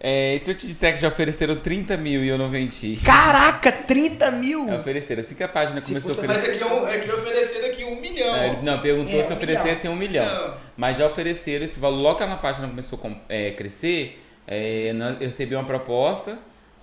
É, 0.00 0.34
e 0.34 0.38
se 0.40 0.50
eu 0.50 0.56
te 0.56 0.66
disser 0.66 0.92
que 0.92 0.98
já 1.00 1.06
ofereceram 1.06 1.54
30 1.54 1.96
mil 1.98 2.24
e 2.24 2.28
eu 2.28 2.36
não 2.36 2.50
vendi? 2.50 2.96
Caraca, 2.96 3.70
30 3.70 4.32
mil? 4.32 4.68
É, 4.68 4.76
ofereceram. 4.80 5.20
Assim 5.20 5.36
que 5.36 5.44
a 5.44 5.48
página 5.48 5.80
Se 5.80 5.86
começou 5.90 6.10
a 6.10 6.14
fosse- 6.16 6.26
Mas 6.26 6.38
oferecer. 6.38 6.64
aqui, 6.64 6.74
é 6.74 6.94
aqui 6.96 7.10
ofereceram 7.12 7.66
aqui 7.68 7.84
um 7.84 8.00
milhão. 8.00 8.34
É, 8.34 8.60
não, 8.60 8.80
perguntou 8.80 9.14
É, 9.20 9.22
se 9.22 9.32
um 9.32 9.36
oferecessem 9.36 9.88
um 9.88 9.94
milhão. 9.94 10.24
Não. 10.48 10.54
Mas 10.76 10.96
já 10.96 11.06
ofereceram 11.06 11.64
esse 11.64 11.78
valor. 11.78 12.00
Logo 12.02 12.18
que 12.18 12.26
na 12.26 12.36
página 12.36 12.66
começou 12.66 12.98
a 13.04 13.10
é, 13.32 13.52
crescer, 13.52 14.20
é, 14.48 14.92
eu 15.20 15.26
recebi 15.26 15.54
uma 15.54 15.62
proposta. 15.64 16.36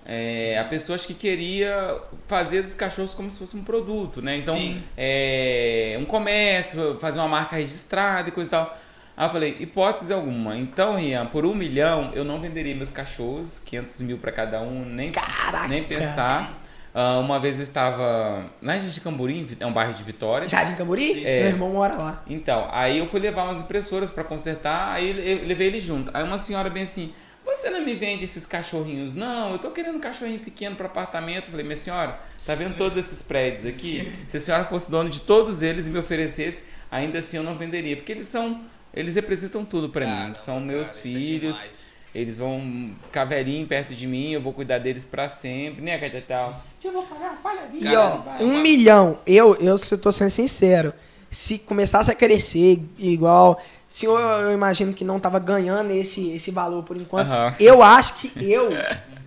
É, 0.06 0.58
a 0.58 0.64
pessoa 0.64 0.96
acho 0.96 1.06
que 1.06 1.14
queria 1.14 2.00
fazer 2.26 2.62
dos 2.62 2.74
cachorros 2.74 3.14
como 3.14 3.30
se 3.30 3.38
fosse 3.38 3.56
um 3.56 3.64
produto, 3.64 4.20
né? 4.20 4.36
Então, 4.36 4.56
Sim. 4.56 4.82
é, 4.96 5.96
um 6.00 6.04
comércio, 6.04 6.98
fazer 7.00 7.18
uma 7.18 7.28
marca 7.28 7.56
registrada 7.56 8.28
e 8.28 8.32
coisa 8.32 8.48
e 8.48 8.50
tal. 8.50 8.78
Aí 9.16 9.26
eu 9.26 9.30
falei, 9.30 9.56
hipótese 9.60 10.12
alguma. 10.12 10.56
Então, 10.56 10.96
Rian, 10.96 11.26
por 11.26 11.46
um 11.46 11.54
milhão 11.54 12.10
eu 12.14 12.24
não 12.24 12.40
venderia 12.40 12.74
meus 12.74 12.90
cachorros, 12.90 13.60
500 13.60 14.00
mil 14.02 14.18
para 14.18 14.32
cada 14.32 14.60
um, 14.60 14.84
nem, 14.84 15.10
Caraca. 15.10 15.68
nem 15.68 15.84
pensar. 15.84 16.60
Ah, 16.94 17.18
uma 17.18 17.40
vez 17.40 17.56
eu 17.56 17.64
estava 17.64 18.44
lá 18.62 18.76
em 18.76 18.80
Jardim 18.80 19.00
Camburim, 19.00 19.48
é 19.58 19.66
um 19.66 19.72
bairro 19.72 19.92
de 19.92 20.02
Vitória. 20.04 20.48
Jardim 20.48 20.76
Camburi? 20.76 21.26
É. 21.26 21.40
Meu 21.40 21.48
irmão 21.48 21.72
mora 21.72 21.94
lá. 21.94 22.22
Então, 22.28 22.68
aí 22.70 22.98
eu 22.98 23.06
fui 23.06 23.18
levar 23.18 23.42
umas 23.42 23.60
impressoras 23.60 24.10
pra 24.10 24.22
consertar, 24.22 24.92
aí 24.92 25.10
eu 25.10 25.44
levei 25.48 25.66
ele 25.66 25.80
junto. 25.80 26.12
Aí 26.14 26.22
uma 26.22 26.38
senhora 26.38 26.70
bem 26.70 26.84
assim, 26.84 27.12
você 27.54 27.70
não 27.70 27.82
me 27.84 27.94
vende 27.94 28.24
esses 28.24 28.46
cachorrinhos? 28.46 29.14
Não, 29.14 29.52
eu 29.52 29.58
tô 29.58 29.70
querendo 29.70 29.96
um 29.96 30.00
cachorrinho 30.00 30.40
pequeno 30.40 30.76
para 30.76 30.86
apartamento. 30.86 31.46
Eu 31.46 31.50
falei, 31.50 31.64
minha 31.64 31.76
senhora, 31.76 32.18
tá 32.44 32.54
vendo 32.54 32.76
todos 32.76 32.98
esses 32.98 33.22
prédios 33.22 33.64
aqui? 33.64 34.12
Se 34.28 34.36
a 34.36 34.40
senhora 34.40 34.64
fosse 34.64 34.90
dono 34.90 35.08
de 35.08 35.20
todos 35.20 35.62
eles 35.62 35.86
e 35.86 35.90
me 35.90 35.98
oferecesse, 35.98 36.64
ainda 36.90 37.18
assim 37.18 37.36
eu 37.36 37.42
não 37.42 37.56
venderia, 37.56 37.96
porque 37.96 38.12
eles 38.12 38.26
são, 38.26 38.60
eles 38.92 39.14
representam 39.14 39.64
tudo 39.64 39.88
pra 39.88 40.06
mim. 40.06 40.34
São 40.34 40.60
meus 40.60 40.88
cara, 40.88 40.98
isso 41.00 41.08
é 41.08 41.10
filhos. 41.10 41.56
demais. 41.56 41.94
Eles 42.14 42.38
vão 42.38 42.92
ficar 43.02 43.24
velhinho 43.24 43.66
perto 43.66 43.92
de 43.92 44.06
mim, 44.06 44.30
eu 44.30 44.40
vou 44.40 44.52
cuidar 44.52 44.78
deles 44.78 45.04
pra 45.04 45.26
sempre, 45.26 45.82
né, 45.82 45.98
Catetal? 45.98 46.64
Eu 46.84 46.92
vou 46.92 47.02
falar, 47.02 47.36
fala 47.42 47.62
a 47.62 47.66
vida. 47.66 47.88
E 47.88 47.96
ó, 47.96 48.10
vai. 48.18 48.44
um 48.44 48.62
milhão, 48.62 49.18
eu, 49.26 49.56
eu 49.56 49.76
se 49.76 49.92
eu 49.92 49.98
tô 49.98 50.12
sendo 50.12 50.30
sincero, 50.30 50.94
se 51.28 51.58
começasse 51.58 52.12
a 52.12 52.14
crescer 52.14 52.80
igual, 52.96 53.60
se 53.94 54.06
eu, 54.06 54.18
eu 54.18 54.50
imagino 54.52 54.92
que 54.92 55.04
não 55.04 55.20
tava 55.20 55.38
ganhando 55.38 55.92
esse, 55.92 56.32
esse 56.32 56.50
valor 56.50 56.82
por 56.82 56.96
enquanto, 56.96 57.28
Aham. 57.30 57.54
eu 57.60 57.80
acho 57.80 58.16
que 58.16 58.32
eu, 58.42 58.70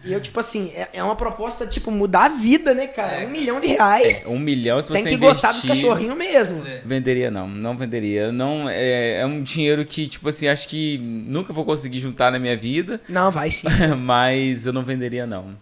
eu 0.04 0.20
tipo 0.20 0.38
assim, 0.42 0.74
é, 0.76 0.90
é 0.92 1.02
uma 1.02 1.16
proposta 1.16 1.66
tipo 1.66 1.90
mudar 1.90 2.26
a 2.26 2.28
vida, 2.28 2.74
né, 2.74 2.86
cara? 2.86 3.24
É, 3.24 3.26
um 3.26 3.30
milhão 3.30 3.62
de 3.62 3.68
reais. 3.68 4.24
Um 4.28 4.38
milhão, 4.38 4.82
se 4.82 4.92
Tem 4.92 5.04
você 5.04 5.10
que 5.12 5.16
gostar 5.16 5.54
dos 5.54 5.64
investir- 5.64 5.88
cachorrinhos 5.88 6.18
mesmo. 6.18 6.68
É. 6.68 6.82
Venderia 6.84 7.32
não, 7.32 7.48
não 7.48 7.78
venderia. 7.78 8.30
Não 8.30 8.68
é, 8.70 9.22
é 9.22 9.26
um 9.26 9.42
dinheiro 9.42 9.86
que 9.86 10.06
tipo 10.06 10.28
assim 10.28 10.50
acho 10.50 10.68
que 10.68 10.98
nunca 10.98 11.54
vou 11.54 11.64
conseguir 11.64 12.00
juntar 12.00 12.30
na 12.30 12.38
minha 12.38 12.58
vida, 12.58 13.00
Não, 13.08 13.32
vai 13.32 13.50
sim. 13.50 13.68
mas 13.98 14.66
eu 14.66 14.74
não 14.74 14.84
venderia 14.84 15.26
não. 15.26 15.58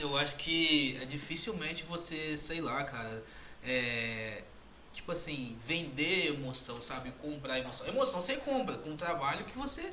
Eu 0.00 0.16
acho 0.16 0.36
que 0.36 0.96
é 1.02 1.04
dificilmente 1.04 1.84
você, 1.86 2.34
sei 2.38 2.62
lá, 2.62 2.82
cara, 2.82 3.22
é, 3.68 4.38
tipo 5.08 5.12
assim, 5.12 5.56
vender 5.66 6.26
emoção, 6.26 6.82
sabe? 6.82 7.12
Comprar 7.22 7.58
emoção. 7.58 7.86
Emoção 7.86 8.20
você 8.20 8.36
compra 8.36 8.76
com 8.76 8.90
o 8.90 8.96
trabalho 8.96 9.42
que 9.44 9.56
você 9.56 9.90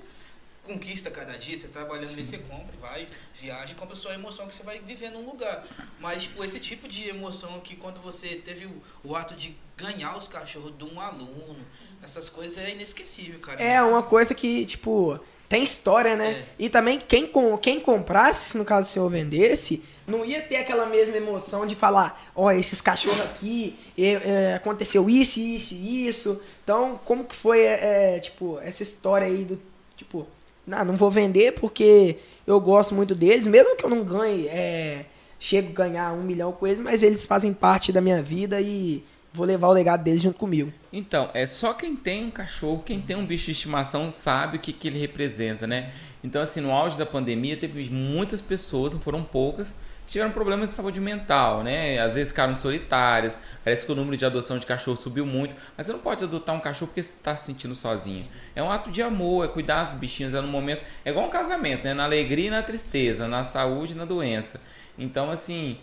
conquista 0.62 1.10
cada 1.12 1.38
dia, 1.38 1.56
você 1.56 1.68
trabalhando 1.68 2.10
nele, 2.10 2.26
você 2.26 2.40
compra, 2.40 2.76
vai, 2.82 3.08
viaja 3.40 3.72
e 3.72 3.76
compra 3.76 3.96
sua 3.96 4.16
emoção 4.16 4.48
que 4.48 4.56
você 4.56 4.64
vai 4.64 4.80
viver 4.80 5.12
num 5.12 5.26
lugar. 5.26 5.64
Mas, 6.00 6.24
tipo, 6.24 6.44
esse 6.44 6.60
tipo 6.60 6.88
de 6.88 7.08
emoção 7.08 7.60
que 7.62 7.76
quando 7.76 8.02
você 8.02 8.36
teve 8.36 8.66
o, 8.66 8.82
o 9.04 9.16
ato 9.16 9.36
de 9.36 9.56
ganhar 9.78 10.18
os 10.18 10.28
cachorros 10.28 10.76
de 10.78 10.84
um 10.84 11.00
aluno, 11.00 11.66
essas 12.04 12.28
coisas 12.28 12.58
é 12.58 12.72
inesquecível, 12.72 13.40
cara. 13.40 13.62
É 13.62 13.82
uma 13.82 14.04
coisa 14.04 14.34
que, 14.34 14.66
tipo, 14.66 15.18
tem 15.48 15.64
história, 15.64 16.18
né? 16.18 16.32
É. 16.32 16.46
E 16.60 16.70
também 16.70 17.00
quem, 17.00 17.32
quem 17.62 17.80
comprasse, 17.80 18.50
se 18.50 18.58
no 18.58 18.66
caso 18.66 18.90
o 18.90 18.92
senhor 18.92 19.10
vendesse, 19.10 19.82
não 20.08 20.24
ia 20.24 20.42
ter 20.42 20.58
aquela 20.58 20.86
mesma 20.86 21.18
emoção 21.18 21.66
de 21.66 21.76
falar, 21.76 22.30
ó, 22.36 22.52
esses 22.52 22.82
cachorros 22.82 23.22
aqui, 23.22 23.76
é, 23.98 24.12
é, 24.12 24.54
aconteceu 24.56 25.10
isso, 25.10 25.40
isso 25.40 25.74
e 25.74 26.08
isso. 26.08 26.42
Então, 26.64 27.00
como 27.04 27.26
que 27.26 27.36
foi, 27.36 27.62
é, 27.62 28.16
é, 28.16 28.20
tipo, 28.20 28.60
essa 28.60 28.84
história 28.84 29.28
aí 29.28 29.44
do, 29.44 29.60
tipo, 29.98 30.28
não, 30.66 30.86
não 30.86 30.96
vou 30.96 31.10
vender 31.10 31.54
porque 31.54 32.18
eu 32.46 32.60
gosto 32.60 32.94
muito 32.94 33.16
deles, 33.16 33.48
mesmo 33.48 33.76
que 33.76 33.86
eu 33.86 33.90
não 33.90 34.04
ganhe, 34.04 34.48
é, 34.48 35.06
chego 35.40 35.70
a 35.70 35.86
ganhar 35.86 36.14
um 36.14 36.24
milhão 36.24 36.52
com 36.52 36.68
eles, 36.68 36.80
mas 36.80 37.02
eles 37.02 37.26
fazem 37.26 37.54
parte 37.54 37.92
da 37.92 38.02
minha 38.02 38.22
vida 38.22 38.62
e 38.62 39.04
vou 39.34 39.46
levar 39.46 39.68
o 39.68 39.74
legado 39.74 40.04
deles 40.04 40.22
junto 40.22 40.38
comigo. 40.38 40.72
Então, 40.94 41.30
é 41.34 41.46
só 41.46 41.74
quem 41.74 41.96
tem 41.96 42.26
um 42.26 42.32
cachorro, 42.32 42.84
quem 42.86 43.02
tem 43.02 43.16
um 43.16 43.26
bicho 43.26 43.46
de 43.46 43.52
estimação 43.52 44.10
sabe 44.10 44.58
o 44.58 44.60
que, 44.60 44.72
que 44.72 44.88
ele 44.88 45.00
representa, 45.00 45.68
né? 45.68 45.92
Então, 46.24 46.42
assim, 46.42 46.62
no 46.62 46.72
auge 46.72 46.98
da 46.98 47.06
pandemia, 47.06 47.58
teve 47.58 47.90
muitas 47.90 48.42
pessoas, 48.42 48.94
não 48.94 49.00
foram 49.00 49.24
poucas, 49.24 49.76
tiveram 50.08 50.32
problemas 50.32 50.70
de 50.70 50.76
saúde 50.76 51.00
mental, 51.00 51.64
né? 51.64 52.00
Às 52.00 52.16
vezes 52.16 52.30
ficaram 52.30 52.56
solitárias, 52.56 53.40
parece 53.64 53.86
que 53.86 53.92
o 53.92 53.96
número 53.96 54.16
de 54.16 54.26
adoção 54.26 54.58
de 54.60 54.66
cachorro 54.66 54.98
subiu 54.98 55.26
muito, 55.26 55.56
mas 55.76 55.88
você 55.88 55.94
não 55.94 56.00
pode 56.00 56.24
adotar 56.24 56.56
um 56.56 56.60
cachorro 56.60 56.88
porque 56.88 57.02
você 57.04 57.16
está 57.16 57.36
se 57.36 57.46
sentindo 57.46 57.76
sozinho. 57.76 58.26
É 58.56 58.62
um 58.62 58.72
ato 58.72 58.92
de 58.92 59.02
amor, 59.02 59.46
é 59.46 59.48
cuidar 59.48 59.86
dos 59.86 59.94
bichinhos, 59.96 60.34
é 60.34 60.42
no 60.42 60.48
momento. 60.48 60.84
É 61.04 61.10
igual 61.10 61.26
um 61.28 61.30
casamento, 61.30 61.84
né? 61.84 61.94
Na 61.94 62.04
alegria 62.04 62.48
e 62.48 62.50
na 62.50 62.62
tristeza, 62.62 63.28
na 63.28 63.44
saúde 63.44 63.94
e 63.94 63.96
na 63.96 64.06
doença. 64.06 64.62
Então, 64.98 65.32
assim, 65.32 65.78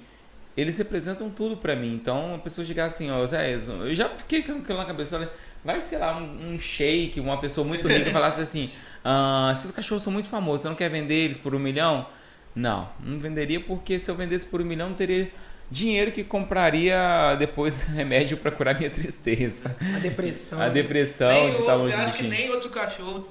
eles 0.57 0.77
representam 0.79 1.31
tudo 1.31 1.57
pra 1.57 1.75
mim. 1.75 1.95
Então, 1.95 2.35
a 2.35 2.39
pessoa 2.39 2.67
chegar 2.67 2.87
assim, 2.87 3.11
ó, 3.11 3.25
Zé, 3.27 3.55
eu 3.55 3.95
já 3.95 4.09
fiquei 4.09 4.43
com 4.43 4.59
aquilo 4.59 4.79
na 4.79 4.85
cabeça, 4.85 5.17
olha, 5.17 5.31
vai, 5.65 5.81
sei 5.81 5.99
lá, 5.99 6.17
um, 6.17 6.55
um 6.55 6.59
shake, 6.59 7.21
uma 7.21 7.39
pessoa 7.39 7.67
muito 7.67 7.87
rica 7.89 8.11
falasse 8.13 8.41
assim, 8.41 8.71
ah, 9.05 9.53
seus 9.57 9.73
cachorros 9.73 10.03
são 10.03 10.13
muito 10.13 10.29
famosos, 10.29 10.63
você 10.63 10.69
não 10.69 10.77
quer 10.77 10.91
vender 10.91 11.15
eles 11.15 11.37
por 11.37 11.55
um 11.55 11.59
milhão? 11.59 12.07
Não, 12.55 12.89
não 13.01 13.19
venderia 13.19 13.61
porque 13.61 13.99
se 13.99 14.11
eu 14.11 14.15
vendesse 14.15 14.45
por 14.45 14.61
um 14.61 14.65
milhão, 14.65 14.93
teria 14.93 15.31
dinheiro 15.73 16.13
que 16.13 16.23
compraria 16.23 17.35
depois 17.39 17.83
remédio 17.95 18.37
pra 18.37 18.51
curar 18.51 18.77
minha 18.79 18.91
tristeza. 18.91 19.75
A 19.97 19.99
depressão. 19.99 20.61
A 20.61 20.69
depressão 20.69 21.29
Nem 21.31 21.41
de 21.45 21.47
outro- 21.57 21.61
estar 21.63 21.77
você 21.79 21.93
acha 21.93 22.13
que 22.19 22.23
nem 22.25 22.51
outro 22.51 22.71
cachorro 22.71 23.23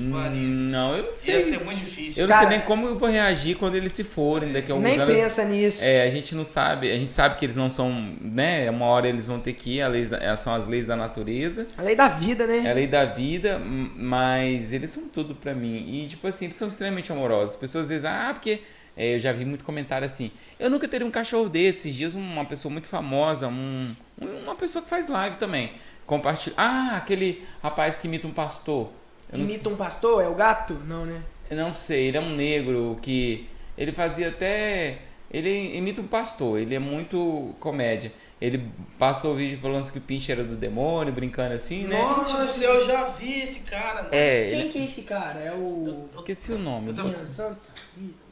Hum, 0.00 0.12
faria? 0.12 0.38
Não, 0.40 0.96
eu 0.96 1.04
não 1.04 1.10
sei. 1.10 1.34
Ia 1.36 1.42
ser 1.42 1.64
muito 1.64 1.78
difícil. 1.78 2.22
Eu 2.22 2.28
não 2.28 2.34
Cara, 2.34 2.48
sei 2.48 2.58
nem 2.58 2.66
como 2.66 2.86
eu 2.86 2.98
vou 2.98 3.08
reagir 3.08 3.56
quando 3.56 3.74
eles 3.76 3.92
se 3.92 4.04
forem 4.04 4.52
daqui 4.52 4.70
a 4.70 4.74
alguns 4.74 4.88
Nem 4.88 4.98
anos. 5.00 5.14
pensa 5.14 5.44
nisso. 5.44 5.82
É, 5.82 6.02
a 6.02 6.10
gente 6.10 6.34
não 6.34 6.44
sabe, 6.44 6.90
a 6.90 6.96
gente 6.96 7.12
sabe 7.12 7.36
que 7.38 7.44
eles 7.44 7.56
não 7.56 7.70
são, 7.70 7.90
né? 8.20 8.68
Uma 8.70 8.86
hora 8.86 9.08
eles 9.08 9.26
vão 9.26 9.40
ter 9.40 9.54
que 9.54 9.76
ir, 9.76 9.82
a 9.82 9.88
leis 9.88 10.08
da- 10.10 10.36
são 10.36 10.54
as 10.54 10.68
leis 10.68 10.86
da 10.86 10.94
natureza, 10.94 11.66
A 11.76 11.82
lei 11.82 11.96
da 11.96 12.08
vida, 12.08 12.46
né? 12.46 12.62
é 12.66 12.70
a 12.70 12.74
lei 12.74 12.86
da 12.86 13.04
vida, 13.04 13.58
mas 13.58 14.72
eles 14.72 14.90
são 14.90 15.08
tudo 15.08 15.34
pra 15.34 15.54
mim. 15.54 15.84
E, 15.88 16.08
tipo 16.08 16.26
assim, 16.26 16.44
eles 16.46 16.56
são 16.56 16.68
extremamente 16.68 17.10
amorosos. 17.12 17.50
As 17.54 17.60
pessoas 17.60 17.84
às 17.84 17.90
vezes, 17.90 18.04
ah, 18.04 18.30
porque. 18.32 18.60
É, 18.98 19.14
eu 19.14 19.20
já 19.20 19.32
vi 19.32 19.44
muito 19.46 19.64
comentário 19.64 20.04
assim, 20.04 20.30
eu 20.58 20.68
nunca 20.68 20.86
teria 20.88 21.06
um 21.06 21.10
cachorro 21.10 21.48
desses. 21.48 21.94
Dias 21.94 22.14
uma 22.14 22.44
pessoa 22.44 22.70
muito 22.70 22.88
famosa, 22.88 23.48
um, 23.48 23.94
um- 24.20 24.42
uma 24.44 24.54
pessoa 24.56 24.82
que 24.82 24.90
faz 24.90 25.08
live 25.08 25.36
também. 25.36 25.72
compartilhou. 26.04 26.54
Ah, 26.58 26.96
aquele 26.96 27.44
rapaz 27.62 27.98
que 27.98 28.06
imita 28.08 28.26
um 28.26 28.32
pastor. 28.32 28.88
Eu 29.32 29.40
Imita 29.40 29.68
um 29.68 29.76
pastor? 29.76 30.22
É 30.22 30.26
o 30.28 30.34
gato? 30.34 30.72
Não, 30.86 31.04
né? 31.04 31.22
Eu 31.50 31.56
não 31.58 31.72
sei, 31.74 32.08
ele 32.08 32.16
é 32.16 32.20
um 32.20 32.34
negro 32.34 32.98
que 33.02 33.46
ele 33.76 33.92
fazia 33.92 34.28
até 34.30 34.98
ele 35.30 35.76
imita 35.76 36.00
um 36.00 36.06
pastor, 36.06 36.58
ele 36.58 36.74
é 36.74 36.78
muito 36.78 37.54
comédia. 37.60 38.10
Ele 38.40 38.70
passou 38.98 39.32
o 39.32 39.36
vídeo 39.36 39.58
falando 39.60 39.90
que 39.92 39.98
o 39.98 40.00
Pinche 40.00 40.32
era 40.32 40.42
do 40.44 40.56
demônio, 40.56 41.12
brincando 41.12 41.54
assim, 41.54 41.86
né? 41.86 41.96
Gente 42.24 42.36
do 42.36 42.48
céu, 42.48 42.74
eu 42.76 42.86
já 42.86 43.04
vi 43.04 43.40
esse 43.42 43.60
cara, 43.60 43.96
mano. 44.04 44.08
É, 44.12 44.48
Quem 44.48 44.60
ele- 44.60 44.68
que 44.70 44.78
é 44.78 44.84
esse 44.84 45.02
cara? 45.02 45.38
É 45.40 45.52
o. 45.52 46.06
esqueci 46.10 46.52
o 46.52 46.58
nome. 46.58 46.88
Eu 46.88 46.94
tô- 46.94 47.02
Santos? 47.26 47.68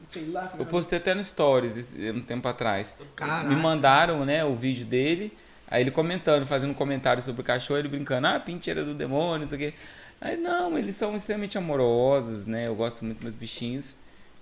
Sei 0.08 0.26
lá. 0.26 0.52
Eu 0.56 0.62
é. 0.62 0.64
postei 0.64 0.98
até 0.98 1.14
no 1.14 1.22
Stories 1.24 1.76
esse- 1.76 2.10
um 2.10 2.20
tempo 2.20 2.46
atrás. 2.48 2.94
Caraca. 3.14 3.48
Me 3.48 3.56
mandaram, 3.56 4.24
né, 4.24 4.44
o 4.44 4.54
vídeo 4.54 4.86
dele, 4.86 5.36
aí 5.68 5.82
ele 5.82 5.90
comentando, 5.90 6.46
fazendo 6.46 6.74
comentário 6.74 7.22
sobre 7.22 7.40
o 7.42 7.44
cachorro, 7.44 7.78
ele 7.80 7.88
brincando, 7.88 8.26
ah, 8.26 8.38
Pinche 8.40 8.70
era 8.70 8.84
do 8.84 8.94
demônio, 8.94 9.40
não 9.40 9.46
sei 9.46 9.56
o 9.56 9.60
quê. 9.72 9.74
Aí 10.20 10.36
não, 10.36 10.78
eles 10.78 10.94
são 10.96 11.14
extremamente 11.14 11.58
amorosos, 11.58 12.46
né? 12.46 12.66
Eu 12.66 12.74
gosto 12.74 13.04
muito 13.04 13.16
dos 13.18 13.24
meus 13.24 13.34
bichinhos 13.34 13.94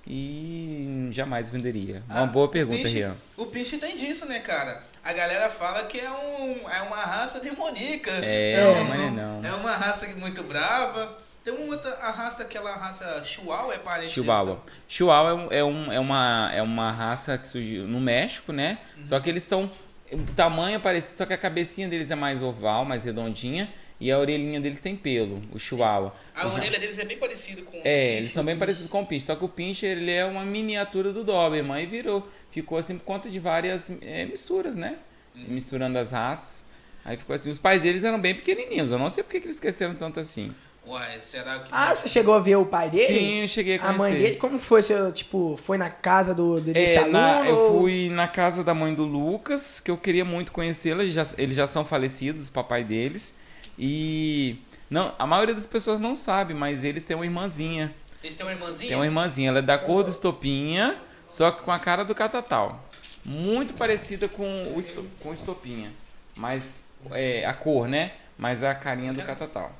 e 0.06 1.08
jamais 1.10 1.48
venderia. 1.48 2.02
Uma 2.08 2.22
Ah, 2.22 2.26
boa 2.26 2.46
o 2.46 2.48
pergunta, 2.48 2.76
Pinche- 2.82 2.98
Rian. 2.98 3.16
O 3.36 3.46
Pinche 3.46 3.78
tem 3.78 3.96
disso, 3.96 4.26
né, 4.26 4.38
cara? 4.40 4.82
A 5.02 5.12
galera 5.12 5.50
fala 5.50 5.84
que 5.84 5.98
é, 5.98 6.10
um, 6.10 6.68
é 6.70 6.82
uma 6.82 6.96
raça 6.96 7.40
demoníaca. 7.40 8.10
É, 8.22 8.62
um- 8.66 8.84
mas 8.84 9.12
não. 9.12 9.44
É 9.44 9.52
uma 9.52 9.72
raça 9.72 10.06
muito 10.16 10.42
brava. 10.42 11.16
Tem 11.44 11.52
uma 11.54 11.66
outra 11.66 11.90
a 12.00 12.10
raça, 12.10 12.42
aquela 12.42 12.74
raça 12.74 13.22
Chihuahua, 13.22 13.74
é 13.74 13.78
parente 13.78 14.12
Chihuahua. 14.14 14.62
Chihuahua 14.88 15.30
é, 15.30 15.34
um- 15.34 15.52
é, 15.52 15.64
um- 15.64 15.92
é 15.92 16.00
uma, 16.00 16.50
é 16.54 16.62
uma 16.62 16.90
raça 16.90 17.36
que 17.36 17.46
surgiu 17.46 17.86
no 17.86 18.00
México, 18.00 18.50
né? 18.52 18.78
Uhum. 18.96 19.06
Só 19.06 19.20
que 19.20 19.28
eles 19.28 19.42
são. 19.42 19.70
O 20.10 20.22
tamanho 20.34 20.76
é 20.76 20.78
parecido, 20.78 21.18
só 21.18 21.26
que 21.26 21.32
a 21.34 21.38
cabecinha 21.38 21.86
deles 21.88 22.10
é 22.10 22.14
mais 22.14 22.40
oval, 22.42 22.84
mais 22.84 23.04
redondinha. 23.04 23.70
E 24.00 24.10
a 24.10 24.18
orelhinha 24.18 24.60
deles 24.60 24.80
tem 24.80 24.96
pelo, 24.96 25.40
o 25.52 25.58
Chihuahua. 25.58 26.12
A 26.34 26.46
O 26.46 26.50
ja- 26.50 26.56
orelha 26.56 26.78
deles 26.80 26.98
é 26.98 27.04
bem 27.04 27.16
parecida 27.16 27.62
com 27.62 27.80
É, 27.84 28.16
eles 28.16 28.32
são 28.32 28.44
bem 28.44 28.56
parecidos 28.58 28.90
com 28.90 29.02
o 29.02 29.06
Pincher, 29.06 29.26
só 29.28 29.36
que 29.36 29.44
o 29.44 29.48
Pincher 29.48 29.96
ele 29.96 30.10
é 30.10 30.24
uma 30.24 30.44
miniatura 30.44 31.12
do 31.12 31.22
Doberman 31.22 31.80
e 31.82 31.86
virou. 31.86 32.28
Ficou 32.50 32.76
assim 32.76 32.98
por 32.98 33.04
conta 33.04 33.30
de 33.30 33.38
várias 33.38 33.92
é, 34.02 34.24
misturas, 34.24 34.74
né? 34.74 34.96
Uhum. 35.34 35.44
Misturando 35.48 35.96
as 35.98 36.10
raças. 36.10 36.64
Aí 37.04 37.16
ficou 37.16 37.36
assim. 37.36 37.50
Os 37.50 37.58
pais 37.58 37.80
deles 37.82 38.02
eram 38.02 38.18
bem 38.20 38.34
pequenininhos, 38.34 38.90
eu 38.90 38.98
não 38.98 39.08
sei 39.10 39.22
porque 39.22 39.40
que 39.40 39.46
eles 39.46 39.60
cresceram 39.60 39.94
tanto 39.94 40.18
assim. 40.18 40.52
Uai, 40.86 41.18
será 41.22 41.60
que. 41.60 41.70
Ah, 41.72 41.94
você 41.94 42.06
chegou 42.08 42.34
a 42.34 42.38
ver 42.40 42.56
o 42.56 42.66
pai 42.66 42.90
dele? 42.90 43.06
Sim, 43.06 43.40
eu 43.42 43.48
cheguei 43.48 43.76
a 43.76 43.78
A 43.78 43.80
conhecer. 43.80 43.98
mãe 43.98 44.12
dele? 44.12 44.36
Como 44.36 44.58
foi? 44.58 44.82
Você, 44.82 45.12
tipo, 45.12 45.58
foi 45.62 45.78
na 45.78 45.88
casa 45.90 46.34
do, 46.34 46.60
desse 46.60 46.96
É, 46.96 46.98
aluno? 46.98 47.12
na- 47.12 47.46
eu 47.46 47.56
ou- 47.56 47.80
fui 47.80 48.10
na 48.10 48.28
casa 48.28 48.62
da 48.62 48.74
mãe 48.74 48.94
do 48.94 49.04
Lucas, 49.04 49.80
que 49.80 49.90
eu 49.90 49.96
queria 49.96 50.24
muito 50.26 50.52
conhecê-la. 50.52 51.02
Eles 51.02 51.14
já, 51.14 51.26
eles 51.38 51.56
já 51.56 51.66
são 51.66 51.84
falecidos, 51.86 52.48
o 52.48 52.52
papai 52.52 52.84
deles. 52.84 53.32
E 53.78 54.56
não, 54.90 55.14
a 55.18 55.26
maioria 55.26 55.54
das 55.54 55.66
pessoas 55.66 56.00
não 56.00 56.14
sabe, 56.14 56.52
mas 56.54 56.84
eles 56.84 57.02
têm 57.04 57.16
uma 57.16 57.24
irmãzinha. 57.24 57.94
Eles 58.22 58.36
têm 58.36 58.44
uma 58.46 58.52
irmãzinha? 58.52 58.88
Tem 58.88 58.96
uma 58.96 59.04
irmãzinha, 59.06 59.48
ela 59.48 59.58
é 59.60 59.62
da 59.62 59.78
cor 59.78 60.02
do 60.04 60.10
Estopinha, 60.10 60.96
só 61.26 61.50
que 61.50 61.62
com 61.62 61.70
a 61.72 61.78
cara 61.78 62.04
do 62.04 62.14
Catatal. 62.14 62.84
Muito 63.24 63.72
parecida 63.74 64.28
com 64.28 64.44
o, 64.74 64.78
esto, 64.80 65.04
com 65.20 65.30
o 65.30 65.34
Estopinha. 65.34 65.90
Mas 66.36 66.84
é, 67.10 67.44
a 67.46 67.54
cor, 67.54 67.88
né? 67.88 68.12
Mas 68.36 68.62
a 68.62 68.74
carinha 68.74 69.12
do 69.14 69.22
Catatal. 69.22 69.72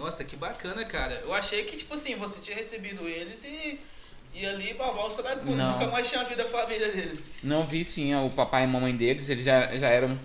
Nossa, 0.00 0.24
que 0.24 0.34
bacana, 0.34 0.84
cara. 0.84 1.20
Eu 1.24 1.32
achei 1.34 1.64
que, 1.64 1.76
tipo 1.76 1.92
assim, 1.94 2.16
você 2.16 2.40
tinha 2.40 2.56
recebido 2.56 3.06
eles 3.06 3.44
e. 3.44 3.78
E 4.32 4.46
ali 4.46 4.74
pra 4.74 4.90
valsa 4.90 5.22
da. 5.22 5.36
Não. 5.36 5.72
Nunca 5.72 5.88
mais 5.88 6.08
tinha 6.08 6.24
visto 6.24 6.40
a 6.40 6.44
família 6.48 6.90
dele. 6.92 7.22
Não 7.42 7.64
vi 7.66 7.84
sim 7.84 8.14
o 8.14 8.30
papai 8.30 8.62
e 8.62 8.64
a 8.64 8.68
mamãe 8.68 8.96
deles, 8.96 9.28
eles 9.28 9.44
já, 9.44 9.76
já 9.76 9.88
eram. 9.88 10.18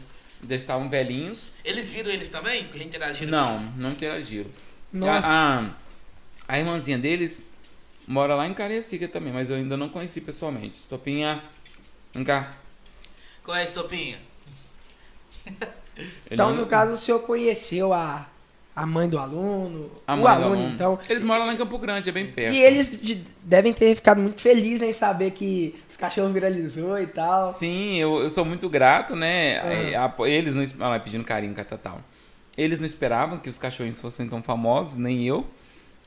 Já 0.47 0.55
estavam 0.55 0.87
velhinhos. 0.89 1.49
Eles 1.63 1.89
viram 1.89 2.11
eles 2.11 2.29
também? 2.29 2.69
Interagiram? 2.75 3.31
Não, 3.31 3.59
não 3.77 3.91
interagiram. 3.91 4.49
Nossa. 4.93 5.27
A, 5.27 5.59
a, 5.61 5.65
a 6.47 6.59
irmãzinha 6.59 6.99
deles 6.99 7.43
mora 8.07 8.35
lá 8.35 8.47
em 8.47 8.53
Cariacica 8.53 9.07
também, 9.07 9.33
mas 9.33 9.49
eu 9.49 9.55
ainda 9.55 9.75
não 9.75 9.89
conheci 9.89 10.21
pessoalmente. 10.21 10.75
Estopinha. 10.77 11.43
Vem 12.13 12.23
cá. 12.23 12.53
Qual 13.43 13.57
é 13.57 13.61
a 13.61 13.63
estopinha? 13.65 14.19
Então, 16.29 16.49
Ele- 16.51 16.59
no 16.61 16.67
caso, 16.67 16.93
o 16.93 16.97
senhor 16.97 17.19
conheceu 17.19 17.91
a, 17.93 18.29
a 18.75 18.85
mãe 18.85 19.07
do 19.07 19.17
aluno, 19.17 19.89
a 20.05 20.13
o 20.13 20.17
mãe 20.17 20.23
do 20.23 20.27
aluno, 20.27 20.55
aluno. 20.55 20.73
então. 20.73 20.99
Eles 21.07 21.23
moram 21.23 21.45
lá 21.45 21.53
em 21.53 21.57
Campo 21.57 21.77
Grande, 21.77 22.09
é 22.09 22.11
bem 22.11 22.27
perto. 22.27 22.53
E 22.53 22.57
eles 22.61 22.99
de- 23.01 23.23
devem 23.41 23.71
ter 23.71 23.95
ficado 23.95 24.21
muito 24.21 24.41
felizes 24.41 24.81
em 24.81 24.91
saber 24.91 25.31
que 25.31 25.73
os 25.89 25.95
cachorros 25.95 26.31
viralizou 26.33 26.99
e 26.99 27.07
tal. 27.07 27.47
Sim, 27.47 27.95
eu, 27.99 28.19
eu 28.19 28.29
sou 28.29 28.43
muito 28.43 28.67
grato, 28.67 29.15
né? 29.15 29.59
A- 29.95 30.13
Eles 30.27 30.55
não 30.55 30.65
lá, 30.89 30.99
pedindo 30.99 31.23
carinho, 31.23 31.53
catatal. 31.53 32.01
Eles 32.57 32.79
não 32.79 32.85
esperavam 32.87 33.37
que 33.37 33.49
os 33.49 33.57
cachorrinhos 33.57 33.99
fossem 33.99 34.27
tão 34.27 34.41
famosos, 34.43 34.97
nem 34.97 35.23
eu. 35.23 35.45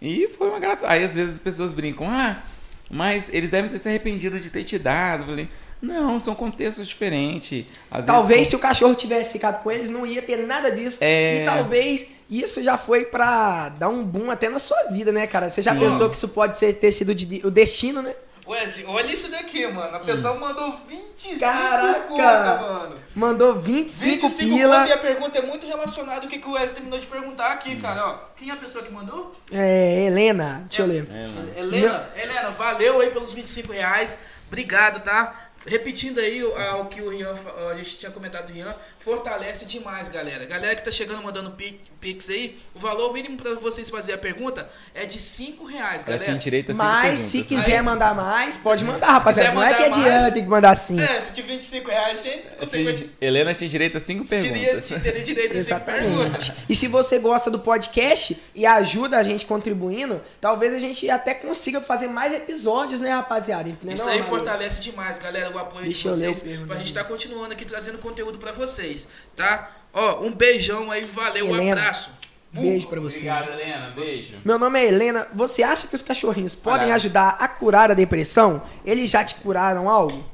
E 0.01 0.29
foi 0.29 0.49
uma 0.49 0.59
grata. 0.59 0.87
Aí 0.91 1.03
às 1.05 1.15
vezes 1.15 1.35
as 1.35 1.39
pessoas 1.39 1.73
brincam, 1.73 2.09
ah, 2.11 2.43
mas 2.91 3.33
eles 3.33 3.51
devem 3.51 3.71
ter 3.71 3.79
se 3.79 3.89
arrependido 3.89 4.39
de 4.41 4.49
ter 4.51 4.65
te 4.65 4.79
dado. 4.79 5.23
Eu 5.23 5.27
falei, 5.27 5.49
não, 5.81 6.19
são 6.19 6.35
contextos 6.35 6.87
diferentes. 6.87 7.65
Às 7.91 8.05
Talvez 8.07 8.39
vezes, 8.39 8.49
se 8.49 8.57
o 8.57 8.59
cachorro 8.59 8.95
tivesse 8.95 9.33
ficado 9.33 9.63
com 9.63 9.71
eles, 9.71 9.89
não 9.91 10.05
ia 10.07 10.21
ter 10.23 10.37
nada 10.39 10.71
disso. 10.71 10.99
É. 11.01 11.43
E 11.43 11.45
talvez 11.45 12.09
isso 12.29 12.63
já 12.63 12.77
foi 12.77 13.05
pra 13.05 13.69
dar 13.71 13.89
um 13.89 14.05
boom 14.05 14.31
até 14.31 14.49
na 14.49 14.59
sua 14.59 14.85
vida, 14.91 15.13
né, 15.13 15.27
cara? 15.27 15.49
Você 15.51 15.63
já 15.63 15.73
Sim. 15.75 15.81
pensou 15.81 16.11
que 16.11 16.17
isso 16.17 16.29
pode 16.29 16.59
ser, 16.59 16.73
ter 16.75 16.91
sido 16.93 17.15
de- 17.15 17.41
o 17.47 17.51
destino, 17.51 18.03
né? 18.03 18.15
Wesley, 18.47 18.87
olha 18.87 19.13
isso 19.13 19.31
daqui, 19.31 19.67
mano. 19.67 19.95
A 19.95 20.01
pessoa 20.01 20.33
mandou 20.39 20.75
25 20.89 21.39
Caraca! 21.39 22.01
conta, 22.09 22.57
mano. 22.63 22.97
Mandou 23.15 23.55
25, 23.61 24.23
25 24.27 24.57
pila. 24.57 24.79
conta 24.79 24.89
e 24.89 24.93
a 24.93 24.97
pergunta 24.99 25.39
é 25.39 25.43
muito 25.43 25.67
relacionada 25.67 26.23
ao 26.23 26.29
que, 26.29 26.39
que 26.39 26.49
o 26.49 26.53
Wesley 26.53 26.75
terminou 26.77 26.99
de 26.99 27.07
perguntar 27.07 27.53
aqui, 27.53 27.77
cara. 27.77 28.07
Ó, 28.09 28.19
quem 28.35 28.49
é 28.49 28.53
a 28.55 28.57
pessoa 28.57 28.83
que 28.83 28.91
mandou? 28.91 29.33
É, 29.53 30.07
Helena, 30.07 30.65
deixa 30.67 30.81
eu 30.81 30.87
ler. 30.87 31.07
É. 31.13 31.61
Helena, 31.61 32.11
Helena, 32.17 32.51
valeu 32.53 33.01
aí 33.03 33.11
pelos 33.11 33.35
25 33.35 33.71
reais. 33.71 34.19
Obrigado, 34.47 35.01
tá? 35.03 35.48
Repetindo 35.67 36.19
aí 36.21 36.43
o, 36.43 36.57
a- 36.57 36.77
o 36.77 36.87
que 36.87 37.01
o 37.03 37.09
Rian, 37.11 37.35
a 37.71 37.75
gente 37.77 37.99
tinha 37.99 38.11
comentado 38.13 38.47
do 38.47 38.53
Rian, 38.53 38.75
fortalece 39.01 39.65
demais, 39.67 40.09
galera. 40.09 40.45
Galera 40.47 40.75
que 40.77 40.85
tá 40.85 40.91
chegando 40.91 41.23
mandando 41.23 41.51
pi- 41.51 41.81
pix 42.01 42.31
aí, 42.31 42.59
o 42.75 42.79
valor 42.79 43.13
mínimo 43.13 43.37
pra 43.37 43.55
vocês 43.55 43.91
fazer 43.91 44.13
a 44.13 44.19
pergunta 44.19 44.69
é 44.95 45.05
de 45.05 45.19
5 45.19 45.65
reais, 45.65 46.05
galera. 46.05 46.25
tinha 46.25 46.37
direito 46.39 46.71
a 46.71 46.75
cinco 46.75 46.87
Mas 46.87 47.19
se 47.21 47.39
perguntas. 47.39 47.65
quiser 47.65 47.77
Aí- 47.79 47.83
mandar 47.83 48.15
mais, 48.15 48.57
pode 48.57 48.85
mandar, 48.85 49.07
se 49.07 49.13
rapaziada. 49.13 49.51
quiser 49.51 49.55
Não 49.55 49.63
é 49.63 49.75
que 49.75 49.83
mandar 49.91 49.97
adianta 50.15 50.33
tem 50.33 50.43
que 50.45 50.49
mandar 50.51 50.77
sim. 50.77 51.01
É, 51.01 51.21
se 51.21 51.33
de 51.33 51.43
25 51.43 51.91
reais, 51.91 52.23
gente, 52.23 52.43
consequentemente, 52.57 53.11
Helena 53.21 53.55
tinha 53.55 53.69
direito 53.69 53.97
a 53.97 54.01
cinco 54.01 54.25
teria, 54.27 54.53
perguntas. 54.53 55.03
teria 55.03 55.23
direito 55.25 55.59
a 55.59 55.63
5 55.63 55.81
perguntas. 55.81 56.43
Exatamente. 56.45 56.53
E 56.69 56.75
se 56.77 56.87
você 56.89 57.19
gosta 57.19 57.51
do 57.51 57.59
podcast 57.59 58.41
e 58.55 58.65
ajuda 58.65 59.19
a 59.19 59.23
gente 59.23 59.45
contribuindo, 59.45 60.23
talvez 60.41 60.73
a 60.75 60.79
gente 60.79 61.09
até 61.11 61.35
consiga 61.35 61.81
fazer 61.81 62.07
mais 62.09 62.33
episódios, 62.33 63.01
né, 63.01 63.11
rapaziada? 63.11 63.69
Não 63.83 63.91
é 63.91 63.95
Isso 63.95 64.05
não, 64.07 64.13
aí 64.13 64.23
fortalece 64.23 64.81
demais, 64.81 65.19
galera, 65.19 65.51
o 65.59 65.63
apoio 65.63 65.85
Deixa 65.85 66.03
de 66.13 66.15
eu 66.15 66.29
ler 66.29 66.35
vocês. 66.35 66.61
Pra 66.67 66.77
gente 66.77 66.87
estar 66.87 67.05
continuando 67.05 67.53
aqui 67.53 67.65
trazendo 67.65 67.99
conteúdo 67.99 68.39
pra 68.39 68.53
vocês, 68.53 69.07
tá? 69.37 69.71
Ó, 69.93 70.21
um 70.23 70.33
beijão 70.33 70.91
aí, 70.91 71.05
valeu, 71.05 71.47
um 71.47 71.57
Helena, 71.57 71.81
abraço. 71.81 72.11
Beijo 72.53 72.89
pra 72.89 72.99
você. 73.01 73.17
Obrigado, 73.19 73.51
Helena. 73.51 73.93
Beijo. 73.95 74.37
Meu 74.45 74.59
nome 74.59 74.79
é 74.81 74.87
Helena. 74.87 75.27
Você 75.35 75.63
acha 75.63 75.87
que 75.87 75.95
os 75.95 76.01
cachorrinhos 76.03 76.55
podem 76.55 76.93
ajudar 76.93 77.37
a 77.39 77.47
curar 77.47 77.91
a 77.91 77.95
depressão? 77.95 78.63
Eles 78.87 79.11
já 79.11 79.23
te 79.23 79.35
curaram 79.37 79.89
algo? 79.89 80.25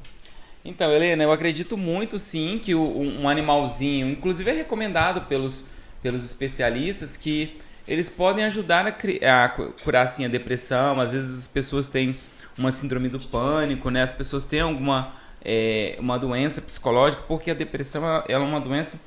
Então, 0.63 0.91
Helena, 0.91 1.23
eu 1.23 1.31
acredito 1.31 1.77
muito 1.77 2.17
sim 2.17 2.57
que 2.61 2.73
um 2.73 3.21
um 3.23 3.29
animalzinho, 3.29 4.07
inclusive 4.09 4.49
é 4.49 4.53
recomendado 4.53 5.21
pelos, 5.21 5.63
pelos 6.01 6.23
especialistas, 6.23 7.15
que 7.17 7.57
eles 7.87 8.09
podem 8.09 8.45
ajudar 8.45 8.85
a, 8.87 9.43
a 9.45 9.49
cu- 9.49 9.73
curar 9.83 10.05
assim, 10.05 10.25
a 10.25 10.27
depressão. 10.27 10.99
Às 10.99 11.11
vezes 11.11 11.37
as 11.39 11.47
pessoas 11.47 11.87
têm 11.89 12.15
uma 12.57 12.71
síndrome 12.71 13.09
do 13.09 13.19
pânico, 13.19 13.89
né? 13.89 14.03
As 14.03 14.11
pessoas 14.11 14.43
têm 14.43 14.61
alguma 14.61 15.13
é, 15.43 15.95
uma 15.99 16.17
doença 16.17 16.61
psicológica, 16.61 17.21
porque 17.27 17.51
a 17.51 17.53
depressão 17.53 18.03
ela, 18.03 18.25
é 18.27 18.37
uma 18.37 18.59
doença 18.59 18.99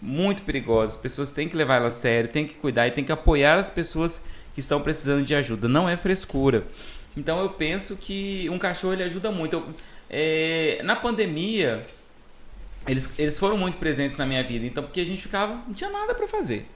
muito 0.00 0.42
perigosa. 0.42 0.94
As 0.94 1.00
pessoas 1.00 1.30
têm 1.30 1.48
que 1.48 1.56
levar 1.56 1.76
ela 1.76 1.88
a 1.88 1.90
sério, 1.90 2.28
têm 2.28 2.46
que 2.46 2.54
cuidar 2.54 2.88
e 2.88 2.90
têm 2.90 3.04
que 3.04 3.12
apoiar 3.12 3.56
as 3.56 3.68
pessoas 3.70 4.24
que 4.54 4.60
estão 4.60 4.80
precisando 4.80 5.24
de 5.24 5.34
ajuda. 5.34 5.68
Não 5.68 5.88
é 5.88 5.96
frescura. 5.96 6.64
Então 7.16 7.40
eu 7.40 7.50
penso 7.50 7.96
que 7.96 8.48
um 8.50 8.58
cachorro 8.58 8.94
ele 8.94 9.02
ajuda 9.02 9.30
muito. 9.30 9.56
Eu- 9.56 9.74
é, 10.14 10.80
na 10.84 10.94
pandemia, 10.96 11.82
eles, 12.86 13.10
eles 13.18 13.38
foram 13.38 13.56
muito 13.56 13.78
presentes 13.78 14.16
na 14.16 14.26
minha 14.26 14.42
vida. 14.42 14.66
Então, 14.66 14.82
porque 14.82 15.00
a 15.00 15.06
gente 15.06 15.22
ficava, 15.22 15.54
não 15.66 15.72
tinha 15.74 15.88
nada 15.90 16.14
para 16.14 16.26
fazer. 16.26 16.66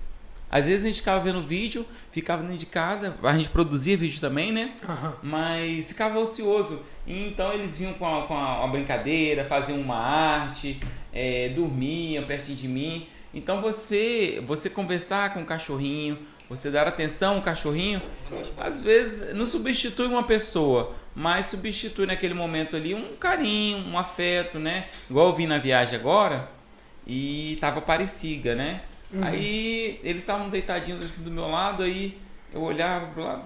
Às 0.51 0.67
vezes 0.67 0.85
a 0.85 0.89
gente 0.89 0.99
ficava 0.99 1.21
vendo 1.21 1.43
vídeo, 1.43 1.85
ficava 2.13 2.43
dentro 2.43 2.59
de 2.59 2.67
casa, 2.67 3.17
a 3.23 3.37
gente 3.37 3.51
produzia 3.51 3.97
vídeo 3.97 4.21
também, 4.21 4.53
né? 4.53 4.75
Mas 5.23 5.89
ficava 5.89 6.19
ocioso. 6.19 6.83
Então 7.07 7.53
eles 7.53 7.77
vinham 7.79 7.95
com 7.95 8.07
a, 8.07 8.27
com 8.27 8.35
a, 8.35 8.61
uma 8.61 8.69
brincadeira, 8.69 9.45
faziam 9.45 9.81
uma 9.81 9.97
arte, 9.97 10.81
é, 11.13 11.49
dormiam 11.49 12.25
pertinho 12.25 12.57
de 12.57 12.69
mim. 12.69 13.09
Então 13.35 13.61
você, 13.61 14.43
você 14.47 14.71
conversar 14.71 15.35
com 15.35 15.43
o 15.43 15.45
cachorrinho, 15.45 16.19
você 16.49 16.71
dar 16.71 16.87
atenção 16.87 17.37
ao 17.37 17.43
cachorrinho, 17.43 18.01
às 18.57 18.81
vezes 18.81 19.35
não 19.35 19.47
substitui 19.47 20.07
uma 20.07 20.23
pessoa, 20.23 20.95
mas 21.15 21.47
substitui 21.47 22.07
naquele 22.07 22.35
momento 22.35 22.77
ali 22.77 22.95
um 22.95 23.17
carinho, 23.17 23.79
um 23.89 23.99
afeto, 23.99 24.59
né? 24.59 24.87
Igual 25.11 25.29
eu 25.29 25.35
vim 25.35 25.47
na 25.47 25.59
viagem 25.59 25.99
agora, 25.99 26.49
e 27.07 27.59
tava 27.61 27.81
parecida, 27.81 28.55
né? 28.55 28.83
Uhum. 29.13 29.23
Aí 29.23 30.01
eles 30.03 30.23
estavam 30.23 30.49
deitadinhos 30.49 31.05
assim 31.05 31.23
do 31.23 31.31
meu 31.31 31.49
lado, 31.49 31.83
aí 31.83 32.19
eu 32.53 32.61
olhava 32.61 33.07
pro 33.07 33.23
lado, 33.23 33.45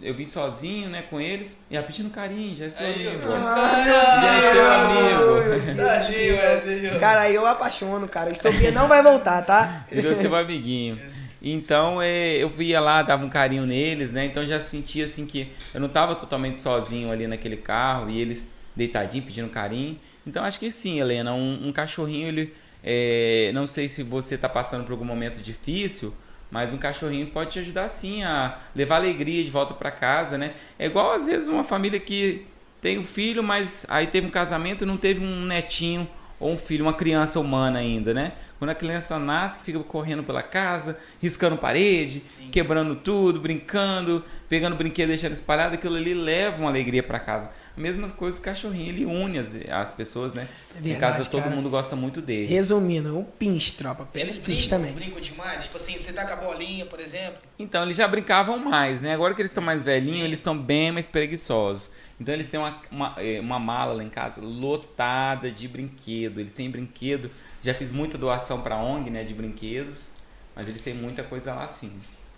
eu 0.00 0.14
vim 0.14 0.24
sozinho, 0.24 0.88
né, 0.88 1.02
com 1.02 1.20
eles, 1.20 1.58
e 1.70 1.74
ia 1.74 1.82
pedindo 1.82 2.10
carinho, 2.10 2.56
já 2.56 2.64
é 2.64 2.70
seu 2.70 2.84
Aí, 2.84 3.08
amigo. 3.08 3.30
Já 3.30 4.36
é 4.36 4.52
seu 4.52 4.72
amigo. 4.72 5.76
Tadinho, 5.76 6.36
Wesley. 6.36 6.98
Cara, 6.98 7.20
aí 7.22 7.34
eu 7.34 7.46
apaixono, 7.46 8.08
cara. 8.08 8.30
Estopia 8.30 8.72
não 8.72 8.88
vai 8.88 9.02
voltar, 9.02 9.42
tá? 9.42 9.86
Virou 9.90 10.14
seu 10.14 10.34
amiguinho. 10.34 10.98
Então 11.40 12.00
é, 12.00 12.36
eu 12.36 12.48
via 12.48 12.80
lá, 12.80 13.02
dava 13.02 13.24
um 13.24 13.28
carinho 13.28 13.66
neles, 13.66 14.12
né? 14.12 14.24
Então 14.24 14.46
já 14.46 14.60
sentia 14.60 15.04
assim 15.04 15.26
que 15.26 15.52
eu 15.74 15.80
não 15.80 15.88
estava 15.88 16.14
totalmente 16.14 16.58
sozinho 16.60 17.10
ali 17.10 17.26
naquele 17.26 17.56
carro 17.56 18.08
e 18.08 18.20
eles 18.20 18.46
deitadinho 18.76 19.24
pedindo 19.24 19.48
carinho. 19.48 19.98
Então 20.26 20.44
acho 20.44 20.58
que 20.58 20.70
sim, 20.70 21.00
Helena, 21.00 21.34
um, 21.34 21.68
um 21.68 21.72
cachorrinho 21.72 22.28
ele 22.28 22.54
é, 22.82 23.50
não 23.54 23.66
sei 23.66 23.88
se 23.88 24.02
você 24.02 24.34
está 24.34 24.48
passando 24.48 24.84
por 24.84 24.92
algum 24.92 25.04
momento 25.04 25.40
difícil, 25.40 26.12
mas 26.50 26.72
um 26.72 26.76
cachorrinho 26.76 27.28
pode 27.28 27.50
te 27.50 27.58
ajudar 27.60 27.88
sim 27.88 28.22
a 28.22 28.58
levar 28.74 28.96
alegria 28.96 29.42
de 29.42 29.50
volta 29.50 29.72
para 29.72 29.90
casa, 29.90 30.36
né? 30.36 30.54
É 30.78 30.86
igual 30.86 31.12
às 31.12 31.26
vezes 31.26 31.48
uma 31.48 31.64
família 31.64 31.98
que 31.98 32.46
tem 32.80 32.98
um 32.98 33.04
filho, 33.04 33.42
mas 33.42 33.86
aí 33.88 34.06
teve 34.06 34.26
um 34.26 34.30
casamento 34.30 34.84
e 34.84 34.86
não 34.86 34.96
teve 34.96 35.24
um 35.24 35.46
netinho 35.46 36.06
ou 36.42 36.50
um 36.50 36.58
filho, 36.58 36.84
uma 36.84 36.92
criança 36.92 37.38
humana 37.38 37.78
ainda, 37.78 38.12
né? 38.12 38.32
Quando 38.58 38.70
a 38.70 38.74
criança 38.74 39.16
nasce, 39.18 39.60
fica 39.60 39.78
correndo 39.78 40.24
pela 40.24 40.42
casa, 40.42 40.98
riscando 41.20 41.56
parede, 41.56 42.18
Sim. 42.18 42.48
quebrando 42.50 42.96
tudo, 42.96 43.40
brincando, 43.40 44.24
pegando 44.48 44.74
brinquedo, 44.74 45.10
e 45.10 45.12
deixando 45.12 45.32
espalhado, 45.32 45.76
aquilo 45.76 45.96
ali 45.96 46.12
leva 46.12 46.58
uma 46.58 46.68
alegria 46.68 47.02
para 47.02 47.20
casa. 47.20 47.50
A 47.74 47.80
mesma 47.80 48.08
coisa 48.10 48.38
o 48.38 48.42
cachorrinho, 48.42 48.88
ele 48.88 49.06
une 49.06 49.38
as, 49.38 49.56
as 49.70 49.90
pessoas, 49.90 50.32
né? 50.34 50.46
É 50.74 50.78
em 50.78 50.82
verdade, 50.82 51.16
casa 51.16 51.30
todo 51.30 51.44
cara. 51.44 51.56
mundo 51.56 51.70
gosta 51.70 51.96
muito 51.96 52.20
dele. 52.20 52.46
Resumindo, 52.46 53.18
o 53.18 53.24
pinch, 53.24 53.72
tropa. 53.72 54.06
Eles 54.14 54.36
o 54.36 54.40
pinch 54.40 54.68
brincam, 54.68 54.78
também. 54.78 54.92
brincam 54.92 55.20
demais. 55.20 55.64
Tipo 55.64 55.78
assim, 55.78 55.96
você 55.96 56.12
tá 56.12 56.26
com 56.26 56.32
a 56.32 56.36
bolinha, 56.36 56.84
por 56.84 57.00
exemplo. 57.00 57.38
Então, 57.58 57.82
eles 57.84 57.96
já 57.96 58.06
brincavam 58.06 58.58
mais, 58.58 59.00
né? 59.00 59.14
Agora 59.14 59.34
que 59.34 59.40
eles 59.40 59.50
estão 59.50 59.62
mais 59.62 59.82
velhinhos, 59.82 60.18
Sim. 60.18 60.24
eles 60.24 60.38
estão 60.38 60.56
bem 60.56 60.92
mais 60.92 61.06
preguiçosos. 61.06 61.88
Então, 62.20 62.34
eles 62.34 62.46
têm 62.46 62.60
uma, 62.60 62.80
uma, 62.90 63.14
eh, 63.16 63.40
uma 63.40 63.58
mala 63.58 63.94
lá 63.94 64.04
em 64.04 64.10
casa 64.10 64.40
lotada 64.42 65.50
de 65.50 65.66
brinquedo. 65.66 66.40
Eles 66.40 66.52
têm 66.52 66.70
brinquedo. 66.70 67.30
Já 67.62 67.72
fiz 67.72 67.90
muita 67.90 68.18
doação 68.18 68.60
para 68.60 68.76
ONG, 68.76 69.08
né? 69.08 69.24
De 69.24 69.32
brinquedos. 69.32 70.08
Mas 70.54 70.68
eles 70.68 70.82
têm 70.82 70.92
muita 70.92 71.22
coisa 71.22 71.54
lá, 71.54 71.66
sim. 71.66 71.90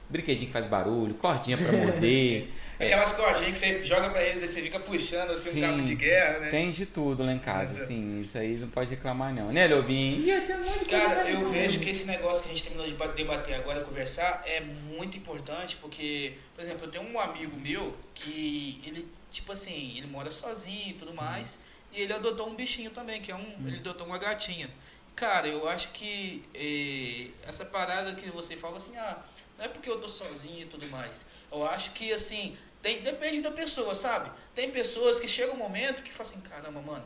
Brinquedinho 0.09 0.47
que 0.49 0.53
faz 0.53 0.67
barulho, 0.67 1.15
cordinha 1.15 1.57
para 1.57 1.73
morder. 1.73 2.49
É, 2.79 2.87
Aquelas 2.87 3.13
cordinhas 3.13 3.51
que 3.53 3.59
você 3.59 3.83
joga 3.85 4.11
pra 4.11 4.23
eles 4.23 4.43
e 4.43 4.49
você 4.49 4.61
fica 4.63 4.79
puxando 4.81 5.31
assim 5.31 5.51
Sim. 5.51 5.65
um 5.65 5.69
cabo 5.69 5.83
de 5.83 5.95
guerra, 5.95 6.39
né? 6.41 6.49
Tem 6.51 6.71
de 6.71 6.87
tudo 6.87 7.23
lá 7.25 7.33
em 7.33 7.39
casa, 7.39 7.63
Mas, 7.81 7.83
é. 7.83 7.87
sim. 7.87 8.21
Isso 8.21 8.37
aí 8.37 8.57
não 8.57 8.69
pode 8.69 8.91
reclamar, 8.91 9.33
não. 9.35 9.51
Né, 9.53 9.67
Lobinho? 9.67 10.23
Cara, 10.89 11.29
eu 11.31 11.49
vejo 11.51 11.81
que 11.81 11.91
esse 11.91 12.05
negócio 12.07 12.43
que 12.45 12.51
a 12.51 12.53
gente 12.53 12.65
terminou 12.65 12.87
de 12.87 12.95
ba- 12.95 13.07
debater 13.07 13.55
agora, 13.55 13.81
conversar, 13.81 14.43
é 14.47 14.61
muito 14.61 15.17
importante, 15.17 15.77
porque, 15.81 16.35
por 16.55 16.63
exemplo, 16.63 16.85
eu 16.87 16.91
tenho 16.91 17.05
um 17.05 17.19
amigo 17.19 17.57
meu 17.59 17.97
que 18.13 18.81
ele, 18.87 19.09
tipo 19.31 19.53
assim, 19.53 19.95
ele 19.97 20.07
mora 20.07 20.31
sozinho 20.31 20.91
e 20.91 20.95
tudo 20.95 21.15
mais, 21.15 21.61
e 21.93 22.01
ele 22.03 22.13
adotou 22.13 22.49
um 22.49 22.55
bichinho 22.55 22.91
também, 22.91 23.21
que 23.23 23.31
é 23.31 23.35
um. 23.37 23.55
Ele 23.67 23.79
adotou 23.79 24.07
uma 24.07 24.19
gatinha. 24.19 24.69
Cara, 25.17 25.47
eu 25.47 25.69
acho 25.69 25.91
que 25.93 26.43
eh, 26.53 27.29
essa 27.49 27.65
parada 27.65 28.15
que 28.15 28.29
você 28.31 28.57
fala 28.57 28.79
assim, 28.79 28.97
ah, 28.97 29.17
não 29.59 29.65
é 29.65 29.69
porque 29.69 29.89
eu 29.91 30.01
tô 30.01 30.09
sozinho 30.09 30.63
e 30.63 30.67
tudo 30.67 30.87
mais. 30.89 31.27
Eu 31.51 31.67
acho 31.67 31.93
que 31.93 32.13
assim, 32.13 32.57
tem, 32.83 33.03
depende 33.03 33.41
da 33.41 33.51
pessoa, 33.51 33.95
sabe? 33.95 34.31
Tem 34.55 34.71
pessoas 34.71 35.19
que 35.21 35.29
chega 35.29 35.53
um 35.53 35.57
momento 35.57 36.03
que 36.03 36.13
falam 36.13 36.33
assim, 36.33 36.41
caramba, 36.43 36.81
mano, 36.81 37.05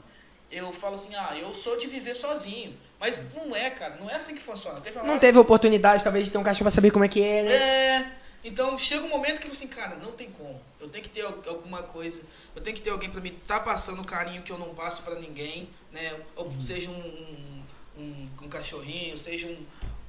eu 0.51 0.73
falo 0.73 0.95
assim, 0.95 1.15
ah, 1.15 1.37
eu 1.39 1.55
sou 1.55 1.77
de 1.77 1.87
viver 1.87 2.15
sozinho. 2.17 2.75
Mas 2.99 3.33
não 3.35 3.55
é, 3.55 3.71
cara, 3.71 3.97
não 4.01 4.09
é 4.11 4.15
assim 4.15 4.35
que 4.35 4.41
funciona. 4.41 4.81
Teve 4.81 4.99
Não 5.03 5.19
teve 5.19 5.39
oportunidade, 5.39 6.03
talvez, 6.03 6.25
de 6.25 6.31
ter 6.33 6.39
um 6.39 6.43
cachorro 6.43 6.65
pra 6.65 6.71
saber 6.71 6.91
como 6.91 7.05
é 7.05 7.09
que 7.09 7.23
é, 7.23 7.43
né? 7.43 7.53
É. 7.55 8.13
Então 8.45 8.79
chega 8.79 9.05
um 9.05 9.09
momento 9.09 9.37
que 9.37 9.43
falo 9.43 9.53
assim, 9.53 9.67
cara, 9.69 9.97
não 9.97 10.13
tem 10.13 10.31
como. 10.31 10.61
Eu 10.81 10.89
tenho 10.89 11.03
que 11.05 11.11
ter 11.11 11.23
al- 11.23 11.43
alguma 11.47 11.83
coisa, 11.83 12.23
eu 12.57 12.63
tenho 12.63 12.75
que 12.75 12.81
ter 12.83 12.91
alguém 12.91 13.11
pra 13.11 13.21
me 13.21 13.31
tá 13.31 13.59
passando 13.61 14.01
o 14.01 14.07
carinho 14.07 14.43
que 14.43 14.51
eu 14.51 14.57
não 14.59 14.75
passo 14.75 15.03
pra 15.03 15.17
ninguém, 15.17 15.69
né? 15.93 16.17
Ou 16.37 16.49
seja 16.61 16.89
um, 16.89 16.95
um, 16.95 17.63
um, 17.99 18.29
um 18.43 18.49
cachorrinho, 18.49 19.19
seja 19.19 19.47
um, 19.49 19.67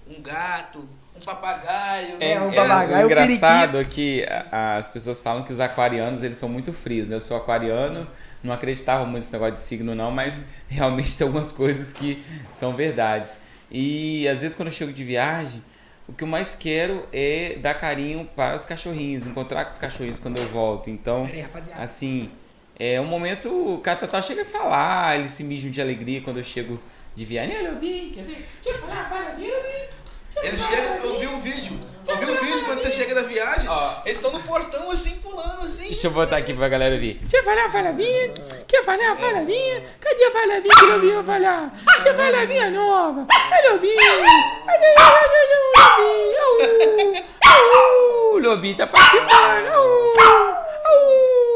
um 0.10 0.22
gato, 0.22 0.88
um 1.16 1.20
papagaio. 1.20 2.18
É, 2.20 2.39
um 2.41 2.51
É, 2.51 2.55
papagaio, 2.55 3.01
o 3.01 3.01
o 3.03 3.05
engraçado 3.05 3.78
é 3.80 3.84
que 3.84 4.26
as 4.51 4.89
pessoas 4.89 5.20
falam 5.20 5.43
que 5.43 5.53
os 5.53 5.60
aquarianos 5.60 6.24
eles 6.24 6.38
são 6.38 6.49
muito 6.49 6.74
frios, 6.74 7.07
né? 7.07 7.16
Eu 7.16 7.22
sou 7.22 7.38
aquariano, 7.38 8.07
não 8.43 8.53
acreditava 8.53 9.03
muito 9.05 9.20
nesse 9.20 9.32
negócio 9.34 9.53
de 9.55 9.60
signo 9.60 9.93
não, 9.95 10.12
mas 10.12 10.43
realmente 10.68 11.18
tem 11.18 11.26
algumas 11.28 11.51
coisas 11.51 11.93
que 11.93 12.24
são 12.51 12.76
verdades. 12.76 13.38
E 13.72 14.28
às 14.28 14.41
vezes 14.41 14.55
quando 14.55 14.70
eu 14.70 14.74
chego 14.74 14.91
de 14.93 15.03
viagem, 15.03 15.64
o 16.07 16.14
que 16.14 16.24
eu 16.24 16.28
mais 16.28 16.55
quero 16.55 17.07
é 17.14 17.55
dar 17.62 17.76
carinho 17.76 18.26
para 18.36 18.55
os 18.55 18.66
cachorrinhos, 18.66 19.26
encontrar 19.28 19.64
com 19.66 19.72
os 19.72 19.78
cachorrinhos 19.78 20.18
quando 20.20 20.38
eu 20.38 20.47
volto. 20.49 20.89
Então, 20.89 21.26
Pera 21.26 21.36
aí, 21.38 21.41
rapaziada. 21.41 21.84
assim, 21.84 22.32
é 22.80 22.99
um 22.99 23.05
momento, 23.05 23.49
o 23.76 23.80
Catatá 23.80 24.22
chega 24.22 24.41
a 24.41 24.45
falar, 24.45 25.18
eles 25.18 25.32
se 25.32 25.43
mijam 25.43 25.70
de 25.70 25.82
alegria 25.82 26.22
quando 26.22 26.38
eu 26.38 26.43
chego 26.43 26.80
de 27.20 27.26
viagem. 27.26 27.61
Né, 27.61 27.70
Lobinho? 27.70 28.13
Quer 28.13 28.24
ver? 28.24 28.47
Deixa 28.63 28.80
eu 28.80 28.82
falar, 28.82 29.09
fala. 29.09 29.36
Ele 30.41 30.57
chega, 30.57 30.99
eu 31.03 31.20
vi 31.20 31.28
um 31.28 31.39
vídeo, 31.39 31.78
eu 32.07 32.15
vi 32.15 32.26
um 32.26 32.36
vídeo 32.38 32.63
quando 32.63 32.78
você 32.78 32.89
chega 32.91 33.13
da 33.13 33.24
viagem, 33.24 33.67
Ó. 33.67 34.01
eles 34.05 34.20
estão 34.20 34.32
no 34.32 34.41
portão 34.43 34.89
assim, 34.89 35.17
pulando 35.17 35.65
assim. 35.65 35.88
Deixa 35.88 36.07
eu 36.07 36.11
botar 36.11 36.38
aqui 36.38 36.53
pra 36.53 36.70
galera 36.70 36.95
ouvir. 36.95 37.15
Deixa 37.15 37.38
eu 37.38 37.43
falar, 37.43 37.70
Falavinha. 37.70 38.32
Quer 38.65 38.84
falar, 38.86 39.17
Falavinha? 39.17 39.84
Cadê 39.99 40.24
a 40.24 40.32
Falavinha 40.32 40.76
que 40.76 40.86
o 40.86 40.93
Lobinho 40.93 41.24
vai 41.24 41.41
falar? 41.41 41.74
Deixa 41.93 42.09
eu 42.09 42.15
falar, 42.15 42.47
minha 42.47 42.70
nova. 42.70 43.28
Olha 43.51 43.70
o 43.70 43.74
Lobinho. 43.74 43.99
Olha, 43.99 44.22
olha, 44.65 44.93
olha, 44.97 45.30
olha 45.41 45.57
o 45.59 45.99
Lobinho. 45.99 47.26
Au, 47.43 47.76
au. 47.76 48.36
O 48.36 48.39
Lobinho 48.39 48.78
tá 48.78 48.88
participando. 48.88 49.67
Au, 49.67 49.89
au. 50.22 51.49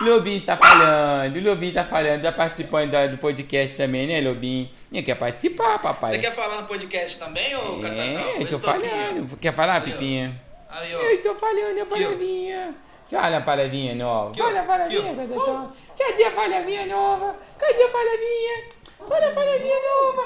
Lobinho 0.00 0.36
está 0.36 0.56
falando. 0.56 1.36
O 1.36 1.42
Lobinho 1.42 1.72
tá 1.74 1.84
falando. 1.84 2.22
Tá 2.22 2.32
participando 2.32 2.90
do 3.10 3.18
podcast 3.18 3.76
também, 3.76 4.06
né, 4.06 4.20
Lobinho? 4.20 4.68
E 4.92 5.02
quer 5.02 5.14
participar, 5.16 5.78
papai. 5.78 6.12
Você 6.12 6.18
quer 6.18 6.32
falar 6.32 6.60
no 6.60 6.66
podcast 6.66 7.18
também, 7.18 7.54
ô 7.56 7.80
Catatá? 7.80 8.02
É, 8.02 8.16
Ô, 8.16 8.40
eu 8.40 8.46
tô 8.48 8.54
Estopinha? 8.56 8.90
falando. 8.90 9.36
Quer 9.38 9.54
falar, 9.54 9.74
Aí. 9.74 9.80
Pipinha? 9.82 10.40
Aí. 10.68 10.92
Eu 10.92 11.10
estou 11.12 11.34
falando 11.36 11.80
a 11.80 11.86
palavrinha. 11.86 12.74
Olha 13.12 13.38
a 13.38 13.40
palavrinha 13.40 13.94
nova. 13.94 14.30
Aqui. 14.30 14.42
Olha 14.42 14.60
a 14.60 14.64
palavrinha, 14.64 15.12
Aqui. 15.12 15.28
Catatá. 15.34 15.70
Cadê 15.96 16.24
a 16.24 16.30
palavrinha 16.32 16.86
nova? 16.86 17.36
Cadê 17.58 17.82
a 17.84 17.88
palavrinha? 17.88 18.64
Olha 19.08 19.28
a 19.28 19.32
palavrinha 19.32 19.76
nova. 19.88 20.24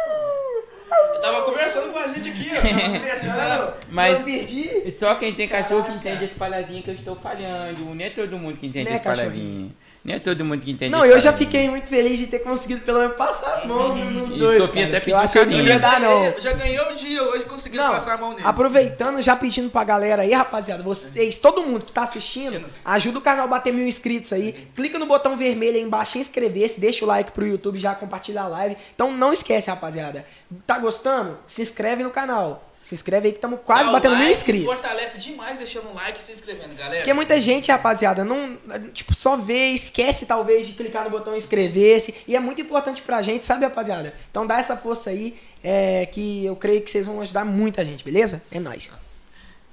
Eu 1.13 1.21
tava 1.21 1.41
conversando 1.43 1.91
com 1.91 1.99
a 1.99 2.07
gente 2.07 2.29
aqui, 2.29 2.49
ó. 2.51 2.61
Conversando, 2.99 3.73
Mas- 3.89 4.19
eu 4.19 4.25
perdi. 4.25 4.69
E 4.85 4.91
Só 4.91 5.15
quem 5.15 5.33
tem 5.33 5.47
cachorro 5.47 5.81
que 5.83 5.87
Caraca. 5.89 6.09
entende 6.09 6.25
as 6.25 6.31
palavrinhas 6.31 6.83
que 6.83 6.89
eu 6.91 6.95
estou 6.95 7.15
falando. 7.15 7.93
Não 7.95 8.05
é 8.05 8.09
todo 8.09 8.37
mundo 8.37 8.57
que 8.57 8.67
entende 8.67 8.89
Né, 8.89 8.95
as 8.95 9.01
palavrinhas. 9.01 9.71
Não 10.03 10.15
é 10.15 10.19
todo 10.19 10.43
mundo 10.43 10.59
que 10.65 10.71
entende 10.71 10.89
Não, 10.91 11.05
eu 11.05 11.19
já 11.19 11.31
fiquei 11.31 11.69
muito 11.69 11.87
feliz 11.87 12.17
de 12.17 12.25
ter 12.25 12.39
conseguido 12.39 12.81
pelo 12.81 12.97
menos 12.99 13.15
passar 13.15 13.61
a 13.61 13.65
mão 13.67 13.95
nos 13.95 14.35
E 14.35 14.39
dois. 14.39 14.53
Estopinha 14.59 14.85
cara, 14.87 14.97
até 14.97 15.05
pediu 15.05 15.45
carinho. 15.45 15.79
dar, 15.79 15.99
não. 15.99 16.25
Eu 16.25 16.41
já 16.41 16.53
ganhei 16.53 16.79
o 16.79 16.95
dia 16.95 17.21
hoje 17.23 17.45
conseguindo 17.45 17.83
Não, 17.83 17.91
passar 17.91 18.15
a 18.15 18.17
mão 18.17 18.31
neles. 18.31 18.45
aproveitando, 18.45 19.21
já 19.21 19.35
pedindo 19.35 19.69
pra 19.69 19.83
galera 19.83 20.23
aí, 20.23 20.33
rapaziada, 20.33 20.81
vocês, 20.81 21.37
todo 21.37 21.61
mundo 21.67 21.85
que 21.85 21.91
tá 21.91 22.01
assistindo, 22.01 22.65
ajuda 22.83 23.19
o 23.19 23.21
canal 23.21 23.45
a 23.45 23.47
bater 23.47 23.71
mil 23.71 23.85
inscritos 23.87 24.33
aí. 24.33 24.67
Clica 24.75 24.97
no 24.97 25.05
botão 25.05 25.37
vermelho 25.37 25.75
aí 25.77 25.83
embaixo, 25.83 26.17
inscrever-se, 26.17 26.79
deixa 26.81 27.05
o 27.05 27.07
like 27.07 27.31
pro 27.31 27.45
YouTube, 27.45 27.77
já 27.79 27.93
compartilha 27.93 28.41
a 28.41 28.47
live. 28.47 28.77
Então 28.95 29.11
não 29.11 29.31
esquece, 29.31 29.69
rapaziada. 29.69 30.25
Tá 30.65 30.79
gostando? 30.79 31.37
Se 31.45 31.61
inscreve 31.61 32.01
no 32.01 32.09
canal. 32.09 32.70
Se 32.83 32.95
inscreve 32.95 33.27
aí 33.27 33.31
que 33.31 33.37
estamos 33.37 33.59
quase 33.63 33.85
Dá 33.85 33.91
batendo 33.91 34.15
mil 34.15 34.23
like, 34.23 34.37
inscritos. 34.37 34.65
Fortalece 34.65 35.19
demais 35.19 35.59
deixando 35.59 35.89
um 35.89 35.93
like 35.93 36.19
e 36.19 36.21
se 36.21 36.31
inscrevendo, 36.31 36.73
galera. 36.75 36.97
Porque 36.97 37.13
muita 37.13 37.39
gente, 37.39 37.71
rapaziada, 37.71 38.25
não, 38.25 38.57
tipo, 38.91 39.13
só 39.13 39.37
vê, 39.37 39.69
esquece 39.69 40.25
talvez 40.25 40.65
de 40.65 40.73
clicar 40.73 41.03
no 41.03 41.11
botão 41.11 41.35
inscrever-se. 41.37 42.15
E 42.27 42.35
é 42.35 42.39
muito 42.39 42.59
importante 42.59 43.01
pra 43.03 43.21
gente, 43.21 43.45
sabe, 43.45 43.65
rapaziada? 43.65 44.13
Então 44.29 44.47
dá 44.47 44.57
essa 44.57 44.75
força 44.75 45.11
aí, 45.11 45.39
é, 45.63 46.07
que 46.07 46.43
eu 46.43 46.55
creio 46.55 46.81
que 46.81 46.89
vocês 46.89 47.05
vão 47.05 47.21
ajudar 47.21 47.45
muita 47.45 47.85
gente, 47.85 48.03
beleza? 48.03 48.41
É 48.51 48.59
nóis. 48.59 48.89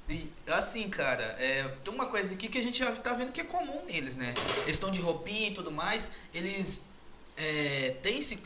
E, 0.08 0.30
assim, 0.48 0.88
cara, 0.88 1.24
é, 1.40 1.66
tem 1.82 1.94
uma 1.94 2.06
coisa 2.06 2.34
aqui 2.34 2.46
que 2.46 2.58
a 2.58 2.62
gente 2.62 2.78
já 2.78 2.90
tá 2.92 3.14
vendo 3.14 3.32
que 3.32 3.40
é 3.40 3.44
comum 3.44 3.84
neles, 3.86 4.16
né? 4.16 4.34
Eles 4.62 4.76
estão 4.76 4.90
de 4.90 5.00
roupinha 5.00 5.48
e 5.48 5.54
tudo 5.54 5.72
mais, 5.72 6.10
eles 6.34 6.84
é, 7.36 7.94
têm 8.02 8.18
esse... 8.18 8.38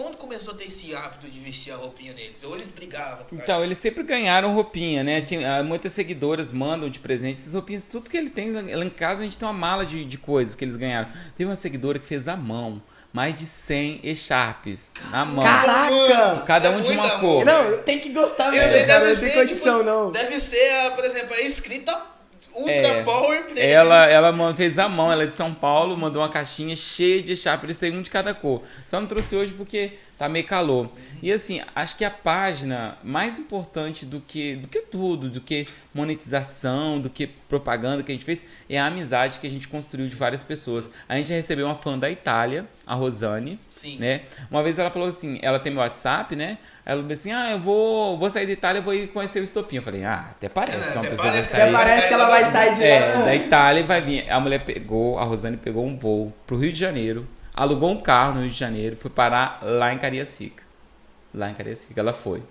Quando 0.00 0.16
começou 0.16 0.54
a 0.54 0.56
ter 0.56 0.64
esse 0.64 0.94
hábito 0.94 1.28
de 1.28 1.38
vestir 1.38 1.72
a 1.72 1.76
roupinha 1.76 2.14
deles? 2.14 2.42
Ou 2.42 2.54
eles 2.54 2.70
brigavam? 2.70 3.26
Então, 3.30 3.62
eles 3.62 3.76
sempre 3.76 4.02
ganharam 4.02 4.54
roupinha, 4.54 5.04
né? 5.04 5.20
Tinha, 5.20 5.58
ah, 5.58 5.62
muitas 5.62 5.92
seguidoras 5.92 6.50
mandam 6.52 6.88
de 6.88 6.98
presente 6.98 7.38
essas 7.38 7.52
roupinhas, 7.52 7.84
tudo 7.84 8.08
que 8.08 8.16
ele 8.16 8.30
tem. 8.30 8.50
Lá 8.52 8.84
em 8.84 8.88
casa 8.88 9.20
a 9.20 9.24
gente 9.24 9.36
tem 9.36 9.46
uma 9.46 9.52
mala 9.52 9.84
de, 9.84 10.04
de 10.06 10.16
coisas 10.16 10.54
que 10.54 10.64
eles 10.64 10.74
ganharam. 10.76 11.08
Teve 11.36 11.50
uma 11.50 11.56
seguidora 11.56 11.98
que 11.98 12.06
fez 12.06 12.28
à 12.28 12.36
mão 12.36 12.82
mais 13.12 13.34
de 13.34 13.44
100 13.44 14.00
echarpes 14.04 14.92
na 15.10 15.24
mão. 15.26 15.44
Caraca! 15.44 16.44
Cada 16.46 16.68
É 16.68 16.70
um 16.70 16.80
de 16.80 16.92
uma 16.92 17.04
amor. 17.14 17.20
cor. 17.20 17.44
Não, 17.44 17.82
tem 17.82 17.98
que 17.98 18.08
gostar 18.10 18.54
Isso 18.54 18.68
mesmo, 18.68 18.86
deve 18.86 19.14
ser, 19.14 19.34
condição, 19.34 19.78
tipo, 19.78 19.84
não. 19.84 20.10
deve 20.12 20.40
ser, 20.40 20.70
ah, 20.86 20.90
por 20.92 21.04
exemplo, 21.04 21.34
a 21.34 21.40
escrita 21.40 22.09
Ultra 22.54 22.72
É. 22.72 23.02
Power. 23.02 23.44
Ela, 23.56 24.06
ela 24.06 24.54
fez 24.54 24.78
à 24.78 24.88
mão, 24.88 25.12
ela 25.12 25.24
é 25.24 25.26
de 25.26 25.34
São 25.34 25.52
Paulo, 25.54 25.96
mandou 25.96 26.22
uma 26.22 26.28
caixinha 26.28 26.74
cheia 26.76 27.22
de. 27.22 27.34
Eles 27.64 27.78
têm 27.78 27.96
um 27.96 28.02
de 28.02 28.10
cada 28.10 28.34
cor. 28.34 28.62
Só 28.86 29.00
não 29.00 29.06
trouxe 29.06 29.36
hoje 29.36 29.52
porque 29.52 29.92
tá 30.20 30.28
meio 30.28 30.44
calor. 30.46 30.88
E 31.22 31.32
assim, 31.32 31.62
acho 31.74 31.96
que 31.96 32.04
a 32.04 32.10
página 32.10 32.96
mais 33.02 33.38
importante 33.38 34.04
do 34.04 34.20
que, 34.20 34.56
do 34.56 34.68
que 34.68 34.82
tudo, 34.82 35.30
do 35.30 35.40
que 35.40 35.66
monetização, 35.94 37.00
do 37.00 37.08
que 37.08 37.26
propaganda 37.26 38.02
que 38.02 38.12
a 38.12 38.14
gente 38.14 38.24
fez, 38.24 38.44
é 38.68 38.78
a 38.78 38.86
amizade 38.86 39.38
que 39.40 39.46
a 39.46 39.50
gente 39.50 39.66
construiu 39.66 40.08
de 40.08 40.16
várias 40.16 40.42
pessoas. 40.42 41.04
A 41.08 41.16
gente 41.16 41.32
recebeu 41.32 41.66
uma 41.66 41.74
fã 41.74 41.98
da 41.98 42.10
Itália, 42.10 42.66
a 42.86 42.94
Rosane, 42.94 43.58
Sim. 43.70 43.98
né? 43.98 44.22
Uma 44.50 44.62
vez 44.62 44.78
ela 44.78 44.90
falou 44.90 45.08
assim, 45.08 45.38
ela 45.42 45.58
tem 45.58 45.72
meu 45.72 45.80
WhatsApp, 45.82 46.36
né? 46.36 46.58
Ela 46.84 47.00
falou 47.00 47.12
assim, 47.14 47.32
ah, 47.32 47.52
eu 47.52 47.58
vou, 47.58 48.18
vou 48.18 48.28
sair 48.28 48.46
da 48.46 48.52
Itália, 48.52 48.80
vou 48.82 48.92
ir 48.94 49.08
conhecer 49.08 49.40
o 49.40 49.44
Estopinho. 49.44 49.80
Eu 49.80 49.84
falei, 49.84 50.04
ah, 50.04 50.28
até 50.32 50.48
parece 50.50 50.76
É, 50.78 50.82
que 50.82 50.88
é 50.90 50.92
uma 50.92 51.00
até 51.00 51.10
pessoa 51.10 51.30
vai 51.30 51.32
parece 51.32 51.48
que 51.48 51.56
sair. 51.56 51.62
Até 51.62 51.72
parece 51.72 52.08
que 52.08 52.14
ela 52.14 52.28
vai 52.28 52.44
sair 52.44 52.74
de 52.74 52.82
É, 52.82 53.14
lá. 53.14 53.24
da 53.24 53.34
Itália 53.34 53.80
e 53.80 53.84
vai 53.84 54.00
vir. 54.00 54.30
A 54.30 54.38
mulher 54.40 54.64
pegou, 54.64 55.18
a 55.18 55.24
Rosane 55.24 55.56
pegou 55.56 55.86
um 55.86 55.96
voo 55.96 56.32
pro 56.46 56.56
Rio 56.58 56.72
de 56.72 56.78
Janeiro, 56.78 57.26
alugou 57.54 57.90
um 57.90 58.00
carro 58.00 58.34
no 58.34 58.40
Rio 58.42 58.50
de 58.50 58.56
Janeiro, 58.58 58.96
foi 58.96 59.10
parar 59.10 59.58
lá 59.62 59.92
em 59.92 59.98
Cariacica. 59.98 60.62
Lá 61.34 61.50
em 61.50 61.54
Cariacica, 61.54 61.98
ela 62.00 62.12
foi. 62.12 62.42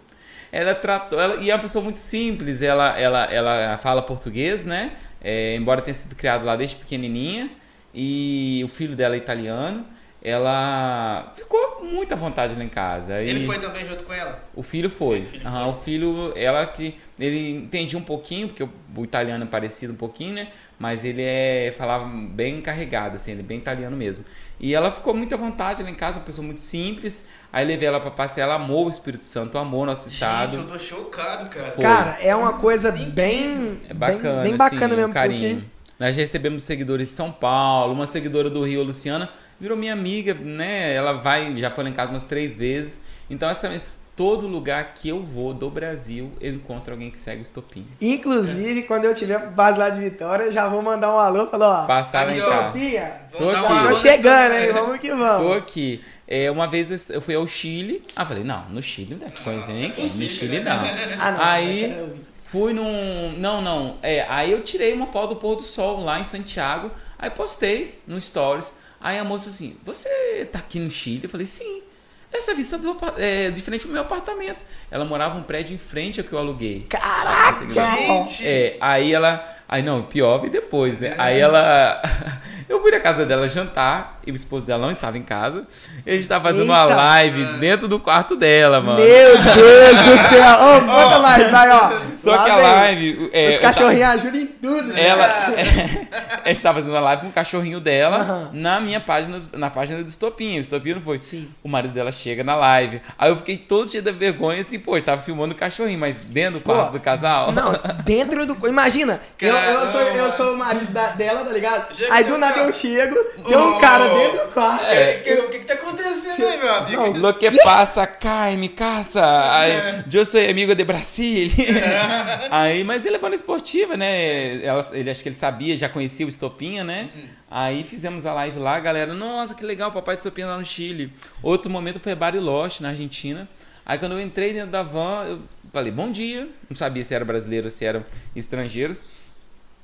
Ela 0.51 0.73
tratou, 0.73 1.19
ela, 1.19 1.35
e 1.35 1.51
é 1.51 1.53
uma 1.55 1.61
pessoa 1.61 1.83
muito 1.83 1.99
simples, 1.99 2.61
ela, 2.61 2.97
ela, 2.99 3.25
ela 3.25 3.77
fala 3.77 4.01
português, 4.01 4.65
né? 4.65 4.93
É, 5.21 5.55
embora 5.55 5.81
tenha 5.81 5.93
sido 5.93 6.15
criado 6.15 6.43
lá 6.45 6.55
desde 6.55 6.75
pequenininha, 6.77 7.49
e 7.93 8.61
o 8.65 8.67
filho 8.67 8.95
dela 8.95 9.15
é 9.15 9.17
italiano. 9.17 9.85
Ela 10.21 11.31
ficou 11.35 11.81
muito 11.83 12.11
à 12.13 12.15
vontade 12.15 12.53
lá 12.55 12.63
em 12.63 12.67
casa. 12.69 13.21
Ele 13.21 13.39
E- 13.41 13.45
foi 13.45 13.57
também 13.57 13.85
junto 13.85 14.03
com 14.03 14.13
ela? 14.13 14.43
o 14.53 14.61
filho 14.61 14.89
foi. 14.89 15.19
Sim, 15.19 15.23
o 15.23 15.27
filho 15.27 15.47
Aham, 15.47 15.63
foi. 15.63 15.71
O 15.71 15.83
filho, 15.83 16.33
ela 16.35 16.65
que. 16.65 16.95
Ele 17.17 17.51
entendia 17.51 17.97
um 17.97 18.01
pouquinho, 18.03 18.47
porque 18.49 18.63
o, 18.63 18.69
o 18.95 19.03
italiano 19.03 19.43
é 19.45 19.47
parecido 19.47 19.93
um 19.93 19.95
pouquinho, 19.95 20.33
né? 20.35 20.49
Mas 20.77 21.05
ele 21.05 21.21
é, 21.23 21.73
falava 21.77 22.05
bem 22.05 22.61
carregado, 22.61 23.15
assim, 23.15 23.31
ele 23.31 23.41
é 23.41 23.43
bem 23.43 23.57
italiano 23.57 23.95
mesmo. 23.95 24.25
E 24.59 24.73
ela 24.75 24.91
ficou 24.91 25.13
muito 25.13 25.33
à 25.33 25.37
vontade 25.37 25.81
lá 25.81 25.89
em 25.89 25.95
casa, 25.95 26.17
uma 26.17 26.25
pessoa 26.25 26.45
muito 26.45 26.59
simples. 26.61 27.23
Aí 27.51 27.65
levei 27.65 27.87
ela 27.87 27.99
pra 27.99 28.11
passear, 28.11 28.43
ela 28.45 28.55
amou 28.55 28.87
o 28.87 28.89
Espírito 28.89 29.23
Santo, 29.23 29.57
amou 29.57 29.85
nosso 29.85 30.09
estado. 30.09 30.53
Gente, 30.53 30.61
eu 30.63 30.67
tô 30.67 30.77
chocado, 30.77 31.49
cara. 31.49 31.71
Foi. 31.71 31.81
Cara, 31.83 32.17
é 32.21 32.35
uma 32.35 32.53
coisa 32.53 32.91
bem. 32.91 33.79
É 33.89 33.93
bacana, 33.93 34.41
Bem, 34.41 34.49
bem 34.51 34.57
bacana 34.57 34.85
assim, 34.87 34.95
mesmo. 34.95 35.11
o 35.11 35.13
carinho. 35.13 35.55
porque- 35.55 35.79
Nós 35.99 36.15
recebemos 36.15 36.63
seguidores 36.63 37.09
de 37.09 37.15
São 37.15 37.31
Paulo, 37.31 37.93
uma 37.93 38.05
seguidora 38.07 38.49
do 38.49 38.63
Rio, 38.65 38.81
a 38.81 38.83
Luciana, 38.83 39.29
virou 39.59 39.77
minha 39.77 39.93
amiga, 39.93 40.33
né? 40.33 40.93
Ela 40.93 41.13
vai, 41.13 41.55
já 41.57 41.69
foi 41.71 41.83
lá 41.85 41.89
em 41.89 41.93
casa 41.93 42.11
umas 42.11 42.25
três 42.25 42.55
vezes. 42.55 43.01
Então, 43.29 43.49
essa, 43.49 43.81
todo 44.19 44.47
lugar 44.47 44.95
que 44.95 45.07
eu 45.07 45.21
vou 45.23 45.53
do 45.53 45.69
Brasil, 45.69 46.29
eu 46.41 46.53
encontro 46.55 46.91
alguém 46.91 47.09
que 47.09 47.17
segue 47.17 47.41
o 47.41 47.41
Estopim. 47.41 47.87
Inclusive, 48.01 48.81
quando 48.81 49.05
eu 49.05 49.15
tiver 49.15 49.39
base 49.51 49.79
lá 49.79 49.89
de 49.89 49.97
Vitória, 50.01 50.51
já 50.51 50.67
vou 50.67 50.81
mandar 50.81 51.15
um 51.15 51.17
alô. 51.17 51.47
Falar, 51.47 51.83
ó. 51.83 51.87
Passar 51.87 52.25
lá. 52.27 52.33
Estopinha, 52.33 53.13
Tô 53.31 53.49
aqui. 53.49 53.59
uma 53.71 53.87
tô 53.87 53.95
chegando, 53.95 54.55
hein? 54.55 54.73
Vamos 54.73 54.99
que 54.99 55.07
Tô 55.07 55.15
vamos. 55.15 55.55
aqui. 55.55 56.03
É, 56.27 56.51
uma 56.51 56.67
vez 56.67 57.09
eu- 57.09 57.21
fui 57.21 57.33
ao 57.33 57.47
Chile. 57.47 58.03
Ah, 58.13 58.25
falei, 58.25 58.43
não, 58.43 58.67
no 58.67 58.83
Chile 58.83 59.11
não 59.11 59.19
deve 59.25 59.39
conhecer 59.41 59.71
ninguém. 59.71 60.03
No 60.03 60.05
Chile 60.07 60.59
né? 60.59 60.69
não. 60.69 61.17
Ah, 61.25 61.31
não. 61.31 61.41
Aí-. 61.41 62.13
Fui 62.43 62.73
num. 62.73 63.35
Não, 63.37 63.61
não. 63.61 63.99
É, 64.03 64.25
aí 64.27 64.51
eu 64.51 64.61
tirei 64.63 64.91
uma 64.91 65.05
foto 65.05 65.29
do 65.29 65.35
pôr 65.37 65.55
do 65.55 65.61
sol 65.61 66.03
lá 66.03 66.19
em 66.19 66.25
Santiago. 66.25 66.91
Aí 67.17 67.29
postei 67.29 68.01
no 68.05 68.19
Stories. 68.19 68.69
Aí 68.99 69.17
a 69.17 69.23
moça 69.23 69.49
assim, 69.49 69.77
você 69.85 70.45
tá 70.51 70.59
aqui 70.59 70.77
no 70.77 70.91
Chile? 70.91 71.21
Eu 71.23 71.29
falei, 71.29 71.47
sim. 71.47 71.83
Essa 72.31 72.53
vista 72.53 72.77
do, 72.77 72.95
é 73.17 73.49
diferente 73.49 73.87
do 73.87 73.93
meu 73.93 74.01
apartamento. 74.01 74.63
Ela 74.91 75.03
morava 75.03 75.37
um 75.37 75.43
prédio 75.43 75.73
em 75.73 75.79
frente 75.79 76.19
ao 76.19 76.25
que 76.25 76.31
eu 76.31 76.39
aluguei. 76.39 76.85
Caraca! 76.87 77.67
Gente! 77.69 78.47
É, 78.47 78.77
aí 78.79 79.13
ela. 79.13 79.57
Aí 79.69 79.83
não, 79.83 80.01
pior 80.01 80.39
veio 80.39 80.51
depois, 80.51 80.97
né? 80.99 81.13
Aí 81.17 81.39
ela. 81.39 82.01
Eu 82.67 82.79
fui 82.83 82.91
na 82.91 82.99
casa 82.99 83.25
dela 83.25 83.49
jantar 83.49 84.19
e 84.27 84.31
o 84.31 84.35
esposo 84.35 84.63
dela 84.63 84.83
não 84.85 84.91
estava 84.91 85.17
em 85.17 85.23
casa. 85.23 85.65
E 86.05 86.11
a 86.11 86.15
gente 86.15 86.27
tava 86.27 86.49
fazendo 86.49 86.65
uma 86.65 86.83
Eita! 86.83 86.95
live 86.95 87.43
dentro 87.59 87.87
do 87.87 87.99
quarto 87.99 88.35
dela, 88.35 88.79
mano. 88.79 88.99
Meu 88.99 89.37
Deus 89.41 89.97
do 90.05 90.27
céu! 90.29 90.53
Ô, 90.53 90.81
conta 90.85 91.19
mais, 91.19 91.49
vai, 91.49 91.71
ó. 91.71 91.91
Só 92.15 92.29
Lá 92.35 92.43
que 92.43 92.49
a 92.51 92.55
vem. 92.57 92.65
live. 92.65 93.29
é, 93.33 93.49
Os 93.49 93.59
cachorrinhos 93.59 94.05
ajudam 94.09 94.39
em 94.41 94.45
tudo. 94.45 94.83
né? 94.83 95.03
ela 95.03 95.25
a 96.45 96.47
gente 96.49 96.61
tava 96.61 96.75
fazendo 96.79 96.91
uma 96.93 96.99
live 96.99 97.21
com 97.23 97.29
o 97.29 97.31
cachorrinho 97.31 97.79
dela 97.79 98.17
Aham. 98.17 98.49
na 98.53 98.79
minha 98.79 98.99
página, 98.99 99.41
na 99.53 99.71
página 99.71 100.03
do 100.03 100.07
Estopinho. 100.09 100.57
O 100.57 100.61
Estopinho 100.61 100.97
não 100.97 101.01
foi. 101.01 101.19
Sim. 101.19 101.49
O 101.63 101.67
marido 101.69 101.93
dela 101.95 102.11
chega 102.11 102.43
na 102.43 102.55
live. 102.55 103.01
Aí 103.17 103.31
eu 103.31 103.35
fiquei 103.35 103.57
todo 103.57 103.89
cheio 103.89 104.03
da 104.03 104.11
vergonha, 104.11 104.61
assim, 104.61 104.77
pô, 104.77 104.95
eu 104.95 105.01
tava 105.01 105.23
filmando 105.23 105.55
o 105.55 105.57
cachorrinho, 105.57 105.97
mas 105.97 106.19
dentro 106.19 106.59
do 106.59 106.63
Pô, 106.63 106.73
quarto 106.75 106.91
do 106.91 106.99
casal. 106.99 107.51
Não, 107.51 107.71
dentro 108.05 108.45
do. 108.45 108.67
Imagina, 108.67 109.19
eu, 109.41 109.55
eu, 109.65 109.87
sou, 109.87 110.01
eu 110.01 110.31
sou 110.31 110.53
o 110.53 110.57
marido 110.57 110.91
da- 110.91 111.11
dela, 111.11 111.43
tá 111.45 111.51
ligado? 111.51 111.93
Já 111.95 112.13
Aí 112.13 112.23
do 112.23 112.37
nada 112.37 112.53
tá- 112.53 112.59
eu 112.61 112.73
chego, 112.73 113.15
tem 113.47 113.57
um 113.57 113.75
Oh. 113.75 113.79
cara 113.79 114.07
dentro 114.09 114.45
do 114.47 114.51
quarto. 114.53 114.85
É. 114.85 115.15
O 115.15 115.23
que, 115.23 115.35
que, 115.35 115.41
que 115.49 115.59
que 115.59 115.65
tá 115.65 115.73
acontecendo 115.75 116.45
aí, 116.45 116.57
meu 116.57 116.73
amigo? 116.75 117.01
Não, 117.13 117.21
Lo 117.29 117.33
que 117.33 117.51
passa, 117.63 118.05
cai, 118.07 118.55
me 118.57 118.69
caça. 118.69 119.21
Aí, 119.53 120.03
eu 120.11 120.25
sou 120.25 120.39
amigo 120.41 120.73
de 120.75 120.83
Brasil. 120.83 121.49
Aí, 122.51 122.83
mas 122.83 123.03
ele 123.05 123.15
levando 123.17 123.33
esportiva, 123.33 123.95
né? 123.97 124.63
Ela, 124.63 124.85
ele 124.93 125.09
acho 125.09 125.21
que 125.21 125.29
ele 125.29 125.35
sabia, 125.35 125.75
já 125.77 125.89
conhecia 125.89 126.25
o 126.25 126.29
Estopinha, 126.29 126.83
né? 126.83 127.09
Aí 127.51 127.83
fizemos 127.83 128.25
a 128.25 128.33
live 128.33 128.59
lá, 128.59 128.79
galera. 128.79 129.13
Nossa, 129.13 129.53
que 129.53 129.65
legal, 129.65 129.91
papai 129.91 130.15
de 130.15 130.21
Estopinha 130.21 130.47
lá 130.47 130.57
no 130.57 130.65
Chile. 130.65 131.13
Outro 131.41 131.69
momento 131.69 131.99
foi 131.99 132.13
Bariloche, 132.15 132.81
na 132.83 132.89
Argentina. 132.89 133.47
Aí 133.85 133.97
quando 133.97 134.11
eu 134.13 134.21
entrei 134.21 134.53
dentro 134.53 134.69
da 134.69 134.83
van, 134.83 135.25
eu 135.27 135.39
falei, 135.73 135.91
bom 135.91 136.11
dia. 136.11 136.47
Não 136.69 136.77
sabia 136.77 137.03
se 137.03 137.13
era 137.13 137.25
brasileiro 137.25 137.65
ou 137.67 137.71
se 137.71 137.83
eram 137.85 138.05
estrangeiros. 138.35 139.01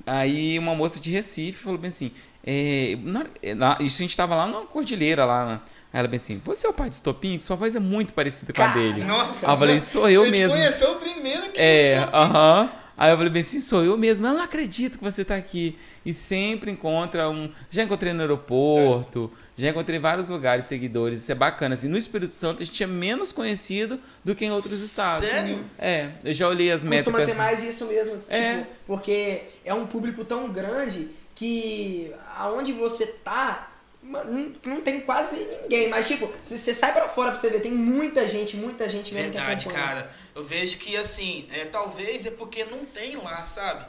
Aí 0.06 0.58
uma 0.58 0.74
moça 0.74 1.00
de 1.00 1.10
Recife 1.10 1.64
falou 1.64 1.78
bem 1.78 1.88
assim, 1.88 2.12
é, 2.46 2.96
na 3.02 3.26
é, 3.42 3.54
na- 3.54 3.76
isso 3.80 3.96
a 4.00 4.02
gente 4.02 4.16
tava 4.16 4.36
lá 4.36 4.46
na 4.46 4.60
cordilheira 4.60 5.24
lá, 5.24 5.44
na- 5.44 5.52
aí 5.92 5.98
ela 6.00 6.06
bem 6.08 6.16
assim, 6.18 6.40
você 6.44 6.66
é 6.66 6.70
o 6.70 6.72
pai 6.72 6.88
de? 6.90 7.38
Que 7.38 7.44
sua 7.44 7.56
voz 7.56 7.74
é 7.74 7.80
muito 7.80 8.12
parecida 8.14 8.52
com 8.52 8.62
a 8.62 8.68
dele. 8.68 9.02
Nossa, 9.04 9.46
Aí 9.46 9.52
eu 9.54 9.58
falei, 9.58 9.80
sou 9.80 10.08
eu 10.08 10.30
mesmo. 10.30 10.54
conheceu 10.54 10.92
o 10.92 10.96
primeiro 10.96 11.50
que 11.50 11.60
É, 11.60 11.98
aham. 12.12 12.70
Aí 12.98 13.10
eu 13.10 13.16
falei 13.18 13.30
bem 13.30 13.42
assim, 13.42 13.60
sou 13.60 13.84
eu 13.84 13.94
mesmo. 13.98 14.26
Eu 14.26 14.32
não 14.32 14.40
acredito 14.40 14.96
que 14.96 15.04
você 15.04 15.22
tá 15.22 15.36
aqui. 15.36 15.76
E 16.04 16.14
sempre 16.14 16.70
encontra 16.70 17.28
um. 17.28 17.50
Já 17.68 17.82
encontrei 17.82 18.10
no 18.14 18.20
aeroporto, 18.22 19.30
já 19.56 19.70
encontrei 19.70 19.98
em 19.98 20.00
vários 20.02 20.26
lugares 20.26 20.66
seguidores. 20.66 21.20
Isso 21.22 21.32
é 21.32 21.34
bacana. 21.34 21.74
Assim, 21.74 21.88
no 21.88 21.96
Espírito 21.96 22.36
Santo 22.36 22.62
a 22.62 22.66
gente 22.66 22.82
é 22.82 22.86
menos 22.86 23.32
conhecido 23.32 23.98
do 24.24 24.34
que 24.34 24.44
em 24.44 24.50
outros 24.50 24.80
estados. 24.82 25.26
Sério? 25.28 25.64
É, 25.78 26.10
eu 26.24 26.34
já 26.34 26.46
olhei 26.48 26.70
as 26.70 26.82
Costuma 26.82 26.96
métricas. 26.96 27.24
ser 27.24 27.34
mais 27.34 27.62
isso 27.64 27.86
mesmo. 27.86 28.22
É. 28.28 28.58
Tipo, 28.58 28.68
porque 28.86 29.42
é 29.64 29.72
um 29.72 29.86
público 29.86 30.24
tão 30.24 30.50
grande 30.50 31.08
que 31.34 32.12
aonde 32.36 32.72
você 32.72 33.06
tá. 33.06 33.72
Não, 34.02 34.52
não 34.64 34.80
tem 34.82 35.00
quase 35.00 35.36
ninguém, 35.62 35.88
mas 35.88 36.06
tipo, 36.06 36.30
se 36.40 36.56
você 36.56 36.72
sai 36.72 36.92
pra 36.92 37.08
fora 37.08 37.32
pra 37.32 37.40
você 37.40 37.50
ver, 37.50 37.58
tem 37.60 37.72
muita 37.72 38.24
gente, 38.24 38.56
muita 38.56 38.88
gente 38.88 39.12
mesmo 39.12 39.32
Verdade, 39.32 39.66
que 39.66 39.72
acompanha. 39.72 39.94
cara. 39.96 40.10
Eu 40.32 40.44
vejo 40.44 40.78
que, 40.78 40.96
assim, 40.96 41.48
é, 41.50 41.64
talvez 41.64 42.24
é 42.24 42.30
porque 42.30 42.64
não 42.66 42.84
tem 42.84 43.16
lá, 43.16 43.44
sabe? 43.46 43.84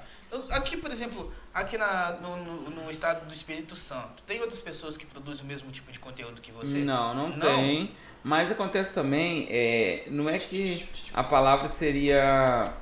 Aqui, 0.51 0.75
por 0.75 0.91
exemplo, 0.91 1.31
aqui 1.53 1.77
na, 1.77 2.11
no, 2.21 2.37
no, 2.37 2.69
no 2.69 2.91
estado 2.91 3.25
do 3.25 3.33
Espírito 3.33 3.75
Santo, 3.75 4.23
tem 4.23 4.41
outras 4.41 4.61
pessoas 4.61 4.97
que 4.97 5.05
produzem 5.05 5.45
o 5.45 5.47
mesmo 5.47 5.71
tipo 5.71 5.91
de 5.91 5.99
conteúdo 5.99 6.41
que 6.41 6.51
você? 6.51 6.79
Não, 6.79 7.13
não, 7.13 7.29
Não? 7.29 7.39
tem. 7.39 7.91
Mas 8.23 8.51
acontece 8.51 8.93
também, 8.93 9.47
é, 9.49 10.03
não 10.07 10.29
é 10.29 10.37
que 10.37 10.87
a 11.13 11.23
palavra 11.23 11.69
seria. 11.69 12.73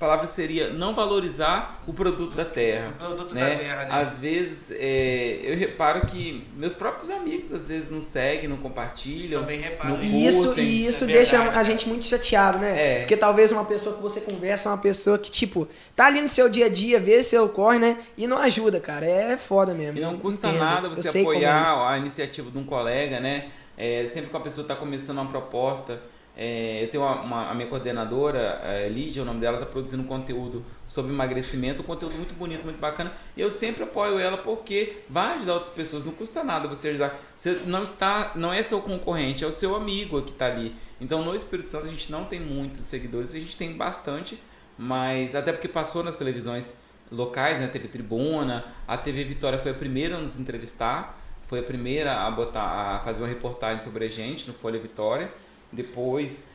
A 0.00 0.06
palavra 0.06 0.26
seria 0.26 0.70
não 0.70 0.94
valorizar 0.94 1.78
o 1.86 1.92
produto 1.92 2.34
da 2.34 2.46
terra. 2.46 2.94
O 2.94 3.04
produto 3.04 3.34
né? 3.34 3.50
da 3.50 3.56
terra, 3.58 3.84
né? 3.84 3.88
Às 3.90 4.16
vezes 4.16 4.70
é, 4.70 5.40
eu 5.42 5.54
reparo 5.58 6.06
que 6.06 6.42
meus 6.56 6.72
próprios 6.72 7.10
amigos 7.10 7.52
às 7.52 7.68
vezes 7.68 7.90
não 7.90 8.00
seguem, 8.00 8.48
não 8.48 8.56
compartilham. 8.56 9.42
Também 9.42 9.60
reparo 9.60 9.98
não 9.98 10.00
isso. 10.00 10.14
E 10.14 10.26
isso, 10.26 10.46
curtem, 10.46 10.64
e 10.64 10.80
isso 10.80 10.88
isso 10.88 11.04
é 11.04 11.06
deixa 11.06 11.30
verdade, 11.32 11.50
a 11.50 11.52
cara. 11.52 11.64
gente 11.64 11.86
muito 11.86 12.06
chateado, 12.06 12.56
né? 12.56 12.94
É. 12.94 12.98
Porque 13.00 13.14
talvez 13.14 13.52
uma 13.52 13.66
pessoa 13.66 13.94
que 13.94 14.00
você 14.00 14.22
conversa 14.22 14.70
é 14.70 14.72
uma 14.72 14.78
pessoa 14.78 15.18
que, 15.18 15.30
tipo, 15.30 15.68
tá 15.94 16.06
ali 16.06 16.22
no 16.22 16.30
seu 16.30 16.48
dia 16.48 16.64
a 16.64 16.70
dia, 16.70 16.98
vê 16.98 17.22
seu 17.22 17.46
corre, 17.50 17.78
né? 17.78 17.98
E 18.16 18.26
não 18.26 18.38
ajuda, 18.38 18.80
cara. 18.80 19.04
É 19.04 19.36
foda 19.36 19.74
mesmo. 19.74 19.98
E 19.98 20.00
não 20.00 20.16
custa 20.16 20.48
entendo. 20.48 20.60
nada 20.60 20.88
você 20.88 21.18
é 21.18 21.20
apoiar 21.20 21.90
a 21.90 21.98
iniciativa 21.98 22.50
de 22.50 22.56
um 22.56 22.64
colega, 22.64 23.20
né? 23.20 23.50
É, 23.76 24.06
sempre 24.06 24.30
que 24.30 24.36
a 24.38 24.40
pessoa 24.40 24.62
está 24.62 24.74
começando 24.74 25.18
uma 25.18 25.28
proposta. 25.28 26.00
É, 26.36 26.82
eu 26.84 26.88
tenho 26.88 27.02
uma, 27.02 27.20
uma- 27.20 27.50
a 27.50 27.54
minha 27.54 27.68
coordenadora, 27.68 28.60
é, 28.64 28.88
Lídia, 28.88 29.22
o 29.22 29.26
nome 29.26 29.40
dela, 29.40 29.56
está 29.58 29.66
produzindo 29.66 30.04
conteúdo 30.04 30.64
sobre 30.86 31.12
emagrecimento, 31.12 31.82
um 31.82 31.84
conteúdo 31.84 32.14
muito 32.16 32.34
bonito, 32.34 32.64
muito 32.64 32.78
bacana. 32.78 33.12
E 33.36 33.40
eu 33.40 33.50
sempre 33.50 33.82
apoio 33.84 34.18
ela 34.18 34.38
porque 34.38 34.98
vai 35.08 35.34
ajudar 35.36 35.54
outras 35.54 35.72
pessoas, 35.72 36.04
não 36.04 36.12
custa 36.12 36.42
nada 36.42 36.66
você 36.68 36.88
ajudar. 36.90 37.18
Você 37.36 37.60
não 37.66 37.82
está, 37.82 38.32
não 38.34 38.52
é 38.52 38.62
seu 38.62 38.80
concorrente, 38.80 39.44
é 39.44 39.46
o 39.46 39.52
seu 39.52 39.74
amigo 39.76 40.22
que 40.22 40.30
está 40.30 40.46
ali. 40.46 40.74
Então 41.00 41.24
no 41.24 41.34
Espírito 41.34 41.68
Santo 41.68 41.86
a 41.86 41.90
gente 41.90 42.10
não 42.10 42.24
tem 42.24 42.40
muitos 42.40 42.84
seguidores, 42.86 43.34
a 43.34 43.38
gente 43.38 43.56
tem 43.56 43.72
bastante, 43.76 44.40
mas 44.78 45.34
até 45.34 45.52
porque 45.52 45.68
passou 45.68 46.02
nas 46.02 46.16
televisões 46.16 46.76
locais, 47.10 47.58
né? 47.58 47.66
TV 47.66 47.88
Tribuna, 47.88 48.64
a 48.86 48.96
TV 48.96 49.24
Vitória 49.24 49.58
foi 49.58 49.72
a 49.72 49.74
primeira 49.74 50.16
a 50.16 50.20
nos 50.20 50.38
entrevistar, 50.38 51.18
foi 51.48 51.58
a 51.58 51.62
primeira 51.62 52.20
a 52.24 52.30
botar 52.30 52.62
a 52.62 53.00
fazer 53.00 53.20
uma 53.22 53.28
reportagem 53.28 53.82
sobre 53.82 54.04
a 54.04 54.08
gente 54.08 54.46
no 54.46 54.54
Folha 54.54 54.78
Vitória. 54.78 55.30
Depois 55.72 56.48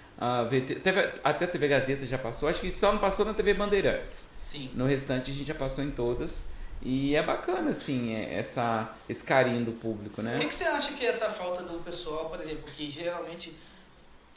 teve, 0.83 1.13
até 1.23 1.45
a 1.45 1.47
TV 1.47 1.67
Gazeta 1.67 2.05
já 2.05 2.17
passou, 2.17 2.47
acho 2.47 2.61
que 2.61 2.71
só 2.71 2.91
não 2.91 2.99
passou 2.99 3.25
na 3.25 3.33
TV 3.33 3.53
Bandeirantes. 3.53 4.27
Sim. 4.39 4.71
No 4.73 4.85
restante 4.85 5.31
a 5.31 5.33
gente 5.33 5.47
já 5.47 5.55
passou 5.55 5.83
em 5.83 5.91
todas. 5.91 6.39
E 6.81 7.15
é 7.15 7.23
bacana, 7.23 7.71
assim, 7.71 8.13
é- 8.13 8.35
essa, 8.35 8.93
esse 9.09 9.23
carinho 9.23 9.65
do 9.65 9.71
público, 9.71 10.21
né? 10.21 10.35
O 10.35 10.39
que, 10.39 10.47
que 10.47 10.53
você 10.55 10.65
acha 10.65 10.93
que 10.93 11.05
é 11.05 11.09
essa 11.09 11.29
falta 11.29 11.63
do 11.63 11.79
pessoal, 11.79 12.29
por 12.29 12.39
exemplo, 12.39 12.63
que 12.71 12.91
geralmente, 12.91 13.55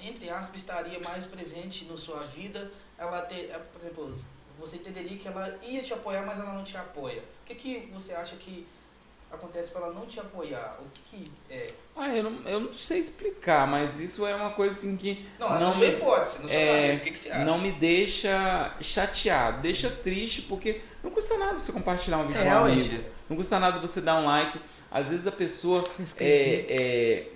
entre 0.00 0.30
aspas, 0.30 0.60
estaria 0.60 0.98
mais 1.00 1.26
presente 1.26 1.84
na 1.84 1.96
sua 1.96 2.20
vida, 2.20 2.70
ela 2.96 3.20
ter, 3.22 3.50
é, 3.50 3.58
por 3.58 3.80
exemplo, 3.80 4.12
você 4.58 4.76
entenderia 4.76 5.16
que 5.18 5.28
ela 5.28 5.58
ia 5.62 5.82
te 5.82 5.92
apoiar, 5.92 6.24
mas 6.24 6.38
ela 6.38 6.54
não 6.54 6.64
te 6.64 6.76
apoia. 6.76 7.20
O 7.42 7.44
que, 7.44 7.54
que 7.54 7.90
você 7.92 8.14
acha 8.14 8.36
que 8.36 8.66
acontece 9.30 9.70
para 9.72 9.82
ela 9.86 9.94
não 9.94 10.06
te 10.06 10.18
apoiar? 10.20 10.78
O 10.80 10.90
que, 10.92 11.02
que 11.24 11.32
é? 11.50 11.70
Ah, 11.96 12.08
eu 12.14 12.22
não, 12.22 12.42
eu 12.48 12.60
não 12.60 12.72
sei 12.72 12.98
explicar, 13.00 13.66
mas 13.66 13.98
isso 14.00 14.26
é 14.26 14.34
uma 14.34 14.50
coisa 14.50 14.76
assim 14.78 14.96
que 14.96 15.26
Não, 15.38 15.48
não 15.50 15.60
na 15.60 15.72
sua 15.72 15.86
me, 15.86 15.92
hipótese, 15.94 16.42
na 16.42 16.48
sua 16.48 16.56
é, 16.56 16.82
cabeça, 16.82 17.00
o 17.00 17.04
que, 17.04 17.10
que 17.12 17.18
você 17.18 17.30
acha? 17.30 17.44
não 17.44 17.58
me 17.58 17.72
deixa 17.72 18.74
chateado, 18.80 19.60
deixa 19.62 19.90
triste, 19.90 20.42
porque 20.42 20.80
não 21.02 21.10
custa 21.10 21.36
nada 21.36 21.58
você 21.58 21.72
compartilhar 21.72 22.18
um 22.18 22.24
vídeo 22.24 22.40
É, 22.40 22.44
com 22.44 22.50
um 22.50 22.64
amigo. 22.64 23.04
Não 23.28 23.36
custa 23.36 23.58
nada 23.58 23.80
você 23.80 24.00
dar 24.00 24.16
um 24.16 24.24
like. 24.26 24.58
Às 24.90 25.08
vezes 25.08 25.26
a 25.26 25.32
pessoa. 25.32 25.84
É, 26.18 26.64
é, 26.68 27.26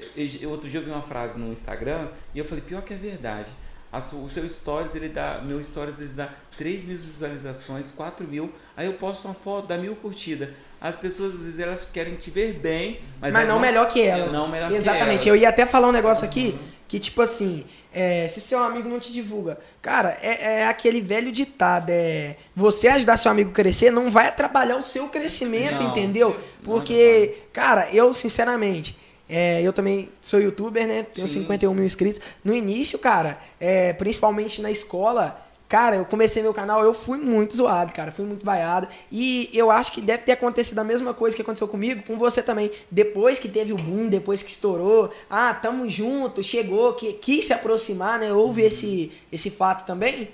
eu- 0.41 0.51
outro 0.51 0.69
dia 0.71 0.81
eu 0.81 0.85
vi 0.85 0.91
uma 0.91 1.03
frase 1.03 1.39
no 1.39 1.53
Instagram 1.53 2.09
e 2.35 2.39
eu 2.39 2.45
falei, 2.45 2.65
pior 2.65 2.83
que 2.83 2.95
é 2.95 2.97
verdade. 2.97 3.51
A 3.93 4.01
su- 4.01 4.25
o 4.25 4.29
seu 4.29 4.49
stories, 4.49 4.95
ele 4.95 5.11
dá. 5.11 5.39
Meu 5.45 5.63
stories 5.63 6.01
ele 6.01 6.15
dá 6.15 6.31
3 6.57 6.83
mil 6.83 6.97
visualizações, 6.97 7.91
4 7.91 8.27
mil. 8.27 8.51
Aí 8.75 8.87
eu 8.87 8.95
posto 8.95 9.27
uma 9.29 9.35
foto, 9.35 9.67
dá 9.69 9.77
mil 9.77 9.95
curtidas. 9.97 10.49
As 10.83 10.97
pessoas, 10.97 11.35
às 11.35 11.41
vezes, 11.43 11.61
elas 11.61 11.85
querem 11.85 12.17
te 12.17 12.29
ver 12.29 12.55
bem, 12.55 12.99
mas, 13.21 13.33
Mas, 13.33 13.43
elas 13.43 13.55
não 13.55 13.61
melhor 13.61 13.87
que 13.87 14.03
elas. 14.03 14.33
Não 14.33 14.49
melhor 14.49 14.69
que 14.69 14.75
Exatamente. 14.75 15.13
elas. 15.13 15.27
Eu 15.27 15.37
ia 15.37 15.49
até 15.49 15.65
falar 15.65 15.87
um 15.87 15.93
negócio 15.93 16.25
aqui 16.25 16.59
que, 16.89 16.99
tipo 16.99 17.23
assim, 17.23 17.65
é, 17.95 18.27
se 18.27 18.41
seu 18.41 18.59
amigo 18.59 18.89
não 18.89 18.99
te 18.99 19.13
divulga, 19.13 19.59
cara, 19.81 20.19
é, 20.21 20.61
é 20.61 20.67
aquele 20.67 21.01
velho 21.01 21.31
ditado, 21.31 21.91
é 21.91 22.35
você 22.55 22.89
ajudar 22.89 23.17
seu 23.17 23.31
amigo 23.31 23.51
a 23.51 23.53
crescer 23.53 23.93
não 23.93 24.11
vai 24.11 24.27
atrapalhar 24.27 24.77
o 24.77 24.83
seu 24.83 25.09
crescimento, 25.09 25.75
Não, 25.83 25.89
entendeu? 25.91 26.31
não 26.31 26.37
Porque, 26.65 27.37
cara, 27.53 27.89
eu 27.93 28.13
sinceramente. 28.13 28.97
é, 29.29 29.63
eu 29.63 29.73
também 29.73 30.09
sou 30.21 30.41
youtuber, 30.41 30.87
né? 30.87 31.07
Tenho 31.15 31.29
Sim. 31.29 31.41
51 31.43 31.73
mil 31.73 31.85
inscritos. 31.85 32.21
No 32.45 32.53
início, 32.53 32.99
cara, 32.99 33.39
é, 33.61 33.93
principalmente 33.93 34.61
na 34.61 34.71
escola, 34.71 35.41
cara, 35.73 35.97
eu 35.97 36.05
comecei 36.05 36.43
meu 36.43 36.53
canal, 36.53 36.85
eu 36.85 36.93
fui 36.93 37.17
muito 37.17 37.57
zoado, 37.57 37.95
cara. 37.95 38.13
Fui 38.13 38.27
muito 38.27 38.45
vaiado. 38.45 38.87
E 39.11 39.49
eu 39.55 39.71
acho 39.71 39.91
que 39.91 40.03
deve 40.03 40.23
ter 40.23 40.33
acontecido 40.33 40.79
a 40.79 40.85
mesma 40.85 41.15
coisa 41.15 41.35
que 41.35 41.41
aconteceu 41.41 41.67
comigo, 41.67 42.03
com 42.03 42.19
você 42.19 42.43
também. 42.43 42.71
Depois 42.91 43.39
que 43.39 43.49
teve 43.49 43.73
o 43.73 43.79
boom, 43.79 44.11
depois 44.11 44.43
que 44.43 44.51
estourou, 44.51 45.11
ah, 45.31 45.55
tamo 45.55 45.89
junto, 45.89 46.43
chegou, 46.43 46.93
que, 46.93 47.15
quis 47.15 47.47
se 47.47 47.55
aproximar, 47.55 48.19
né? 48.19 48.31
Houve 48.31 48.61
esse, 48.61 49.11
esse 49.33 49.49
fato 49.49 49.87
também? 49.87 50.29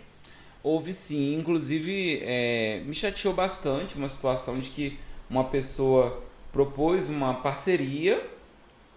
Houve 0.61 0.93
sim, 0.93 1.37
inclusive 1.37 2.21
é, 2.25 2.83
me 2.85 2.93
chateou 2.93 3.33
bastante 3.33 3.95
uma 3.95 4.09
situação 4.09 4.59
de 4.59 4.71
que 4.71 4.99
uma 5.31 5.45
pessoa 5.45 6.21
propôs 6.53 7.09
uma 7.09 7.35
parceria, 7.35 8.29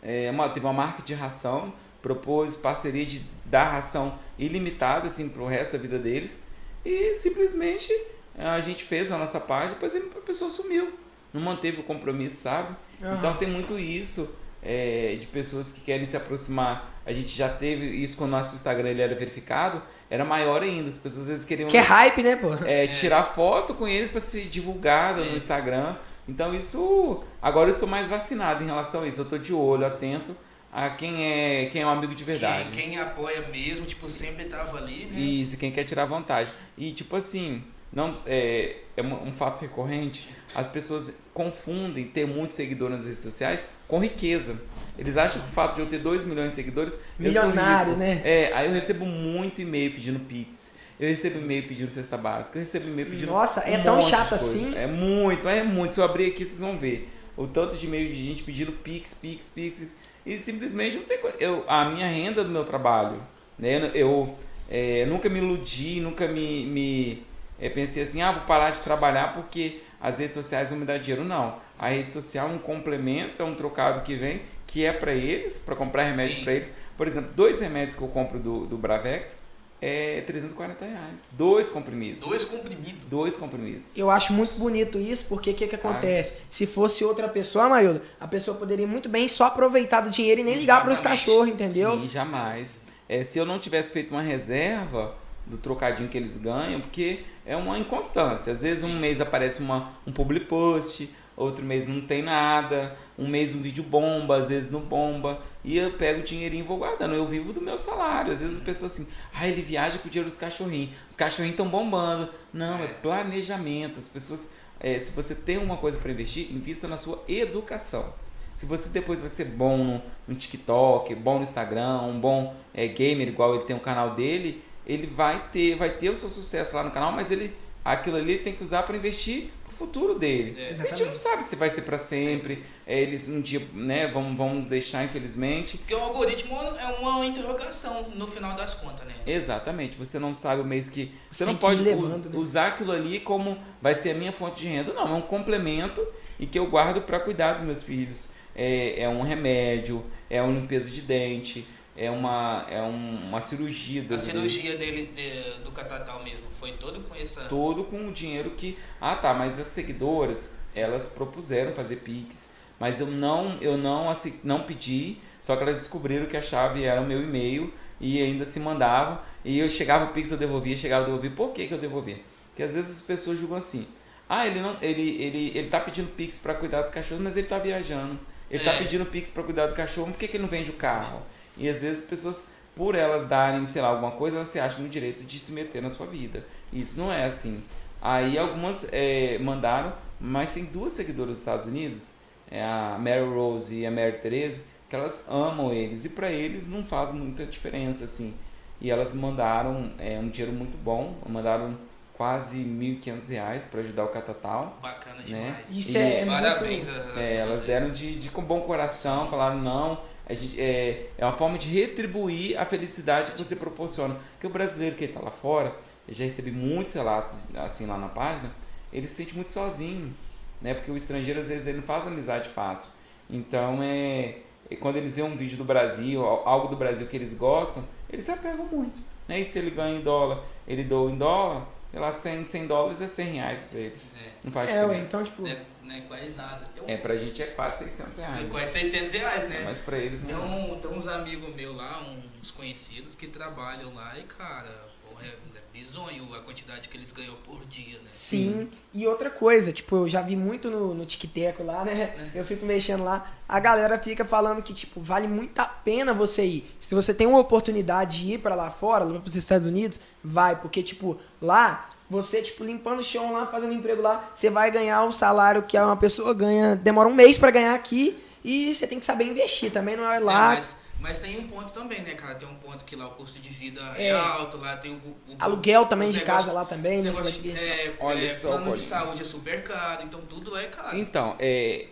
é, 0.01 0.31
uma, 0.31 0.49
teve 0.49 0.65
uma 0.65 0.73
marca 0.73 1.03
de 1.03 1.13
ração, 1.13 1.71
propôs 2.01 2.55
parceria 2.55 3.05
de 3.05 3.21
dar 3.51 3.65
ração 3.65 4.17
ilimitada 4.39 5.07
assim, 5.07 5.29
para 5.29 5.43
o 5.43 5.45
resto 5.45 5.73
da 5.73 5.77
vida 5.77 5.99
deles 5.99 6.41
e 6.83 7.13
simplesmente 7.13 7.93
a 8.35 8.59
gente 8.61 8.83
fez 8.83 9.11
a 9.11 9.17
nossa 9.17 9.39
parte, 9.39 9.73
depois 9.73 9.95
a 9.95 9.99
pessoa 10.25 10.49
sumiu, 10.49 10.93
não 11.33 11.41
manteve 11.41 11.81
o 11.81 11.83
compromisso, 11.83 12.37
sabe? 12.37 12.75
Aham. 13.03 13.17
Então 13.17 13.35
tem 13.35 13.47
muito 13.47 13.77
isso 13.77 14.29
é, 14.63 15.17
de 15.19 15.27
pessoas 15.27 15.71
que 15.71 15.81
querem 15.81 16.05
se 16.05 16.15
aproximar. 16.15 16.89
A 17.05 17.11
gente 17.11 17.35
já 17.35 17.49
teve 17.49 17.85
isso 17.87 18.15
quando 18.15 18.29
o 18.29 18.37
nosso 18.37 18.55
Instagram 18.55 18.89
ele 18.89 19.01
era 19.01 19.13
verificado, 19.13 19.81
era 20.09 20.23
maior 20.23 20.63
ainda. 20.63 20.87
As 20.87 20.97
pessoas 20.97 21.23
às 21.23 21.29
vezes 21.29 21.45
queriam 21.45 21.67
Que 21.67 21.77
é 21.77 21.81
hype, 21.81 22.23
né, 22.23 22.35
pô? 22.35 22.47
é, 22.65 22.87
tirar 22.87 23.23
foto 23.23 23.73
com 23.73 23.87
eles 23.87 24.09
para 24.09 24.19
ser 24.19 24.45
divulgado 24.45 25.23
no 25.23 25.35
Instagram. 25.35 25.95
Então 26.27 26.53
isso. 26.53 27.23
Agora 27.41 27.69
eu 27.69 27.73
estou 27.73 27.89
mais 27.89 28.07
vacinado 28.07 28.63
em 28.63 28.67
relação 28.67 29.01
a 29.01 29.07
isso. 29.07 29.21
Eu 29.21 29.23
estou 29.23 29.39
de 29.39 29.53
olho, 29.53 29.85
atento 29.85 30.35
a 30.71 30.89
quem 30.89 31.25
é 31.25 31.65
quem 31.65 31.81
é 31.81 31.85
um 31.85 31.89
amigo 31.89 32.15
de 32.15 32.23
verdade. 32.23 32.69
Quem, 32.71 32.91
quem 32.91 32.99
apoia 32.99 33.47
mesmo, 33.49 33.85
tipo, 33.85 34.07
sempre 34.09 34.45
tava 34.45 34.77
ali, 34.77 35.05
né? 35.05 35.19
Isso, 35.19 35.57
quem 35.57 35.71
quer 35.71 35.83
tirar 35.83 36.05
vantagem. 36.05 36.53
E 36.77 36.91
tipo 36.91 37.15
assim, 37.15 37.63
não 37.91 38.13
é, 38.25 38.77
é 38.95 39.01
um 39.01 39.33
fato 39.33 39.61
recorrente. 39.61 40.29
As 40.55 40.67
pessoas 40.67 41.13
confundem 41.33 42.05
ter 42.05 42.25
muitos 42.25 42.55
seguidores 42.55 42.97
nas 42.97 43.05
redes 43.05 43.21
sociais 43.21 43.65
com 43.87 43.99
riqueza. 43.99 44.61
Eles 44.97 45.17
acham 45.17 45.41
que 45.41 45.49
o 45.49 45.51
fato 45.51 45.75
de 45.75 45.81
eu 45.81 45.87
ter 45.87 45.99
2 45.99 46.23
milhões 46.23 46.49
de 46.49 46.55
seguidores, 46.55 46.97
Milionário, 47.19 47.95
né? 47.95 48.21
É, 48.23 48.53
aí 48.53 48.67
eu 48.67 48.73
recebo 48.73 49.05
muito 49.05 49.61
e-mail 49.61 49.91
pedindo 49.91 50.19
Pix. 50.19 50.73
Eu 50.99 51.09
recebo 51.09 51.39
e-mail 51.39 51.67
pedindo 51.67 51.89
cesta 51.89 52.15
básica. 52.15 52.57
Eu 52.57 52.61
recebo 52.61 52.87
e-mail 52.87 53.09
pedindo. 53.09 53.31
Nossa, 53.31 53.61
é 53.61 53.79
um 53.79 53.83
tão 53.83 53.95
monte 53.95 54.05
de 54.05 54.11
chato 54.11 54.35
assim? 54.35 54.73
É 54.75 54.85
muito, 54.85 55.49
é 55.49 55.63
muito. 55.63 55.93
Se 55.95 55.99
eu 55.99 56.03
abrir 56.05 56.27
aqui, 56.27 56.45
vocês 56.45 56.59
vão 56.59 56.77
ver. 56.77 57.11
O 57.35 57.47
tanto 57.47 57.75
de 57.75 57.85
e-mail 57.87 58.07
de 58.09 58.13
gente 58.13 58.43
pedindo 58.43 58.71
Pix, 58.71 59.13
Pix, 59.13 59.49
Pix. 59.49 59.91
E 60.25 60.37
simplesmente 60.37 60.97
não 60.97 61.03
tem 61.03 61.17
coisa. 61.17 61.37
Eu, 61.39 61.63
a 61.67 61.85
minha 61.85 62.07
renda 62.07 62.43
do 62.43 62.49
meu 62.49 62.63
trabalho. 62.63 63.21
Né? 63.57 63.91
Eu 63.93 64.35
é, 64.69 65.05
nunca 65.05 65.29
me 65.29 65.39
iludi, 65.39 65.99
nunca 65.99 66.27
me, 66.27 66.65
me 66.65 67.23
é, 67.59 67.69
pensei 67.69 68.03
assim, 68.03 68.21
ah, 68.21 68.31
vou 68.31 68.43
parar 68.43 68.69
de 68.69 68.81
trabalhar 68.81 69.33
porque 69.33 69.81
as 69.99 70.19
redes 70.19 70.33
sociais 70.33 70.69
vão 70.69 70.79
me 70.79 70.85
dar 70.85 70.97
dinheiro. 70.97 71.23
Não. 71.23 71.57
A 71.77 71.89
rede 71.89 72.09
social 72.09 72.49
é 72.49 72.51
um 72.51 72.59
complemento, 72.59 73.41
é 73.41 73.45
um 73.45 73.55
trocado 73.55 74.01
que 74.01 74.15
vem, 74.15 74.41
que 74.67 74.85
é 74.85 74.93
para 74.93 75.13
eles, 75.13 75.57
para 75.57 75.75
comprar 75.75 76.03
remédio 76.03 76.43
para 76.43 76.53
eles. 76.53 76.71
Por 76.95 77.07
exemplo, 77.07 77.31
dois 77.35 77.59
remédios 77.59 77.95
que 77.95 78.01
eu 78.01 78.07
compro 78.07 78.39
do, 78.39 78.65
do 78.65 78.77
Bravecto 78.77 79.40
é 79.81 80.21
340 80.21 80.85
reais. 80.85 81.27
Dois 81.31 81.69
comprimidos. 81.69 82.27
Dois 82.27 82.45
comprimidos. 82.45 82.93
Dois 83.09 83.35
comprimidos. 83.35 83.97
Eu 83.97 84.11
acho 84.11 84.31
muito 84.31 84.53
bonito 84.59 84.99
isso, 84.99 85.25
porque 85.27 85.49
o 85.49 85.53
que, 85.55 85.67
que 85.67 85.75
acontece? 85.75 86.43
Se 86.51 86.67
fosse 86.67 87.03
outra 87.03 87.27
pessoa, 87.27 87.67
Marildo, 87.67 88.01
a 88.19 88.27
pessoa 88.27 88.55
poderia 88.55 88.85
muito 88.85 89.09
bem 89.09 89.27
só 89.27 89.45
aproveitar 89.45 90.01
do 90.01 90.11
dinheiro 90.11 90.41
e 90.41 90.43
nem 90.43 90.55
ligar 90.55 90.83
para 90.83 90.93
os 90.93 90.99
cachorros, 90.99 91.47
entendeu? 91.47 91.99
Sim, 91.99 92.07
jamais. 92.07 92.79
É, 93.09 93.23
se 93.23 93.39
eu 93.39 93.45
não 93.45 93.57
tivesse 93.57 93.91
feito 93.91 94.11
uma 94.11 94.21
reserva 94.21 95.15
do 95.47 95.57
trocadinho 95.57 96.07
que 96.07 96.17
eles 96.17 96.37
ganham, 96.37 96.79
porque 96.79 97.23
é 97.45 97.55
uma 97.55 97.77
inconstância. 97.77 98.53
Às 98.53 98.61
vezes 98.61 98.83
um 98.83 98.97
mês 98.99 99.19
aparece 99.19 99.59
uma, 99.59 99.91
um 100.05 100.11
public 100.11 100.45
post, 100.45 101.09
outro 101.41 101.65
mês 101.65 101.87
não 101.87 102.01
tem 102.01 102.21
nada, 102.21 102.95
um 103.17 103.27
mês 103.27 103.53
um 103.53 103.61
vídeo 103.61 103.83
bomba, 103.83 104.37
às 104.37 104.49
vezes 104.49 104.71
não 104.71 104.81
bomba, 104.81 105.41
e 105.63 105.77
eu 105.77 105.91
pego 105.93 106.21
o 106.21 106.23
dinheirinho 106.23 106.63
e 106.63 106.67
vou 106.67 106.77
guardando. 106.77 107.13
Eu 107.13 107.27
vivo 107.27 107.53
do 107.53 107.61
meu 107.61 107.77
salário. 107.77 108.31
Às 108.31 108.39
vezes 108.39 108.57
as 108.57 108.63
pessoas 108.63 108.93
assim, 108.93 109.07
ah, 109.33 109.47
ele 109.47 109.61
viaja 109.61 109.99
com 109.99 110.07
o 110.07 110.11
dinheiro 110.11 110.29
dos 110.29 110.37
cachorrinhos, 110.37 110.91
os 111.07 111.15
cachorrinhos 111.15 111.51
estão 111.51 111.67
bombando. 111.67 112.29
Não, 112.53 112.77
é 112.83 112.87
planejamento. 112.87 113.99
As 113.99 114.07
pessoas, 114.07 114.49
é, 114.79 114.97
se 114.97 115.11
você 115.11 115.35
tem 115.35 115.57
uma 115.57 115.77
coisa 115.77 115.97
para 115.97 116.11
investir, 116.11 116.51
invista 116.51 116.87
na 116.87 116.97
sua 116.97 117.23
educação. 117.27 118.13
Se 118.55 118.65
você 118.65 118.89
depois 118.89 119.21
vai 119.21 119.29
ser 119.29 119.45
bom 119.45 119.77
no, 119.77 120.01
no 120.27 120.35
TikTok, 120.35 121.15
bom 121.15 121.37
no 121.37 121.43
Instagram, 121.43 122.01
um 122.01 122.19
bom 122.19 122.55
é, 122.73 122.87
gamer, 122.87 123.27
igual 123.27 123.55
ele 123.55 123.63
tem 123.63 123.75
o 123.75 123.79
canal 123.79 124.13
dele, 124.13 124.63
ele 124.85 125.07
vai 125.07 125.47
ter, 125.51 125.75
vai 125.75 125.89
ter 125.91 126.09
o 126.09 126.15
seu 126.15 126.29
sucesso 126.29 126.75
lá 126.75 126.83
no 126.83 126.91
canal, 126.91 127.11
mas 127.11 127.31
ele 127.31 127.53
aquilo 127.83 128.17
ali 128.17 128.37
tem 128.37 128.53
que 128.53 128.61
usar 128.61 128.83
para 128.83 128.95
investir 128.95 129.51
futuro 129.81 130.17
dele. 130.17 130.55
É. 130.59 130.71
a 130.71 130.75
gente 130.75 131.03
não 131.05 131.15
sabe 131.15 131.43
se 131.43 131.55
vai 131.55 131.69
ser 131.69 131.81
para 131.81 131.97
sempre. 131.97 132.63
É, 132.85 132.99
eles 132.99 133.27
um 133.27 133.39
dia, 133.41 133.61
né, 133.73 134.07
vão, 134.07 134.35
vão 134.35 134.55
nos 134.55 134.67
deixar, 134.67 135.03
infelizmente. 135.03 135.77
Porque 135.77 135.93
o 135.93 135.99
algoritmo 135.99 136.55
é 136.77 136.85
uma 136.99 137.25
interrogação 137.25 138.09
no 138.15 138.27
final 138.27 138.55
das 138.55 138.73
contas, 138.73 139.05
né? 139.07 139.13
Exatamente, 139.25 139.97
você 139.97 140.19
não 140.19 140.33
sabe 140.33 140.61
o 140.61 140.65
mês 140.65 140.89
que. 140.89 141.05
Você, 141.29 141.43
Você 141.43 141.45
não 141.45 141.55
pode 141.55 141.81
levando, 141.81 142.25
us- 142.27 142.31
né? 142.33 142.37
usar 142.39 142.67
aquilo 142.67 142.91
ali 142.91 143.19
como 143.19 143.57
vai 143.81 143.93
ser 143.95 144.11
a 144.11 144.13
minha 144.13 144.31
fonte 144.31 144.61
de 144.61 144.67
renda. 144.67 144.93
Não, 144.93 145.07
é 145.07 145.13
um 145.13 145.21
complemento 145.21 146.05
e 146.39 146.45
que 146.45 146.57
eu 146.59 146.67
guardo 146.67 147.01
para 147.01 147.19
cuidar 147.19 147.53
dos 147.53 147.63
meus 147.63 147.81
filhos. 147.83 148.27
É, 148.55 149.03
é 149.03 149.07
um 149.09 149.21
remédio, 149.21 150.03
é 150.29 150.41
uma 150.41 150.51
limpeza 150.59 150.89
de 150.89 151.01
dente, 151.01 151.65
é 151.95 152.09
uma, 152.09 152.65
é 152.69 152.81
um- 152.81 153.15
uma 153.27 153.41
cirurgia. 153.41 154.05
A 154.09 154.17
cirurgia 154.17 154.77
dele, 154.77 155.11
de- 155.15 155.63
do 155.63 155.71
catatal 155.71 156.23
mesmo, 156.23 156.45
foi 156.59 156.71
todo 156.73 156.99
com 157.01 157.15
essa... 157.15 157.41
todo 157.45 157.83
com 157.85 158.07
o 158.07 158.11
dinheiro 158.11 158.51
que. 158.51 158.77
Ah, 158.99 159.15
tá, 159.15 159.33
mas 159.33 159.59
as 159.59 159.67
seguidoras, 159.67 160.53
elas 160.75 161.03
propuseram 161.05 161.73
fazer 161.73 161.97
Pix, 161.97 162.49
mas 162.79 162.99
eu 162.99 163.07
não, 163.07 163.57
eu 163.61 163.77
não, 163.77 164.13
não 164.43 164.63
pedi, 164.63 165.17
só 165.41 165.55
que 165.55 165.63
elas 165.63 165.75
descobriram 165.75 166.25
que 166.25 166.37
a 166.37 166.41
chave 166.41 166.83
era 166.83 167.01
o 167.01 167.05
meu 167.05 167.21
e-mail 167.21 167.73
e 167.99 168.21
ainda 168.21 168.45
se 168.45 168.59
mandavam. 168.59 169.19
E 169.43 169.59
eu 169.59 169.69
chegava 169.69 170.05
o 170.05 170.13
Pix, 170.13 170.31
eu 170.31 170.37
devolvia, 170.37 170.77
chegava, 170.77 171.01
eu 171.03 171.05
devolvia. 171.07 171.31
Por 171.31 171.51
que, 171.51 171.67
que 171.67 171.73
eu 171.73 171.77
devolvia? 171.79 172.19
Porque 172.49 172.63
às 172.63 172.73
vezes 172.73 172.97
as 172.97 173.01
pessoas 173.01 173.37
julgam 173.39 173.57
assim. 173.57 173.87
Ah, 174.29 174.47
ele 174.47 174.59
não, 174.61 174.77
ele, 174.81 175.21
ele, 175.21 175.51
ele 175.57 175.67
tá 175.67 175.79
pedindo 175.79 176.07
Pix 176.15 176.37
para 176.37 176.53
cuidar 176.53 176.81
dos 176.83 176.91
cachorros, 176.91 177.21
mas 177.23 177.35
ele 177.35 177.47
tá 177.47 177.59
viajando. 177.59 178.17
Ele 178.49 178.63
tá 178.63 178.73
É. 178.73 178.77
pedindo 178.77 179.05
Pix 179.05 179.29
para 179.29 179.43
cuidar 179.43 179.67
do 179.67 179.73
cachorro, 179.73 180.11
por 180.11 180.17
que, 180.17 180.27
que 180.27 180.37
ele 180.37 180.43
não 180.43 180.49
vende 180.49 180.69
o 180.69 180.73
carro? 180.73 181.21
E 181.57 181.67
às 181.69 181.81
vezes 181.81 182.03
as 182.03 182.09
pessoas, 182.09 182.47
por 182.75 182.95
elas 182.95 183.27
darem, 183.27 183.65
sei 183.67 183.81
lá, 183.81 183.89
alguma 183.89 184.11
coisa, 184.11 184.37
elas 184.37 184.47
se 184.49 184.59
acham 184.59 184.81
no 184.83 184.89
direito 184.89 185.23
de 185.23 185.37
se 185.39 185.51
meter 185.51 185.81
na 185.81 185.89
sua 185.89 186.05
vida. 186.07 186.45
E 186.71 186.81
isso 186.81 186.99
não 186.99 187.11
é 187.11 187.25
assim. 187.25 187.63
Aí 188.01 188.37
algumas 188.37 188.87
é, 188.91 189.37
mandaram, 189.39 189.93
mas 190.19 190.53
tem 190.53 190.65
duas 190.65 190.93
seguidoras 190.93 191.31
dos 191.33 191.39
Estados 191.39 191.67
Unidos, 191.67 192.13
é 192.49 192.63
a 192.63 192.97
Mary 192.99 193.23
Rose 193.25 193.75
e 193.75 193.85
a 193.85 193.91
Mary 193.91 194.13
Teresa, 194.19 194.61
que 194.89 194.95
elas 194.95 195.25
amam 195.29 195.71
eles. 195.71 196.05
E 196.05 196.09
para 196.09 196.31
eles 196.31 196.67
não 196.67 196.83
faz 196.83 197.11
muita 197.11 197.45
diferença, 197.45 198.05
assim. 198.05 198.33
E 198.79 198.89
elas 198.89 199.13
mandaram 199.13 199.91
é, 199.99 200.17
um 200.17 200.27
dinheiro 200.29 200.51
muito 200.57 200.75
bom, 200.77 201.15
mandaram 201.29 201.77
quase 202.17 202.57
1.500 202.59 203.29
reais 203.29 203.65
para 203.65 203.79
ajudar 203.81 204.05
o 204.05 204.07
Catatal. 204.09 204.77
Bacana 204.81 205.17
Né? 205.17 205.23
demais. 205.25 205.71
Isso 205.77 205.97
E- 205.97 206.01
é, 206.01 206.19
é 206.21 206.25
Parabéns 206.25 206.87
muito... 206.87 207.19
É, 207.19 207.35
elas 207.37 207.61
aí. 207.61 207.67
deram 207.67 207.91
de, 207.91 208.15
de 208.19 208.29
com 208.29 208.41
bom 208.41 208.61
coração, 208.61 209.29
falaram 209.29 209.59
não. 209.61 210.01
A 210.27 210.33
gente, 210.33 210.59
é, 210.61 211.09
é 211.17 211.25
uma 211.25 211.31
forma 211.33 211.57
de 211.57 211.67
retribuir 211.69 212.57
a 212.59 212.65
felicidade 212.65 213.31
que 213.31 213.43
você 213.43 213.55
proporciona. 213.55 214.15
Porque 214.33 214.47
o 214.47 214.49
brasileiro 214.49 214.95
que 214.95 215.05
está 215.05 215.19
lá 215.19 215.31
fora, 215.31 215.75
eu 216.07 216.13
já 216.13 216.23
recebi 216.23 216.51
muitos 216.51 216.93
relatos 216.93 217.35
assim 217.55 217.85
lá 217.85 217.97
na 217.97 218.07
página, 218.07 218.51
ele 218.93 219.07
se 219.07 219.15
sente 219.15 219.35
muito 219.35 219.51
sozinho, 219.51 220.13
né? 220.61 220.73
Porque 220.73 220.91
o 220.91 220.95
estrangeiro 220.95 221.39
às 221.39 221.47
vezes 221.47 221.67
ele 221.67 221.77
não 221.77 221.83
faz 221.85 222.07
amizade 222.07 222.49
fácil. 222.49 222.91
Então 223.29 223.79
é, 223.81 224.37
é 224.69 224.75
quando 224.75 224.97
eles 224.97 225.15
veem 225.15 225.27
um 225.27 225.35
vídeo 225.35 225.57
do 225.57 225.63
Brasil, 225.63 226.23
al- 226.25 226.47
algo 226.47 226.67
do 226.67 226.75
Brasil 226.75 227.07
que 227.07 227.15
eles 227.15 227.33
gostam, 227.33 227.83
eles 228.09 228.23
se 228.25 228.31
apegam 228.31 228.65
muito. 228.65 229.01
Né? 229.27 229.39
E 229.39 229.45
se 229.45 229.57
ele 229.59 229.71
ganha 229.71 229.97
em 229.97 230.01
dólar, 230.01 230.39
ele 230.67 230.83
doa 230.83 231.09
em 231.11 231.17
dólar, 231.17 231.67
sei 231.91 231.99
lá, 231.99 232.11
100, 232.11 232.45
100 232.45 232.67
dólares 232.67 233.01
é 233.01 233.07
100 233.07 233.27
reais 233.33 233.61
para 233.61 233.79
eles. 233.79 233.99
É, 234.15 234.29
Não 234.43 234.51
faz 234.51 234.69
É, 234.69 234.81
diferença. 234.81 235.07
então, 235.07 235.23
tipo... 235.23 235.47
é, 235.47 235.57
não 235.91 235.97
é 235.97 236.01
quase 236.01 236.35
nada. 236.35 236.67
Um, 236.81 236.89
É, 236.89 236.97
pra 236.97 237.15
gente 237.17 237.41
é 237.41 237.47
quase 237.47 237.83
600 237.85 238.17
reais. 238.17 238.41
é 238.43 238.47
quase 238.47 238.71
600 238.73 239.11
reais, 239.13 239.47
né? 239.47 239.61
Mas 239.65 239.79
pra 239.79 239.97
eles 239.97 240.21
Tem, 240.25 240.35
não. 240.35 240.73
um, 240.73 240.79
tem 240.79 240.91
uns 240.91 241.07
amigos 241.07 241.53
meus 241.55 241.75
lá, 241.75 242.01
uns 242.41 242.51
conhecidos 242.51 243.15
que 243.15 243.27
trabalham 243.27 243.93
lá 243.93 244.17
e, 244.17 244.23
cara, 244.23 244.69
porra, 245.07 245.23
é, 245.25 245.57
é 245.57 245.61
bizonho 245.73 246.33
a 246.33 246.39
quantidade 246.39 246.89
que 246.89 246.97
eles 246.97 247.11
ganham 247.11 247.35
por 247.45 247.65
dia, 247.65 247.97
né? 247.99 248.09
Sim. 248.11 248.69
E 248.93 249.07
outra 249.07 249.29
coisa, 249.29 249.71
tipo, 249.71 249.95
eu 249.95 250.09
já 250.09 250.21
vi 250.21 250.35
muito 250.35 250.69
no, 250.69 250.93
no 250.93 251.05
TikTok 251.05 251.63
lá, 251.63 251.85
né? 251.85 252.31
Eu 252.35 252.43
fico 252.45 252.65
mexendo 252.65 253.03
lá. 253.03 253.31
A 253.47 253.59
galera 253.59 253.97
fica 253.99 254.23
falando 254.25 254.61
que, 254.61 254.73
tipo, 254.73 254.99
vale 255.01 255.27
muito 255.27 255.57
a 255.59 255.65
pena 255.65 256.13
você 256.13 256.43
ir. 256.45 256.75
Se 256.79 256.93
você 256.95 257.13
tem 257.13 257.27
uma 257.27 257.39
oportunidade 257.39 258.19
de 258.25 258.33
ir 258.33 258.37
pra 258.39 258.55
lá 258.55 258.69
fora, 258.69 259.03
lá 259.05 259.19
pros 259.19 259.35
Estados 259.35 259.65
Unidos, 259.67 259.99
vai. 260.23 260.55
Porque, 260.59 260.81
tipo, 260.83 261.19
lá, 261.41 261.89
você, 262.11 262.41
tipo, 262.41 262.63
limpando 262.65 262.99
o 262.99 263.03
chão 263.03 263.31
lá, 263.31 263.47
fazendo 263.47 263.73
emprego 263.73 264.01
lá, 264.01 264.29
você 264.35 264.49
vai 264.49 264.69
ganhar 264.69 265.03
o 265.05 265.11
salário 265.13 265.63
que 265.63 265.77
uma 265.79 265.95
pessoa 265.95 266.33
ganha, 266.33 266.75
demora 266.75 267.07
um 267.07 267.13
mês 267.13 267.37
pra 267.37 267.49
ganhar 267.49 267.73
aqui. 267.73 268.21
E 268.43 268.75
você 268.75 268.85
tem 268.85 268.99
que 268.99 269.05
saber 269.05 269.23
investir 269.25 269.71
também, 269.71 269.95
não 269.95 270.11
é 270.11 270.17
É, 270.17 270.19
lá. 270.19 270.47
mas, 270.55 270.77
mas 270.99 271.19
tem 271.19 271.39
um 271.39 271.47
ponto 271.47 271.71
também, 271.71 272.01
né, 272.01 272.13
cara? 272.15 272.35
Tem 272.35 272.47
um 272.47 272.55
ponto 272.55 272.83
que 272.83 272.95
lá 272.95 273.07
o 273.07 273.11
custo 273.11 273.39
de 273.39 273.49
vida 273.49 273.79
é, 273.95 274.07
É. 274.07 274.11
alto, 274.11 274.57
lá 274.57 274.75
tem 274.77 274.91
o. 274.91 274.95
o- 274.95 275.35
Aluguel 275.39 275.85
também 275.85 276.11
de 276.11 276.17
negócios- 276.19 276.45
casa 276.47 276.51
lá 276.51 276.65
também, 276.65 276.97
né? 277.01 277.11
Negócio 277.11 277.41
de- 277.41 277.51
é, 277.51 277.93
Olha 277.99 278.25
é, 278.25 278.33
só, 278.33 278.49
plano 278.49 278.73
de 278.73 278.79
saúde 278.79 279.21
é 279.21 279.25
super 279.25 279.63
caro, 279.63 280.01
então 280.03 280.19
tudo 280.27 280.51
lá 280.51 280.61
é 280.61 280.65
caro. 280.65 280.97
Então, 280.97 281.35
é, 281.39 281.85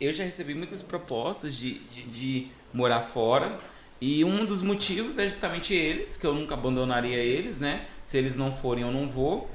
eu 0.00 0.12
já 0.12 0.24
recebi 0.24 0.54
muitas 0.54 0.80
propostas 0.80 1.54
de, 1.56 1.74
de, 1.80 2.02
de 2.04 2.48
morar 2.72 3.00
fora. 3.00 3.58
E 4.00 4.24
um 4.24 4.46
dos 4.46 4.62
motivos 4.62 5.18
é 5.18 5.28
justamente 5.28 5.74
eles, 5.74 6.16
que 6.16 6.26
eu 6.26 6.34
nunca 6.34 6.54
abandonaria 6.54 7.18
eles, 7.18 7.58
né? 7.58 7.86
Se 8.02 8.16
eles 8.16 8.34
não 8.34 8.54
forem, 8.54 8.82
eu 8.82 8.90
não 8.90 9.08
vou. 9.08 9.50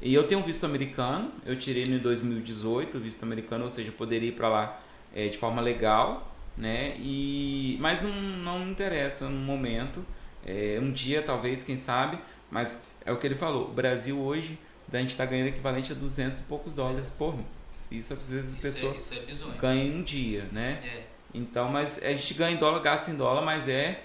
E 0.00 0.14
eu 0.14 0.26
tenho 0.26 0.40
um 0.40 0.42
visto 0.42 0.64
americano, 0.64 1.30
eu 1.44 1.58
tirei 1.58 1.84
no 1.84 1.98
2018 1.98 2.96
o 2.96 3.00
visto 3.00 3.22
americano, 3.22 3.64
ou 3.64 3.70
seja, 3.70 3.90
eu 3.90 3.92
poderia 3.92 4.30
ir 4.30 4.32
para 4.32 4.48
lá 4.48 4.82
é, 5.14 5.28
de 5.28 5.36
forma 5.36 5.60
legal, 5.60 6.34
né? 6.56 6.94
E, 6.98 7.76
mas 7.80 8.00
não, 8.00 8.10
não 8.10 8.58
me 8.60 8.70
interessa 8.70 9.28
no 9.28 9.38
momento. 9.38 10.02
É, 10.46 10.78
um 10.80 10.90
dia, 10.90 11.20
talvez, 11.20 11.62
quem 11.62 11.76
sabe, 11.76 12.18
mas 12.50 12.82
é 13.04 13.12
o 13.12 13.18
que 13.18 13.26
ele 13.26 13.34
falou. 13.34 13.68
O 13.68 13.72
Brasil 13.72 14.18
hoje, 14.18 14.58
a 14.90 14.96
gente 14.96 15.10
está 15.10 15.26
ganhando 15.26 15.48
equivalente 15.48 15.92
a 15.92 15.94
200 15.94 16.40
e 16.40 16.42
poucos 16.44 16.72
dólares 16.72 17.10
por 17.10 17.34
mês. 17.34 17.46
Isso 17.90 18.12
às 18.12 18.30
vezes 18.30 18.56
as 18.56 18.64
é, 18.64 18.80
pessoas 18.80 19.12
é 19.12 19.20
bizonho. 19.20 19.54
ganham 19.58 19.84
em 19.84 20.00
um 20.00 20.02
dia, 20.02 20.48
né? 20.50 20.80
É. 20.82 21.09
Então, 21.34 21.68
mas 21.68 22.02
a 22.02 22.12
gente 22.12 22.34
ganha 22.34 22.52
em 22.52 22.58
dólar, 22.58 22.80
gasta 22.80 23.10
em 23.10 23.14
dólar, 23.14 23.42
mas 23.42 23.68
é 23.68 24.00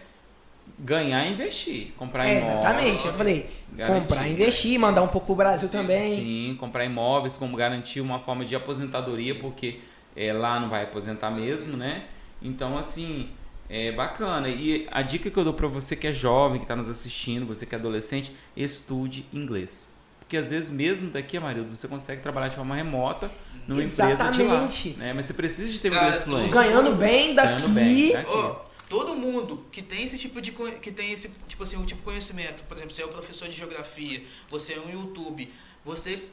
ganhar 0.79 1.25
e 1.25 1.33
investir. 1.33 1.93
Comprar 1.97 2.25
É, 2.27 2.37
imóveis. 2.39 2.59
exatamente. 2.59 3.05
Eu 3.07 3.13
falei, 3.13 3.49
garantir, 3.73 4.01
comprar, 4.01 4.27
investir, 4.27 4.79
mandar 4.79 5.01
um 5.03 5.07
pouco 5.07 5.27
pro 5.27 5.35
Brasil 5.35 5.69
também. 5.69 6.15
Sim, 6.15 6.57
comprar 6.59 6.85
imóveis, 6.85 7.37
como 7.37 7.55
garantir 7.55 8.01
uma 8.01 8.19
forma 8.19 8.45
de 8.45 8.55
aposentadoria, 8.55 9.35
porque 9.35 9.79
é, 10.15 10.31
lá 10.33 10.59
não 10.59 10.69
vai 10.69 10.83
aposentar 10.83 11.31
mesmo, 11.31 11.75
né? 11.77 12.05
Então, 12.41 12.77
assim, 12.77 13.29
é 13.69 13.91
bacana. 13.91 14.47
E 14.49 14.87
a 14.91 15.01
dica 15.01 15.29
que 15.31 15.37
eu 15.37 15.43
dou 15.43 15.53
pra 15.53 15.67
você 15.67 15.95
que 15.95 16.07
é 16.07 16.13
jovem, 16.13 16.59
que 16.59 16.65
tá 16.67 16.75
nos 16.75 16.89
assistindo, 16.89 17.45
você 17.45 17.65
que 17.65 17.73
é 17.73 17.77
adolescente, 17.77 18.31
estude 18.55 19.25
inglês. 19.33 19.91
Porque 20.25 20.37
às 20.37 20.49
vezes, 20.49 20.71
mesmo 20.71 21.11
daqui, 21.11 21.37
Amarildo, 21.37 21.75
você 21.75 21.87
consegue 21.87 22.19
trabalhar 22.21 22.47
de 22.47 22.55
forma 22.55 22.75
remota 22.75 23.31
numa 23.67 23.83
empresa 23.83 24.31
de 24.31 24.41
lá. 24.41 24.55
Exatamente. 24.55 24.89
Né? 24.97 25.13
Mas 25.13 25.27
você 25.27 25.33
precisa 25.33 25.71
de 25.71 25.79
ter 25.79 25.91
Cara, 25.91 26.07
inglês 26.07 26.23
fluente. 26.23 26.49
Ganhando 26.49 26.95
bem 26.95 27.35
daqui. 27.35 27.49
Ganhando 27.49 27.69
bem, 27.69 28.11
daqui. 28.11 28.29
Ó, 28.31 28.55
todo 28.89 29.15
mundo 29.15 29.67
que 29.71 29.83
tem 29.83 30.03
esse 30.03 30.17
tipo 30.17 30.41
de 30.41 30.51
que 30.51 30.91
tem 30.91 31.11
esse 31.11 31.29
tipo 31.47 31.63
assim 31.63 31.77
um 31.77 31.85
tipo 31.85 31.99
de 31.99 32.05
conhecimento, 32.05 32.63
por 32.63 32.75
exemplo, 32.75 32.95
você 32.95 33.03
é 33.03 33.05
um 33.05 33.09
professor 33.09 33.47
de 33.47 33.55
geografia, 33.55 34.23
você 34.49 34.73
é 34.73 34.79
um 34.79 34.89
YouTube, 34.89 35.51
você 35.83 36.23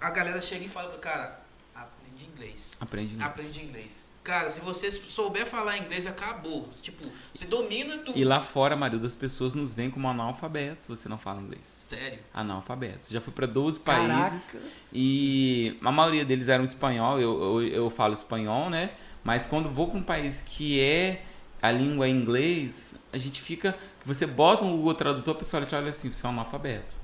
a 0.00 0.10
galera 0.10 0.40
chega 0.40 0.64
e 0.64 0.68
fala, 0.68 0.96
cara, 0.98 1.40
aprende 1.72 2.24
inglês. 2.24 2.72
Aprende 2.80 3.14
inglês. 3.14 3.28
Aprende 3.28 3.60
inglês. 3.60 4.07
Cara, 4.28 4.50
se 4.50 4.60
você 4.60 4.92
souber 4.92 5.46
falar 5.46 5.78
inglês, 5.78 6.06
acabou. 6.06 6.68
Tipo, 6.82 7.08
você 7.32 7.46
domina 7.46 7.96
tudo. 7.96 8.18
E 8.18 8.22
lá 8.26 8.42
fora, 8.42 8.74
a 8.74 8.76
maioria 8.76 9.00
das 9.00 9.14
pessoas 9.14 9.54
nos 9.54 9.72
vem 9.72 9.90
como 9.90 10.06
analfabetos 10.06 10.84
se 10.84 10.90
você 10.90 11.08
não 11.08 11.16
fala 11.16 11.40
inglês. 11.40 11.62
Sério. 11.64 12.18
Analfabetos. 12.34 13.08
Já 13.08 13.22
fui 13.22 13.32
para 13.32 13.46
12 13.46 13.80
Caraca. 13.80 14.06
países 14.06 14.54
e 14.92 15.78
a 15.82 15.90
maioria 15.90 16.26
deles 16.26 16.50
eram 16.50 16.62
espanhol, 16.62 17.18
eu, 17.18 17.40
eu, 17.40 17.68
eu 17.68 17.90
falo 17.90 18.12
espanhol, 18.12 18.68
né? 18.68 18.90
Mas 19.24 19.46
quando 19.46 19.70
vou 19.70 19.88
para 19.88 19.98
um 19.98 20.02
país 20.02 20.42
que 20.42 20.78
é 20.78 21.22
a 21.62 21.72
língua 21.72 22.06
é 22.06 22.10
inglês, 22.10 22.96
a 23.10 23.16
gente 23.16 23.40
fica. 23.40 23.74
Você 24.04 24.26
bota 24.26 24.62
um 24.62 24.76
Google 24.76 24.92
Tradutor, 24.92 25.36
a 25.36 25.38
pessoa 25.38 25.64
te 25.64 25.74
olha 25.74 25.88
assim, 25.88 26.12
você 26.12 26.26
é 26.26 26.28
um 26.28 26.32
analfabeto. 26.32 26.94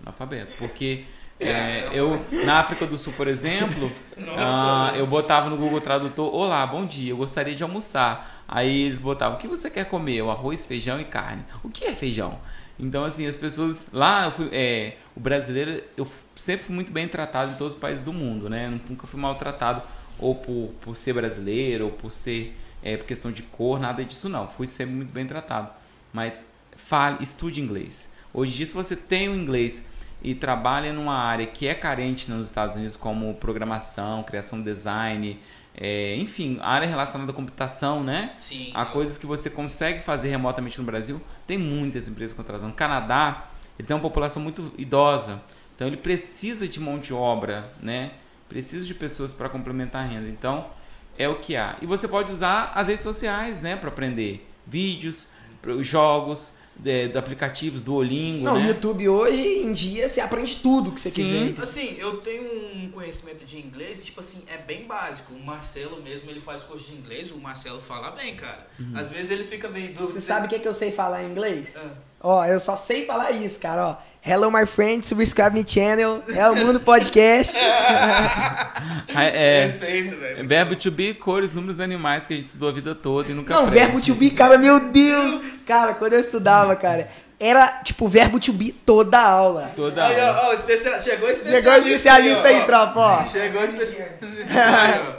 Analfabeto. 0.00 0.56
Porque 0.56 1.04
é, 1.38 1.90
eu, 1.92 2.24
na 2.44 2.60
África 2.60 2.86
do 2.86 2.96
Sul, 2.96 3.12
por 3.12 3.28
exemplo, 3.28 3.92
ah, 4.38 4.92
eu 4.96 5.06
botava 5.06 5.50
no 5.50 5.56
Google 5.56 5.80
Tradutor, 5.80 6.34
olá, 6.34 6.66
bom 6.66 6.86
dia, 6.86 7.12
eu 7.12 7.16
gostaria 7.16 7.54
de 7.54 7.62
almoçar. 7.62 8.44
Aí 8.48 8.82
eles 8.82 8.98
botavam, 8.98 9.36
o 9.36 9.40
que 9.40 9.48
você 9.48 9.68
quer 9.68 9.84
comer? 9.86 10.22
O 10.22 10.30
arroz, 10.30 10.64
feijão 10.64 11.00
e 11.00 11.04
carne. 11.04 11.44
O 11.62 11.68
que 11.68 11.84
é 11.84 11.94
feijão? 11.94 12.38
Então, 12.78 13.04
assim, 13.04 13.26
as 13.26 13.36
pessoas. 13.36 13.86
Lá, 13.92 14.26
eu 14.26 14.30
fui, 14.30 14.48
é, 14.52 14.96
o 15.14 15.20
brasileiro, 15.20 15.82
eu 15.96 16.06
sempre 16.36 16.64
fui 16.64 16.74
muito 16.74 16.92
bem 16.92 17.08
tratado 17.08 17.52
em 17.52 17.54
todos 17.54 17.74
os 17.74 17.78
países 17.78 18.04
do 18.04 18.12
mundo, 18.12 18.48
né? 18.48 18.68
Nunca 18.88 19.06
fui 19.06 19.20
maltratado 19.20 19.82
ou 20.18 20.34
por, 20.34 20.72
por 20.80 20.96
ser 20.96 21.12
brasileiro, 21.12 21.86
ou 21.86 21.90
por 21.90 22.10
ser 22.10 22.56
é, 22.82 22.96
por 22.96 23.06
questão 23.06 23.32
de 23.32 23.42
cor, 23.42 23.80
nada 23.80 24.04
disso 24.04 24.28
não. 24.28 24.46
Fui 24.48 24.66
sempre 24.66 24.94
muito 24.94 25.12
bem 25.12 25.26
tratado. 25.26 25.70
Mas 26.12 26.46
fale, 26.76 27.22
estude 27.22 27.60
inglês. 27.60 28.08
Hoje 28.32 28.52
em 28.52 28.56
dia, 28.56 28.66
se 28.66 28.74
você 28.74 28.94
tem 28.94 29.28
o 29.28 29.34
inglês 29.34 29.84
e 30.26 30.34
trabalha 30.34 30.92
numa 30.92 31.14
área 31.14 31.46
que 31.46 31.68
é 31.68 31.72
carente 31.72 32.28
nos 32.28 32.48
Estados 32.48 32.74
Unidos, 32.74 32.96
como 32.96 33.32
programação, 33.34 34.24
criação 34.24 34.58
de 34.58 34.64
design, 34.64 35.40
é, 35.72 36.16
enfim, 36.16 36.58
área 36.60 36.84
relacionada 36.84 37.30
à 37.30 37.34
computação, 37.34 38.02
né? 38.02 38.30
Sim. 38.32 38.72
Há 38.74 38.84
coisas 38.86 39.16
que 39.16 39.24
você 39.24 39.48
consegue 39.48 40.00
fazer 40.00 40.28
remotamente 40.28 40.80
no 40.80 40.84
Brasil. 40.84 41.22
Tem 41.46 41.56
muitas 41.56 42.08
empresas 42.08 42.36
contratando. 42.36 42.66
No 42.66 42.74
Canadá, 42.74 43.50
ele 43.78 43.86
tem 43.86 43.94
uma 43.94 44.02
população 44.02 44.42
muito 44.42 44.72
idosa. 44.76 45.40
Então, 45.76 45.86
ele 45.86 45.96
precisa 45.96 46.66
de 46.66 46.80
mão 46.80 46.98
de 46.98 47.14
obra, 47.14 47.72
né? 47.80 48.10
Precisa 48.48 48.84
de 48.84 48.94
pessoas 48.94 49.32
para 49.32 49.48
complementar 49.48 50.04
a 50.04 50.08
renda. 50.08 50.28
Então, 50.28 50.66
é 51.16 51.28
o 51.28 51.36
que 51.36 51.54
há. 51.54 51.76
E 51.80 51.86
você 51.86 52.08
pode 52.08 52.32
usar 52.32 52.72
as 52.74 52.88
redes 52.88 53.04
sociais, 53.04 53.60
né? 53.60 53.76
Para 53.76 53.90
aprender 53.90 54.44
vídeos, 54.66 55.28
jogos, 55.82 56.52
de, 56.78 57.08
de 57.08 57.18
aplicativos, 57.18 57.82
Duolingo, 57.82 58.44
Não, 58.44 58.54
o 58.56 58.58
né? 58.58 58.68
YouTube 58.68 59.08
hoje 59.08 59.40
em 59.40 59.72
dia 59.72 60.08
você 60.08 60.20
aprende 60.20 60.56
tudo 60.56 60.92
que 60.92 61.00
você 61.00 61.10
Sim. 61.10 61.22
quiser. 61.48 61.62
Assim, 61.62 61.96
eu 61.98 62.18
tenho 62.18 62.42
um 62.76 62.90
conhecimento 62.90 63.44
de 63.44 63.58
inglês, 63.58 64.04
tipo 64.04 64.20
assim, 64.20 64.42
é 64.46 64.58
bem 64.58 64.86
básico. 64.86 65.34
O 65.34 65.44
Marcelo 65.44 66.02
mesmo, 66.02 66.30
ele 66.30 66.40
faz 66.40 66.62
curso 66.62 66.90
de 66.90 66.96
inglês, 66.96 67.30
o 67.30 67.38
Marcelo 67.38 67.80
fala 67.80 68.10
bem, 68.10 68.34
cara. 68.36 68.66
Às 68.94 69.10
vezes 69.10 69.30
ele 69.30 69.44
fica 69.44 69.68
meio 69.68 69.88
dúvida. 69.88 70.06
Você 70.06 70.20
sabe 70.20 70.46
o 70.46 70.48
que, 70.48 70.58
que 70.58 70.68
eu 70.68 70.74
sei 70.74 70.92
falar 70.92 71.24
em 71.24 71.30
inglês? 71.30 71.74
Ah. 71.76 71.90
Ó, 72.20 72.44
eu 72.44 72.58
só 72.58 72.76
sei 72.76 73.06
falar 73.06 73.30
isso, 73.32 73.60
cara, 73.60 73.86
ó. 73.88 73.96
Hello, 74.28 74.50
my 74.50 74.66
friends, 74.66 75.06
subscribe 75.06 75.54
me 75.54 75.64
channel. 75.64 76.20
É 76.34 76.48
o 76.50 76.56
Mundo 76.56 76.80
Podcast. 76.80 77.56
É, 79.18 79.68
Perfeito, 79.68 80.16
velho. 80.16 80.46
verbo 80.48 80.76
to 80.76 80.90
be, 80.90 81.14
cores, 81.14 81.54
números, 81.54 81.80
animais 81.80 82.26
que 82.26 82.34
a 82.34 82.36
gente 82.36 82.46
estudou 82.46 82.68
a 82.68 82.72
vida 82.72 82.94
toda 82.94 83.30
e 83.30 83.34
nunca 83.34 83.54
Não, 83.54 83.62
aprende. 83.66 83.78
verbo 83.78 84.00
to 84.02 84.14
be, 84.14 84.30
cara, 84.30 84.58
meu 84.58 84.78
Deus. 84.80 85.62
Cara, 85.62 85.94
quando 85.94 86.12
eu 86.14 86.20
estudava, 86.20 86.76
cara, 86.76 87.08
era 87.40 87.68
tipo 87.82 88.06
verbo 88.08 88.38
to 88.38 88.52
be 88.52 88.72
toda 88.72 89.18
a 89.18 89.26
aula. 89.26 89.72
Toda 89.74 90.04
Aí, 90.06 90.20
aula. 90.20 90.42
ó, 90.42 90.48
ó, 90.48 90.52
especial... 90.52 91.00
chegou 91.00 91.28
o 91.28 91.30
especialista. 91.30 91.70
Chegou 91.70 91.72
o 91.72 91.94
especialista 91.94 92.48
aí, 92.48 92.60
ó. 92.60 92.64
tropa, 92.66 93.00
ó. 93.00 93.24
Chegou 93.24 93.60
o 93.62 93.64
especialista. 93.64 94.26
Aí, 94.50 95.14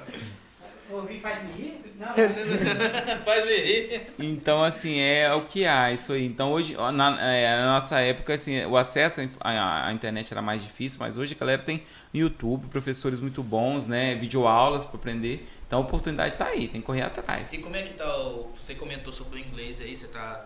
Ouvi 0.91 1.19
faz 1.19 1.39
me 1.43 1.51
rir? 1.53 1.67
Não, 1.67 1.76
ó. 1.76 1.76
Faz 3.25 3.45
rir. 3.45 4.01
Então, 4.19 4.63
assim, 4.63 4.99
é 4.99 5.33
o 5.33 5.41
que 5.41 5.65
há, 5.65 5.91
isso 5.91 6.13
aí. 6.13 6.25
Então, 6.25 6.51
hoje, 6.51 6.75
na, 6.93 7.21
é, 7.21 7.57
na 7.57 7.79
nossa 7.79 7.99
época, 7.99 8.33
assim, 8.33 8.65
o 8.65 8.77
acesso 8.77 9.21
à, 9.39 9.87
à- 9.87 9.93
internet 9.93 10.31
era 10.31 10.41
mais 10.41 10.61
difícil, 10.61 10.99
mas 10.99 11.17
hoje 11.17 11.35
a 11.35 11.39
galera 11.39 11.61
tem 11.61 11.83
YouTube, 12.13 12.67
professores 12.67 13.19
muito 13.19 13.43
bons, 13.43 13.85
né? 13.85 14.15
Videoaulas 14.15 14.85
para 14.85 14.97
aprender. 14.97 15.47
Então, 15.65 15.79
a 15.79 15.81
oportunidade 15.81 16.35
tá 16.37 16.45
aí, 16.45 16.67
tem 16.67 16.81
que 16.81 16.87
correr 16.87 17.01
atrás. 17.01 17.51
E 17.53 17.57
como 17.57 17.75
é 17.75 17.83
que 17.83 17.93
tá 17.93 18.17
o... 18.17 18.49
Você 18.55 18.73
comentou 18.75 19.11
sobre 19.11 19.39
o 19.39 19.43
inglês 19.43 19.81
aí, 19.81 19.95
você 19.95 20.07
tá... 20.07 20.45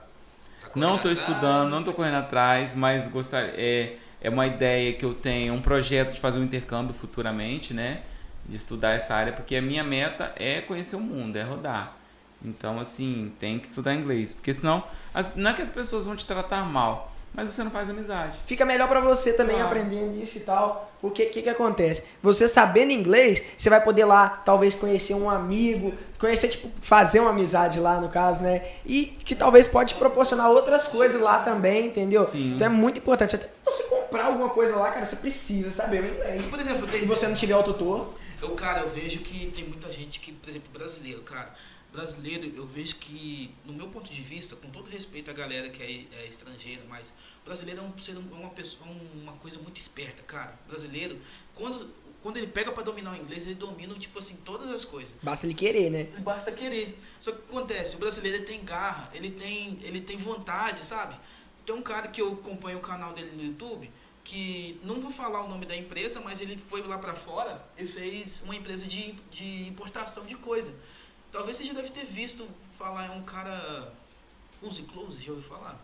Tá 0.59 0.70
correndo 0.70 0.88
Não 0.88 0.95
estou 0.95 1.12
estudando, 1.12 1.70
não 1.70 1.80
estou 1.80 1.93
correndo 1.93 2.18
atrás, 2.18 2.74
mas 2.74 3.07
gostaria, 3.07 3.53
é, 3.55 3.95
é 4.22 4.30
uma 4.30 4.45
ideia 4.47 4.93
que 4.93 5.03
eu 5.05 5.14
tenho, 5.14 5.53
um 5.53 5.62
projeto 5.62 6.14
de 6.14 6.20
fazer 6.20 6.39
um 6.39 6.43
intercâmbio 6.43 6.93
futuramente, 6.93 7.74
né? 7.74 8.01
De 8.46 8.58
estudar 8.58 8.92
essa 8.94 9.14
área, 9.16 9.32
porque 9.34 9.56
a 9.56 9.62
minha 9.62 9.84
meta 9.84 10.34
é 10.36 10.62
conhecer 10.62 10.96
o 10.96 11.00
mundo, 11.00 11.38
é 11.38 11.44
rodar. 11.44 11.96
Então, 12.44 12.80
assim, 12.80 13.32
tem 13.39 13.60
que 13.60 13.68
estudar 13.68 13.94
inglês, 13.94 14.34
porque 14.34 14.54
senão, 14.54 14.84
as- 15.14 15.36
não 15.36 15.52
é 15.52 15.54
que 15.54 15.62
as 15.62 15.70
pessoas 15.70 16.06
vão 16.06 16.16
te 16.16 16.26
tratar 16.26 16.64
mal, 16.66 17.12
mas 17.34 17.48
você 17.48 17.64
não 17.64 17.70
faz 17.72 17.88
amizade. 17.89 18.39
Fica 18.48 18.66
melhor 18.66 18.88
pra 18.89 19.00
você 19.00 19.32
também 19.32 19.56
Claro. 19.58 19.70
aprendendo 19.70 20.22
isso 20.22 20.38
e 20.39 20.42
tal. 20.42 20.92
Porque 21.00 21.24
o 21.24 21.30
que, 21.30 21.42
que 21.44 21.50
acontece? 21.50 22.04
Você 22.22 22.48
sabendo 22.48 22.92
inglês, 22.92 23.42
você 23.58 23.70
vai 23.70 23.82
poder 23.82 24.06
lá, 24.06 24.28
talvez, 24.30 24.76
conhecer 24.76 25.14
um 25.14 25.30
amigo, 25.30 25.94
conhecer, 26.20 26.48
tipo, 26.50 26.70
fazer 26.82 27.20
uma 27.20 27.30
amizade 27.30 27.80
lá, 27.80 28.00
no 28.02 28.10
caso, 28.10 28.44
né? 28.44 28.64
E 28.86 29.06
que 29.06 29.34
talvez 29.36 29.66
pode 29.68 29.94
te 29.94 30.00
proporcionar 30.00 30.50
outras 30.50 30.88
coisas 30.88 31.20
lá 31.22 31.39
também, 31.39 31.88
entendeu? 31.88 32.26
Sim. 32.26 32.54
Então 32.56 32.66
é 32.68 32.70
muito 32.70 32.98
importante. 33.00 33.36
Até 33.36 33.48
você 33.66 33.84
comprar 33.84 34.26
alguma 34.26 34.50
coisa 34.50 34.76
lá, 34.76 34.92
cara, 34.92 35.06
você 35.06 35.16
precisa 35.16 35.70
saber 35.72 36.04
o 36.04 36.08
inglês. 36.08 36.46
Por 36.48 36.60
exemplo, 36.60 36.86
tem 36.88 37.00
Se 37.02 37.06
você 37.08 37.28
não 37.28 37.36
tiver 37.36 37.56
o 37.56 37.64
tutor, 37.64 38.14
Eu, 38.42 38.56
cara, 38.56 38.82
eu 38.82 38.89
vejo 38.89 39.20
que 39.20 39.48
tem 39.52 39.66
muita 39.66 39.92
gente 39.92 40.20
que, 40.20 40.32
por 40.32 40.50
exemplo, 40.50 40.72
brasileiro, 40.74 41.22
cara. 41.22 41.54
Brasileiro, 41.92 42.52
eu 42.56 42.66
vejo 42.66 42.96
que, 42.96 43.54
no 43.66 43.74
meu 43.74 43.88
ponto 43.88 44.12
de 44.12 44.22
vista, 44.22 44.56
com 44.56 44.70
todo 44.70 44.89
respeito 44.89 45.30
à 45.30 45.34
galera 45.34 45.70
que 45.70 45.84
é, 45.84 46.22
é 46.24 46.26
estrangeira, 46.26 46.82
mas 46.88 47.14
brasileiro 47.44 47.82
é 47.82 47.84
um 47.84 47.98
ser 47.98 48.16
é 48.16 48.18
uma 48.18 48.50
pessoa, 48.50 48.88
é 48.88 49.20
uma 49.22 49.34
coisa 49.34 49.60
muito 49.60 49.78
esperta, 49.78 50.24
cara. 50.24 50.58
Brasileiro, 50.68 51.20
quando, 51.54 51.89
quando 52.22 52.38
ele 52.38 52.48
pega 52.48 52.72
pra 52.72 52.82
dominar 52.82 53.12
o 53.12 53.16
inglês, 53.16 53.46
ele 53.46 53.56
domina, 53.56 53.94
tipo 53.96 54.18
assim, 54.18 54.38
todas 54.38 54.72
as 54.72 54.86
coisas. 54.86 55.14
basta 55.22 55.46
ele 55.46 55.54
querer, 55.54 55.89
né? 55.92 56.06
Basta 56.20 56.52
querer. 56.52 56.98
Só 57.20 57.32
que 57.32 57.39
o 57.39 57.42
que 57.42 57.52
acontece? 57.52 57.96
O 57.98 58.00
brasileiro 58.00 58.38
ele 58.38 58.46
tem 58.46 58.64
garra, 58.64 59.12
ele 59.14 59.30
tem, 59.30 59.78
ele 59.84 60.00
tem 60.00 60.18
vontade, 60.18 60.84
sabe? 60.86 61.16
Tem 61.66 61.76
um 61.76 61.82
cara 61.82 62.08
que 62.08 62.22
eu 62.22 62.34
acompanho 62.34 62.78
o 62.78 62.82
canal 62.82 63.14
dele 63.14 63.32
no 63.36 63.44
YouTube, 63.44 63.92
que 64.32 64.79
não 64.84 65.01
vou 65.01 65.11
falar 65.11 65.43
o 65.43 65.49
nome 65.49 65.65
da 65.65 65.75
empresa, 65.75 66.21
mas 66.21 66.39
ele 66.39 66.57
foi 66.57 66.82
lá 66.88 66.97
pra 66.97 67.13
fora 67.13 67.61
e 67.77 67.86
fez 67.86 68.41
uma 68.45 68.55
empresa 68.55 68.88
de, 68.88 69.11
de 69.29 69.67
importação 69.67 70.25
de 70.25 70.36
coisa. 70.38 70.73
Talvez 71.34 71.57
você 71.57 71.65
já 71.65 71.73
deve 71.73 71.89
ter 71.89 72.05
visto 72.05 72.47
falar, 72.77 73.07
é 73.07 73.11
um 73.11 73.23
cara. 73.23 73.91
Use 74.61 74.84
Close, 74.84 75.21
já 75.21 75.34
ouviu 75.34 75.49
falar? 75.49 75.77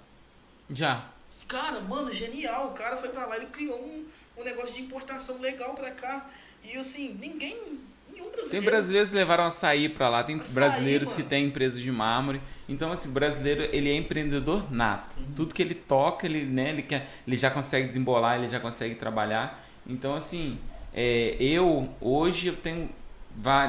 Já. 0.69 1.11
Cara, 1.45 1.81
mano, 1.81 2.09
genial. 2.09 2.69
O 2.69 2.71
cara 2.71 2.95
foi 2.95 3.09
pra 3.09 3.25
lá, 3.25 3.35
ele 3.35 3.47
criou 3.47 3.83
um, 3.83 4.05
um 4.37 4.43
negócio 4.45 4.75
de 4.75 4.81
importação 4.81 5.39
legal 5.39 5.73
pra 5.73 5.91
cá. 5.91 6.29
E 6.63 6.77
assim, 6.77 7.17
ninguém. 7.19 7.81
Nenhum 8.17 8.31
brasileiro. 8.31 8.49
Tem 8.49 8.61
brasileiros 8.61 9.09
que 9.09 9.15
levaram 9.15 9.45
açaí 9.45 9.89
pra 9.89 10.09
lá, 10.09 10.23
tem 10.23 10.37
Açaí, 10.37 10.55
brasileiros 10.55 11.09
que 11.09 11.19
mano. 11.19 11.29
têm 11.29 11.45
empresas 11.45 11.79
de 11.79 11.91
mármore. 11.91 12.41
Então, 12.67 12.91
assim, 12.91 13.09
o 13.09 13.11
brasileiro, 13.11 13.69
ele 13.71 13.89
é 13.89 13.95
empreendedor 13.95 14.71
nato. 14.71 15.15
Uhum. 15.19 15.33
Tudo 15.35 15.53
que 15.53 15.61
ele 15.61 15.75
toca, 15.75 16.25
ele, 16.25 16.45
né, 16.45 16.69
ele, 16.69 16.81
quer, 16.81 17.07
ele 17.27 17.37
já 17.37 17.51
consegue 17.51 17.87
desembolar, 17.87 18.37
ele 18.37 18.49
já 18.49 18.59
consegue 18.59 18.95
trabalhar. 18.95 19.63
Então, 19.85 20.15
assim, 20.15 20.57
é, 20.93 21.35
eu, 21.39 21.89
hoje, 22.01 22.47
eu 22.47 22.55
tenho... 22.55 22.89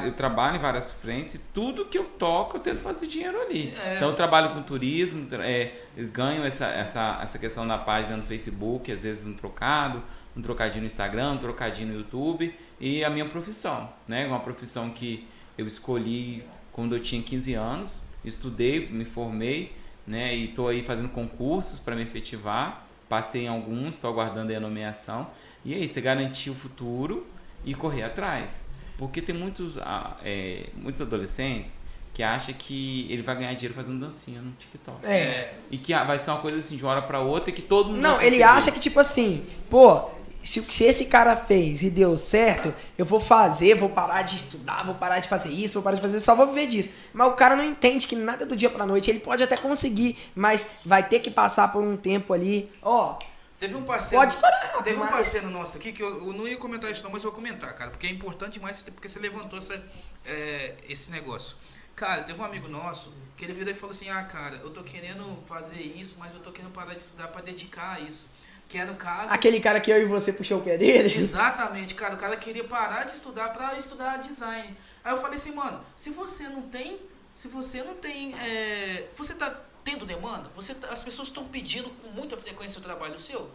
Eu 0.03 0.13
trabalho 0.13 0.55
em 0.55 0.59
várias 0.59 0.91
frentes 0.91 1.35
e 1.35 1.39
tudo 1.53 1.85
que 1.85 1.95
eu 1.95 2.03
toco 2.03 2.57
eu 2.57 2.59
tento 2.59 2.81
fazer 2.81 3.05
dinheiro 3.05 3.39
ali. 3.39 3.71
É. 3.85 3.97
Então 3.97 4.09
eu 4.09 4.15
trabalho 4.15 4.49
com 4.55 4.63
turismo, 4.63 5.27
é, 5.43 5.73
ganho 6.11 6.43
essa, 6.43 6.65
essa, 6.65 7.19
essa 7.21 7.37
questão 7.37 7.63
na 7.65 7.77
página 7.77 8.17
no 8.17 8.23
Facebook, 8.23 8.91
às 8.91 9.03
vezes 9.03 9.27
um 9.27 9.33
trocado, 9.35 10.01
um 10.35 10.41
trocadinho 10.41 10.81
no 10.81 10.87
Instagram, 10.87 11.33
um 11.33 11.37
trocadinho 11.37 11.89
no 11.89 11.93
YouTube 11.95 12.55
e 12.79 13.03
a 13.03 13.09
minha 13.09 13.25
profissão, 13.25 13.89
né? 14.07 14.25
Uma 14.25 14.39
profissão 14.39 14.89
que 14.89 15.27
eu 15.57 15.65
escolhi 15.67 16.43
quando 16.71 16.95
eu 16.95 17.01
tinha 17.01 17.21
15 17.21 17.53
anos, 17.53 18.01
estudei, 18.23 18.87
me 18.87 19.05
formei, 19.05 19.73
né? 20.07 20.35
E 20.35 20.45
estou 20.45 20.67
aí 20.69 20.81
fazendo 20.81 21.09
concursos 21.09 21.79
para 21.79 21.95
me 21.95 22.03
efetivar, 22.03 22.87
passei 23.07 23.43
em 23.43 23.47
alguns, 23.47 23.95
estou 23.95 24.09
aguardando 24.09 24.51
aí 24.51 24.55
a 24.55 24.59
nomeação. 24.59 25.27
E 25.65 25.73
aí, 25.73 25.87
você 25.87 25.99
garantir 25.99 26.49
o 26.49 26.55
futuro 26.55 27.27
e 27.65 27.73
correr 27.73 28.03
atrás. 28.03 28.65
Porque 28.97 29.21
tem 29.21 29.35
muitos, 29.35 29.75
é, 30.23 30.69
muitos 30.75 31.01
adolescentes 31.01 31.77
que 32.13 32.23
acham 32.23 32.53
que 32.53 33.07
ele 33.09 33.21
vai 33.21 33.35
ganhar 33.35 33.53
dinheiro 33.53 33.73
fazendo 33.73 33.99
dancinha 33.99 34.41
no 34.41 34.51
TikTok. 34.51 35.05
É. 35.05 35.53
E 35.71 35.77
que 35.77 35.93
ah, 35.93 36.03
vai 36.03 36.17
ser 36.17 36.31
uma 36.31 36.41
coisa 36.41 36.59
assim 36.59 36.75
de 36.75 36.83
uma 36.83 36.91
hora 36.91 37.01
pra 37.01 37.21
outra 37.21 37.49
e 37.49 37.53
que 37.53 37.61
todo 37.61 37.91
mundo 37.91 38.01
Não, 38.01 38.21
ele 38.21 38.43
acha 38.43 38.71
que, 38.71 38.79
tipo 38.79 38.99
assim, 38.99 39.45
pô, 39.69 40.09
se, 40.43 40.61
se 40.71 40.83
esse 40.83 41.05
cara 41.05 41.35
fez 41.35 41.83
e 41.83 41.89
deu 41.89 42.17
certo, 42.17 42.73
eu 42.97 43.05
vou 43.05 43.19
fazer, 43.19 43.75
vou 43.75 43.89
parar 43.89 44.21
de 44.21 44.35
estudar, 44.35 44.85
vou 44.85 44.95
parar 44.95 45.19
de 45.19 45.27
fazer 45.29 45.49
isso, 45.49 45.75
vou 45.75 45.83
parar 45.83 45.95
de 45.95 46.01
fazer 46.01 46.17
isso, 46.17 46.25
só 46.25 46.35
vou 46.35 46.47
viver 46.47 46.67
disso. 46.67 46.89
Mas 47.13 47.27
o 47.27 47.33
cara 47.33 47.55
não 47.55 47.63
entende 47.63 48.07
que 48.07 48.15
nada 48.15 48.43
é 48.43 48.45
do 48.45 48.55
dia 48.55 48.69
pra 48.69 48.85
noite, 48.85 49.09
ele 49.09 49.19
pode 49.19 49.43
até 49.43 49.57
conseguir, 49.57 50.17
mas 50.35 50.69
vai 50.85 51.07
ter 51.07 51.19
que 51.19 51.29
passar 51.29 51.71
por 51.71 51.83
um 51.83 51.95
tempo 51.97 52.33
ali, 52.33 52.71
ó. 52.81 53.17
Teve 53.59 53.75
um 53.75 53.83
parceiro. 53.83 54.21
Pode 54.21 54.33
estourar 54.33 54.81
Teve 54.83 54.95
um 54.97 55.01
mas- 55.01 55.11
parceiro 55.11 55.49
nosso 55.49 55.75
aqui 55.75 55.91
que 55.91 56.01
eu, 56.01 56.27
eu 56.27 56.33
não 56.33 56.47
ia 56.47 56.55
comentar 56.55 56.89
isso 56.89 57.03
não, 57.03 57.11
mas 57.11 57.23
eu 57.23 57.29
vou 57.29 57.35
comentar, 57.35 57.73
cara, 57.75 57.91
porque 57.91 58.07
é 58.07 58.09
importante 58.09 58.53
demais 58.53 58.81
porque 58.83 59.09
você 59.09 59.19
levantou 59.19 59.59
essa, 59.59 59.83
é, 60.25 60.75
esse 60.87 61.11
negócio. 61.11 61.57
Cara, 61.95 62.23
teve 62.23 62.39
um 62.41 62.45
amigo 62.45 62.69
nosso 62.69 63.11
que 63.35 63.43
ele 63.43 63.51
virou 63.51 63.71
e 63.71 63.73
falou 63.75 63.91
assim: 63.91 64.09
Ah, 64.09 64.23
cara, 64.23 64.55
eu 64.63 64.69
tô 64.69 64.81
querendo 64.83 65.37
fazer 65.45 65.81
isso, 65.81 66.15
mas 66.17 66.33
eu 66.33 66.39
tô 66.39 66.49
querendo 66.49 66.71
parar 66.71 66.93
de 66.93 67.01
estudar 67.01 67.27
pra 67.27 67.41
dedicar 67.41 67.95
a 67.97 67.99
isso. 67.99 68.25
Que 68.69 68.77
é 68.77 68.85
no 68.85 68.95
caso. 68.95 69.33
Aquele 69.33 69.59
cara 69.59 69.81
que 69.81 69.91
eu 69.91 69.99
e 70.01 70.05
você 70.05 70.31
puxou 70.31 70.59
o 70.59 70.61
pé 70.61 70.77
dele. 70.77 71.11
Exatamente, 71.17 71.95
cara. 71.95 72.13
O 72.13 72.17
cara 72.17 72.37
queria 72.37 72.63
parar 72.63 73.03
de 73.03 73.13
estudar 73.13 73.49
pra 73.49 73.75
estudar 73.77 74.17
design. 74.17 74.77
Aí 75.03 75.11
eu 75.11 75.17
falei 75.17 75.35
assim, 75.37 75.51
mano, 75.53 75.81
se 75.95 76.11
você 76.11 76.47
não 76.47 76.61
tem. 76.61 77.01
Se 77.33 77.47
você 77.47 77.81
não 77.83 77.95
tem. 77.95 78.33
é, 78.39 79.07
você 79.17 79.33
tá 79.33 79.53
tendo 79.83 80.05
demanda? 80.05 80.51
Você 80.55 80.75
tá- 80.75 80.89
as 80.89 81.03
pessoas 81.03 81.29
estão 81.29 81.45
pedindo 81.45 81.89
com 81.89 82.09
muita 82.11 82.37
frequência 82.37 82.79
o 82.79 82.83
trabalho 82.83 83.19
seu? 83.19 83.49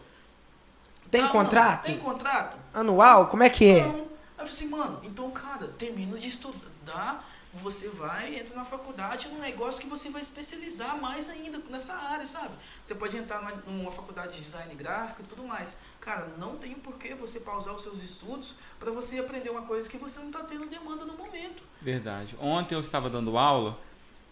Tem 1.09 1.21
Ah, 1.21 1.25
não. 1.25 1.31
contrato? 1.31 1.85
Tem 1.85 1.97
contrato? 1.97 2.57
Anual? 2.73 3.27
Como 3.27 3.41
é 3.43 3.49
que 3.49 3.69
é? 3.69 3.81
Não. 3.83 3.89
Aí 3.93 3.99
eu 3.99 4.47
falei 4.47 4.51
assim, 4.51 4.67
mano, 4.67 4.99
então, 5.03 5.31
cara, 5.31 5.67
termina 5.77 6.17
de 6.17 6.27
estudar, 6.27 7.25
você 7.55 7.89
vai, 7.89 8.35
entra 8.35 8.55
na 8.55 8.65
faculdade 8.65 9.27
num 9.29 9.39
negócio 9.39 9.81
que 9.81 9.87
você 9.87 10.09
vai 10.09 10.21
especializar 10.21 10.99
mais 11.01 11.29
ainda 11.29 11.57
nessa 11.69 11.93
área, 11.93 12.25
sabe? 12.25 12.53
Você 12.83 12.93
pode 12.95 13.15
entrar 13.15 13.41
numa 13.65 13.91
faculdade 13.91 14.33
de 14.35 14.41
design 14.41 14.73
gráfico 14.75 15.21
e 15.21 15.25
tudo 15.25 15.43
mais. 15.43 15.77
Cara, 16.01 16.27
não 16.37 16.57
tem 16.57 16.73
por 16.73 16.95
que 16.95 17.13
você 17.15 17.39
pausar 17.39 17.73
os 17.73 17.81
seus 17.83 18.01
estudos 18.01 18.55
para 18.77 18.91
você 18.91 19.19
aprender 19.19 19.49
uma 19.49 19.61
coisa 19.61 19.89
que 19.89 19.97
você 19.97 20.19
não 20.19 20.27
está 20.27 20.43
tendo 20.43 20.67
demanda 20.67 21.05
no 21.05 21.13
momento. 21.13 21.63
Verdade. 21.81 22.35
Ontem 22.39 22.75
eu 22.75 22.81
estava 22.81 23.09
dando 23.09 23.37
aula, 23.37 23.79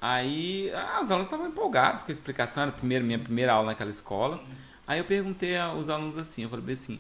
aí 0.02 0.70
os 1.02 1.10
alunos 1.10 1.28
estavam 1.28 1.48
empolgados 1.48 2.04
com 2.04 2.12
a 2.12 2.14
explicação, 2.14 2.64
era 2.64 2.72
a 2.72 2.76
primeira, 2.76 3.04
minha 3.06 3.20
primeira 3.20 3.54
aula 3.54 3.68
naquela 3.68 3.90
escola. 3.90 4.44
Aí 4.86 5.00
eu 5.00 5.06
perguntei 5.06 5.56
aos 5.58 5.88
alunos 5.88 6.18
assim, 6.18 6.44
eu 6.44 6.50
falei 6.50 6.74
assim, 6.74 7.00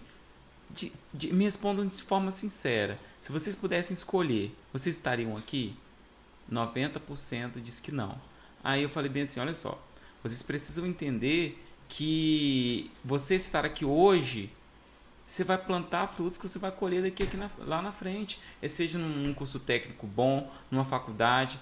de- 0.69 0.93
de- 1.13 1.33
me 1.33 1.43
respondam 1.43 1.85
de 1.85 2.01
forma 2.01 2.31
sincera, 2.31 2.97
se 3.19 3.31
vocês 3.31 3.55
pudessem 3.55 3.93
escolher, 3.93 4.55
vocês 4.71 4.95
estariam 4.95 5.35
aqui? 5.35 5.75
90% 6.53 7.61
disse 7.61 7.81
que 7.81 7.91
não. 7.91 8.15
Aí 8.63 8.83
eu 8.83 8.89
falei 8.89 9.09
bem 9.09 9.23
assim, 9.23 9.39
olha 9.39 9.53
só, 9.53 9.81
vocês 10.21 10.41
precisam 10.41 10.85
entender 10.85 11.61
que 11.89 12.89
você 13.03 13.35
estar 13.35 13.65
aqui 13.65 13.83
hoje 13.83 14.51
você 15.25 15.43
vai 15.43 15.57
plantar 15.57 16.05
frutos 16.07 16.37
que 16.37 16.47
você 16.47 16.59
vai 16.59 16.71
colher 16.71 17.01
daqui 17.01 17.23
aqui 17.23 17.37
na- 17.37 17.49
lá 17.59 17.81
na 17.81 17.91
frente. 17.91 18.39
É 18.61 18.67
seja 18.67 18.97
num, 18.97 19.33
curso 19.33 19.59
técnico 19.59 20.05
bom, 20.05 20.51
numa 20.69 20.85
faculdade, 20.85 21.59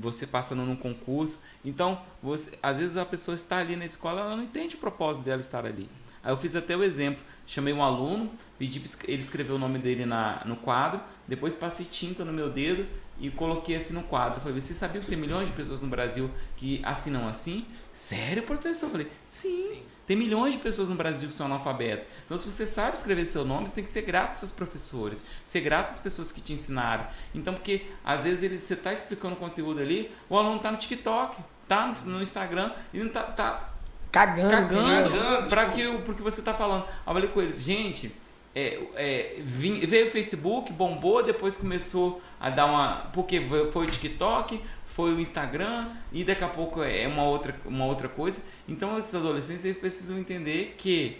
você 0.00 0.26
passando 0.26 0.62
num 0.62 0.76
concurso. 0.76 1.40
Então, 1.64 2.00
você, 2.22 2.58
às 2.62 2.78
vezes 2.78 2.96
a 2.96 3.04
pessoa 3.04 3.34
está 3.34 3.58
ali 3.58 3.76
na 3.76 3.84
escola, 3.84 4.20
ela 4.20 4.36
não 4.36 4.44
entende 4.44 4.76
o 4.76 4.78
propósito 4.78 5.24
dela 5.24 5.40
estar 5.40 5.66
ali. 5.66 5.88
Aí 6.22 6.32
eu 6.32 6.36
fiz 6.36 6.54
até 6.54 6.76
o 6.76 6.82
exemplo. 6.82 7.22
Chamei 7.46 7.74
um 7.74 7.82
aluno, 7.82 8.30
pedi 8.58 8.80
ele 9.08 9.22
escreveu 9.22 9.56
o 9.56 9.58
nome 9.58 9.78
dele 9.78 10.06
na, 10.06 10.42
no 10.46 10.54
quadro, 10.54 11.00
depois 11.26 11.54
passei 11.54 11.84
tinta 11.84 12.24
no 12.24 12.32
meu 12.32 12.48
dedo 12.48 12.86
e 13.20 13.30
coloquei 13.30 13.76
assim 13.76 13.92
no 13.92 14.02
quadro. 14.02 14.40
Falei, 14.40 14.60
você 14.60 14.72
sabia 14.74 15.00
que 15.00 15.06
tem 15.06 15.18
milhões 15.18 15.48
de 15.48 15.54
pessoas 15.54 15.82
no 15.82 15.88
Brasil 15.88 16.30
que 16.56 16.80
assinam 16.84 17.28
assim? 17.28 17.66
Sério, 17.92 18.42
professor? 18.42 18.86
Eu 18.86 18.90
falei, 18.90 19.10
sim. 19.28 19.82
Tem 20.06 20.16
milhões 20.16 20.54
de 20.54 20.60
pessoas 20.60 20.88
no 20.88 20.96
Brasil 20.96 21.28
que 21.28 21.34
são 21.34 21.46
analfabetas. 21.46 22.08
Então, 22.24 22.36
se 22.36 22.50
você 22.50 22.66
sabe 22.66 22.96
escrever 22.96 23.24
seu 23.26 23.44
nome, 23.44 23.68
você 23.68 23.74
tem 23.74 23.84
que 23.84 23.90
ser 23.90 24.02
grato 24.02 24.30
aos 24.30 24.38
seus 24.38 24.50
professores, 24.50 25.22
ser 25.44 25.60
grato 25.60 25.90
às 25.90 25.98
pessoas 25.98 26.32
que 26.32 26.40
te 26.40 26.52
ensinaram. 26.52 27.06
Então, 27.32 27.54
porque 27.54 27.86
às 28.04 28.24
vezes 28.24 28.42
ele, 28.42 28.58
você 28.58 28.74
está 28.74 28.92
explicando 28.92 29.36
conteúdo 29.36 29.80
ali, 29.80 30.10
o 30.28 30.36
aluno 30.36 30.56
está 30.56 30.72
no 30.72 30.78
TikTok, 30.78 31.36
tá 31.68 31.86
no, 32.04 32.12
no 32.14 32.22
Instagram 32.22 32.72
e 32.92 32.98
não 32.98 33.08
tá, 33.10 33.22
tá 33.22 33.70
Cagando. 34.10 34.50
cagando? 34.50 35.10
Cagando, 35.12 35.48
para 35.48 35.66
tipo- 35.70 35.76
que 35.76 36.02
porque 36.04 36.22
você 36.22 36.42
tá 36.42 36.52
falando. 36.54 36.84
Eu 37.06 37.12
falei 37.12 37.28
com 37.28 37.40
eles, 37.40 37.62
gente, 37.62 38.12
é, 38.54 38.78
é, 38.94 39.36
vim- 39.40 39.80
veio 39.80 40.08
o 40.08 40.10
Facebook, 40.10 40.72
bombou, 40.72 41.22
depois 41.22 41.56
começou 41.56 42.20
a 42.40 42.50
dar 42.50 42.66
uma. 42.66 43.08
Porque 43.12 43.40
foi- 43.40 43.84
o 43.84 43.86
TikTok, 43.86 44.60
foi 44.84 45.14
o 45.14 45.20
Instagram, 45.20 45.88
e 46.12 46.24
daqui 46.24 46.42
a 46.42 46.48
pouco 46.48 46.82
é 46.82 47.06
uma 47.06 47.22
outra, 47.24 47.54
uma 47.64 47.84
outra 47.86 48.08
coisa. 48.08 48.42
Então 48.68 48.98
esses 48.98 49.14
adolescentes 49.14 49.64
eles 49.64 49.76
precisam 49.78 50.18
entender 50.18 50.74
que 50.76 51.18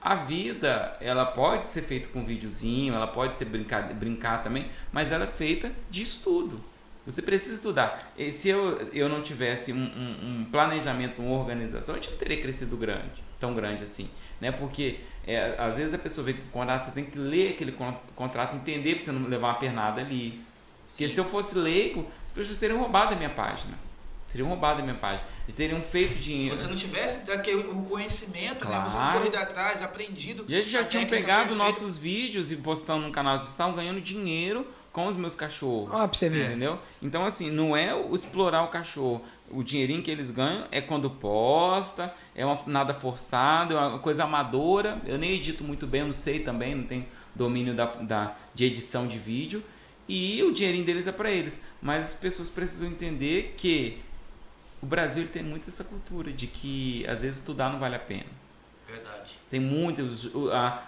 a 0.00 0.14
vida 0.14 0.96
ela 1.00 1.24
pode 1.24 1.66
ser 1.66 1.82
feita 1.82 2.08
com 2.08 2.24
videozinho, 2.24 2.94
ela 2.94 3.06
pode 3.06 3.36
ser 3.38 3.46
brincar, 3.46 3.92
brincar 3.94 4.42
também, 4.42 4.66
mas 4.92 5.10
ela 5.10 5.24
é 5.24 5.28
feita 5.28 5.72
de 5.90 6.02
estudo. 6.02 6.62
Você 7.06 7.20
precisa 7.20 7.54
estudar. 7.54 7.98
E 8.16 8.30
se 8.32 8.48
eu, 8.48 8.78
eu 8.92 9.08
não 9.08 9.22
tivesse 9.22 9.72
um, 9.72 9.76
um, 9.76 10.40
um 10.40 10.44
planejamento, 10.50 11.20
uma 11.20 11.36
organização, 11.38 11.94
a 11.94 11.98
gente 11.98 12.10
não 12.12 12.18
teria 12.18 12.40
crescido 12.40 12.76
grande, 12.78 13.22
tão 13.38 13.54
grande 13.54 13.82
assim. 13.82 14.08
Né? 14.40 14.50
Porque 14.52 15.00
é, 15.26 15.54
às 15.58 15.76
vezes 15.76 15.94
a 15.94 15.98
pessoa 15.98 16.24
vê 16.24 16.34
que 16.34 16.40
o 16.40 16.50
contrato, 16.50 16.84
você 16.84 16.90
tem 16.90 17.04
que 17.04 17.18
ler 17.18 17.52
aquele 17.52 17.74
contrato, 18.14 18.56
entender 18.56 18.94
para 18.94 19.04
você 19.04 19.12
não 19.12 19.28
levar 19.28 19.48
uma 19.48 19.58
pernada 19.58 20.00
ali. 20.00 20.42
Porque 20.86 21.08
se 21.08 21.18
eu 21.18 21.24
fosse 21.24 21.56
leigo, 21.56 22.06
as 22.22 22.30
pessoas 22.30 22.58
teriam 22.58 22.78
roubado 22.78 23.14
a 23.14 23.16
minha 23.16 23.30
página. 23.30 23.78
Teriam 24.30 24.48
roubado 24.48 24.80
a 24.80 24.82
minha 24.82 24.96
página. 24.96 25.26
E 25.48 25.52
teriam 25.52 25.80
feito 25.80 26.18
dinheiro. 26.18 26.54
Se 26.56 26.62
você 26.62 26.68
não 26.68 26.76
tivesse 26.76 27.30
aquele, 27.30 27.62
o 27.68 27.82
conhecimento, 27.82 28.66
claro. 28.66 28.82
né? 28.82 28.88
Você 28.88 29.18
corrido 29.18 29.36
atrás, 29.36 29.80
aprendido. 29.80 30.44
E 30.48 30.54
eles 30.54 30.68
já 30.68 30.84
tinham 30.84 31.06
pegado 31.06 31.54
nossos 31.54 31.96
vídeos 31.96 32.50
e 32.50 32.56
postando 32.56 33.06
no 33.06 33.12
canal. 33.12 33.38
Vocês 33.38 33.50
estavam 33.50 33.74
ganhando 33.74 34.00
dinheiro 34.00 34.66
com 34.92 35.06
os 35.06 35.16
meus 35.16 35.34
cachorros. 35.34 35.88
Ó, 35.92 36.06
pra 36.06 36.16
você 36.16 36.28
ver. 36.28 36.46
Entendeu? 36.46 36.78
Então, 37.00 37.24
assim, 37.24 37.50
não 37.50 37.76
é 37.76 37.94
o 37.94 38.14
explorar 38.14 38.62
o 38.62 38.68
cachorro. 38.68 39.24
O 39.50 39.62
dinheirinho 39.62 40.02
que 40.02 40.10
eles 40.10 40.30
ganham 40.30 40.66
é 40.70 40.80
quando 40.80 41.10
posta, 41.10 42.14
é 42.34 42.44
uma, 42.44 42.58
nada 42.66 42.94
forçado, 42.94 43.76
é 43.76 43.78
uma 43.78 43.98
coisa 43.98 44.24
amadora. 44.24 45.00
Eu 45.06 45.18
nem 45.18 45.32
edito 45.32 45.62
muito 45.62 45.86
bem, 45.86 46.00
eu 46.00 46.06
não 46.06 46.12
sei 46.12 46.40
também, 46.40 46.74
não 46.74 46.84
tenho 46.84 47.06
domínio 47.34 47.74
da, 47.74 47.86
da, 47.86 48.36
de 48.54 48.64
edição 48.64 49.06
de 49.06 49.18
vídeo. 49.18 49.62
E 50.08 50.42
o 50.42 50.52
dinheirinho 50.52 50.84
deles 50.84 51.06
é 51.06 51.12
para 51.12 51.30
eles. 51.30 51.60
Mas 51.80 52.06
as 52.06 52.14
pessoas 52.14 52.48
precisam 52.48 52.88
entender 52.88 53.54
que 53.56 53.98
o 54.82 54.86
Brasil 54.86 55.22
ele 55.22 55.30
tem 55.30 55.42
muito 55.42 55.68
essa 55.68 55.82
cultura 55.84 56.32
de 56.32 56.46
que 56.46 57.06
às 57.06 57.22
vezes 57.22 57.38
estudar 57.38 57.70
não 57.70 57.78
vale 57.78 57.96
a 57.96 57.98
pena. 57.98 58.26
Verdade. 58.86 59.38
Tem 59.50 59.58
muitos, 59.58 60.30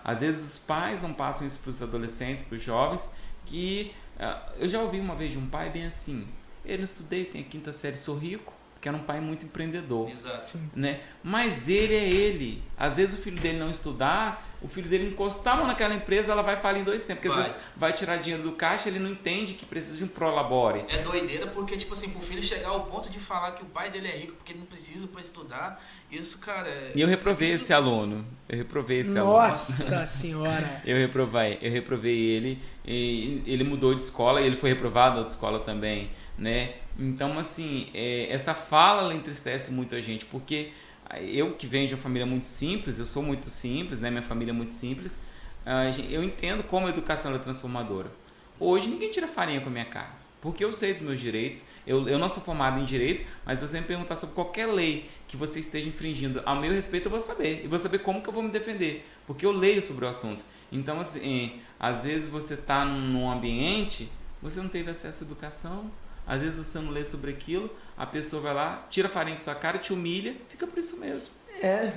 às 0.05 0.21
vezes 0.21 0.55
os 0.55 0.59
pais 0.59 1.01
não 1.01 1.13
passam 1.13 1.47
isso 1.47 1.59
para 1.59 1.71
os 1.71 1.83
adolescentes, 1.83 2.45
para 2.45 2.57
os 2.57 2.63
jovens, 2.63 3.11
que 3.47 3.93
ah, 4.19 4.53
eu 4.59 4.69
já 4.69 4.81
ouvi 4.81 5.01
uma 5.01 5.15
vez 5.15 5.33
de 5.33 5.39
um 5.39 5.47
pai 5.47 5.71
bem 5.71 5.87
assim, 5.87 6.27
eu 6.67 6.79
não 6.79 6.85
estudei, 6.85 7.25
tem 7.25 7.43
a 7.43 7.45
quinta 7.45 7.73
série, 7.73 7.97
sou 7.97 8.17
rico, 8.17 8.53
porque 8.75 8.89
era 8.89 8.97
um 8.97 9.03
pai 9.03 9.21
muito 9.21 9.45
empreendedor. 9.45 10.09
Exato. 10.11 10.59
Né? 10.75 11.01
Mas 11.23 11.69
ele 11.69 11.95
é 11.95 12.09
ele. 12.09 12.63
Às 12.77 12.97
vezes 12.99 13.19
o 13.19 13.23
filho 13.23 13.41
dele 13.41 13.59
não 13.59 13.71
estudar, 13.71 14.47
o 14.63 14.69
filho 14.69 14.89
dele 14.89 15.09
encostar 15.09 15.55
a 15.55 15.57
mão 15.59 15.67
naquela 15.67 15.95
empresa, 15.95 16.33
ela 16.33 16.43
vai 16.43 16.57
falir 16.57 16.83
em 16.83 16.85
dois 16.85 17.05
tempos. 17.05 17.23
Porque 17.23 17.29
vai. 17.29 17.39
às 17.39 17.47
vezes 17.47 17.63
vai 17.77 17.93
tirar 17.93 18.17
dinheiro 18.17 18.43
do 18.43 18.53
caixa, 18.53 18.89
ele 18.89 18.99
não 18.99 19.11
entende 19.11 19.55
que 19.55 19.67
precisa 19.67 19.97
de 19.97 20.05
um 20.05 20.09
prolabore. 20.09 20.85
É 20.89 20.99
doideira 20.99 21.47
porque, 21.47 21.77
tipo 21.77 21.95
assim, 21.95 22.11
pro 22.11 22.21
filho 22.21 22.43
chegar 22.43 22.69
ao 22.69 22.85
ponto 22.85 23.11
de 23.11 23.19
falar 23.19 23.53
que 23.53 23.63
o 23.63 23.67
pai 23.67 23.91
dele 23.91 24.09
é 24.09 24.17
rico 24.17 24.35
porque 24.35 24.53
ele 24.53 24.61
não 24.61 24.67
precisa 24.67 25.07
para 25.07 25.21
estudar, 25.21 25.83
isso, 26.11 26.39
cara. 26.39 26.69
É... 26.69 26.93
E 26.95 27.01
eu 27.01 27.09
reprovei 27.09 27.51
é 27.51 27.55
esse 27.55 27.73
aluno. 27.73 28.25
Eu 28.49 28.59
reprovei 28.59 28.99
esse 29.01 29.15
Nossa 29.15 29.73
aluno. 29.83 29.97
Nossa 29.97 30.07
senhora! 30.07 30.83
eu 30.85 30.97
reprovei, 30.97 31.59
eu 31.61 31.71
reprovei 31.71 32.19
ele. 32.19 32.63
E 32.85 33.43
ele 33.47 33.65
mudou 33.65 33.95
de 33.95 34.03
escola 34.03 34.41
e 34.41 34.47
ele 34.47 34.57
foi 34.57 34.71
reprovado 34.71 35.21
da 35.21 35.27
escola 35.27 35.61
também, 35.61 36.11
né? 36.39 36.75
Então, 36.99 37.39
assim, 37.39 37.89
é, 37.95 38.27
essa 38.31 38.55
fala 38.55 39.03
ela 39.03 39.15
entristece 39.15 39.71
muito 39.71 39.95
a 39.95 40.01
gente, 40.01 40.25
porque 40.27 40.71
eu 41.21 41.55
que 41.55 41.67
venho 41.67 41.87
de 41.87 41.95
uma 41.95 42.03
família 42.03 42.27
muito 42.27 42.47
simples, 42.47 42.99
eu 42.99 43.07
sou 43.07 43.23
muito 43.23 43.49
simples, 43.51 44.01
né? 44.01 44.11
Minha 44.11 44.23
família 44.23 44.51
é 44.51 44.55
muito 44.55 44.73
simples. 44.73 45.21
eu 46.11 46.23
entendo 46.23 46.63
como 46.65 46.87
a 46.87 46.91
educação 46.91 47.35
é 47.35 47.39
transformadora. 47.39 48.11
Hoje 48.59 48.89
ninguém 48.89 49.11
tira 49.11 49.29
farinha 49.29 49.61
com 49.61 49.69
a 49.69 49.71
minha 49.71 49.85
cara, 49.85 50.15
porque 50.41 50.65
eu 50.65 50.73
sei 50.73 50.95
dos 50.95 51.03
meus 51.03 51.21
direitos. 51.21 51.65
Eu, 51.87 52.09
eu 52.09 52.19
não 52.19 52.29
sou 52.29 52.43
formado 52.43 52.81
em 52.81 52.85
direito, 52.85 53.27
mas 53.45 53.61
você 53.61 53.81
me 53.81 53.87
perguntar 53.87 54.17
sobre 54.17 54.35
qualquer 54.35 54.67
lei 54.67 55.09
que 55.29 55.37
você 55.37 55.61
esteja 55.61 55.89
infringindo, 55.89 56.43
ao 56.45 56.57
meu 56.57 56.73
respeito 56.73 57.07
eu 57.07 57.11
vou 57.11 57.21
saber. 57.21 57.65
E 57.65 57.69
vou 57.69 57.79
saber 57.79 57.99
como 57.99 58.23
que 58.23 58.29
eu 58.29 58.33
vou 58.33 58.43
me 58.43 58.51
defender, 58.51 59.07
porque 59.27 59.45
eu 59.45 59.53
leio 59.53 59.83
sobre 59.83 60.05
o 60.05 60.09
assunto. 60.09 60.43
Então, 60.73 60.99
assim, 61.01 61.61
às 61.79 62.05
vezes 62.05 62.29
você 62.29 62.55
está 62.55 62.85
num 62.85 63.31
ambiente, 63.31 64.11
você 64.43 64.61
não 64.61 64.69
teve 64.69 64.91
acesso 64.91 65.23
à 65.23 65.27
educação, 65.27 65.91
às 66.27 66.41
vezes 66.41 66.57
você 66.57 66.79
não 66.79 66.91
lê 66.91 67.05
sobre 67.05 67.31
aquilo, 67.31 67.71
a 67.97 68.05
pessoa 68.05 68.43
vai 68.43 68.53
lá, 68.53 68.87
tira 68.91 69.09
a 69.09 69.11
farinha 69.11 69.37
com 69.37 69.43
sua 69.43 69.55
cara, 69.55 69.79
te 69.79 69.93
humilha, 69.93 70.35
fica 70.49 70.67
por 70.67 70.79
isso 70.79 70.99
mesmo. 70.99 71.31
É. 71.63 71.93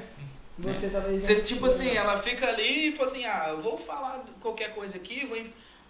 Você 0.60 0.88
é. 0.88 0.90
talvez. 0.90 1.24
Você, 1.24 1.36
tipo 1.38 1.66
assim, 1.66 1.90
ela 1.90 2.18
fica 2.22 2.48
ali 2.48 2.90
e 2.90 2.92
fala 2.92 3.10
assim: 3.10 3.26
ah, 3.26 3.48
eu 3.50 3.62
vou 3.62 3.78
falar 3.78 4.24
qualquer 4.40 4.76
coisa 4.76 4.98
aqui, 4.98 5.26
vou, 5.26 5.38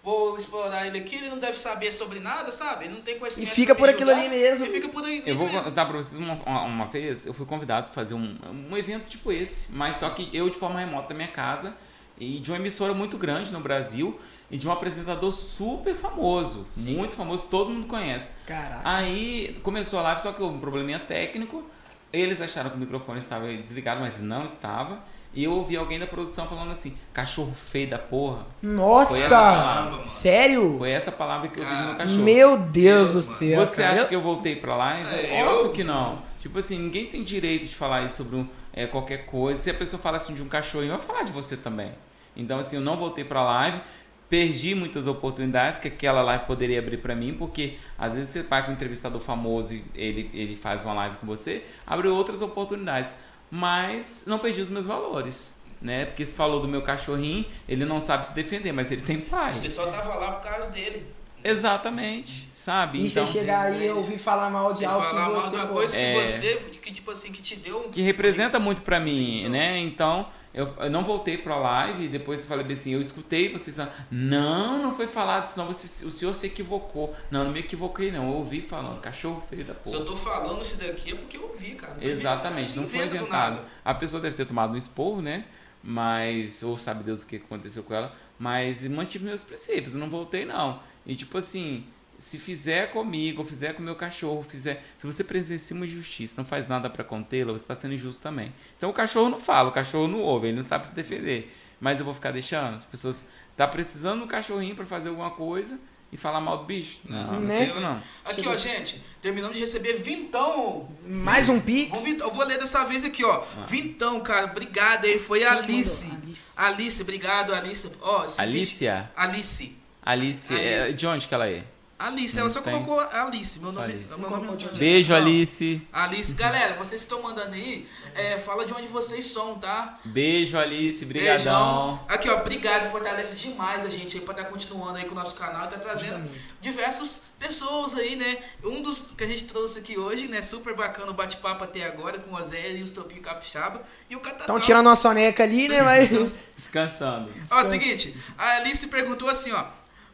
vou 0.04 0.38
explorar 0.38 0.88
ele 0.88 1.00
aqui, 1.00 1.16
ele 1.16 1.30
não 1.30 1.40
deve 1.40 1.58
saber 1.58 1.92
sobre 1.92 2.20
nada, 2.20 2.52
sabe? 2.52 2.86
Ele 2.86 2.94
não 2.94 3.02
tem 3.02 3.18
conhecimento. 3.18 3.52
E 3.52 3.54
fica 3.54 3.76
por 3.76 3.90
aquilo 3.90 4.12
ali 4.12 4.30
mesmo. 4.30 4.66
E 4.66 4.70
fica 4.70 4.88
por 4.90 5.04
aí. 5.04 5.24
Eu 5.26 5.36
vou 5.36 5.50
contar 5.50 5.86
pra 5.86 5.98
vocês 5.98 6.20
uma, 6.22 6.36
uma 6.64 6.86
vez, 6.86 7.26
eu 7.26 7.34
fui 7.34 7.46
convidado 7.46 7.88
para 7.88 7.94
fazer 7.94 8.14
um, 8.14 8.38
um 8.70 8.78
evento 8.78 9.10
tipo 9.10 9.32
esse, 9.32 9.72
mas 9.72 9.98
só 9.98 10.10
que 10.10 10.30
eu 10.36 10.50
de 10.50 10.58
forma 10.58 10.80
remota 10.80 11.10
da 11.10 11.16
minha 11.16 11.28
casa 11.28 11.76
e 12.20 12.40
de 12.40 12.52
uma 12.52 12.58
emissora 12.58 12.94
muito 12.94 13.18
grande 13.18 13.52
no 13.52 13.60
Brasil 13.60 14.20
e 14.52 14.58
de 14.58 14.68
um 14.68 14.72
apresentador 14.72 15.32
super 15.32 15.94
famoso, 15.94 16.66
Sim. 16.70 16.96
muito 16.96 17.16
famoso, 17.16 17.48
todo 17.50 17.70
mundo 17.70 17.88
conhece. 17.88 18.32
Caraca. 18.46 18.82
Aí 18.84 19.60
começou 19.64 20.00
a 20.00 20.04
live, 20.04 20.22
só 20.22 20.32
que 20.32 20.42
houve 20.42 20.56
um 20.56 20.60
probleminha 20.60 21.00
técnico. 21.00 21.64
Eles 22.12 22.42
acharam 22.42 22.72
que 22.72 22.76
o 22.76 22.80
microfone 22.80 23.20
estava 23.20 23.48
desligado, 23.48 24.02
mas 24.02 24.20
não 24.20 24.46
estava. 24.46 25.04
E 25.32 25.44
eu 25.44 25.52
ouvi 25.52 25.78
alguém 25.78 26.00
da 26.00 26.08
produção 26.08 26.48
falando 26.48 26.72
assim: 26.72 26.98
cachorro 27.14 27.54
feio 27.54 27.88
da 27.88 28.00
porra. 28.00 28.48
Nossa! 28.64 30.02
Sério? 30.08 30.80
Foi 30.80 30.90
essa 30.90 31.12
palavra 31.12 31.50
que 31.50 31.60
eu 31.60 31.66
vi 31.66 31.72
no 31.72 31.86
meu 31.86 31.96
cachorro. 31.96 32.24
Meu 32.24 32.58
Deus, 32.58 32.72
Deus 32.72 33.12
do 33.12 33.22
céu. 33.22 33.66
Você 33.66 33.84
cara. 33.84 33.94
acha 33.94 34.06
que 34.06 34.16
eu 34.16 34.22
voltei 34.22 34.56
pra 34.56 34.76
live? 34.76 35.08
É, 35.16 35.44
Óbvio 35.46 35.66
eu... 35.66 35.72
que 35.72 35.84
não. 35.84 36.18
Tipo 36.42 36.58
assim, 36.58 36.80
ninguém 36.80 37.06
tem 37.06 37.24
direito 37.24 37.68
de 37.68 37.76
falar 37.76 38.04
isso 38.06 38.18
sobre 38.18 38.38
um, 38.38 38.48
é, 38.74 38.88
qualquer 38.88 39.28
coisa. 39.28 39.62
Se 39.62 39.70
a 39.70 39.74
pessoa 39.74 40.02
fala 40.02 40.18
assim 40.18 40.34
de 40.34 40.42
um 40.42 40.48
cachorrinho, 40.48 40.94
vai 40.94 41.02
falar 41.02 41.24
de 41.24 41.32
você 41.32 41.56
também. 41.56 41.92
Então, 42.36 42.58
assim, 42.58 42.78
eu 42.78 42.82
não 42.82 42.98
voltei 42.98 43.24
pra 43.24 43.44
live 43.44 43.82
perdi 44.30 44.76
muitas 44.76 45.08
oportunidades 45.08 45.80
que 45.80 45.88
aquela 45.88 46.22
live 46.22 46.46
poderia 46.46 46.80
abrir 46.80 46.98
para 46.98 47.16
mim, 47.16 47.34
porque 47.34 47.78
às 47.98 48.14
vezes 48.14 48.30
você 48.30 48.44
vai 48.44 48.64
com 48.64 48.72
um 48.72 48.74
entrevistador 48.76 49.20
famoso 49.20 49.74
e 49.74 49.84
ele, 49.96 50.30
ele 50.34 50.56
faz 50.56 50.86
uma 50.86 50.94
live 50.94 51.18
com 51.18 51.26
você, 51.26 51.66
abriu 51.86 52.14
outras 52.14 52.42
oportunidades, 52.42 53.14
mas 53.50 54.24
não 54.28 54.38
perdi 54.38 54.62
os 54.62 54.70
meus 54.70 54.86
valores. 54.86 55.58
Né? 55.82 56.06
Porque 56.06 56.26
se 56.26 56.36
falou 56.36 56.60
do 56.62 56.68
meu 56.68 56.82
cachorrinho, 56.82 57.46
ele 57.68 57.86
não 57.86 58.02
sabe 58.02 58.28
se 58.28 58.36
defender, 58.36 58.74
mas 58.74 58.92
ele 58.92 59.02
tem 59.02 59.22
pai. 59.22 59.54
Você 59.54 59.70
só 59.70 59.88
tava 59.88 60.14
lá 60.16 60.34
por 60.34 60.44
causa 60.44 60.70
dele. 60.72 61.08
Exatamente, 61.42 62.50
sabe? 62.54 63.00
E 63.00 63.08
então, 63.08 63.26
você 63.26 63.40
chegar 63.40 63.68
aí 63.68 63.88
e 63.88 63.90
ouvir 63.90 64.18
falar 64.18 64.50
mal 64.50 64.74
de 64.74 64.84
algo 64.84 65.06
falar 65.06 65.26
que 65.26 65.32
mal 65.32 65.42
você... 65.42 65.50
de 65.50 65.56
uma 65.56 65.68
coisa 65.68 65.96
que 65.96 66.04
é, 66.04 66.26
você, 66.26 66.56
que 66.82 66.92
tipo 66.92 67.12
assim, 67.12 67.32
que 67.32 67.42
te 67.42 67.56
deu 67.56 67.80
um... 67.80 67.90
Que 67.90 68.02
representa 68.02 68.60
muito 68.60 68.82
para 68.82 69.00
mim, 69.00 69.48
né? 69.48 69.80
Então, 69.80 70.28
eu, 70.54 70.74
eu 70.80 70.90
não 70.90 71.04
voltei 71.04 71.38
para 71.38 71.54
a 71.54 71.58
live 71.58 72.06
e 72.06 72.08
depois 72.08 72.44
falei 72.44 72.66
assim, 72.72 72.94
eu 72.94 73.02
escutei 73.02 73.52
vocês 73.52 73.78
não, 74.10 74.82
não 74.82 74.96
foi 74.96 75.06
falado, 75.06 75.46
senão 75.46 75.68
você, 75.68 76.06
o 76.06 76.12
senhor 76.12 76.34
se 76.34 76.48
equivocou. 76.48 77.16
Não, 77.30 77.46
não 77.46 77.52
me 77.52 77.60
equivoquei 77.60 78.12
não, 78.12 78.30
eu 78.30 78.38
ouvi 78.38 78.62
falando, 78.62 79.00
cachorro 79.00 79.44
feio 79.48 79.64
da 79.64 79.74
porra. 79.74 79.96
Se 79.96 80.02
eu 80.02 80.06
tô 80.06 80.16
falando 80.16 80.62
isso 80.62 80.78
daqui 80.78 81.12
é 81.12 81.16
porque 81.16 81.38
eu 81.38 81.44
ouvi, 81.44 81.76
cara. 81.76 81.96
Não 81.96 82.04
Exatamente, 82.04 82.76
não 82.76 82.88
foi 82.88 83.06
inventado. 83.06 83.62
A 83.86 83.94
pessoa 83.94 84.22
deve 84.22 84.36
ter 84.36 84.46
tomado 84.46 84.74
um 84.74 84.78
esporro, 84.78 85.22
né? 85.22 85.46
Mas, 85.84 86.62
ou 86.64 86.76
sabe 86.76 87.04
Deus 87.04 87.22
o 87.22 87.26
que 87.26 87.38
aconteceu 87.38 87.84
com 87.84 87.94
ela, 87.94 88.14
mas 88.38 88.86
mantive 88.88 89.24
meus 89.24 89.44
princípios, 89.44 89.94
eu 89.94 90.00
não 90.00 90.10
voltei 90.10 90.46
não. 90.46 90.82
E 91.06 91.16
tipo 91.16 91.38
assim, 91.38 91.86
se 92.20 92.38
fizer 92.38 92.92
comigo, 92.92 93.42
ou 93.42 93.48
fizer 93.48 93.74
com 93.74 93.82
meu 93.82 93.96
cachorro, 93.96 94.46
fizer, 94.48 94.84
se 94.98 95.08
você 95.08 95.24
presencia 95.24 95.76
uma 95.76 95.86
injustiça, 95.86 96.36
não 96.38 96.46
faz 96.46 96.68
nada 96.68 96.90
para 96.90 97.04
contê-la, 97.04 97.54
você 97.54 97.64
está 97.64 97.76
sendo 97.76 97.94
injusto 97.94 98.22
também. 98.22 98.54
Então 98.78 98.90
o 98.90 98.94
cachorro 98.94 99.30
não 99.30 99.38
fala, 99.38 99.70
o 99.70 99.72
cachorro 99.72 100.08
não 100.08 100.20
ouve, 100.20 100.48
ele 100.48 100.58
não 100.58 100.64
sabe 100.64 100.88
se 100.88 100.94
defender. 100.94 101.56
Mas 101.80 101.98
eu 101.98 102.06
vou 102.06 102.14
ficar 102.14 102.32
deixando 102.32 102.76
as 102.76 102.86
pessoas 102.86 103.26
tá 103.56 103.68
precisando 103.68 104.24
um 104.24 104.28
cachorrinho 104.28 104.76
para 104.76 104.86
fazer 104.86 105.10
alguma 105.10 105.32
coisa 105.32 105.80
e 106.12 106.18
falar 106.18 106.42
mal 106.42 106.60
do 106.60 106.64
bicho. 106.66 107.00
Não, 107.06 107.40
né? 107.40 107.68
não 107.68 107.82
não. 107.82 108.04
Aqui, 108.26 108.48
ó, 108.48 108.56
gente, 108.56 109.02
terminamos 109.22 109.56
de 109.56 109.62
receber 109.62 109.94
vintão. 109.98 110.90
Mais 111.06 111.50
um 111.50 111.60
pix. 111.60 112.02
Vintão, 112.02 112.28
eu 112.28 112.34
vou 112.34 112.46
ler 112.46 112.58
dessa 112.58 112.84
vez 112.84 113.04
aqui, 113.04 113.24
ó. 113.24 113.44
Ah. 113.58 113.64
Vintão, 113.64 114.20
cara, 114.22 114.46
obrigado 114.46 115.06
aí. 115.06 115.20
Foi 115.20 115.44
a 115.44 115.54
Alice. 115.54 116.06
Alice. 116.06 116.42
Alice, 116.56 117.02
obrigado, 117.02 117.54
Alice. 117.54 117.90
Ó, 118.02 118.26
Alicia. 118.38 119.12
Alice. 119.16 119.76
Alice. 120.02 120.54
Alice. 120.54 120.54
É, 120.54 120.92
de 120.92 121.06
onde 121.06 121.28
que 121.28 121.34
ela 121.34 121.48
é? 121.48 121.64
Alice, 122.00 122.40
ela 122.40 122.50
só 122.50 122.62
tem. 122.62 122.72
colocou 122.72 122.98
Alice, 123.12 123.60
meu 123.60 123.74
nome, 123.74 123.94
Alice. 123.94 124.18
Meu 124.18 124.30
nome 124.30 124.48
é 124.48 124.78
Beijo, 124.78 125.14
Alice. 125.14 125.82
Alice, 125.92 126.34
galera, 126.34 126.74
vocês 126.76 127.02
estão 127.02 127.22
mandando 127.22 127.54
aí, 127.54 127.86
é, 128.16 128.40
fala 128.40 128.66
de 128.66 128.74
onde 128.74 128.88
vocês 128.88 129.26
são, 129.26 129.60
tá? 129.60 130.00
Beijo, 130.06 130.58
Alice, 130.58 131.04
brigadão. 131.06 132.00
Aqui, 132.08 132.30
ó, 132.30 132.40
obrigado, 132.40 132.90
fortalece 132.90 133.36
demais 133.36 133.84
a 133.84 133.90
gente 133.90 134.18
aí 134.18 134.24
pra 134.24 134.32
estar 134.32 134.46
tá 134.46 134.50
continuando 134.50 134.98
aí 134.98 135.04
com 135.04 135.12
o 135.12 135.16
nosso 135.16 135.36
canal 135.36 135.66
e 135.66 135.68
tá 135.68 135.78
trazendo 135.78 136.26
diversas 136.62 137.22
pessoas 137.38 137.96
aí, 137.96 138.16
né? 138.16 138.38
Um 138.64 138.82
dos 138.82 139.12
que 139.18 139.24
a 139.26 139.28
gente 139.28 139.44
trouxe 139.44 139.80
aqui 139.80 140.00
hoje, 140.00 140.30
né, 140.30 140.42
super 140.42 140.74
bacana 140.74 141.12
o 141.12 141.14
bate-papo 141.14 141.66
até 141.66 141.86
agora 141.86 142.18
com 142.20 142.34
o 142.34 142.44
Zé 142.44 142.72
e 142.72 142.84
o 142.84 142.90
Topinho 142.90 143.22
Capixaba 143.22 143.82
e 144.10 144.16
o 144.16 144.22
Catatão. 144.22 144.56
Estão 144.56 144.60
tirando 144.60 144.88
a 144.88 144.96
soneca 144.96 145.44
ali, 145.44 145.68
né, 145.68 145.82
mas... 145.82 146.10
Descansando. 146.58 147.32
Ó, 147.52 147.64
seguinte, 147.64 148.16
a 148.38 148.58
Alice 148.58 148.86
perguntou 148.88 149.30
assim, 149.30 149.52
ó, 149.54 149.66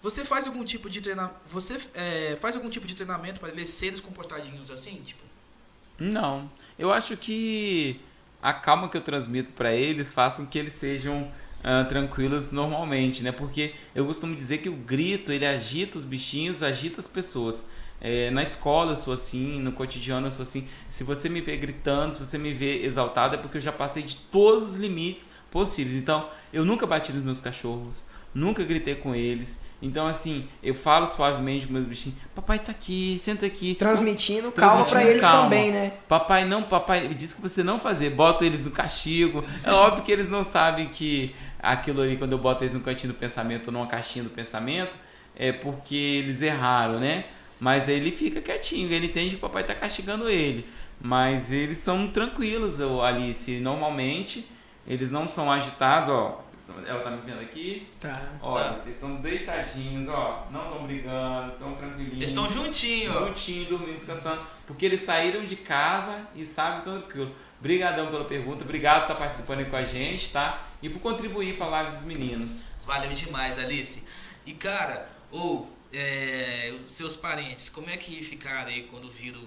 você 0.06 0.24
faz 0.24 0.46
algum 0.46 0.64
tipo 0.64 0.88
de 0.88 1.02
treinamento. 1.02 1.34
Você 1.48 1.80
é, 1.96 2.38
faz 2.40 2.56
algum 2.56 2.70
tipo 2.70 2.86
de 2.86 2.96
treinamento 2.96 3.40
para 3.40 3.50
eles 3.50 3.70
serem 3.70 3.98
comportadinhos 3.98 4.70
assim, 4.70 5.02
tipo? 5.04 5.24
Não. 5.98 6.48
Eu 6.78 6.94
acho 6.94 7.18
que 7.18 8.00
a 8.40 8.54
calma 8.54 8.88
que 8.88 8.96
eu 8.96 9.02
transmito 9.02 9.50
para 9.54 9.74
eles 9.74 10.14
faz 10.14 10.36
com 10.36 10.46
que 10.46 10.60
eles 10.60 10.74
sejam 10.74 11.24
uh, 11.24 11.90
tranquilos 11.90 12.52
normalmente, 12.52 13.24
né? 13.24 13.32
Porque 13.32 13.74
eu 13.96 14.06
costumo 14.06 14.36
dizer 14.36 14.60
que 14.60 14.70
o 14.70 14.74
grito 14.74 15.32
ele 15.32 15.44
agita 15.44 15.98
os 15.98 16.04
bichinhos, 16.04 16.62
agita 16.62 17.02
as 17.02 17.08
pessoas. 17.08 17.68
É, 18.00 18.30
na 18.30 18.44
escola 18.44 18.92
eu 18.92 18.98
sou 18.98 19.12
assim, 19.12 19.60
no 19.60 19.72
cotidiano 19.72 20.28
eu 20.28 20.32
sou 20.32 20.44
assim. 20.44 20.68
Se 20.88 21.04
você 21.04 21.30
me 21.30 21.42
vê 21.42 21.58
gritando, 21.58 22.14
se 22.14 22.24
você 22.24 22.38
me 22.38 22.54
vê 22.54 22.84
exaltado, 22.84 23.34
é 23.34 23.38
porque 23.40 23.58
eu 23.58 23.62
já 23.62 23.72
passei 23.72 24.04
de 24.04 24.18
todos 24.18 24.74
os 24.74 24.78
limites 24.78 25.30
possíveis. 25.50 25.96
Então, 25.96 26.30
eu 26.54 26.64
nunca 26.64 26.86
bati 26.86 27.12
nos 27.12 27.26
meus 27.26 27.42
cachorros, 27.42 28.04
nunca 28.36 28.64
gritei 28.64 28.94
com 28.94 29.16
eles. 29.16 29.65
Então, 29.86 30.08
assim, 30.08 30.48
eu 30.64 30.74
falo 30.74 31.06
suavemente 31.06 31.68
com 31.68 31.74
meus 31.74 31.86
bichinhos, 31.86 32.18
papai 32.34 32.58
tá 32.58 32.72
aqui, 32.72 33.18
senta 33.20 33.46
aqui. 33.46 33.76
Transmitindo 33.76 34.52
calma 34.52 34.84
pra 34.84 35.06
eles 35.06 35.22
calma. 35.22 35.44
também, 35.44 35.72
né? 35.72 35.94
Papai 36.08 36.44
não, 36.44 36.64
papai 36.64 37.08
diz 37.10 37.34
que 37.34 37.40
você 37.40 37.64
não 37.64 37.80
fazer, 37.80 38.10
bota 38.10 38.44
eles 38.44 38.66
no 38.66 38.72
castigo. 38.72 39.46
É 39.64 39.72
óbvio 39.72 40.04
que 40.04 40.12
eles 40.12 40.28
não 40.28 40.44
sabem 40.44 40.88
que 40.88 41.36
aquilo 41.60 42.02
ali, 42.02 42.18
quando 42.18 42.32
eu 42.32 42.40
boto 42.40 42.64
eles 42.64 42.74
no 42.74 42.82
cantinho 42.82 43.14
do 43.14 43.20
pensamento, 43.20 43.72
numa 43.72 43.86
caixinha 43.86 44.24
do 44.24 44.32
pensamento, 44.32 44.98
é 45.36 45.52
porque 45.52 45.96
eles 45.96 46.42
erraram, 46.42 47.00
né? 47.00 47.26
Mas 47.60 47.88
ele 47.88 48.12
fica 48.12 48.42
quietinho, 48.42 48.92
ele 48.92 49.06
entende 49.06 49.30
que 49.30 49.36
o 49.36 49.40
papai 49.40 49.64
tá 49.64 49.76
castigando 49.76 50.28
ele. 50.28 50.66
Mas 51.00 51.52
eles 51.52 51.78
são 51.78 52.08
tranquilos, 52.08 52.82
Alice. 52.82 53.60
Normalmente, 53.60 54.48
eles 54.88 55.12
não 55.12 55.28
são 55.28 55.52
agitados, 55.52 56.10
ó. 56.10 56.44
Ela 56.88 57.00
tá 57.04 57.12
me 57.12 57.22
vendo 57.22 57.42
aqui. 57.42 57.88
Tá. 58.00 58.38
Olha, 58.42 58.66
Tá. 58.66 58.74
vocês 58.74 58.96
estão 58.96 59.16
deitadinhos, 59.18 60.08
ó. 60.08 60.48
Não 60.52 60.64
estão 60.66 60.86
brigando, 60.86 61.54
estão 61.54 61.74
tranquilinhos. 61.76 62.14
Eles 62.18 62.28
estão 62.28 62.50
juntinhos, 62.50 63.16
ó. 63.16 63.28
Juntinho, 63.28 63.66
dormindo, 63.70 63.96
descansando. 63.96 64.42
Porque 64.66 64.86
eles 64.86 65.02
saíram 65.02 65.46
de 65.46 65.56
casa 65.56 66.28
e 66.36 66.44
sabem 66.44 66.82
tudo 66.82 67.06
aquilo. 67.06 67.36
Obrigadão 67.60 68.08
pela 68.08 68.26
pergunta, 68.26 68.64
obrigado 68.64 69.06
por 69.06 69.12
estar 69.14 69.16
participando 69.16 69.60
aí 69.60 69.66
com 69.66 69.76
a 69.76 69.86
gente, 69.86 70.30
tá? 70.32 70.64
E 70.82 70.90
por 70.90 71.00
contribuir 71.00 71.58
para 71.58 71.66
a 71.68 71.70
live 71.70 71.92
dos 71.92 72.04
meninos. 72.04 72.58
Valeu 72.86 73.12
demais, 73.12 73.58
Alice. 73.58 74.04
E 74.46 74.54
cara, 74.54 75.08
ou 75.32 75.72
é, 75.94 76.74
os 76.86 76.92
seus 76.92 77.16
parentes, 77.16 77.70
como 77.70 77.90
é 77.90 77.98
que 77.98 78.22
ficaram 78.24 78.68
aí 78.70 78.84
quando 78.84 79.10
viram 79.10 79.42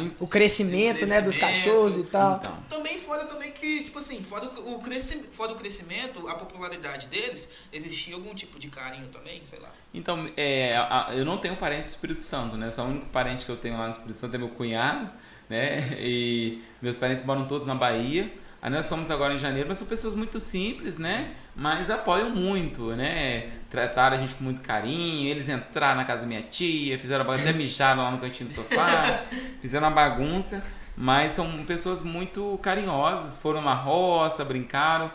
o. 0.00 0.24
O 0.24 0.26
crescimento, 0.26 1.06
né, 1.06 1.20
dos 1.20 1.36
crescimento. 1.36 1.64
cachorros 1.64 1.96
e 1.98 2.04
tal. 2.04 2.36
Então, 2.38 2.58
Também 2.68 2.98
fora 2.98 3.24
também 3.24 3.50
que, 3.52 3.82
tipo 3.82 3.98
assim, 3.98 4.22
fora 4.22 4.46
o, 4.60 4.74
o 4.74 4.78
crescimento, 4.80 5.28
fora 5.32 5.52
o 5.52 5.56
crescimento, 5.56 6.28
a 6.28 6.34
popularidade 6.34 7.06
deles, 7.06 7.48
existia 7.72 8.14
algum 8.14 8.34
tipo 8.34 8.58
de 8.58 8.68
carinho 8.68 9.08
também, 9.08 9.40
sei 9.44 9.58
lá. 9.58 9.70
então 9.94 10.28
é, 10.36 10.76
a- 10.76 11.08
eu 11.12 11.24
não 11.24 11.38
tenho 11.38 11.56
parente 11.56 11.82
do 11.82 11.86
Espírito 11.86 12.22
Santo, 12.22 12.56
né? 12.56 12.70
Só 12.70 12.84
o 12.84 12.88
único 12.88 13.06
parente 13.06 13.44
que 13.44 13.50
eu 13.50 13.56
tenho 13.56 13.76
lá 13.76 13.84
no 13.86 13.92
Espírito 13.92 14.18
Santo 14.18 14.34
é 14.34 14.38
meu 14.38 14.48
cunhado, 14.50 15.10
né? 15.48 15.96
E 16.00 16.62
meus 16.82 16.96
parentes 16.96 17.24
moram 17.24 17.46
todos 17.46 17.66
na 17.66 17.74
Bahia. 17.74 18.30
Aí 18.60 18.70
nós 18.70 18.86
somos 18.86 19.08
agora 19.10 19.34
em 19.34 19.38
janeiro, 19.38 19.68
mas 19.68 19.78
são 19.78 19.86
pessoas 19.86 20.14
muito 20.16 20.40
simples, 20.40 20.98
né? 20.98 21.34
Mas 21.54 21.90
apoiam 21.90 22.28
muito, 22.30 22.86
né? 22.96 23.52
Trataram 23.70 24.16
a 24.16 24.20
gente 24.20 24.34
com 24.34 24.44
muito 24.44 24.62
carinho. 24.62 25.28
Eles 25.28 25.48
entraram 25.48 25.96
na 25.96 26.04
casa 26.04 26.22
da 26.22 26.26
minha 26.26 26.42
tia, 26.42 26.98
fizeram 26.98 27.22
a 27.22 27.26
bagunça, 27.26 27.48
até 27.48 27.56
mijaram 27.58 28.02
lá 28.02 28.10
no 28.10 28.18
cantinho 28.18 28.48
do 28.48 28.54
sofá, 28.54 29.24
fizeram 29.60 29.86
uma 29.88 29.94
bagunça. 29.94 30.62
Mas 30.96 31.32
são 31.32 31.64
pessoas 31.64 32.02
muito 32.02 32.58
carinhosas. 32.62 33.36
Foram 33.36 33.60
na 33.62 33.74
roça, 33.74 34.44
brincaram, 34.44 35.08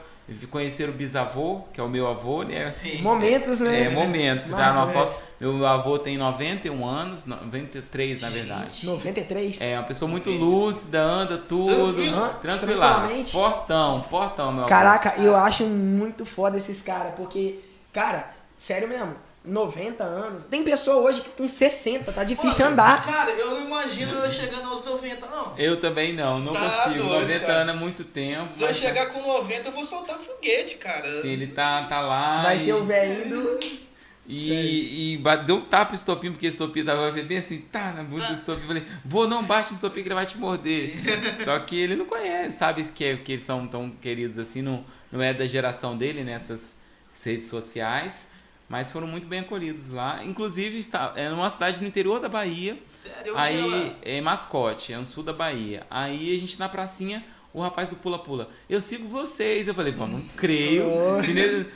conheceram 0.49 0.93
o 0.93 0.95
bisavô, 0.95 1.61
que 1.73 1.81
é 1.81 1.83
o 1.83 1.89
meu 1.89 2.07
avô, 2.07 2.43
né? 2.43 2.69
Sim. 2.69 3.01
Momentos, 3.01 3.59
né? 3.59 3.85
É, 3.85 3.89
momentos. 3.89 4.45
Já 4.47 4.71
numa 4.71 4.85
Marcos, 4.85 5.15
foto, 5.15 5.27
meu 5.41 5.65
avô 5.67 5.99
tem 5.99 6.17
91 6.17 6.85
anos, 6.87 7.25
93 7.25 8.21
na 8.21 8.29
verdade. 8.29 8.85
93? 8.85 9.59
É 9.61 9.77
uma 9.77 9.83
pessoa 9.83 10.09
muito 10.09 10.29
90. 10.29 10.45
lúcida, 10.45 11.01
anda 11.01 11.37
tudo, 11.37 11.93
Tranquilo. 11.93 12.29
tranquilaço. 12.41 13.31
Fortão, 13.33 14.03
fortão, 14.03 14.51
meu 14.51 14.61
avô. 14.61 14.69
Caraca, 14.69 15.15
eu 15.17 15.35
acho 15.35 15.65
muito 15.65 16.25
foda 16.25 16.55
esses 16.55 16.81
caras, 16.81 17.13
porque, 17.15 17.59
cara, 17.91 18.31
sério 18.63 18.87
mesmo, 18.87 19.13
90 19.43 20.03
anos. 20.05 20.43
Tem 20.43 20.63
pessoa 20.63 20.95
hoje 20.97 21.19
que 21.19 21.29
com 21.31 21.49
60, 21.49 22.13
tá 22.13 22.23
difícil 22.23 22.63
Mano, 22.63 22.73
andar. 22.73 23.05
Cara, 23.05 23.31
eu 23.31 23.51
não 23.51 23.65
imagino 23.65 24.13
eu 24.13 24.31
chegando 24.31 24.69
aos 24.69 24.83
90, 24.85 25.25
não. 25.29 25.53
Eu 25.57 25.81
também 25.81 26.13
não, 26.13 26.39
não 26.39 26.53
Tá 26.53 26.59
consigo. 26.61 27.03
doido, 27.03 27.21
90 27.23 27.39
cara. 27.45 27.53
anos 27.59 27.75
é 27.75 27.77
muito 27.77 28.03
tempo. 28.05 28.53
Se 28.53 28.63
eu 28.63 28.67
mas 28.67 28.77
chegar 28.77 29.07
com 29.07 29.21
90, 29.21 29.67
eu 29.67 29.71
vou 29.73 29.83
soltar 29.83 30.17
foguete, 30.17 30.77
cara. 30.77 31.21
se 31.21 31.27
ele 31.27 31.47
tá, 31.47 31.83
tá 31.89 31.99
lá. 31.99 32.41
Vai 32.43 32.55
e, 32.55 32.59
ser 32.61 32.73
o 32.73 32.85
velhinho. 32.85 33.59
E, 34.25 35.15
e 35.15 35.17
ba- 35.17 35.35
deu 35.35 35.57
um 35.57 35.65
tapa 35.65 35.91
no 35.91 35.97
estopinho, 35.97 36.31
porque 36.31 36.47
o 36.47 36.49
estopinho 36.49 36.85
tava 36.85 37.11
bem 37.11 37.39
assim, 37.39 37.59
tá 37.59 37.91
na 37.91 38.03
bunda 38.03 38.25
do 38.25 38.33
estopinho. 38.39 38.67
Falei, 38.67 38.83
vou, 39.03 39.27
não 39.27 39.43
bate 39.43 39.71
no 39.71 39.75
estopinho 39.75 40.03
que 40.03 40.07
ele 40.07 40.15
vai 40.15 40.25
te 40.25 40.37
morder. 40.37 40.93
Só 41.43 41.59
que 41.59 41.77
ele 41.77 41.97
não 41.97 42.05
conhece, 42.05 42.57
sabe 42.57 42.81
que, 42.85 43.03
é- 43.03 43.17
que 43.17 43.33
eles 43.33 43.43
são 43.43 43.67
tão 43.67 43.89
queridos 43.89 44.39
assim, 44.39 44.61
não, 44.61 44.85
não 45.11 45.21
é 45.21 45.33
da 45.33 45.45
geração 45.45 45.97
dele 45.97 46.23
nessas 46.23 46.75
redes 47.25 47.47
sociais. 47.47 48.31
Mas 48.73 48.89
foram 48.89 49.05
muito 49.05 49.27
bem 49.27 49.41
acolhidos 49.41 49.91
lá. 49.91 50.21
Inclusive, 50.25 50.79
está, 50.79 51.13
é 51.15 51.29
numa 51.29 51.47
cidade 51.47 51.79
no 51.79 51.87
interior 51.87 52.19
da 52.19 52.27
Bahia. 52.27 52.75
Sério, 52.91 53.33
eu 53.33 53.37
Aí 53.37 53.95
é 54.01 54.19
mascote, 54.19 54.91
é 54.91 54.97
no 54.97 55.05
sul 55.05 55.21
da 55.21 55.31
Bahia. 55.31 55.85
Aí 55.91 56.35
a 56.35 56.39
gente 56.39 56.57
na 56.57 56.67
pracinha, 56.67 57.23
o 57.53 57.61
rapaz 57.61 57.89
do 57.89 57.95
pula-pula, 57.95 58.49
eu 58.67 58.81
sigo 58.81 59.07
vocês. 59.07 59.67
Eu 59.67 59.75
falei, 59.75 59.93
pô, 59.93 60.07
não 60.07 60.19
creio. 60.35 60.85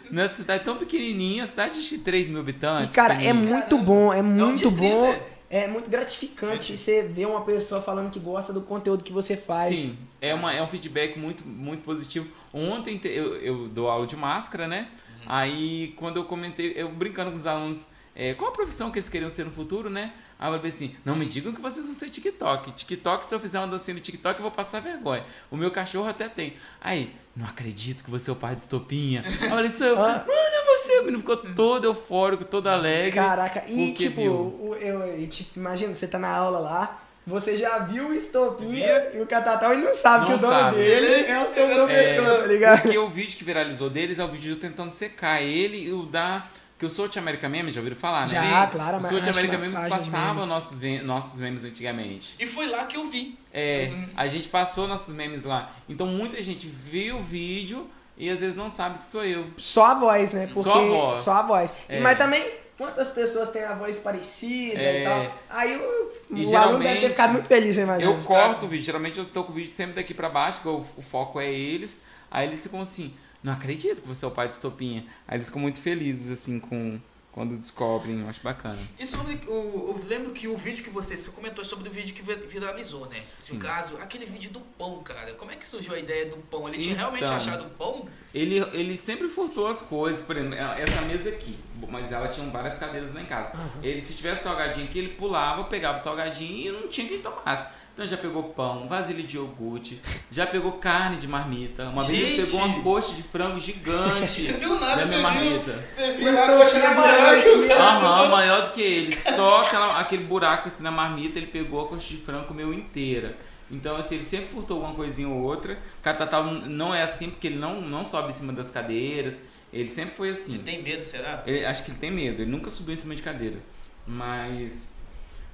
Nessa 0.09 0.37
cidade 0.37 0.63
tão 0.63 0.75
pequenininha, 0.75 1.45
cidade 1.45 1.87
de 1.87 1.97
3 1.99 2.27
mil 2.29 2.37
E, 2.37 2.41
habitantes. 2.41 2.95
cara, 2.95 3.13
é 3.23 3.31
muito 3.31 3.77
bom, 3.77 4.11
é 4.11 4.23
muito 4.23 4.63
distrito, 4.63 4.95
bom. 4.97 5.05
é? 5.05 5.21
É 5.49 5.67
muito 5.67 5.89
gratificante 5.89 6.75
você 6.75 7.03
ver 7.03 7.25
uma 7.27 7.41
pessoa 7.41 7.79
falando 7.79 8.09
que 8.09 8.19
gosta 8.19 8.51
do 8.51 8.61
conteúdo 8.61 9.03
que 9.03 9.13
você 9.13 9.37
faz. 9.37 9.79
Sim, 9.79 9.97
é, 10.19 10.33
uma, 10.33 10.51
é 10.51 10.61
um 10.63 10.67
feedback 10.67 11.17
muito, 11.17 11.47
muito 11.47 11.83
positivo. 11.83 12.27
Ontem 12.51 12.97
te- 12.97 13.07
eu, 13.07 13.35
eu 13.37 13.67
dou 13.69 13.87
aula 13.87 14.07
de 14.07 14.15
máscara, 14.17 14.67
né? 14.67 14.87
Aí 15.27 15.93
quando 15.97 16.17
eu 16.17 16.25
comentei, 16.25 16.73
eu 16.75 16.89
brincando 16.89 17.31
com 17.31 17.37
os 17.37 17.45
alunos, 17.47 17.85
é, 18.15 18.33
qual 18.33 18.49
a 18.49 18.53
profissão 18.53 18.89
que 18.89 18.97
eles 18.97 19.09
queriam 19.09 19.29
ser 19.29 19.45
no 19.45 19.51
futuro, 19.51 19.89
né? 19.89 20.13
Aí 20.39 20.51
eu 20.51 20.55
falei 20.55 20.71
assim, 20.71 20.95
não 21.03 21.15
me 21.15 21.25
digam 21.25 21.51
que 21.51 21.61
vocês 21.61 21.85
vão 21.85 21.95
ser 21.95 22.09
TikTok. 22.09 22.71
TikTok, 22.71 23.25
se 23.25 23.33
eu 23.33 23.39
fizer 23.39 23.59
uma 23.59 23.67
dancinha 23.67 23.95
no 23.95 23.99
TikTok, 23.99 24.37
eu 24.37 24.43
vou 24.43 24.51
passar 24.51 24.79
vergonha. 24.79 25.25
O 25.49 25.57
meu 25.57 25.71
cachorro 25.71 26.07
até 26.07 26.29
tem. 26.29 26.53
Aí, 26.79 27.15
não 27.35 27.45
acredito 27.45 28.03
que 28.03 28.09
você 28.09 28.29
é 28.29 28.33
o 28.33 28.35
pai 28.35 28.55
de 28.55 28.61
estopinha. 28.61 29.23
Aí 29.25 29.33
eu 29.33 29.49
falei, 29.49 29.71
sou 29.71 29.87
eu. 29.87 29.99
Ah. 29.99 30.25
Mano, 30.27 30.29
é 30.29 30.77
você. 30.77 30.99
O 30.99 31.03
menino 31.03 31.19
ficou 31.19 31.37
todo 31.37 31.85
eufórico, 31.85 32.45
todo 32.45 32.67
alegre. 32.67 33.13
Caraca, 33.13 33.63
e 33.67 33.93
tipo, 33.93 34.21
eu, 34.21 35.15
e, 35.17 35.27
tipo, 35.27 35.57
imagina, 35.57 35.93
você 35.93 36.07
tá 36.07 36.19
na 36.19 36.29
aula 36.29 36.59
lá, 36.59 37.06
você 37.27 37.55
já 37.57 37.79
viu 37.79 38.07
o 38.07 38.13
estopinha 38.13 39.09
Viu? 39.11 39.19
e 39.19 39.23
o 39.23 39.27
catatal 39.27 39.73
e 39.73 39.77
não 39.77 39.93
sabe 39.93 40.21
Não 40.21 40.27
que 40.29 40.33
o 40.35 40.37
dono 40.37 40.53
sabe. 40.53 40.75
dele 40.77 41.25
é 41.29 41.43
o 41.43 41.47
seu 41.53 41.67
É, 41.69 41.75
professor, 41.75 42.39
tá 42.41 42.45
ligado? 42.47 42.81
Porque 42.83 42.97
o 42.97 43.09
vídeo 43.09 43.37
que 43.37 43.43
viralizou 43.43 43.89
deles 43.89 44.17
é 44.17 44.23
o 44.23 44.27
vídeo 44.29 44.55
tentando 44.55 44.89
secar 44.89 45.41
ele 45.41 45.77
e 45.87 45.91
o 45.93 46.03
da. 46.03 46.45
Que 46.79 46.85
o 46.85 46.91
South 46.91 47.09
America 47.17 47.49
Memes, 47.49 47.73
já 47.73 47.79
ouviram 47.79 47.95
falar, 47.97 48.21
né? 48.21 48.27
Já, 48.27 48.67
claro, 48.67 48.97
O 48.97 49.01
mas 49.01 49.09
South 49.09 49.17
acho 49.21 49.33
que 49.33 49.39
America 49.39 49.57
Memes 49.57 49.79
passava 49.79 50.33
memes. 50.35 50.47
nossos, 50.47 50.79
nossos 51.03 51.39
memes 51.39 51.63
antigamente. 51.63 52.35
E 52.39 52.45
foi 52.45 52.67
lá 52.67 52.85
que 52.85 52.95
eu 52.95 53.09
vi. 53.09 53.35
É, 53.51 53.91
a 54.15 54.27
gente 54.27 54.47
passou 54.47 54.87
nossos 54.87 55.11
memes 55.15 55.41
lá. 55.43 55.71
Então 55.89 56.05
muita 56.05 56.39
gente 56.43 56.67
viu 56.67 57.17
o 57.17 57.23
vídeo 57.23 57.89
e 58.15 58.29
às 58.29 58.41
vezes 58.41 58.55
não 58.55 58.69
sabe 58.69 58.99
que 58.99 59.05
sou 59.05 59.25
eu. 59.25 59.47
Só 59.57 59.85
a 59.87 59.93
voz, 59.95 60.33
né? 60.33 60.45
Porque 60.53 60.61
Só 60.69 60.75
a 60.77 60.81
voz. 60.87 61.17
Só 61.17 61.31
a 61.31 61.41
voz. 61.41 61.73
E, 61.89 61.95
É. 61.95 61.99
mas 61.99 62.15
também, 62.15 62.47
quantas 62.77 63.09
pessoas 63.09 63.49
têm 63.49 63.63
a 63.63 63.73
voz 63.73 63.99
parecida 63.99 64.79
É. 64.79 65.01
e 65.01 65.03
tal. 65.03 65.39
Aí 65.49 65.75
o, 65.77 66.11
E 66.35 66.45
o 66.45 66.57
aluno 66.57 66.79
deve 66.79 66.93
ter 66.95 66.99
geralmente, 66.99 67.09
ficado 67.09 67.33
muito 67.33 67.47
feliz, 67.47 67.77
eu 67.77 67.83
imagino. 67.83 68.11
Eu 68.11 68.17
corto 68.23 68.65
o 68.65 68.69
vídeo, 68.69 68.85
geralmente 68.85 69.17
eu 69.17 69.25
tô 69.25 69.43
com 69.43 69.51
o 69.51 69.55
vídeo 69.55 69.71
sempre 69.71 69.95
daqui 69.95 70.13
pra 70.13 70.29
baixo, 70.29 70.61
que 70.61 70.67
o, 70.67 70.85
o 70.95 71.01
foco 71.01 71.39
é 71.39 71.51
eles. 71.51 71.99
Aí 72.29 72.47
eles 72.47 72.61
ficam 72.61 72.81
assim, 72.81 73.13
não 73.43 73.53
acredito 73.53 74.01
que 74.01 74.07
você 74.07 74.23
é 74.25 74.27
o 74.27 74.31
pai 74.31 74.47
do 74.47 74.51
Estopinha. 74.51 75.05
Aí 75.27 75.37
eles 75.37 75.47
ficam 75.47 75.61
muito 75.61 75.79
felizes, 75.79 76.29
assim, 76.31 76.59
com 76.59 76.99
quando 77.37 77.55
descobrem, 77.55 78.21
eu 78.21 78.27
acho 78.29 78.41
bacana. 78.41 78.75
E 78.97 79.05
sobre 79.05 79.39
o. 79.47 79.51
Eu 79.95 80.03
lembro 80.07 80.31
que 80.31 80.47
o 80.47 80.57
vídeo 80.57 80.83
que 80.83 80.89
você, 80.89 81.15
você 81.15 81.29
comentou 81.29 81.63
sobre 81.63 81.87
o 81.87 81.91
vídeo 81.91 82.11
que 82.15 82.23
vir- 82.23 82.47
viralizou, 82.47 83.05
né? 83.05 83.21
Sim. 83.39 83.53
No 83.53 83.59
caso, 83.59 83.95
aquele 83.97 84.25
vídeo 84.25 84.49
do 84.49 84.59
pão, 84.59 85.03
cara. 85.03 85.33
Como 85.35 85.51
é 85.51 85.55
que 85.55 85.67
surgiu 85.67 85.93
a 85.93 85.99
ideia 85.99 86.25
do 86.25 86.37
pão? 86.37 86.67
Ele 86.67 86.79
tinha 86.79 86.95
Então. 86.95 87.11
realmente 87.11 87.31
achado 87.31 87.69
pão? 87.77 88.09
Ele, 88.33 88.57
ele 88.73 88.97
sempre 88.97 89.27
furtou 89.27 89.67
as 89.67 89.83
coisas, 89.83 90.21
por 90.25 90.35
exemplo, 90.35 90.55
essa 90.57 91.01
mesa 91.01 91.29
aqui, 91.29 91.59
mas 91.87 92.11
ela 92.11 92.27
tinha 92.27 92.49
várias 92.49 92.75
cadeiras 92.79 93.13
lá 93.13 93.21
em 93.21 93.25
casa. 93.25 93.51
Ele, 93.83 94.01
se 94.01 94.15
tivesse 94.15 94.41
salgadinho 94.41 94.87
aqui, 94.87 94.97
ele 94.97 95.09
pulava, 95.09 95.63
pegava 95.65 95.99
o 95.99 96.01
salgadinho 96.01 96.69
e 96.75 96.81
não 96.81 96.87
tinha 96.87 97.07
quem 97.07 97.19
tomasse. 97.21 97.67
Então 97.97 98.05
já 98.05 98.15
pegou 98.15 98.43
pão, 98.43 98.87
vasilha 98.87 99.23
de 99.23 99.37
iogurte, 99.37 99.99
já 100.29 100.45
pegou 100.45 100.73
carne 100.73 101.17
de 101.17 101.27
marmita. 101.27 101.85
Uma 101.85 102.03
vez 102.03 102.19
ele 102.21 102.35
Gente! 102.35 102.51
pegou 102.51 102.67
uma 102.67 102.83
coxa 102.83 103.15
de 103.15 103.23
frango 103.23 103.59
gigante 103.59 104.53
Do 104.61 104.79
nada 104.79 104.97
da 104.97 105.03
você 105.03 105.17
minha 105.17 105.29
viu. 105.31 105.49
marmita. 105.49 105.73
Você 105.89 106.11
viu 106.11 106.25
Mas 106.25 106.35
lá 106.35 106.45
tô 106.45 106.51
a 106.51 106.57
coxa 106.59 106.77
era 106.77 106.89
lembrando 106.89 107.07
maior 107.07 107.41
que 107.41 107.49
o. 107.49 107.73
Aham, 107.81 108.29
maior 108.29 108.65
do 108.65 108.71
que 108.71 108.81
ele. 108.83 109.15
Só 109.15 109.61
aquela, 109.63 109.97
aquele 109.99 110.23
buraco 110.25 110.67
assim 110.67 110.83
na 110.83 110.91
marmita, 110.91 111.39
ele 111.39 111.47
pegou 111.47 111.81
a 111.85 111.87
coxa 111.87 112.07
de 112.09 112.17
frango 112.17 112.43
e 112.43 112.47
comeu 112.47 112.71
inteira. 112.71 113.35
Então, 113.71 113.95
assim, 113.97 114.13
ele 114.15 114.23
sempre 114.25 114.45
furtou 114.45 114.79
uma 114.81 114.93
coisinha 114.93 115.27
ou 115.27 115.41
outra. 115.41 115.79
Catatal 116.03 116.45
não 116.45 116.93
é 116.93 117.01
assim, 117.01 117.31
porque 117.31 117.47
ele 117.47 117.57
não, 117.57 117.81
não 117.81 118.05
sobe 118.05 118.29
em 118.29 118.31
cima 118.31 118.53
das 118.53 118.69
cadeiras. 118.69 119.41
Ele 119.73 119.89
sempre 119.89 120.13
foi 120.15 120.29
assim. 120.29 120.53
Ele 120.53 120.63
tem 120.63 120.83
medo, 120.83 121.01
será? 121.03 121.41
Ele- 121.47 121.65
acho 121.65 121.83
que 121.83 121.89
ele 121.89 121.97
tem 121.97 122.11
medo, 122.11 122.43
ele 122.43 122.51
nunca 122.51 122.69
subiu 122.69 122.93
em 122.93 122.97
cima 122.97 123.15
de 123.15 123.23
cadeira. 123.23 123.57
Mas. 124.05 124.86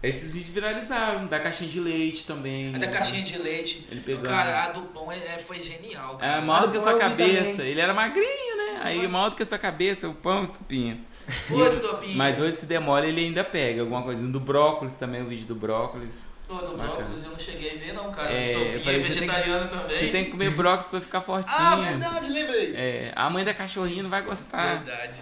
Esses 0.04 0.34
vídeos 0.34 0.54
viralizaram, 0.54 1.28
da 1.28 1.40
caixinha 1.40 1.70
de 1.70 1.80
leite 1.80 2.26
também. 2.26 2.76
A 2.76 2.78
da 2.78 2.88
caixinha 2.88 3.22
de 3.24 3.38
leite. 3.38 3.88
Ele 3.90 4.02
pegou. 4.02 4.24
Cara, 4.24 4.66
a 4.66 4.68
do 4.70 4.82
pão 4.82 5.10
é, 5.12 5.16
é- 5.18 5.38
foi 5.40 5.60
genial. 5.62 6.18
É 6.18 6.20
cara. 6.20 6.42
maior 6.42 6.66
do 6.66 6.72
que 6.74 6.78
a 6.78 6.82
sua 6.82 6.98
cabeça. 7.00 7.64
Ele 7.64 7.80
era 7.80 7.94
magrinho, 7.94 8.58
né? 8.58 8.82
Aí 8.84 9.08
maior 9.08 9.30
do 9.30 9.36
que 9.38 9.44
a 9.44 9.46
sua 9.46 9.58
cabeça, 9.58 10.10
o 10.10 10.14
pão, 10.14 10.44
estupinha. 10.44 11.00
Ô, 11.50 11.66
estopinha. 11.66 12.18
Mas 12.18 12.38
hoje 12.38 12.58
se 12.58 12.66
demora 12.66 13.08
ele 13.08 13.22
ainda 13.22 13.46
pega 13.46 13.80
alguma 13.82 14.02
coisinha 14.04 14.30
do 14.30 14.42
brócolis 14.42 14.94
também, 14.96 15.22
o 15.22 15.26
vídeo 15.28 15.46
do 15.46 15.56
brócolis. 15.56 16.16
Pô, 16.50 16.56
no 16.56 16.76
Bacana. 16.76 16.96
brócolis 16.98 17.24
eu 17.24 17.32
não 17.32 17.40
cheguei 17.40 17.72
a 17.72 17.76
ver 17.76 17.94
não, 17.94 18.12
cara. 18.12 18.30
É, 18.34 18.44
falei, 18.44 18.74
você 18.74 18.74
tem 18.74 18.82
que- 18.84 18.92
vegetariano 19.00 19.68
também. 19.70 19.98
Você 20.00 20.08
tem 20.10 20.26
que 20.26 20.32
comer 20.32 20.50
brócolis 20.52 20.88
pra 20.90 21.00
ficar 21.00 21.22
fortinho. 21.22 21.56
Ah, 21.58 21.76
verdade, 21.78 22.30
lembrei. 22.30 22.74
É, 22.76 23.14
a 23.16 23.30
mãe 23.30 23.46
da 23.46 23.54
cachorrinha 23.54 24.04
não 24.04 24.10
vai 24.10 24.22
gostar. 24.22 24.84
Verdade. 24.84 25.22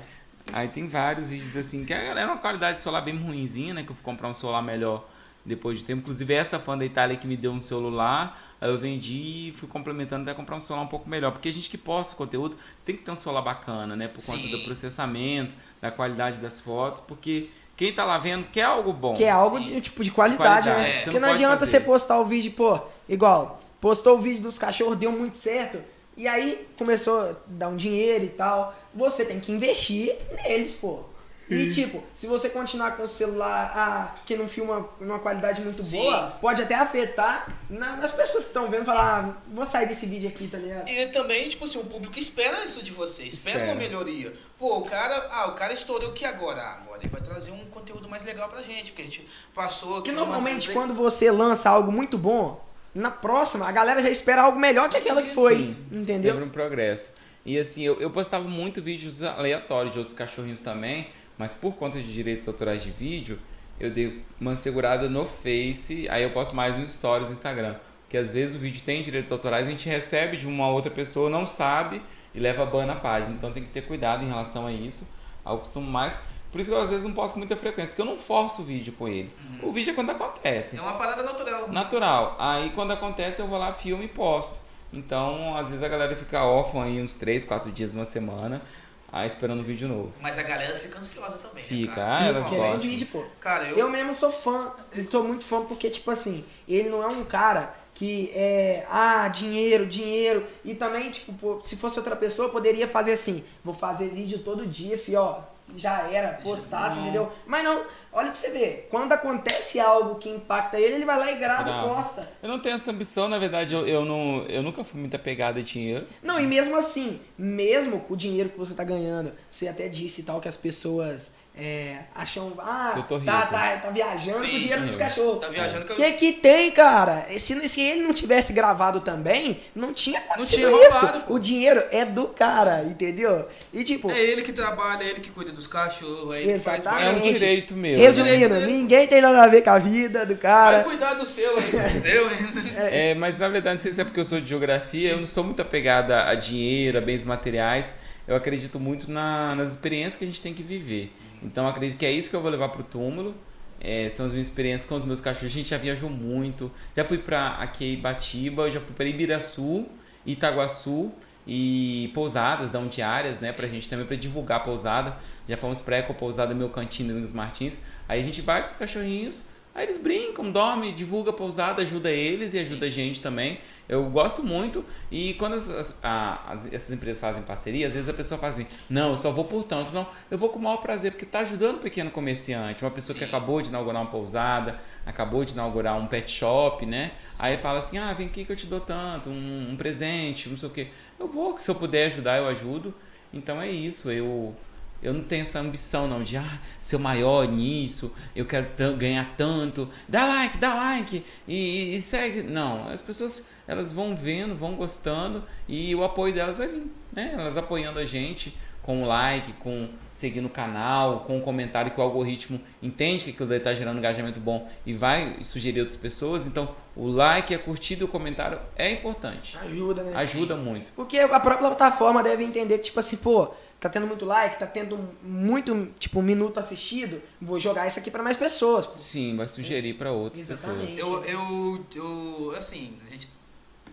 Aí 0.54 0.68
tem 0.68 0.88
vários 0.88 1.30
vídeos 1.30 1.56
assim, 1.56 1.86
que 1.86 1.94
a 1.94 1.98
galera 1.98 2.22
é 2.22 2.26
uma 2.26 2.38
qualidade 2.38 2.78
de 2.78 2.84
celular 2.84 3.02
bem 3.02 3.16
ruimzinha, 3.18 3.74
né? 3.74 3.84
Que 3.84 3.92
eu 3.92 3.96
fui 3.96 4.04
comprar 4.04 4.28
um 4.28 4.34
celular 4.34 4.62
melhor 4.62 5.04
depois 5.46 5.80
de 5.80 5.86
tempo. 5.86 6.02
Inclusive 6.02 6.34
essa 6.34 6.60
fã 6.60 6.78
da 6.78 6.86
Itália 6.86 7.16
que 7.18 7.28
me 7.28 7.36
deu 7.38 7.52
um 7.52 7.60
celular, 7.60 8.40
aí 8.60 8.70
eu 8.70 8.78
vendi 8.78 9.50
e 9.50 9.54
fui 9.58 9.68
complementando 9.68 10.24
até 10.24 10.34
comprar 10.34 10.56
um 10.56 10.62
celular 10.62 10.84
um 10.84 10.88
pouco 10.88 11.10
melhor. 11.10 11.32
Porque 11.32 11.50
a 11.50 11.54
gente 11.54 11.70
que 11.70 11.78
posta 11.78 12.16
conteúdo 12.16 12.56
tem 12.86 12.96
que 12.96 13.04
ter 13.04 13.12
um 13.12 13.16
celular 13.16 13.42
bacana, 13.42 13.96
né? 13.96 14.08
Por 14.08 14.24
conta 14.24 14.40
Sim. 14.40 14.52
do 14.52 14.60
processamento, 14.60 15.56
da 15.82 15.90
qualidade 15.90 16.38
das 16.38 16.60
fotos, 16.60 17.02
porque 17.08 17.50
quem 17.76 17.92
tá 17.92 18.04
lá 18.06 18.18
vendo 18.20 18.46
quer 18.52 18.64
algo 18.64 18.94
bom. 18.94 19.16
Que 19.16 19.24
é 19.24 19.32
algo 19.32 19.58
Sim. 19.58 19.74
de, 19.74 19.82
tipo, 19.82 20.04
de 20.04 20.12
qualidade, 20.12 20.70
Qualidade, 20.70 20.82
né? 20.82 20.94
você 21.00 21.04
Porque 21.06 21.20
não 21.20 21.28
não, 21.30 21.34
adianta 21.34 21.58
fazer. 21.60 21.72
você 21.72 21.80
postar 21.80 22.20
o 22.20 22.26
vídeo, 22.26 22.52
pô, 22.52 22.80
igual, 23.10 23.60
postou 23.80 24.18
o 24.18 24.22
vídeo 24.22 24.44
dos 24.44 24.60
cachorros, 24.60 24.98
deu 24.98 25.12
muito 25.12 25.38
certo, 25.38 25.80
e 26.18 26.28
aí 26.28 26.68
começou 26.78 27.22
a 27.22 27.36
dar 27.48 27.68
um 27.70 27.76
dinheiro 27.78 28.26
e 28.26 28.30
tal. 28.30 28.74
Você 28.94 29.24
tem 29.26 29.40
que 29.40 29.52
investir 29.52 30.16
neles, 30.44 30.74
pô. 30.74 31.04
E 31.50 31.68
tipo, 31.70 32.02
se 32.16 32.28
você 32.28 32.48
continuar 32.48 32.96
com 32.96 33.04
o 33.04 33.08
celular 33.10 33.74
ah, 33.76 34.14
que 34.26 34.38
não 34.38 34.48
filma 34.48 34.88
numa 35.02 35.20
qualidade 35.20 35.62
muito 35.62 35.84
Sim. 35.84 35.98
boa, 35.98 36.28
pode 36.40 36.62
até 36.62 36.76
afetar 36.76 37.46
na- 37.70 37.98
nas 37.98 38.10
pessoas 38.14 38.46
que 38.46 38.52
estão 38.52 38.70
vendo 38.70 38.86
falar, 38.86 39.20
ah, 39.36 39.42
vou 39.54 39.66
sair 39.66 39.86
desse 39.86 40.06
vídeo 40.06 40.30
aqui, 40.30 40.48
tá 40.48 40.58
ligado? 40.58 40.88
E 40.88 41.08
também, 41.08 41.50
tipo 41.50 41.66
assim, 41.66 41.78
o 41.78 41.84
público 41.84 42.18
espera 42.18 42.64
isso 42.64 42.82
de 42.82 42.92
você, 42.94 43.24
espera, 43.24 43.58
Espera. 43.60 43.74
uma 43.74 43.82
melhoria. 43.82 44.32
Pô, 44.58 44.78
o 44.78 44.84
cara, 44.86 45.28
ah, 45.30 45.48
o 45.50 45.54
cara 45.56 45.74
estourou 45.74 46.12
o 46.12 46.14
que 46.14 46.24
agora? 46.24 46.62
Ah, 46.62 46.78
agora 46.84 47.00
ele 47.02 47.10
vai 47.10 47.20
trazer 47.20 47.52
um 47.52 47.66
conteúdo 47.66 48.08
mais 48.08 48.24
legal 48.24 48.48
pra 48.48 48.62
gente, 48.62 48.92
porque 48.92 49.02
a 49.02 49.06
gente 49.06 49.28
passou 49.54 49.98
aqui. 49.98 50.10
umas 50.12 50.20
normalmente 50.26 50.72
quando 50.72 50.94
você 50.94 51.30
lança 51.32 51.70
algo 51.70 51.92
muito 51.92 52.18
bom, 52.18 52.64
na 52.94 53.10
próxima 53.10 53.68
a 53.68 53.72
galera 53.72 54.02
já 54.02 54.10
espera 54.10 54.44
algo 54.44 54.60
melhor 54.60 54.90
que 54.90 54.98
aquela 54.98 55.22
que 55.22 55.30
foi, 55.30 55.58
Sim, 55.58 55.78
entendeu? 55.92 56.34
Sempre 56.34 56.48
um 56.48 56.50
progresso. 56.50 57.12
E 57.46 57.58
assim, 57.58 57.82
eu, 57.84 58.00
eu 58.00 58.12
postava 58.12 58.48
muito 58.48 58.82
vídeos 58.82 59.24
aleatórios 59.24 59.94
de 59.94 60.00
outros 60.00 60.18
cachorrinhos 60.18 60.60
também, 60.60 61.08
mas 61.38 61.54
por 61.54 61.74
conta 61.74 62.00
de 62.00 62.14
direitos 62.14 62.48
autorais 62.48 62.84
de 62.84 62.92
vídeo, 62.92 63.40
eu 63.80 63.90
dei 63.90 64.22
uma 64.40 64.56
segurada 64.56 65.10
no 65.10 65.26
Face, 65.26 66.08
aí 66.10 66.22
eu 66.22 66.30
posto 66.30 66.56
mais 66.56 66.78
nos 66.78 66.92
stories 66.92 67.28
no 67.28 67.34
Instagram. 67.34 67.76
Porque 68.04 68.18
às 68.18 68.32
vezes 68.32 68.56
o 68.56 68.60
vídeo 68.60 68.84
tem 68.86 69.02
direitos 69.02 69.32
autorais, 69.32 69.68
a 69.68 69.72
gente 69.72 69.88
recebe 69.88 70.38
de 70.38 70.46
uma 70.46 70.70
outra 70.70 70.92
pessoa, 70.92 71.30
não 71.30 71.46
sabe 71.46 72.02
e 72.36 72.40
leva 72.40 72.66
ban 72.66 72.86
na 72.86 72.96
página. 72.96 73.34
Então 73.34 73.52
tem 73.52 73.64
que 73.64 73.70
ter 73.70 73.82
cuidado 73.82 74.24
em 74.24 74.28
relação 74.28 74.68
a 74.68 74.72
isso. 74.72 75.08
Eu 75.46 75.58
costumo 75.58 75.90
mais. 75.90 76.14
Por 76.52 76.60
isso 76.60 76.70
que 76.70 76.76
eu 76.76 76.82
às 76.82 76.90
vezes 76.90 77.04
não 77.04 77.14
posto 77.14 77.34
com 77.34 77.40
muita 77.40 77.56
frequência, 77.56 77.92
porque 77.96 78.02
eu 78.02 78.06
não 78.14 78.18
forço 78.18 78.62
o 78.62 78.66
vídeo 78.66 78.94
com 78.94 79.08
eles. 79.08 79.38
O 79.64 79.72
vídeo 79.72 79.92
é 79.92 79.94
quando 79.94 80.10
acontece. 80.10 80.78
É 80.78 80.82
uma 80.82 80.94
parada 80.94 81.24
natural. 81.24 81.70
Natural. 81.70 82.36
Aí 82.40 82.72
quando 82.72 82.92
acontece 82.92 83.40
eu 83.42 83.48
vou 83.48 83.58
lá, 83.58 83.72
filmo 83.72 84.04
e 84.04 84.08
posto. 84.08 84.60
Então, 84.94 85.56
às 85.56 85.68
vezes 85.70 85.82
a 85.84 85.88
galera 85.88 86.16
fica 86.16 86.44
órfã 86.44 86.84
aí 86.84 87.02
uns 87.02 87.16
3, 87.16 87.46
4 87.46 87.72
dias, 87.72 87.94
uma 87.96 88.04
semana, 88.04 88.62
aí 89.10 89.26
esperando 89.26 89.62
o 89.62 89.64
vídeo 89.64 89.88
novo. 89.88 90.12
Mas 90.20 90.38
a 90.38 90.44
galera 90.44 90.78
fica 90.78 91.00
ansiosa 91.00 91.38
também. 91.38 91.64
né, 91.64 91.70
Fica, 91.70 91.96
cara? 91.96 92.18
ah, 92.18 92.28
elas 92.28 92.48
gostam. 92.50 92.78
vídeo, 92.80 93.08
pô. 93.10 93.24
Cara, 93.40 93.64
eu. 93.70 93.78
Eu 93.78 93.90
mesmo 93.90 94.14
sou 94.14 94.32
fã, 94.32 94.72
eu 94.94 95.06
tô 95.08 95.24
muito 95.24 95.46
fã 95.46 95.64
porque, 95.64 95.90
tipo 95.90 96.12
assim, 96.12 96.44
ele 96.68 96.90
não 96.90 97.02
é 97.02 97.08
um 97.08 97.24
cara 97.24 97.74
que 97.94 98.32
é, 98.34 98.86
ah, 98.90 99.28
dinheiro, 99.30 99.86
dinheiro. 99.86 100.46
E 100.66 100.74
também, 100.76 101.10
tipo, 101.12 101.32
pô, 101.34 101.62
se 101.64 101.78
fosse 101.78 101.98
outra 101.98 102.16
pessoa, 102.18 102.50
poderia 102.50 102.88
fazer 102.88 103.14
assim, 103.14 103.46
vou 103.64 103.74
fazer 103.74 104.10
vídeo 104.10 104.40
todo 104.40 104.66
dia, 104.68 104.98
fi, 104.98 105.16
ó, 105.16 105.40
já 105.76 106.10
era, 106.12 106.34
postasse, 106.34 107.00
entendeu? 107.00 107.32
Mas 107.46 107.64
não, 107.64 107.84
olha 108.12 108.32
pra 108.32 108.36
você 108.40 108.50
ver, 108.50 108.88
quando 108.90 109.12
acontece 109.14 109.80
algo 109.80 110.16
que 110.16 110.30
impacta 110.30 110.80
ele, 110.80 110.96
ele 110.96 111.06
vai 111.06 111.18
lá 111.18 111.32
e 111.32 111.36
grava 111.36 111.62
e 111.62 111.66
Grava. 111.66 111.88
posta. 111.88 112.30
Eu 112.42 112.50
não 112.50 112.60
tenho 112.60 112.76
essa 112.76 112.92
ambição, 112.92 113.28
na 113.28 113.38
verdade, 113.40 113.74
eu, 113.74 113.88
eu, 113.88 114.06
não, 114.06 114.44
eu 114.48 114.62
nunca 114.64 114.84
fui 114.84 115.00
muito 115.00 115.16
apegado 115.16 115.60
a 115.60 115.62
dinheiro. 115.62 116.06
Não, 116.22 116.40
e 116.40 116.46
mesmo 116.46 116.76
assim, 116.76 117.20
mesmo 117.38 118.00
com 118.02 118.14
o 118.14 118.18
dinheiro 118.18 118.50
que 118.50 118.58
você 118.58 118.74
tá 118.74 118.84
ganhando, 118.84 119.32
você 119.50 119.68
até 119.68 119.88
disse 119.88 120.22
e 120.22 120.24
tal 120.24 120.40
que 120.40 120.48
as 120.48 120.58
pessoas 120.58 121.38
é, 121.54 121.98
acham, 122.16 122.54
ah, 122.60 122.94
Eu 122.96 123.04
tô 123.04 123.20
tá, 123.20 123.46
tá, 123.46 123.78
tá 123.78 123.90
viajando 123.90 124.40
com 124.40 124.46
Sim, 124.46 124.56
o 124.56 124.60
dinheiro 124.60 124.86
dos 124.86 124.96
cachorros. 124.96 125.42
Tá 125.42 125.50
viajando 125.50 125.84
O 125.84 125.96
que 125.96 126.12
que 126.14 126.32
que 126.34 126.40
tem, 126.40 126.72
cara? 126.72 127.26
Se, 127.38 127.68
se 127.68 127.82
ele 127.82 128.02
não 128.04 128.14
tivesse 128.14 128.54
gravado 128.54 129.02
também, 129.02 129.60
não 129.76 129.94
tinha 129.94 130.20
acontecido 130.20 130.70
tinha 130.70 130.88
isso. 130.88 130.98
roubado, 131.00 131.20
pô. 131.26 131.34
o 131.34 131.40
dinheiro 131.40 131.84
é 131.92 132.06
do 132.06 132.28
cara, 132.28 132.84
entendeu? 132.86 133.48
E 133.74 133.84
tipo, 133.84 134.10
É 134.10 134.18
ele 134.20 134.42
que 134.44 134.54
trabalha, 134.54 135.04
é 135.04 135.10
ele 135.10 135.20
que 135.20 135.30
cuida 135.30 135.52
dos 135.52 135.68
cachorros, 135.68 136.34
é 136.34 136.42
ele 136.42 136.54
que 136.54 136.60
faz 136.60 136.80
Exatamente. 136.80 137.20
É 137.28 137.30
um 137.30 137.34
direito 137.34 137.74
meu. 137.74 138.00
resumindo, 138.00 138.56
né? 138.56 138.66
ninguém 138.66 139.08
tem 139.08 139.22
nada 139.22 139.44
a 139.44 139.48
ver 139.50 139.62
com 139.62 139.72
a 139.72 139.78
vida 139.78 140.26
do 140.26 140.34
Vai 140.36 140.42
cara. 140.42 140.84
cuidar 140.86 141.14
do 141.16 141.26
seu 141.26 141.60
entendeu? 141.60 142.30
É, 142.78 143.14
mas 143.16 143.38
na 143.38 143.50
verdade, 143.50 143.76
não 143.76 143.82
sei 143.84 143.92
se 143.92 144.00
é 144.02 144.04
porque 144.06 144.20
eu 144.20 144.26
sou 144.26 144.40
de 144.40 144.48
geografia, 144.48 145.12
eu 145.12 145.18
não 145.20 145.28
sou 145.28 145.44
muito 145.44 145.62
apegado 145.62 146.12
a 146.12 146.30
a 146.30 146.36
dinheiro, 146.36 146.98
a 146.98 147.02
bens 147.02 147.26
materiais. 147.26 147.94
Eu 148.28 148.36
acredito 148.36 148.80
muito 148.80 149.12
na- 149.12 149.54
nas 149.56 149.70
experiências 149.72 150.16
que 150.16 150.24
a 150.24 150.28
gente 150.28 150.42
tem 150.42 150.54
que 150.54 150.64
viver. 150.64 151.12
Então, 151.42 151.68
acredito 151.68 151.98
que 151.98 152.06
é 152.06 152.12
isso 152.12 152.30
que 152.30 152.36
eu 152.36 152.42
vou 152.42 152.52
levar 152.52 152.70
pro 152.70 152.84
túmulo. 152.84 153.36
É, 153.80 154.08
são 154.10 154.28
as 154.28 154.32
minhas 154.32 154.48
experiências 154.48 154.88
com 154.88 154.96
os 154.96 155.04
meus 155.04 155.20
cachorros. 155.20 155.52
A 155.52 155.56
gente 155.56 155.70
já 155.70 155.78
viajou 155.78 156.10
muito. 156.10 156.72
Já 156.96 157.04
fui 157.04 157.18
pra 157.18 157.56
aqui 157.56 157.96
Batiba, 157.98 158.70
já 158.70 158.80
fui 158.80 158.94
pra 158.94 159.06
Ibiraçu, 159.06 159.88
Itaguaçu 160.26 161.12
e 161.48 162.12
pousadas, 162.14 162.70
dão 162.70 162.88
diárias, 162.88 163.40
né, 163.40 163.52
pra 163.52 163.68
gente 163.68 163.90
também, 163.90 164.06
pra 164.06 164.16
divulgar 164.16 164.58
a 164.58 164.60
pousada. 164.60 165.18
Já 165.50 165.58
fomos 165.58 165.82
pra 165.82 165.98
Eco 165.98 166.14
Pousada 166.14 166.54
Meu 166.54 166.70
Cantinho, 166.70 167.10
Domingos 167.10 167.34
Martins. 167.34 167.82
Aí 168.08 168.22
a 168.22 168.24
gente 168.24 168.42
vai 168.42 168.62
com 168.62 168.68
os 168.68 168.76
cachorrinhos, 168.76 169.44
aí 169.74 169.84
eles 169.86 169.98
brincam, 169.98 170.52
dormem, 170.52 170.94
divulga 170.94 171.30
a 171.32 171.34
pousada, 171.34 171.82
ajuda 171.82 172.10
eles 172.12 172.54
e 172.54 172.60
ajuda 172.60 172.86
a 172.86 172.90
gente 172.90 173.22
também. 173.22 173.60
Eu 173.90 174.06
gosto 174.10 174.42
muito. 174.42 174.86
E 175.12 175.34
quando 175.34 175.56
as- 175.56 175.70
as- 175.70 175.96
as- 176.04 176.74
essas 176.74 176.92
empresas 176.92 177.20
fazem 177.20 177.44
parceria, 177.44 177.88
às 177.88 177.94
vezes 177.94 178.08
a 178.08 178.14
pessoa 178.14 178.40
fala 178.40 178.54
assim: 178.54 178.66
não, 178.90 179.10
eu 179.12 179.18
só 179.18 179.32
vou 179.32 179.44
por 179.44 179.64
tanto. 179.66 179.92
Não, 179.94 180.08
eu 180.30 180.38
vou 180.38 180.48
com 180.50 180.60
o 180.60 180.62
maior 180.62 180.78
prazer, 180.78 181.12
porque 181.12 181.26
está 181.26 181.40
ajudando 181.40 181.76
o 181.76 181.80
pequeno 181.80 182.10
comerciante. 182.10 182.84
Uma 182.86 182.92
pessoa 182.92 183.14
que 183.18 183.24
Sim. 183.24 183.30
acabou 183.30 183.62
de 183.62 183.68
inaugurar 183.70 184.02
uma 184.02 184.10
pousada, 184.10 184.80
acabou 185.06 185.44
de 185.44 185.54
inaugurar 185.54 185.98
um 185.98 186.08
pet 186.08 186.32
shop, 186.32 186.86
né? 186.86 187.12
Aí 187.40 187.58
fala 187.58 187.80
assim: 187.80 187.98
ah, 187.98 188.14
vem 188.14 188.28
aqui 188.28 188.46
que 188.46 188.52
eu 188.52 188.56
te 188.56 188.66
dou 188.68 188.80
tanto, 188.80 189.30
um, 189.30 189.72
um 189.72 189.76
presente, 189.76 190.48
não 190.48 190.56
sei 190.58 190.70
o 190.70 190.72
quê. 190.72 190.88
Eu 191.20 191.28
vou, 191.28 191.60
se 191.60 191.70
eu 191.70 191.76
puder 191.76 192.06
ajudar, 192.06 192.38
eu 192.38 192.48
ajudo. 192.48 192.94
Então 193.34 193.62
é 193.62 193.70
isso. 193.70 194.10
Eu. 194.10 194.56
Eu 195.02 195.14
não 195.14 195.24
tenho 195.24 195.42
essa 195.42 195.60
ambição 195.60 196.08
não 196.08 196.24
de 196.24 196.38
ah, 196.38 196.60
ser 196.80 196.96
o 196.96 197.00
maior 197.00 197.48
nisso, 197.48 198.14
eu 198.36 198.46
quero 198.46 198.68
ganhar 198.98 199.34
tanto. 199.38 199.90
Dá 200.08 200.26
like, 200.26 200.58
dá 200.58 200.74
like 200.74 201.24
e, 201.48 201.96
e- 201.96 202.02
segue. 202.02 202.44
Não, 202.44 202.88
as 202.88 203.02
pessoas 203.02 203.46
elas 203.68 203.92
vão 203.92 204.16
vendo, 204.16 204.56
vão 204.56 204.74
gostando 204.74 205.44
e 205.68 205.96
o 205.96 206.04
apoio 206.04 206.34
delas 206.34 206.58
vai 206.58 206.68
vir, 206.68 206.92
né? 207.14 207.32
Elas 207.34 207.58
apoiando 207.58 208.00
a 208.00 208.06
gente 208.06 208.56
com 208.82 209.04
o 209.04 209.06
like, 209.06 209.54
com 209.54 209.88
seguindo 210.12 210.46
o 210.46 210.50
canal, 210.50 211.22
com 211.22 211.38
o 211.38 211.42
comentário 211.42 211.92
que 211.92 212.00
o 212.00 212.04
algoritmo 212.04 212.60
entende 212.82 213.24
que 213.24 213.30
aquilo 213.30 213.54
está 213.54 213.74
gerando 213.74 214.00
engajamento 214.00 214.40
bom 214.40 214.68
e 214.86 214.94
vai 214.94 215.38
sugerir 215.44 215.82
outras 215.82 215.98
pessoas. 215.98 216.48
Então, 216.48 216.74
o 216.96 217.08
like, 217.08 217.54
a 217.54 217.60
curtida 217.60 218.02
e 218.02 218.06
o 218.06 218.08
comentário 218.08 218.60
é 218.76 218.92
importante. 218.92 219.58
Ajuda, 219.58 220.04
né? 220.04 220.14
Ajuda 220.16 220.56
muito. 220.56 220.92
Porque 220.96 221.20
a 221.20 221.40
própria 221.40 221.70
plataforma 221.70 222.24
deve 222.24 222.44
entender 222.44 222.80
que, 222.80 222.86
tipo 222.86 223.00
assim, 223.00 223.18
pô, 223.18 223.54
tá 223.82 223.90
tendo 223.90 224.06
muito 224.06 224.26
like, 224.26 224.60
tá 224.60 224.68
tendo 224.68 224.96
muito, 225.24 225.92
tipo, 225.98 226.20
um 226.20 226.22
minuto 226.22 226.60
assistido, 226.60 227.20
vou 227.42 227.60
jogar 227.60 227.88
isso 227.88 227.98
aqui 227.98 228.12
pra 228.12 228.22
mais 228.22 228.38
pessoas, 228.38 228.86
pô. 228.86 229.00
Sim, 229.00 229.36
vai 229.36 229.48
sugerir 229.48 229.96
para 229.96 230.12
outras 230.12 230.40
Exatamente. 230.40 230.98
pessoas. 230.98 231.28
Eu, 231.28 231.42
eu, 231.42 231.86
eu, 231.96 232.54
assim, 232.56 232.96
a 233.08 233.10
gente, 233.10 233.28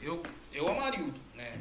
eu, 0.03 0.23
eu 0.53 0.69
Amarildo, 0.69 1.19
né? 1.35 1.59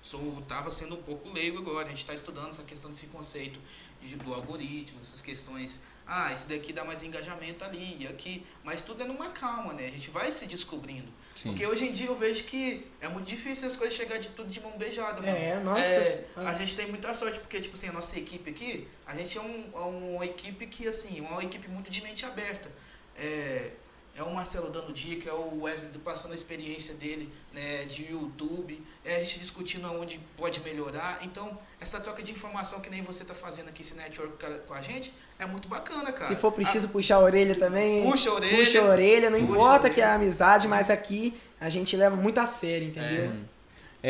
Sou, 0.00 0.40
tava 0.46 0.70
sendo 0.70 0.94
um 0.94 1.02
pouco 1.02 1.28
leigo 1.32 1.58
agora, 1.58 1.86
a 1.86 1.90
gente 1.90 1.98
está 1.98 2.14
estudando 2.14 2.50
essa 2.50 2.62
questão 2.62 2.88
desse 2.88 3.08
conceito 3.08 3.58
de- 4.06 4.16
do 4.16 4.32
algoritmo, 4.32 4.98
essas 5.00 5.20
questões, 5.20 5.80
ah, 6.06 6.32
esse 6.32 6.48
daqui 6.48 6.72
dá 6.72 6.84
mais 6.84 7.02
engajamento 7.02 7.64
ali, 7.64 7.96
e 8.00 8.06
aqui, 8.06 8.44
mas 8.64 8.82
tudo 8.82 9.02
é 9.02 9.06
numa 9.06 9.30
calma, 9.30 9.72
né? 9.72 9.86
A 9.86 9.90
gente 9.90 10.10
vai 10.10 10.30
se 10.30 10.46
descobrindo. 10.46 11.12
Sim. 11.36 11.48
Porque 11.48 11.66
hoje 11.66 11.86
em 11.88 11.92
dia 11.92 12.06
eu 12.06 12.16
vejo 12.16 12.44
que 12.44 12.86
é 13.00 13.08
muito 13.08 13.26
difícil 13.26 13.66
as 13.66 13.76
coisas 13.76 13.94
chegar 13.94 14.18
de 14.18 14.28
tudo 14.30 14.48
de 14.48 14.60
mão 14.60 14.72
beijada, 14.78 15.20
mano. 15.20 15.26
É, 15.36 15.60
nossa. 15.60 15.80
É, 15.82 16.26
a 16.36 16.54
gente 16.54 16.74
tem 16.74 16.86
muita 16.88 17.12
sorte, 17.14 17.38
porque, 17.40 17.60
tipo 17.60 17.74
assim, 17.74 17.88
a 17.88 17.92
nossa 17.92 18.18
equipe 18.18 18.48
aqui, 18.50 18.86
a 19.06 19.14
gente 19.14 19.36
é, 19.36 19.40
um, 19.40 19.70
é 19.74 19.78
uma 19.80 20.24
equipe 20.24 20.66
que, 20.66 20.86
assim, 20.86 21.20
uma 21.20 21.42
equipe 21.42 21.68
muito 21.68 21.90
de 21.90 22.02
mente 22.02 22.24
aberta. 22.24 22.70
É, 23.16 23.72
é 24.16 24.22
o 24.22 24.34
Marcelo 24.34 24.70
dando 24.70 24.92
dica, 24.92 25.28
é 25.28 25.32
o 25.32 25.62
Wesley 25.62 25.90
passando 26.02 26.32
a 26.32 26.34
experiência 26.34 26.94
dele, 26.94 27.30
né, 27.52 27.84
de 27.84 28.10
YouTube, 28.10 28.82
é 29.04 29.16
a 29.16 29.18
gente 29.18 29.38
discutindo 29.38 29.86
aonde 29.86 30.18
pode 30.36 30.60
melhorar. 30.60 31.18
Então, 31.22 31.58
essa 31.78 32.00
troca 32.00 32.22
de 32.22 32.32
informação 32.32 32.80
que 32.80 32.88
nem 32.88 33.02
você 33.02 33.24
tá 33.24 33.34
fazendo 33.34 33.68
aqui, 33.68 33.82
esse 33.82 33.94
network 33.94 34.42
com 34.66 34.74
a 34.74 34.80
gente, 34.80 35.12
é 35.38 35.44
muito 35.44 35.68
bacana, 35.68 36.12
cara. 36.12 36.26
Se 36.26 36.36
for 36.36 36.50
preciso 36.50 36.88
puxar 36.88 37.16
a 37.16 37.20
orelha 37.20 37.54
também. 37.54 38.10
Puxa 38.10 38.30
a 38.30 38.34
orelha. 38.34 38.56
Puxa 38.56 38.80
a 38.80 38.84
orelha, 38.84 39.30
não 39.30 39.38
a 39.38 39.40
importa 39.40 39.80
orelha. 39.80 39.94
que 39.94 40.00
é 40.00 40.04
amizade, 40.06 40.66
mas 40.66 40.88
aqui 40.88 41.38
a 41.60 41.68
gente 41.68 41.96
leva 41.96 42.16
muito 42.16 42.38
a 42.38 42.46
sério, 42.46 42.88
entendeu? 42.88 43.24
É, 43.24 43.55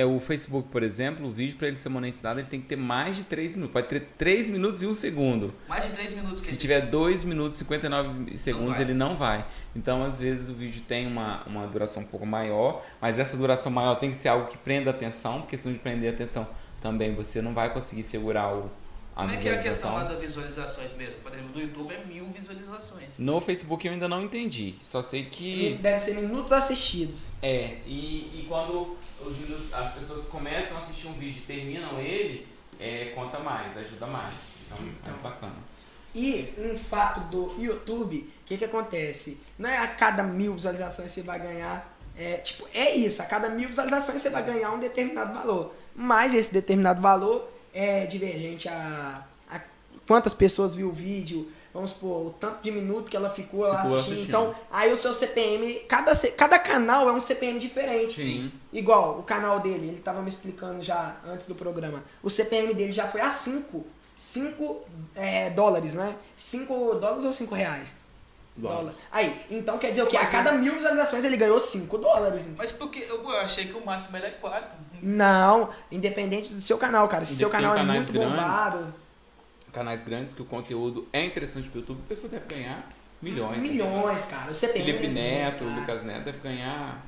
o 0.05 0.21
Facebook, 0.21 0.69
por 0.69 0.83
exemplo, 0.83 1.27
o 1.27 1.33
vídeo 1.33 1.57
para 1.57 1.69
ele 1.69 1.77
ser 1.77 1.89
monetizado, 1.89 2.39
ele 2.39 2.49
tem 2.49 2.61
que 2.61 2.67
ter 2.67 2.77
mais 2.77 3.17
de 3.17 3.25
3 3.25 3.57
minutos. 3.57 3.73
Pode 3.73 3.89
ter 3.89 4.01
3 4.19 4.51
minutos 4.51 4.83
e 4.83 4.87
1 4.87 4.95
segundo. 4.95 5.55
Mais 5.69 5.85
de 5.85 5.93
3 5.93 6.13
minutos 6.13 6.41
que 6.41 6.49
Se 6.49 6.57
tiver 6.57 6.83
2 6.83 7.25
minutos 7.25 7.57
e 7.57 7.59
59 7.61 8.37
segundos, 8.39 8.73
vai. 8.73 8.83
ele 8.83 8.95
não 8.95 9.17
vai. 9.17 9.47
Então, 9.75 10.05
às 10.05 10.19
vezes, 10.19 10.49
o 10.49 10.55
vídeo 10.55 10.83
tem 10.87 11.07
uma, 11.07 11.43
uma 11.45 11.67
duração 11.67 12.03
um 12.03 12.07
pouco 12.07 12.27
maior, 12.27 12.85
mas 13.01 13.19
essa 13.19 13.37
duração 13.37 13.73
maior 13.73 13.95
tem 13.95 14.11
que 14.11 14.17
ser 14.17 14.29
algo 14.29 14.47
que 14.49 14.59
prenda 14.59 14.91
a 14.91 14.93
atenção, 14.93 15.41
porque 15.41 15.57
se 15.57 15.69
não 15.69 15.77
prender 15.79 16.11
a 16.11 16.15
atenção 16.15 16.47
também, 16.81 17.15
você 17.15 17.41
não 17.41 17.55
vai 17.55 17.73
conseguir 17.73 18.03
segurar 18.03 18.55
o, 18.55 18.71
Como 19.17 19.31
é 19.31 19.37
que 19.39 19.49
é 19.49 19.55
a 19.55 19.63
questão 19.63 19.95
lá 19.95 20.05
das 20.05 20.21
visualizações 20.21 20.93
mesmo? 20.93 21.15
Por 21.23 21.33
exemplo, 21.33 21.49
do 21.49 21.61
YouTube 21.61 21.91
é 21.95 22.05
mil 22.05 22.27
visualizações. 22.27 23.19
No 23.19 23.41
Facebook 23.41 23.87
eu 23.87 23.95
ainda 23.95 24.07
não 24.07 24.23
entendi. 24.23 24.75
Só 24.83 25.01
sei 25.01 25.25
que. 25.25 25.79
Deve 25.81 25.99
ser 25.99 26.17
minutos 26.17 26.53
assistidos. 26.53 27.31
É, 27.41 27.79
e, 27.87 28.41
e 28.41 28.47
quando 28.47 28.95
os 29.25 29.37
minutos- 29.39 29.73
as 29.73 29.95
pessoas 29.95 30.27
começam 30.27 30.77
a 30.77 30.81
assistir 30.81 31.07
um 31.07 31.15
vídeo 31.15 31.39
e 31.39 31.47
terminam 31.47 31.99
ele, 31.99 32.47
é, 32.79 33.07
conta 33.15 33.39
mais, 33.39 33.75
ajuda 33.79 34.07
mais. 34.07 34.35
Então, 34.67 34.77
é 35.07 35.11
mais 35.11 35.23
bacana. 35.23 35.55
E 36.15 36.53
um 36.59 36.77
fato 36.77 37.21
do 37.31 37.55
YouTube, 37.59 38.19
o 38.19 38.45
que, 38.45 38.59
que 38.59 38.65
acontece? 38.67 39.41
Não 39.59 39.69
é 39.69 39.79
a 39.79 39.87
cada 39.89 40.23
mil 40.23 40.55
visualizações 40.55 41.11
você 41.13 41.23
vai 41.23 41.39
ganhar. 41.39 41.97
É, 42.19 42.35
tipo, 42.37 42.67
é 42.75 42.95
isso, 42.95 43.23
a 43.23 43.25
cada 43.25 43.49
mil 43.49 43.69
visualizações 43.69 44.21
você 44.21 44.29
vai 44.29 44.43
ganhar 44.43 44.73
um 44.73 44.79
determinado 44.79 45.33
valor. 45.33 45.75
Mas 45.95 46.35
esse 46.35 46.53
determinado 46.53 47.01
valor 47.01 47.56
é 47.77 48.07
divergente 48.07 48.69
a, 48.71 49.23
a 49.51 49.61
quantas 50.09 50.33
pessoas 50.33 50.75
viu 50.75 50.89
o 50.89 50.93
vídeo, 50.93 51.53
vamos 51.75 51.91
supor, 51.91 52.29
o 52.29 52.31
tanto 52.31 52.63
de 52.63 52.71
minuto 52.71 53.11
que 53.11 53.17
ela 53.17 53.29
ficou 53.29 53.61
lá 53.61 53.83
Ficou 53.83 53.97
assistindo. 53.99 54.15
assistindo. 54.15 54.29
Então, 54.29 54.55
aí 54.71 54.91
o 54.91 54.97
seu 54.97 55.13
CPM, 55.13 55.75
cada, 55.87 56.17
cada 56.31 56.59
canal 56.59 57.07
é 57.09 57.13
um 57.13 57.21
CPM 57.21 57.59
diferente. 57.59 58.19
Sim. 58.19 58.51
Igual 58.73 59.19
o 59.19 59.23
canal 59.23 59.61
dele, 59.61 59.89
ele 59.89 60.01
tava 60.01 60.23
me 60.23 60.31
explicando 60.31 60.83
já 60.83 61.17
antes 61.29 61.47
do 61.47 61.55
programa. 61.55 62.03
O 62.23 62.31
CPM 62.31 62.73
dele 62.73 62.93
já 62.93 63.09
foi 63.09 63.21
a 63.21 63.29
5. 63.29 63.85
5 64.17 64.81
é, 65.15 65.51
dólares, 65.51 65.93
né? 65.93 66.17
5 66.35 66.95
dólares 66.95 67.25
ou 67.27 67.33
5 67.35 67.55
reais? 67.55 67.93
Dólar. 68.57 68.95
Aí, 69.13 69.39
então 69.51 69.77
quer 69.79 69.91
dizer 69.91 70.03
o 70.03 70.07
quê? 70.07 70.13
Como 70.17 70.21
A 70.21 70.23
assim? 70.23 70.37
cada 70.37 70.53
mil 70.53 70.73
visualizações 70.73 71.25
ele 71.25 71.37
ganhou 71.37 71.61
5 71.61 71.99
dólares. 71.99 72.49
Mas 72.57 72.73
porque 72.73 73.01
eu 73.01 73.29
achei 73.39 73.67
que 73.67 73.75
o 73.75 73.85
máximo 73.85 74.17
era 74.17 74.31
4. 74.31 74.79
Não, 75.03 75.71
independente 75.93 76.55
do 76.55 76.61
seu 76.63 76.79
canal, 76.79 77.07
cara. 77.09 77.25
Se 77.25 77.37
seu 77.37 77.51
canal 77.51 77.77
é 77.77 77.83
muito 77.83 78.13
grandes. 78.13 78.31
bombado, 78.31 78.95
Canais 79.73 80.03
grandes 80.03 80.33
que 80.33 80.41
o 80.41 80.47
conteúdo 80.47 81.07
é 81.13 81.23
interessante 81.23 81.69
pro 81.69 81.81
YouTube, 81.81 82.01
a 82.07 82.09
pessoa 82.09 82.31
deve 82.31 82.47
ganhar 82.47 82.89
milhões. 83.21 83.59
milhões, 83.59 84.23
cara. 84.23 84.51
O 84.51 84.55
CPM 84.55 84.85
Felipe 84.87 85.13
Neto, 85.13 85.65
cara. 85.65 85.77
Lucas 85.81 86.03
Neto 86.03 86.25
deve 86.25 86.39
ganhar 86.39 87.05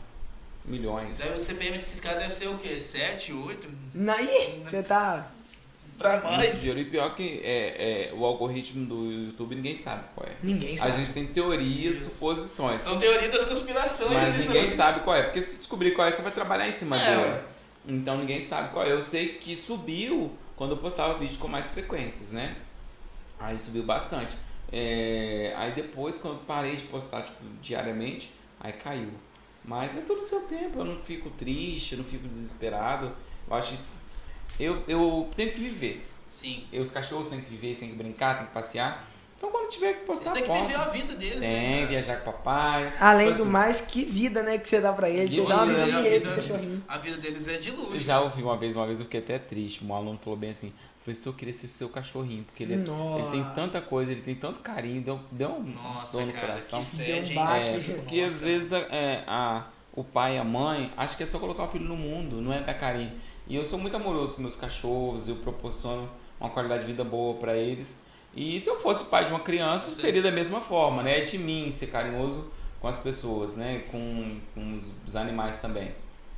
milhões. 0.66 1.16
Deve, 1.16 1.35
o 1.35 1.41
CPM 1.41 1.79
desses 1.79 1.99
caras 1.99 2.19
deve 2.19 2.35
ser 2.35 2.49
o 2.49 2.59
quê? 2.59 2.79
7, 2.79 3.33
8? 3.33 3.69
Aí, 4.15 4.62
você 4.62 4.83
tá. 4.83 5.31
Pra 5.99 6.20
nós. 6.20 6.65
E 6.65 6.70
o 6.70 6.91
pior 6.91 7.15
que 7.16 7.41
é, 7.43 8.09
é, 8.11 8.15
o 8.15 8.25
algoritmo 8.25 8.87
do 8.87 9.11
YouTube 9.11 9.57
ninguém 9.57 9.77
sabe 9.77 10.05
qual 10.15 10.27
é. 10.29 10.37
Ninguém 10.43 10.75
A 10.77 10.79
sabe. 10.79 10.99
gente 10.99 11.12
tem 11.12 11.27
teorias, 11.27 11.97
Isso. 11.97 12.11
suposições. 12.11 12.83
São 12.83 12.97
teorias 12.97 13.33
das 13.33 13.45
conspirações. 13.45 14.12
Mas 14.12 14.35
né? 14.35 14.45
ninguém 14.47 14.77
sabe 14.77 15.01
qual 15.01 15.16
é. 15.16 15.25
Porque 15.25 15.43
se 15.43 15.59
descobrir 15.59 15.91
qual 15.93 16.07
é, 16.07 16.12
você 16.12 16.23
vai 16.23 16.33
trabalhar 16.33 16.69
em 16.69 16.73
cima 16.73 16.97
É, 16.97 17.05
dele. 17.05 17.20
ué. 17.23 17.43
Então 17.89 18.16
ninguém 18.19 18.41
sabe 18.41 18.73
qual 18.73 18.87
é. 18.87 18.93
Eu 18.93 19.03
sei 19.03 19.29
que 19.35 19.57
subiu 19.57 20.31
quando 20.57 20.70
eu 20.73 20.77
postava 20.79 21.19
vídeo 21.19 21.39
com 21.39 21.49
mais 21.49 21.69
frequências, 21.69 22.31
né? 22.31 22.57
Aí 23.39 23.59
subiu 23.59 23.83
bastante. 23.83 24.37
É, 24.70 25.53
Aí 25.57 25.73
depois, 25.73 26.19
quando 26.19 26.45
parei 26.47 26.77
de 26.77 26.85
postar 26.85 27.23
tipo, 27.23 27.39
diariamente, 27.62 28.31
aí 28.61 28.73
caiu. 28.73 29.11
Mas 29.65 29.97
é 29.97 30.01
todo 30.03 30.19
o 30.19 30.23
seu 30.23 30.43
tempo, 30.43 30.79
eu 30.79 30.85
não 30.85 30.97
fico 31.03 31.29
triste, 31.31 31.93
eu 31.93 31.99
não 31.99 32.05
fico 32.05 32.27
desesperado. 32.27 33.12
Eu 33.49 33.57
acho 33.57 33.73
que 33.73 33.79
eu, 34.59 34.82
eu 34.89 35.28
tenho 35.36 35.52
que 35.52 35.60
viver. 35.60 36.06
Sim. 36.28 36.64
Eu, 36.72 36.82
os 36.82 36.90
cachorros 36.90 37.28
têm 37.28 37.40
que 37.40 37.51
viver, 37.51 37.74
têm 37.76 37.89
que 37.90 37.97
brincar, 37.97 38.36
têm 38.39 38.47
que 38.47 38.52
passear. 38.52 39.05
Então 39.36 39.51
quando 39.52 39.68
tiver 39.70 39.93
que 39.94 40.05
postar, 40.05 40.36
Eles 40.36 40.48
têm 40.48 40.52
que 40.56 40.62
viver 40.62 40.74
a 40.74 40.85
vida 40.89 41.14
deles, 41.14 41.39
Tem, 41.40 41.48
né? 41.51 41.76
cara? 41.76 41.86
viajar 41.86 42.16
com 42.16 42.30
o 42.30 42.32
papai. 42.32 42.93
Além 43.01 43.28
do 43.28 43.35
assim, 43.35 43.44
mais, 43.44 43.80
que 43.80 44.05
vida, 44.05 44.43
né, 44.43 44.59
que 44.59 44.68
você 44.68 44.80
dá 44.80 44.93
pra 44.93 45.09
eles. 45.09 45.32
E 45.32 45.40
Você 45.40 45.47
dá 45.48 45.55
uma 45.62 45.64
você, 45.64 45.74
vida 45.74 45.86
né, 45.86 46.02
de 46.02 46.52
a 46.52 46.56
vida-. 46.56 46.82
A 46.89 46.98
vida 46.98 47.16
deles 47.18 47.48
é 47.48 47.56
de 47.56 47.68
Eu 47.68 47.76
luxo. 47.76 47.98
já 48.01 48.20
ouvi 48.20 48.43
uma 48.43 48.56
vez, 48.56 48.74
uma 48.74 48.85
vez 48.86 48.98
eu 48.98 49.05
fiquei 49.05 49.20
até 49.20 49.39
triste. 49.39 49.85
Um 49.85 49.94
aluno 49.94 50.18
falou 50.22 50.36
bem 50.36 50.51
assim: 50.51 50.72
professor, 51.05 51.30
eu 51.30 51.35
queria 51.35 51.55
ser 51.55 51.68
seu 51.68 51.89
cachorrinho, 51.89 52.43
porque 52.43 52.64
ele, 52.64 52.74
é- 52.74 52.76
ele 52.78 53.30
tem 53.30 53.44
tanta 53.55 53.80
coisa, 53.80 54.10
ele 54.10 54.22
tem 54.22 54.35
tanto 54.35 54.59
carinho, 54.59 55.01
deu, 55.02 55.20
deu 55.30 55.51
um 55.51 55.62
Nossa, 55.72 56.18
dor 56.18 56.26
no 56.26 56.32
cara, 56.32 56.47
coração. 56.48 56.78
que 56.80 56.85
sede, 56.85 57.32
Deu 57.32 57.40
um 57.43 57.47
baque. 57.47 57.70
É, 57.70 57.94
porque 57.94 58.20
às 58.20 58.32
Nossa. 58.32 58.44
vezes 58.44 58.72
é, 58.72 59.22
a, 59.28 59.66
o 59.94 60.02
pai 60.02 60.35
e 60.35 60.39
a 60.39 60.44
mãe 60.44 60.93
acho 60.97 61.16
que 61.16 61.22
é 61.22 61.26
só 61.26 61.39
colocar 61.39 61.62
o 61.62 61.68
filho 61.68 61.85
no 61.85 61.97
mundo, 61.97 62.40
não 62.43 62.52
é 62.52 62.60
dar 62.60 62.74
carinho. 62.74 63.12
E 63.49 63.57
eu 63.57 63.65
sou 63.65 63.79
muito 63.79 63.97
amoroso 63.97 64.37
com 64.37 64.43
meus 64.43 64.57
cachorros, 64.57 65.27
eu 65.29 65.37
proporciono 65.37 66.09
uma 66.39 66.51
qualidade 66.51 66.83
de 66.83 66.89
vida 66.89 67.03
boa 67.05 67.35
pra 67.35 67.57
eles. 67.57 68.01
E 68.37 68.61
se 68.61 68.69
eu 68.69 68.79
fosse 68.81 69.05
pai 69.05 69.25
de 69.25 69.31
uma 69.31 69.41
criança, 69.41 69.89
Sim. 69.89 70.01
seria 70.01 70.23
da 70.23 70.31
mesma 70.31 70.61
forma, 70.61 71.03
né? 71.03 71.20
É 71.20 71.25
de 71.25 71.39
mim 71.39 71.70
ser 71.73 71.87
carinhoso 71.89 72.45
com 72.81 72.87
as 72.87 72.99
pessoas, 72.99 73.57
né? 73.57 73.85
Com, 73.91 74.39
com 74.55 74.75
os, 74.75 74.87
os 75.07 75.16
animais 75.16 75.57
também, 75.57 75.93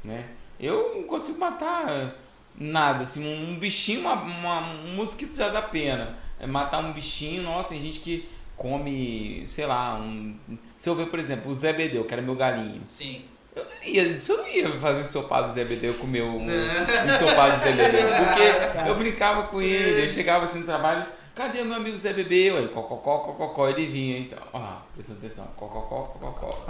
né? 0.05 0.25
Eu 0.59 0.95
não 0.97 1.03
consigo 1.05 1.39
matar 1.39 2.15
nada, 2.57 3.03
assim, 3.03 3.25
um 3.27 3.59
bichinho, 3.59 4.01
uma, 4.03 4.15
uma- 4.15 4.61
um 4.85 4.95
mosquito 4.95 5.35
já 5.35 5.49
dá 5.49 5.63
pena. 5.63 6.17
É 6.39 6.47
matar 6.47 6.79
um 6.79 6.93
bichinho, 6.93 7.43
nossa, 7.43 7.71
tem 7.71 7.81
gente 7.81 8.01
que 8.01 8.29
come, 8.57 9.45
sei 9.49 9.67
lá, 9.67 9.95
um... 9.97 10.37
Se 10.79 10.89
eu 10.89 10.95
ver, 10.95 11.07
por 11.07 11.19
exemplo, 11.19 11.51
o 11.51 11.55
Zé 11.55 11.73
Bedeu, 11.73 12.05
que 12.05 12.13
era 12.13 12.23
meu 12.23 12.37
galinho. 12.37 12.83
Sim. 12.87 13.25
Eu 13.61 13.67
não 13.67 13.83
ia, 13.85 14.03
eu 14.03 14.37
não 14.37 14.49
ia 14.49 14.81
fazer 14.81 15.01
ensopado 15.01 15.49
do 15.49 15.53
Zé 15.53 15.65
Bedeu 15.65 15.95
com 15.95 16.05
o 16.05 16.09
meu 16.09 16.27
um 16.27 16.45
ensopado 16.47 17.59
do 17.59 17.65
Zé 17.65 17.73
Bedeu. 17.73 18.09
Porque 18.09 18.89
eu 18.89 18.95
brincava 18.97 19.43
com 19.45 19.61
ele, 19.61 20.05
eu 20.05 20.09
chegava 20.09 20.47
assim 20.47 20.61
no 20.61 20.65
trabalho, 20.65 21.07
cadê 21.35 21.61
o 21.61 21.65
meu 21.65 21.77
amigo 21.77 21.97
Zé 21.97 22.13
Bedeu? 22.13 22.59
Ele, 22.59 22.69
cococó, 22.69 23.19
cococó, 23.19 23.69
ele 23.69 23.87
vinha, 23.87 24.19
então, 24.19 24.39
ó, 24.53 24.77
prestando 24.95 25.19
atenção, 25.19 25.47
cococó, 25.57 26.03
cococó. 26.05 26.67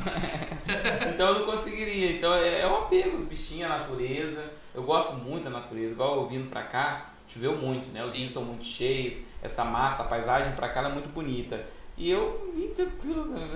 então 1.13 1.29
eu 1.29 1.35
não 1.41 1.47
conseguiria, 1.47 2.13
então 2.13 2.35
é, 2.35 2.61
é 2.63 2.67
um 2.67 2.79
apego, 2.79 3.17
os 3.17 3.25
bichinhos, 3.25 3.71
a 3.71 3.79
natureza, 3.79 4.45
eu 4.75 4.83
gosto 4.83 5.17
muito 5.17 5.45
da 5.45 5.51
natureza, 5.51 5.93
igual 5.93 6.17
eu 6.17 6.29
vindo 6.29 6.51
pra 6.51 6.63
cá, 6.63 7.11
choveu 7.27 7.57
muito, 7.57 7.89
né, 7.91 8.01
os 8.01 8.13
rios 8.13 8.29
estão 8.29 8.43
muito 8.43 8.65
cheios, 8.65 9.19
essa 9.43 9.65
mata, 9.65 10.03
a 10.03 10.07
paisagem 10.07 10.53
pra 10.53 10.69
cá 10.69 10.83
é 10.83 10.89
muito 10.89 11.09
bonita. 11.09 11.65
E 12.03 12.11
eu 12.11 12.51
vim 12.57 12.69
tranquilo, 12.69 13.27
né, 13.27 13.47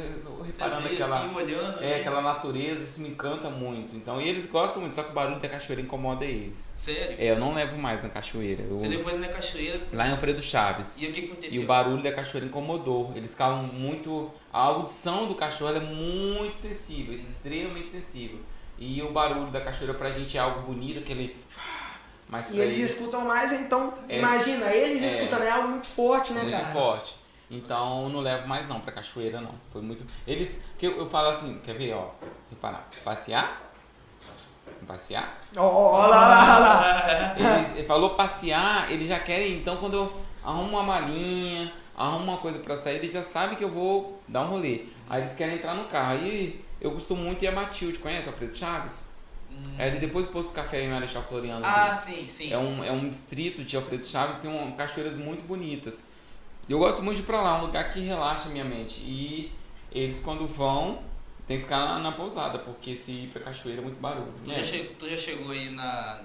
reparando 0.45 0.87
vê 0.87 0.95
aquela... 0.97 1.17
assim, 1.19 1.35
olhando. 1.35 1.79
É, 1.79 1.87
né? 1.89 1.97
aquela 2.01 2.21
natureza, 2.21 2.85
isso 2.85 3.01
me 3.01 3.09
encanta 3.09 3.49
muito. 3.49 3.97
Então, 3.97 4.21
e 4.21 4.29
eles 4.29 4.45
gostam 4.45 4.83
muito, 4.83 4.95
só 4.95 5.03
que 5.03 5.13
o 5.13 5.15
barulho 5.15 5.41
da 5.41 5.49
cachoeira 5.49 5.81
incomoda 5.81 6.27
eles. 6.27 6.69
Sério? 6.75 7.17
É, 7.19 7.31
eu 7.31 7.39
não 7.39 7.55
levo 7.55 7.79
mais 7.79 8.03
na 8.03 8.11
cachoeira. 8.11 8.63
Eu- 8.65 8.77
Você 8.79 8.87
levou 8.87 9.11
ele 9.11 9.21
na 9.21 9.29
cachoeira. 9.33 9.81
Lá 9.95 10.07
em 10.09 10.11
Alfredo 10.11 10.43
Chaves. 10.43 10.95
E 10.99 11.07
o 11.07 11.13
que 11.13 11.23
que 11.23 11.27
E 11.29 11.31
aconteceu? 11.33 11.63
o 11.63 11.65
barulho 11.65 12.03
da 12.03 12.13
cachoeira 12.13 12.47
incomodou. 12.47 13.13
Eles 13.17 13.31
ficavam 13.31 13.63
muito. 13.63 14.31
A 14.53 14.59
audição 14.61 15.27
do 15.27 15.35
cachorro 15.35 15.75
é 15.75 15.81
muito 15.81 16.57
sensível, 16.59 17.15
extremamente 17.15 17.91
sensível. 17.93 18.41
E 18.79 19.01
o 19.01 19.11
barulho 19.11 19.51
da 19.51 19.63
cachoeira 19.63 19.95
pra 19.95 20.11
gente 20.11 20.37
é 20.37 20.41
algo 20.41 20.61
bonito, 20.71 20.99
aquele. 20.99 21.35
Mas 22.29 22.51
E 22.51 22.59
eles 22.61 22.77
eles 22.79 22.91
escutam 22.93 23.23
mais, 23.25 23.53
então, 23.53 23.95
É. 24.07 24.19
imagina, 24.19 24.67
eles 24.71 25.03
É. 25.03 25.07
escutando 25.15 25.45
é 25.45 25.51
algo 25.51 25.69
muito 25.69 25.87
forte, 25.87 26.35
né, 26.35 26.43
muito 26.43 26.53
cara? 26.59 26.73
forte. 26.73 27.24
Então 27.57 28.09
não 28.09 28.21
levo 28.21 28.47
mais 28.47 28.69
não 28.69 28.81
pra 28.81 28.93
cachoeira 28.93 29.41
não. 29.41 29.55
Foi 29.69 29.83
muito. 29.83 30.05
Eles. 30.27 30.65
Que 30.79 30.87
eu, 30.87 30.99
eu 30.99 31.07
falo 31.07 31.29
assim, 31.29 31.61
quer 31.65 31.75
ver, 31.75 31.95
ó? 31.95 32.11
Reparar. 32.51 32.89
Passear? 33.05 33.63
Passear? 34.87 35.43
Ó, 35.57 36.07
lá, 36.07 36.29
lá, 36.29 36.59
lá. 36.59 37.35
Eles, 37.39 37.77
ele 37.77 37.87
falou 37.87 38.11
passear, 38.11 38.91
eles 38.93 39.09
já 39.09 39.19
querem, 39.19 39.55
então 39.55 39.77
quando 39.79 39.95
eu 39.95 40.21
arrumo 40.43 40.71
uma 40.71 40.83
malinha, 40.83 41.73
arrumo 41.97 42.25
uma 42.25 42.37
coisa 42.37 42.59
pra 42.59 42.77
sair, 42.77 42.97
eles 42.97 43.13
já 43.13 43.23
sabem 43.23 43.57
que 43.57 43.65
eu 43.65 43.71
vou 43.71 44.21
dar 44.29 44.43
um 44.43 44.51
rolê. 44.51 44.83
Aí 45.09 45.23
eles 45.23 45.35
querem 45.35 45.55
entrar 45.55 45.75
no 45.75 45.85
carro. 45.85 46.13
Aí 46.13 46.63
eu 46.81 46.91
costumo 46.93 47.23
muito 47.23 47.43
ir 47.43 47.49
a 47.49 47.53
Matilde, 47.53 47.99
conhece 47.99 48.29
Alfredo 48.29 48.57
Chaves? 48.57 49.07
É 49.79 49.87
ali 49.87 49.99
depois 49.99 50.27
do 50.27 50.33
posto 50.33 50.51
do 50.51 50.55
café 50.55 50.83
em 50.83 50.89
Marechal 50.89 51.23
Floriano. 51.23 51.65
Ah, 51.65 51.87
ali. 51.87 51.95
sim, 51.95 52.29
sim. 52.29 52.53
é, 52.53 52.59
um, 52.59 52.85
é 52.85 52.91
um 52.91 53.09
distrito 53.09 53.65
de 53.65 53.77
Alfredo 53.77 54.07
Chaves, 54.07 54.39
tem 54.39 54.51
um, 54.51 54.73
cachoeiras 54.73 55.15
muito 55.15 55.47
bonitas. 55.47 56.05
Eu 56.69 56.79
gosto 56.79 57.03
muito 57.03 57.17
de 57.17 57.23
ir 57.23 57.27
pra 57.27 57.43
lá, 57.43 57.59
um 57.59 57.67
lugar 57.67 57.91
que 57.91 58.01
relaxa 58.01 58.49
a 58.49 58.53
minha 58.53 58.65
mente. 58.65 59.01
E 59.01 59.53
eles 59.93 60.21
quando 60.21 60.47
vão, 60.47 61.03
tem 61.47 61.59
que 61.59 61.65
ficar 61.65 61.81
na, 61.81 61.99
na 61.99 62.13
pousada, 62.13 62.59
porque 62.59 62.97
se 62.97 63.13
ir 63.13 63.29
pra 63.29 63.43
cachoeira 63.43 63.81
é 63.81 63.85
muito 63.85 64.01
barulho. 64.01 64.33
Tu, 64.45 64.49
né? 64.51 64.57
já 64.57 64.65
chegou, 64.65 64.95
tu 64.99 65.09
já 65.11 65.17
chegou 65.17 65.51
aí 65.51 65.71
na. 65.71 66.21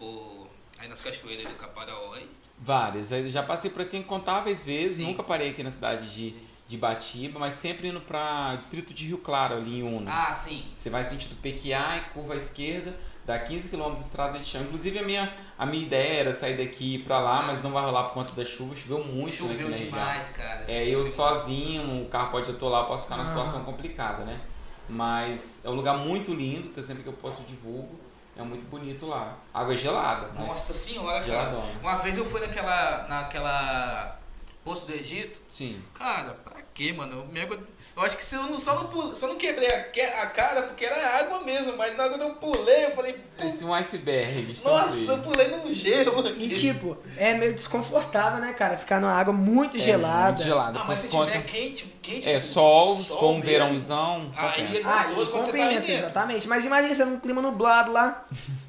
o- 0.00 0.46
aí 0.78 0.88
nas 0.88 1.00
cachoeiras 1.00 1.48
do 1.48 1.54
Caparaó 1.56 2.12
aí? 2.14 2.28
Várias. 2.60 3.10
Eu 3.12 3.30
já 3.30 3.42
passei 3.42 3.70
por 3.70 3.82
aqui 3.82 3.96
incontáveis 3.96 4.64
vezes, 4.64 4.96
Sim. 4.96 5.06
nunca 5.06 5.22
parei 5.22 5.50
aqui 5.50 5.62
na 5.62 5.70
cidade 5.70 6.12
de, 6.12 6.34
de 6.66 6.76
Batiba, 6.76 7.38
mas 7.38 7.54
sempre 7.54 7.88
indo 7.88 8.00
para 8.00 8.54
distrito 8.56 8.92
de 8.94 9.06
Rio 9.06 9.18
Claro, 9.18 9.56
ali 9.56 9.80
em 9.80 9.82
Una. 9.82 10.10
Ah, 10.28 10.32
sim. 10.32 10.64
Você 10.76 10.88
vai 10.90 11.02
sentido 11.04 11.36
Pequiá 11.40 11.96
e 11.98 12.12
curva 12.12 12.34
à 12.34 12.36
esquerda, 12.36 12.96
dá 13.28 13.38
15 13.38 13.68
km 13.68 13.94
de 13.94 14.00
estrada 14.00 14.38
de 14.38 14.44
chão. 14.46 14.62
Inclusive 14.62 14.98
a 14.98 15.02
minha, 15.02 15.32
a 15.58 15.66
minha 15.66 15.84
ideia 15.84 16.20
era 16.20 16.32
sair 16.34 16.56
daqui 16.56 16.84
e 16.84 16.94
ir 16.94 16.98
pra 17.00 17.20
lá, 17.20 17.42
mas 17.42 17.62
não 17.62 17.70
vai 17.70 17.84
rolar 17.84 18.04
por 18.04 18.14
conta 18.14 18.32
da 18.32 18.44
chuva, 18.44 18.74
choveu 18.74 19.04
muito 19.04 19.44
né, 19.44 19.52
aqui 19.52 19.62
Choveu 19.62 19.70
demais, 19.70 20.30
cara. 20.30 20.64
É, 20.66 20.88
eu 20.88 21.02
Sim. 21.04 21.10
sozinho, 21.12 22.02
o 22.02 22.08
carro 22.08 22.30
pode 22.30 22.50
atolar, 22.50 22.86
posso 22.86 23.04
ficar 23.04 23.16
numa 23.18 23.26
Ah. 23.26 23.34
situação 23.34 23.62
complicada, 23.64 24.24
né? 24.24 24.40
Mas 24.88 25.60
é 25.62 25.68
um 25.68 25.74
lugar 25.74 25.98
muito 25.98 26.32
lindo, 26.32 26.70
que 26.70 26.80
eu 26.80 26.84
sempre 26.84 27.02
que 27.02 27.08
eu 27.08 27.12
posso 27.12 27.42
divulgo. 27.42 28.00
é 28.36 28.42
muito 28.42 28.70
bonito 28.70 29.04
lá. 29.04 29.36
Água 29.52 29.74
é 29.74 29.76
gelada. 29.76 30.30
mas 30.32 30.46
Nossa 30.46 30.72
senhora, 30.72 31.18
cara. 31.20 31.50
Geladona. 31.50 31.72
Uma 31.82 31.96
vez 31.96 32.16
eu 32.16 32.24
fui 32.24 32.40
naquela. 32.40 33.04
naquela. 33.08 34.16
Poço 34.64 34.86
do 34.86 34.92
Egito. 34.92 35.40
Sim. 35.50 35.82
Cara, 35.92 36.34
pra 36.34 36.62
quê, 36.72 36.92
mano? 36.92 37.18
Eu, 37.20 37.26
mesmo- 37.26 37.58
eu 37.98 38.04
acho 38.04 38.16
que 38.16 38.24
se 38.24 38.34
eu 38.36 38.42
não, 38.44 38.58
só, 38.58 38.74
não, 38.82 39.14
só 39.14 39.26
não 39.26 39.34
quebrei 39.36 39.68
a, 39.68 40.22
a 40.22 40.26
cara 40.26 40.62
porque 40.62 40.84
era 40.84 41.18
água 41.18 41.40
mesmo, 41.40 41.76
mas 41.76 41.96
na 41.96 42.04
hora 42.04 42.14
que 42.16 42.22
eu 42.24 42.30
pulei, 42.30 42.86
eu 42.86 42.90
falei, 42.92 43.16
Esse 43.42 43.64
um 43.64 43.74
iceberg. 43.74 44.54
tão 44.62 44.72
nossa, 44.72 45.12
eu 45.12 45.18
pulei 45.18 45.48
num 45.48 45.72
gelo 45.72 46.20
aqui. 46.26 46.44
E 46.44 46.48
tipo, 46.56 46.96
é 47.16 47.34
meio 47.34 47.52
desconfortável, 47.54 48.40
né, 48.40 48.52
cara? 48.52 48.76
Ficar 48.76 49.00
numa 49.00 49.12
água 49.12 49.32
muito 49.32 49.76
É 49.76 49.80
gelada. 49.80 50.28
Muito 50.32 50.42
gelada. 50.44 50.78
Ah, 50.80 50.84
mas 50.86 51.00
se 51.00 51.08
conta- 51.08 51.32
tiver 51.32 51.44
quente, 51.44 51.84
quente. 52.00 52.28
É 52.28 52.38
tipo, 52.38 52.46
sol, 52.52 52.96
com 53.18 53.26
um 53.32 53.34
mesmo, 53.34 53.44
verãozão. 53.44 54.30
Aí 54.36 54.62
compensa. 54.66 54.88
é 54.88 54.90
Ah, 54.92 55.02
gostoso 55.04 55.22
e 55.22 55.30
quando 55.32 55.42
você 55.42 55.50
tá 55.52 55.56
ali 55.58 55.64
compensa, 55.68 55.86
dentro. 55.88 56.04
exatamente. 56.04 56.48
Mas 56.48 56.64
imagina 56.64 56.94
você 56.94 57.04
num 57.04 57.18
clima 57.18 57.42
nublado 57.42 57.92
lá, 57.92 58.24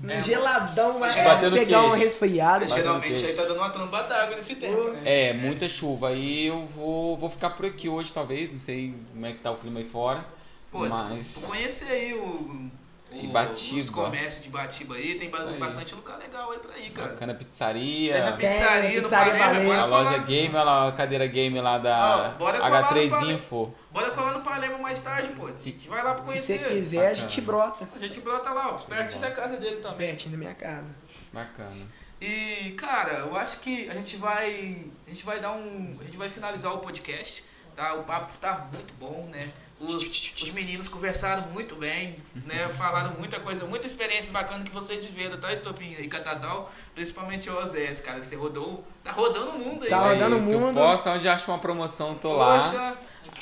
É, 0.08 0.22
geladão 0.22 0.98
lá, 0.98 1.08
Batendo 1.10 1.58
pegar 1.58 1.84
um 1.84 1.92
resfriado. 1.92 2.68
Geralmente 2.68 3.26
aí 3.26 3.34
tá 3.34 3.44
dando 3.44 3.58
uma 3.58 3.70
tromba 3.70 4.02
d'água 4.04 4.36
nesse 4.36 4.56
tempo, 4.56 4.92
né? 4.92 5.02
É, 5.04 5.34
muita 5.34 5.68
chuva. 5.68 6.10
Aí 6.10 6.48
eu 6.48 6.66
vou, 6.68 7.18
vou 7.18 7.30
ficar 7.30 7.50
por 7.50 7.66
aqui 7.66 7.90
hoje, 7.90 8.14
talvez. 8.14 8.52
Não 8.52 8.60
sei 8.60 8.94
como 9.12 9.26
é 9.26 9.34
que 9.34 9.40
tá 9.40 9.52
o 9.52 9.58
clima 9.58 9.80
aí 9.80 9.86
fora. 9.86 10.26
Pô, 10.72 10.80
mas. 10.88 11.44
conhecer 11.46 11.92
aí 11.92 12.14
o. 12.14 12.72
E 13.12 13.26
o- 13.26 13.30
Batiba. 13.32 13.80
Os 13.80 13.90
comércios 13.90 14.44
de 14.44 14.50
Batiba 14.50 14.96
aí, 14.96 15.16
tem 15.16 15.32
aí. 15.34 15.58
bastante 15.60 15.96
lugar 15.96 16.18
legal 16.20 16.52
aí 16.52 16.60
pra 16.60 16.78
ir, 16.78 16.92
cara. 16.92 17.10
Bacana 17.10 17.34
pizzaria. 17.34 18.14
Tem 18.14 18.22
na 18.24 18.32
pizzaria, 18.34 18.96
no 18.98 19.02
pizzaria 19.04 19.34
bora 19.34 19.82
A 19.82 19.86
loja 19.86 20.10
colar, 20.12 20.26
game, 20.28 20.56
olha 20.56 20.64
lá, 20.64 20.88
a 20.88 20.92
cadeira 20.92 21.26
game 21.28 21.60
lá 21.60 21.78
da 21.80 21.98
Ah, 22.28 22.30
bora 22.38 22.58
colar 22.60 22.70
no 22.82 22.88
H3 22.88 23.10
Palema. 23.10 23.32
Info. 23.34 23.74
bora 23.92 24.12
colar 24.12 24.34
no 24.34 24.42
Palema 24.42 24.78
mais 24.78 25.00
tarde, 25.00 25.30
pô. 25.30 25.48
A 25.48 25.52
gente 25.52 25.88
vai 25.88 26.04
lá 26.04 26.14
pra 26.14 26.26
Se 26.36 26.42
você 26.42 26.58
conhecer. 26.60 26.68
quiser, 26.76 27.08
a 27.08 27.14
gente 27.14 27.42
brota. 27.42 27.88
A 27.96 28.00
gente 28.00 28.20
brota 28.22 28.52
lá, 28.54 28.70
ó, 28.70 28.78
pertinho 28.80 29.22
da 29.22 29.32
casa 29.32 29.58
dele 29.58 29.78
também. 29.78 29.98
Pertinho 30.10 30.32
da 30.34 30.38
minha 30.38 30.54
casa. 30.54 30.88
Bacana. 31.34 31.88
E, 32.22 32.72
cara, 32.78 33.12
eu 33.20 33.36
acho 33.38 33.60
que 33.62 33.90
a 33.90 33.94
gente 33.94 34.18
vai. 34.18 34.86
A 35.08 35.10
gente 35.10 35.24
vai 35.26 35.40
dar 35.40 35.52
um. 35.54 35.98
A 36.00 36.04
gente 36.04 36.18
vai 36.18 36.30
finalizar 36.30 36.74
o 36.74 36.80
podcast. 36.80 37.44
Tá? 37.76 37.94
O 37.94 38.04
papo 38.04 38.38
tá 38.40 38.68
muito 38.74 38.94
bom, 38.96 39.30
né? 39.32 39.48
Os, 39.80 40.34
os 40.42 40.52
meninos 40.52 40.90
conversaram 40.90 41.48
muito 41.54 41.76
bem, 41.76 42.18
né? 42.46 42.68
Falaram 42.70 43.14
muita 43.18 43.40
coisa, 43.40 43.66
muita 43.66 43.88
experiência 43.88 44.32
bacana 44.34 44.64
que 44.64 44.72
vocês 44.72 45.04
viveram, 45.04 45.38
tá, 45.40 45.54
Estopinha 45.54 46.00
e 46.02 46.08
Catatal? 46.10 46.70
Principalmente 46.94 47.50
o 47.50 47.58
Osés, 47.58 48.00
cara, 48.02 48.20
que 48.20 48.26
você 48.26 48.36
rodou. 48.36 48.84
Tá 49.04 49.12
rodando 49.14 49.52
o 49.52 49.60
mundo 49.60 49.84
aí, 49.84 49.90
Tá 49.90 50.02
né? 50.02 50.14
rodando 50.14 50.38
o 50.38 50.42
mundo. 50.42 50.74
posso, 50.76 51.10
onde 51.10 51.28
acho 51.30 51.50
uma 51.50 51.60
promoção, 51.60 52.14
tô 52.16 52.34
lá. 52.34 52.60
Poxa, 52.60 52.98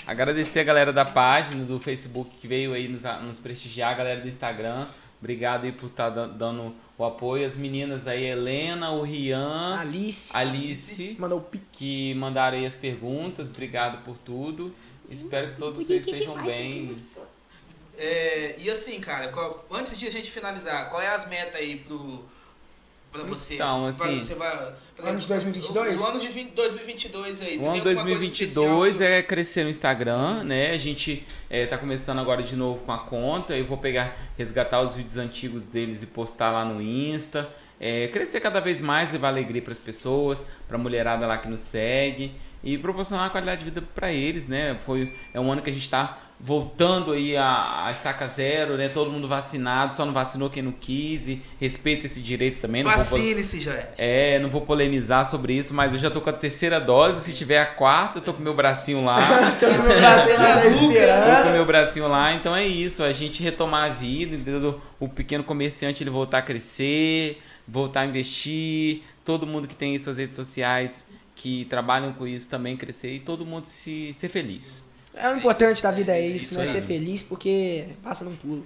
Agradecer 0.06 0.60
a 0.60 0.64
galera 0.64 0.94
da 0.94 1.06
página, 1.06 1.64
do 1.66 1.80
Facebook 1.80 2.30
que 2.40 2.48
veio 2.48 2.74
aí 2.74 2.88
nos, 2.88 3.04
nos 3.24 3.40
prestigiar, 3.40 3.92
a 3.92 3.96
galera 3.96 4.22
do 4.22 4.28
Instagram. 4.28 4.88
Obrigado 5.20 5.64
aí 5.66 5.72
por 5.72 5.88
estar 5.88 6.10
dando 6.12 6.76
o 6.98 7.04
apoio. 7.04 7.46
As 7.46 7.56
meninas 7.56 8.08
aí, 8.08 8.24
Helena, 8.26 8.92
o 8.92 9.02
Rian, 9.02 9.78
Alice 9.80 10.30
Alice, 10.36 11.16
mandou 11.20 11.42
pique. 11.42 11.66
que 11.72 12.14
mandaram 12.14 12.56
aí 12.58 12.66
as 12.68 12.76
perguntas. 12.76 13.50
Obrigado 13.50 14.04
por 14.04 14.16
tudo. 14.18 14.74
Espero 15.10 15.50
que 15.50 15.56
todos 15.56 15.86
vocês 15.86 16.06
estejam 16.06 16.36
bem. 16.44 16.98
é, 17.98 18.56
e 18.60 18.70
assim, 18.70 19.00
cara, 19.00 19.30
qual- 19.30 19.66
antes 19.72 19.98
de 19.98 20.06
a 20.06 20.12
gente 20.12 20.30
finalizar, 20.30 20.90
qual 20.90 21.02
é 21.02 21.08
as 21.08 21.28
metas 21.28 21.56
aí 21.60 21.78
pro. 21.78 22.24
Pra 23.10 23.24
vocês? 23.24 23.60
Então, 23.60 23.86
assim, 23.86 24.20
você 24.20 24.36
vai, 24.36 24.74
por 24.96 25.08
ano 25.08 25.18
de 25.18 25.28
2022? 25.28 25.96
O, 25.96 26.00
o 26.00 26.06
ano 26.06 26.20
de 26.20 26.28
20 26.28 26.52
2022 26.54 27.42
aí. 27.42 27.56
O 27.56 27.60
você 27.60 27.66
ano 27.68 27.82
coisa 27.82 28.04
2022 28.04 28.96
especial 28.96 29.10
é 29.10 29.24
crescer 29.24 29.64
no 29.64 29.70
Instagram, 29.70 30.44
né? 30.44 30.72
A 30.72 30.78
gente 30.78 31.26
é, 31.50 31.66
tá 31.66 31.78
começando 31.78 32.20
agora 32.20 32.44
de 32.44 32.56
novo 32.58 32.84
com 32.84 32.92
a 32.92 33.00
conta. 33.00 33.56
Eu 33.56 33.66
vou 33.66 33.78
pegar, 33.78 34.16
resgatar 34.38 34.82
os 34.82 34.94
vídeos 34.94 35.16
antigos 35.18 35.64
deles 35.64 36.04
e 36.04 36.06
postar 36.06 36.52
lá 36.52 36.66
no 36.66 36.82
Insta. 36.82 37.50
É, 37.80 38.08
crescer 38.08 38.40
cada 38.40 38.60
vez 38.60 38.80
mais, 38.80 39.12
levar 39.12 39.30
alegria 39.30 39.62
para 39.62 39.74
as 39.74 39.80
pessoas, 39.80 40.46
para 40.68 40.78
a 40.78 40.80
mulherada 40.80 41.28
lá 41.28 41.38
que 41.38 41.48
nos 41.48 41.62
segue 41.62 42.34
e 42.64 42.78
proporcionar 42.78 43.30
qualidade 43.30 43.60
de 43.60 43.66
vida 43.66 43.84
para 43.94 44.12
eles, 44.12 44.48
né? 44.48 44.78
Foi 44.86 45.14
é 45.34 45.40
um 45.40 45.52
ano 45.52 45.62
que 45.62 45.70
a 45.70 45.74
gente 45.74 45.84
está 45.84 46.18
voltando 46.40 47.14
aí 47.14 47.36
a, 47.36 47.86
a 47.86 47.92
estaca 47.92 48.28
zero, 48.28 48.78
né? 48.78 48.90
Todo 48.90 49.12
mundo 49.12 49.28
vacinado, 49.28 49.94
só 49.94 50.06
não 50.06 50.14
vacinou 50.14 50.50
quem 50.50 50.62
não 50.62 50.72
quis 50.72 51.28
e 51.28 51.44
respeita 51.60 52.06
esse 52.06 52.20
direito 52.20 52.60
também. 52.60 52.84
Vacine-se, 52.84 53.60
já 53.60 53.74
é. 53.98 54.38
não 54.40 54.50
vou 54.50 54.62
polemizar 54.62 55.26
sobre 55.26 55.54
isso, 55.54 55.74
mas 55.74 55.94
eu 55.94 56.00
já 56.00 56.12
tô 56.12 56.20
com 56.20 56.30
a 56.30 56.34
terceira 56.34 56.80
dose. 56.80 57.22
Se 57.22 57.34
tiver 57.36 57.60
a 57.60 57.66
quarta, 57.66 58.20
eu 58.20 58.22
tô 58.22 58.34
com 58.34 58.42
meu 58.42 58.54
bracinho 58.54 59.04
lá. 59.04 59.18
Tô 59.60 59.66
no 59.68 59.84
meu 59.84 59.92
aí, 59.92 60.02
lá 60.02 61.42
Tô 61.42 61.48
com 61.48 61.54
meu 61.54 61.66
bracinho 61.66 62.08
lá, 62.08 62.34
então 62.34 62.56
é 62.56 62.66
isso, 62.66 63.04
a 63.04 63.12
gente 63.12 63.42
retomar 63.42 63.86
a 63.86 63.90
vida, 63.90 64.36
entendeu? 64.36 64.80
O 65.00 65.08
pequeno 65.08 65.44
comerciante 65.44 66.04
ele 66.04 66.10
voltar 66.10 66.40
a 66.40 66.42
crescer, 66.42 67.42
voltar 67.68 68.02
a 68.02 68.06
investir, 68.06 69.02
todo 69.26 69.46
mundo 69.46 69.68
que 69.68 69.76
tem 69.76 69.98
suas 70.00 70.18
redes 70.18 70.36
sociais 70.36 71.08
que 71.36 71.66
trabalham 71.66 72.14
com 72.14 72.26
isso 72.26 72.50
também 72.50 72.76
crescer 72.78 73.14
e 73.14 73.20
todo 73.20 73.46
mundo 73.46 73.68
se 73.68 74.14
ser 74.14 74.30
feliz. 74.30 74.84
É 75.14 75.30
o 75.30 75.38
importante 75.38 75.82
da 75.84 75.92
vida 75.92 76.16
é 76.16 76.26
isso, 76.28 76.46
Isso 76.54 76.58
né? 76.60 76.66
Ser 76.68 76.82
feliz 76.84 77.24
porque 77.24 77.88
passa 78.04 78.24
num 78.24 78.36
pulo. 78.36 78.66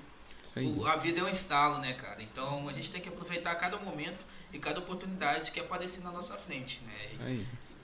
O- 0.57 0.85
a 0.85 0.97
vida 0.97 1.21
é 1.21 1.23
um 1.23 1.29
estalo, 1.29 1.79
né, 1.79 1.93
cara? 1.93 2.21
Então 2.21 2.67
a 2.67 2.73
gente 2.73 2.91
tem 2.91 2.99
que 3.01 3.07
aproveitar 3.07 3.55
cada 3.55 3.77
momento 3.77 4.25
e 4.53 4.59
cada 4.59 4.79
oportunidade 4.79 5.49
que 5.51 5.59
aparecer 5.61 6.03
na 6.03 6.11
nossa 6.11 6.35
frente, 6.35 6.81
né? 6.85 7.35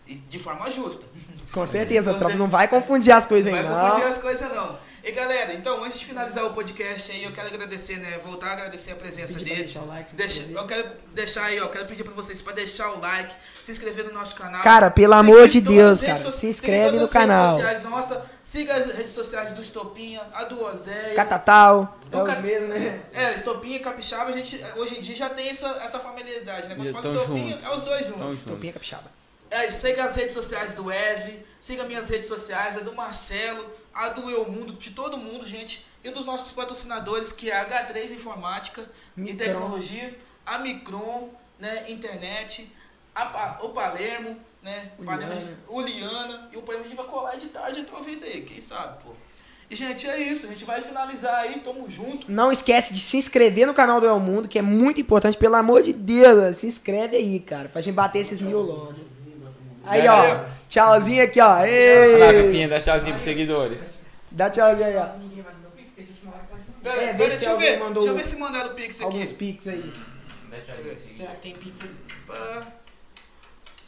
E, 0.07 0.13
e 0.13 0.15
de 0.15 0.39
forma 0.39 0.69
justa. 0.69 1.05
Com 1.51 1.65
certeza, 1.65 2.11
Com 2.13 2.19
tropa. 2.19 2.35
Não 2.35 2.47
vai 2.49 2.67
confundir 2.67 3.11
as 3.13 3.25
coisas 3.25 3.51
Não 3.51 3.57
aí, 3.59 3.65
vai 3.65 3.73
confundir 3.81 4.03
não. 4.03 4.11
as 4.11 4.17
coisas, 4.17 4.53
não. 4.53 4.77
E 5.03 5.11
galera, 5.13 5.53
então, 5.53 5.81
antes 5.81 5.97
de 5.97 6.03
finalizar 6.05 6.43
o 6.45 6.51
podcast 6.53 7.09
aí, 7.13 7.23
eu 7.23 7.31
quero 7.31 7.47
agradecer, 7.47 7.97
né? 7.97 8.19
Voltar 8.25 8.47
a 8.47 8.51
agradecer 8.51 8.91
a 8.91 8.95
presença 8.97 9.39
dele. 9.39 9.55
deixar 9.63 9.79
o 9.79 9.87
like, 9.87 10.13
Deixa- 10.13 10.43
se 10.43 10.51
eu 10.51 10.67
quero 10.67 10.91
deixar 11.15 11.45
aí, 11.45 11.61
ó. 11.61 11.67
Quero 11.69 11.85
pedir 11.85 12.03
pra 12.03 12.13
vocês 12.13 12.41
pra 12.41 12.51
deixar 12.51 12.91
o 12.91 12.99
like, 12.99 13.33
se 13.61 13.71
inscrever 13.71 14.03
no 14.03 14.11
nosso 14.11 14.35
canal. 14.35 14.61
Cara, 14.61 14.91
pelo 14.91 15.13
amor 15.13 15.47
de 15.47 15.61
Deus, 15.61 16.01
cara, 16.01 16.17
so- 16.17 16.33
se 16.33 16.47
inscreve 16.47 16.97
todas 16.97 16.99
no 16.99 17.05
as 17.05 17.13
redes 17.13 17.27
canal. 17.27 17.49
sociais 17.55 17.81
nossa, 17.83 18.25
siga 18.43 18.73
as 18.75 18.85
redes 18.97 19.13
sociais 19.13 19.53
do 19.53 19.61
Estopinha, 19.61 20.21
a 20.33 20.43
do 20.43 20.61
Oséias. 20.61 21.15
Catatal. 21.15 21.97
É 22.11 22.15
Eu 22.17 22.23
os 22.23 22.27
ca- 22.33 22.41
mesmos, 22.41 22.69
né? 22.69 22.99
É, 23.13 23.33
Estopinha 23.33 23.77
e 23.77 23.79
Capixaba, 23.79 24.29
a 24.29 24.33
gente 24.33 24.61
hoje 24.75 24.97
em 24.97 24.99
dia 25.01 25.15
já 25.15 25.29
tem 25.29 25.49
essa, 25.49 25.67
essa 25.81 25.99
familiaridade, 25.99 26.67
né? 26.67 26.75
Quando 26.75 26.91
fala 26.91 27.05
Estopinha, 27.07 27.51
junto. 27.53 27.65
é 27.65 27.75
os 27.75 27.83
dois 27.83 28.05
juntos. 28.05 28.39
junto. 28.39 28.49
Topinha 28.51 28.73
capixaba. 28.73 29.16
É, 29.49 29.69
siga 29.71 30.03
as 30.03 30.15
redes 30.15 30.33
sociais 30.33 30.73
do 30.73 30.85
Wesley, 30.85 31.41
siga 31.59 31.83
minhas 31.85 32.09
redes 32.09 32.27
sociais, 32.27 32.75
a 32.77 32.81
do 32.81 32.93
Marcelo, 32.93 33.65
a 33.93 34.09
do 34.09 34.29
Eu 34.29 34.49
Mundo, 34.51 34.73
de 34.73 34.91
todo 34.91 35.17
mundo, 35.17 35.45
gente, 35.45 35.85
e 36.03 36.09
dos 36.11 36.25
nossos 36.25 36.51
patrocinadores, 36.53 37.31
que 37.31 37.49
é 37.49 37.55
a 37.59 37.65
H3 37.65 38.11
Informática 38.11 38.85
e. 39.17 39.33
Tecnologia, 39.33 40.17
a 40.45 40.59
Micron, 40.59 41.29
né, 41.59 41.85
internet, 41.89 42.69
a 43.15 43.57
o 43.61 43.69
Palermo, 43.69 44.37
né, 44.61 44.91
O 44.99 45.03
Palermo- 45.03 45.33
Liana. 45.33 45.57
o 45.69 45.81
Liana, 45.81 46.49
e 46.53 46.57
o 46.57 46.61
Palermo 46.61 46.85
a 46.85 46.87
gente 46.89 46.97
vai 46.97 47.05
colar 47.07 47.35
de 47.37 47.47
tarde 47.47 47.83
talvez 47.89 48.21
aí, 48.23 48.41
quem 48.41 48.59
sabe, 48.59 49.01
pô. 49.03 49.11
E, 49.69 49.75
gente, 49.75 50.07
é 50.09 50.17
isso, 50.17 50.45
a 50.45 50.49
gente 50.49 50.63
vai 50.63 50.81
finalizar 50.81 51.35
aí, 51.41 51.59
tamo 51.59 51.89
junto. 51.89 52.31
Não 52.31 52.51
esquece 52.53 52.93
de 52.93 53.01
se 53.01 53.17
inscrever 53.17 53.67
no 53.67 53.73
canal 53.73 53.99
do 53.99 54.07
El 54.07 54.17
Mundo, 54.19 54.47
que 54.47 54.57
é 54.57 54.61
muito 54.61 55.01
importante. 55.01 55.37
Pelo 55.37 55.55
amor 55.55 55.83
de 55.83 55.91
Deus, 55.91 56.57
se 56.59 56.65
inscreve 56.67 57.17
aí, 57.17 57.37
cara. 57.41 57.67
Pra 57.67 57.81
gente 57.81 57.93
bater 57.93 58.19
esses 58.19 58.41
mil 58.41 58.61
logo. 58.61 58.93
Aí, 59.87 60.07
ó. 60.07 60.45
Tchauzinho 60.69 61.23
aqui, 61.23 61.39
ó. 61.41 61.45
Lá, 61.47 61.67
Ei. 61.67 62.67
Dá 62.67 62.79
tchauzinho 62.81 63.13
pros 63.13 63.23
seguidores. 63.23 63.97
Dá 64.31 64.49
tchauzinho 64.49 64.85
aí, 64.87 64.95
ó. 64.97 65.05
Pera, 66.83 67.01
É, 67.03 67.13
pera, 67.13 67.29
deixa 67.29 67.49
eu 67.49 67.57
ver, 67.57 67.77
mandou 67.79 67.93
deixa 68.03 68.09
eu 68.09 68.15
ver 68.17 68.23
se 68.23 68.35
mandaram 68.37 68.71
o 68.71 68.73
Pix 68.73 69.01
Alguns 69.01 69.21
aqui. 69.23 69.33
pics 69.33 69.67
aí. 69.67 69.93
Dá 70.49 70.57
tchauzinho 70.61 70.95
pros 70.95 70.97
seguidores. 70.97 71.17
Será 71.17 71.31
que 71.35 71.41
tem 71.41 71.53
pix 71.55 71.81
aí? 71.81 72.67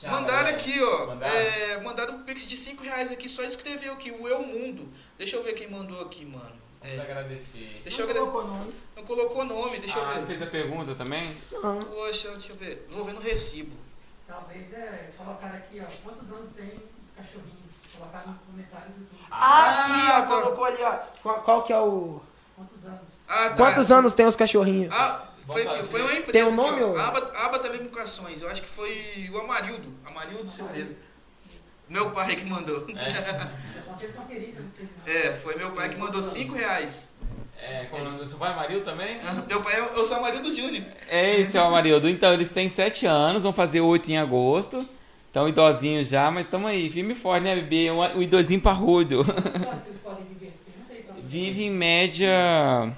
Mandaram 0.10 0.50
aqui, 0.50 0.82
ó. 0.82 1.08
Mandaram? 1.08 1.36
É, 1.36 1.82
mandaram 1.82 2.16
um 2.16 2.24
pix 2.24 2.48
de 2.48 2.56
5 2.56 2.84
reais 2.84 3.12
aqui, 3.12 3.28
só 3.28 3.44
escreveu 3.44 3.94
aqui, 3.94 4.12
o 4.12 4.28
Eu 4.28 4.42
Mundo. 4.44 4.88
Deixa 5.18 5.36
eu 5.36 5.44
ver 5.44 5.54
quem 5.54 5.70
mandou 5.70 6.02
aqui, 6.02 6.26
mano. 6.26 6.54
Vamos 6.82 6.98
É, 6.98 7.02
agradecer. 7.02 7.82
deixa 7.84 8.02
eu 8.02 8.08
Não 8.08 8.14
ver. 8.14 8.20
colocou 8.20 8.48
nome. 8.48 8.74
Não 8.96 9.04
colocou 9.04 9.44
nome, 9.46 9.78
deixa 9.80 10.00
Ah, 10.00 10.14
eu 10.16 10.22
ver. 10.22 10.28
fez 10.28 10.42
a 10.42 10.46
pergunta 10.48 10.96
também? 10.96 11.36
Não. 11.52 11.80
Poxa, 11.82 12.30
deixa 12.32 12.54
eu 12.54 12.56
ver. 12.56 12.88
Vou 12.90 13.04
ver 13.04 13.14
no 13.14 13.20
recibo. 13.20 13.76
Talvez 14.30 14.72
é 14.74 15.10
colocar 15.18 15.48
aqui, 15.48 15.82
ó, 15.82 15.86
quantos 16.04 16.32
anos 16.32 16.50
tem 16.50 16.68
os 17.02 17.10
cachorrinhos? 17.18 17.74
Colocar 17.98 18.28
no 18.28 18.36
comentário 18.36 18.92
do 18.92 19.02
YouTube. 19.02 19.20
Aqui, 19.24 19.32
ó. 19.32 19.36
Ah, 19.36 20.22
tá. 20.22 20.28
Colocou 20.28 20.66
ali, 20.66 20.84
ó. 20.84 20.92
Qual, 21.24 21.42
qual 21.42 21.64
que 21.64 21.74
é 21.74 21.80
o... 21.80 22.22
Quantos 22.56 22.86
anos? 22.86 23.00
Ah, 23.28 23.50
tá. 23.50 23.56
Quantos 23.56 23.92
anos 23.92 24.14
tem 24.14 24.26
os 24.28 24.36
cachorrinhos? 24.36 24.94
Ah, 24.94 25.26
foi, 25.48 25.68
aqui, 25.68 25.84
foi 25.88 26.02
uma 26.02 26.12
empresa. 26.14 26.32
Tem 26.32 26.44
um 26.44 26.48
aqui, 26.48 26.56
nome, 26.56 26.84
ó. 26.84 26.88
ou- 26.90 27.00
Aba, 27.00 27.32
Aba 27.38 27.58
Telecomunicações. 27.60 28.42
Eu 28.44 28.50
acho 28.52 28.62
que 28.62 28.70
foi 28.70 29.30
o 29.34 29.40
Amarildo. 29.40 29.92
Amarildo 30.08 30.48
Silveira. 30.48 30.96
Meu 31.90 32.12
pai 32.12 32.36
que 32.36 32.46
mandou. 32.46 32.82
Tempo. 32.82 33.00
É, 35.08 35.34
foi 35.34 35.56
meu 35.56 35.72
pai 35.72 35.90
que 35.90 35.98
mandou 35.98 36.22
5 36.22 36.54
reais. 36.54 37.16
É, 37.62 37.86
como 37.90 38.02
o 38.02 38.06
nome 38.06 38.18
do 38.20 38.28
seu 38.28 38.38
pai, 38.40 38.56
Maril 38.56 38.82
também? 38.84 39.20
Ah, 39.24 39.44
Meu 39.48 39.62
pai 39.62 39.80
é 39.80 39.84
o 39.84 40.06
seu 40.06 40.18
Amarildo 40.18 40.50
Júnior. 40.50 40.84
É 41.08 41.40
esse 41.40 41.58
é 41.58 41.62
o 41.62 41.66
Amarildo. 41.66 42.08
Então, 42.10 42.34
eles 42.34 42.50
têm 42.50 42.68
7 42.70 43.06
anos, 43.06 43.44
vão 43.44 43.54
fazer 43.54 43.82
8 43.82 44.10
em 44.12 44.18
agosto. 44.18 44.86
Estão 45.28 45.48
idosinhos 45.48 46.10
já, 46.10 46.32
mas 46.32 46.46
estamos 46.46 46.68
aí, 46.70 46.90
firme 46.90 47.14
e 47.14 47.16
forte, 47.16 47.44
né, 47.44 47.56
bebê? 47.56 47.92
Um, 47.92 48.00
um 48.00 48.22
idosinho 48.22 48.60
parrudo. 48.60 49.24
Quantos 49.24 49.46
anos 49.64 49.84
que 49.84 49.90
eles 49.90 50.02
podem 50.02 50.26
viver? 50.26 50.54
Não 50.76 50.86
tem 50.86 51.24
Vive 51.24 51.64
em 51.66 51.72
média 51.72 52.92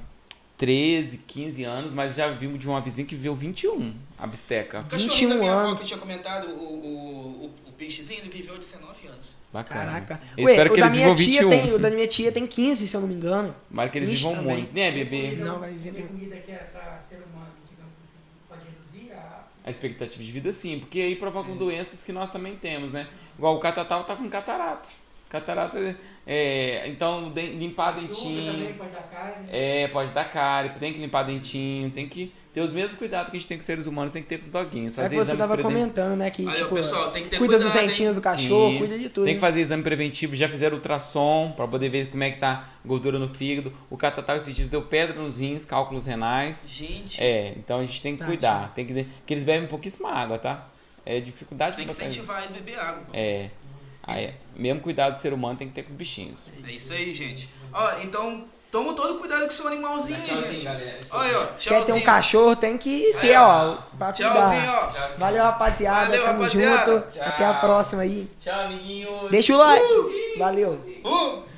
13, 0.57 1.17
15 1.27 1.63
anos, 1.65 1.93
mas 1.93 2.15
já 2.15 2.29
vimos 2.29 2.57
de 2.59 2.69
uma 2.69 2.79
vizinha 2.79 3.05
que 3.05 3.15
viveu 3.15 3.35
21, 3.35 3.93
a 4.17 4.25
bisteca. 4.27 4.81
O 4.81 4.83
cachorrinho 4.85 5.29
da 5.29 5.35
21 5.35 5.39
minha 5.39 5.51
avó 5.51 5.61
anos. 5.67 5.79
que 5.79 5.83
eu 5.83 5.87
tinha 5.87 5.99
comentado, 5.99 6.47
o, 6.47 6.53
o, 6.53 7.45
o, 7.45 7.51
o 7.60 7.60
peixezinho, 7.81 8.19
ele 8.21 8.29
viveu 8.29 8.57
19 8.57 9.07
anos. 9.07 9.37
Bacana. 9.51 9.85
Caraca. 9.85 10.21
Eu 10.37 10.45
Ué, 10.45 10.51
espero 10.51 10.71
o 10.71 10.75
que 10.75 10.79
da 10.81 10.85
eles 10.87 10.95
minha 10.97 11.15
vivam 11.15 11.31
tia 11.31 11.41
21. 11.41 11.49
tem, 11.49 11.73
o 11.73 11.79
da 11.79 11.89
minha 11.89 12.07
tia 12.07 12.31
tem 12.31 12.45
15, 12.45 12.87
se 12.87 12.95
eu 12.95 13.01
não 13.01 13.07
me 13.07 13.15
engano. 13.15 13.55
Tomara 13.69 13.89
que 13.89 13.97
eles 13.97 14.09
Ixi, 14.09 14.17
vivam 14.23 14.35
também. 14.35 14.55
muito, 14.57 14.73
né, 14.75 14.91
bebê? 14.91 15.35
Não, 15.37 15.59
vai 15.59 15.71
viver 15.71 15.91
muito. 15.93 16.07
comida 16.09 16.35
que 16.37 16.51
é 16.51 16.57
para 16.71 16.99
ser 16.99 17.15
humano, 17.15 17.51
digamos 17.67 17.93
assim, 17.99 18.19
pode 18.47 18.61
reduzir 18.65 19.11
a. 19.13 19.45
A 19.65 19.69
expectativa 19.71 20.23
de 20.23 20.31
vida 20.31 20.53
sim, 20.53 20.79
porque 20.79 20.99
aí 20.99 21.15
provocam 21.15 21.57
doenças 21.57 22.03
que 22.03 22.11
nós 22.11 22.29
também 22.31 22.55
temos, 22.55 22.91
né? 22.91 23.07
Igual 23.37 23.55
o 23.55 23.59
catatal 23.59 24.03
tá 24.03 24.15
com 24.15 24.29
catarata. 24.29 24.87
Catarata, 25.27 25.97
é, 26.27 26.87
então 26.89 27.31
de- 27.31 27.51
limpar 27.55 27.89
Açúcar 27.89 28.07
dentinho. 28.07 28.51
também 28.53 28.73
pode 28.73 28.91
dar 28.91 29.03
carne. 29.03 29.47
É, 29.49 29.87
pode 29.87 30.11
dar 30.11 30.25
cárie, 30.29 30.71
tem 30.77 30.93
que 30.93 30.99
limpar 30.99 31.23
dentinho, 31.23 31.89
tem 31.89 32.07
que 32.07 32.33
ter 32.53 32.59
os 32.61 32.71
mesmos 32.71 32.97
cuidados 32.97 33.31
que 33.31 33.37
a 33.37 33.39
gente 33.39 33.47
tem 33.47 33.57
com 33.57 33.63
seres 33.63 33.87
humanos, 33.87 34.11
tem 34.11 34.21
que 34.21 34.27
ter 34.27 34.37
com 34.37 34.43
os 34.43 34.49
doguinhos. 34.51 34.97
É 34.97 35.03
Fazer 35.03 35.09
que 35.09 35.15
você 35.15 35.21
exames 35.31 35.39
tava 35.39 35.53
preden- 35.55 35.71
comentando, 35.71 36.15
né? 36.17 36.29
Que, 36.29 36.45
Aí, 36.47 36.53
tipo, 36.55 36.75
pessoal, 36.75 37.09
tem 37.11 37.23
que 37.23 37.29
ter 37.29 37.37
cuida 37.37 37.55
dos 37.57 37.65
cuidado, 37.67 37.81
hein? 37.83 37.87
dentinhos 37.89 38.15
do 38.15 38.21
cachorro, 38.21 38.71
Sim. 38.71 38.77
cuida 38.79 38.99
de 38.99 39.09
tudo. 39.09 39.25
Tem 39.25 39.35
que 39.35 39.39
fazer 39.39 39.61
exame 39.61 39.83
preventivo, 39.83 40.35
já 40.35 40.49
fizeram 40.49 40.75
ultrassom 40.75 41.53
para 41.55 41.65
poder 41.67 41.87
ver 41.89 42.09
como 42.11 42.23
é 42.23 42.31
que 42.31 42.39
tá 42.39 42.67
a 42.83 42.87
gordura 42.87 43.17
no 43.17 43.29
fígado. 43.29 43.71
O 43.89 43.95
catatal 43.95 44.35
esses 44.35 44.53
dias 44.55 44.67
deu 44.67 44.81
pedra 44.81 45.15
nos 45.21 45.39
rins, 45.39 45.63
cálculos 45.63 46.05
renais. 46.05 46.63
Gente, 46.67 47.23
É, 47.23 47.53
então 47.57 47.79
a 47.79 47.85
gente 47.85 48.01
tem 48.01 48.13
que 48.13 48.19
Tadinho. 48.19 48.37
cuidar, 48.37 48.73
tem 48.73 48.85
que 48.85 49.07
que 49.25 49.33
eles 49.33 49.43
bebem 49.43 49.67
pouquíssima 49.69 50.09
água, 50.11 50.37
tá? 50.37 50.67
É 51.05 51.19
dificuldade 51.19 51.71
você 51.71 51.77
tem 51.77 51.85
que 51.85 51.91
incentivar 51.91 52.39
eles 52.39 52.51
a 52.51 52.53
beber 52.53 52.77
água. 52.79 53.03
pô. 53.05 53.11
É. 53.13 53.49
Aí, 54.03 54.33
mesmo 54.55 54.81
cuidado 54.81 55.13
do 55.13 55.19
ser 55.19 55.31
humano 55.31 55.57
tem 55.57 55.67
que 55.67 55.73
ter 55.75 55.83
com 55.83 55.89
os 55.89 55.93
bichinhos. 55.93 56.49
É 56.67 56.71
isso 56.71 56.91
aí, 56.91 57.13
gente. 57.13 57.47
Ó, 57.71 57.99
então, 58.03 58.45
toma 58.71 58.93
todo 58.93 59.15
cuidado 59.15 59.43
com 59.43 59.49
seu 59.49 59.67
animalzinho, 59.67 60.17
aí, 60.17 60.25
gente. 60.51 60.63
galera. 60.63 60.99
Olha, 61.11 61.39
ó, 61.39 61.45
Quer 61.47 61.55
tchauzinho. 61.57 61.85
ter 61.85 61.93
um 61.93 62.01
cachorro, 62.01 62.55
tem 62.55 62.77
que 62.77 63.13
ter, 63.21 63.37
ó. 63.37 63.77
pra 63.97 64.11
Tchauzinho, 64.11 64.61
cuidar. 64.61 65.11
ó. 65.15 65.17
Valeu, 65.19 65.43
rapaziada. 65.43 66.05
Valeu, 66.05 66.23
Tamo 66.25 66.39
rapaziada. 66.39 66.91
junto. 66.93 67.07
Tchau. 67.11 67.27
Até 67.27 67.45
a 67.45 67.53
próxima 67.55 68.01
aí. 68.03 68.31
Tchau, 68.39 68.59
amiguinhos. 68.61 69.29
Deixa 69.29 69.53
o 69.53 69.57
like. 69.57 70.35
Valeu. 70.39 70.71
Uh! 71.05 71.50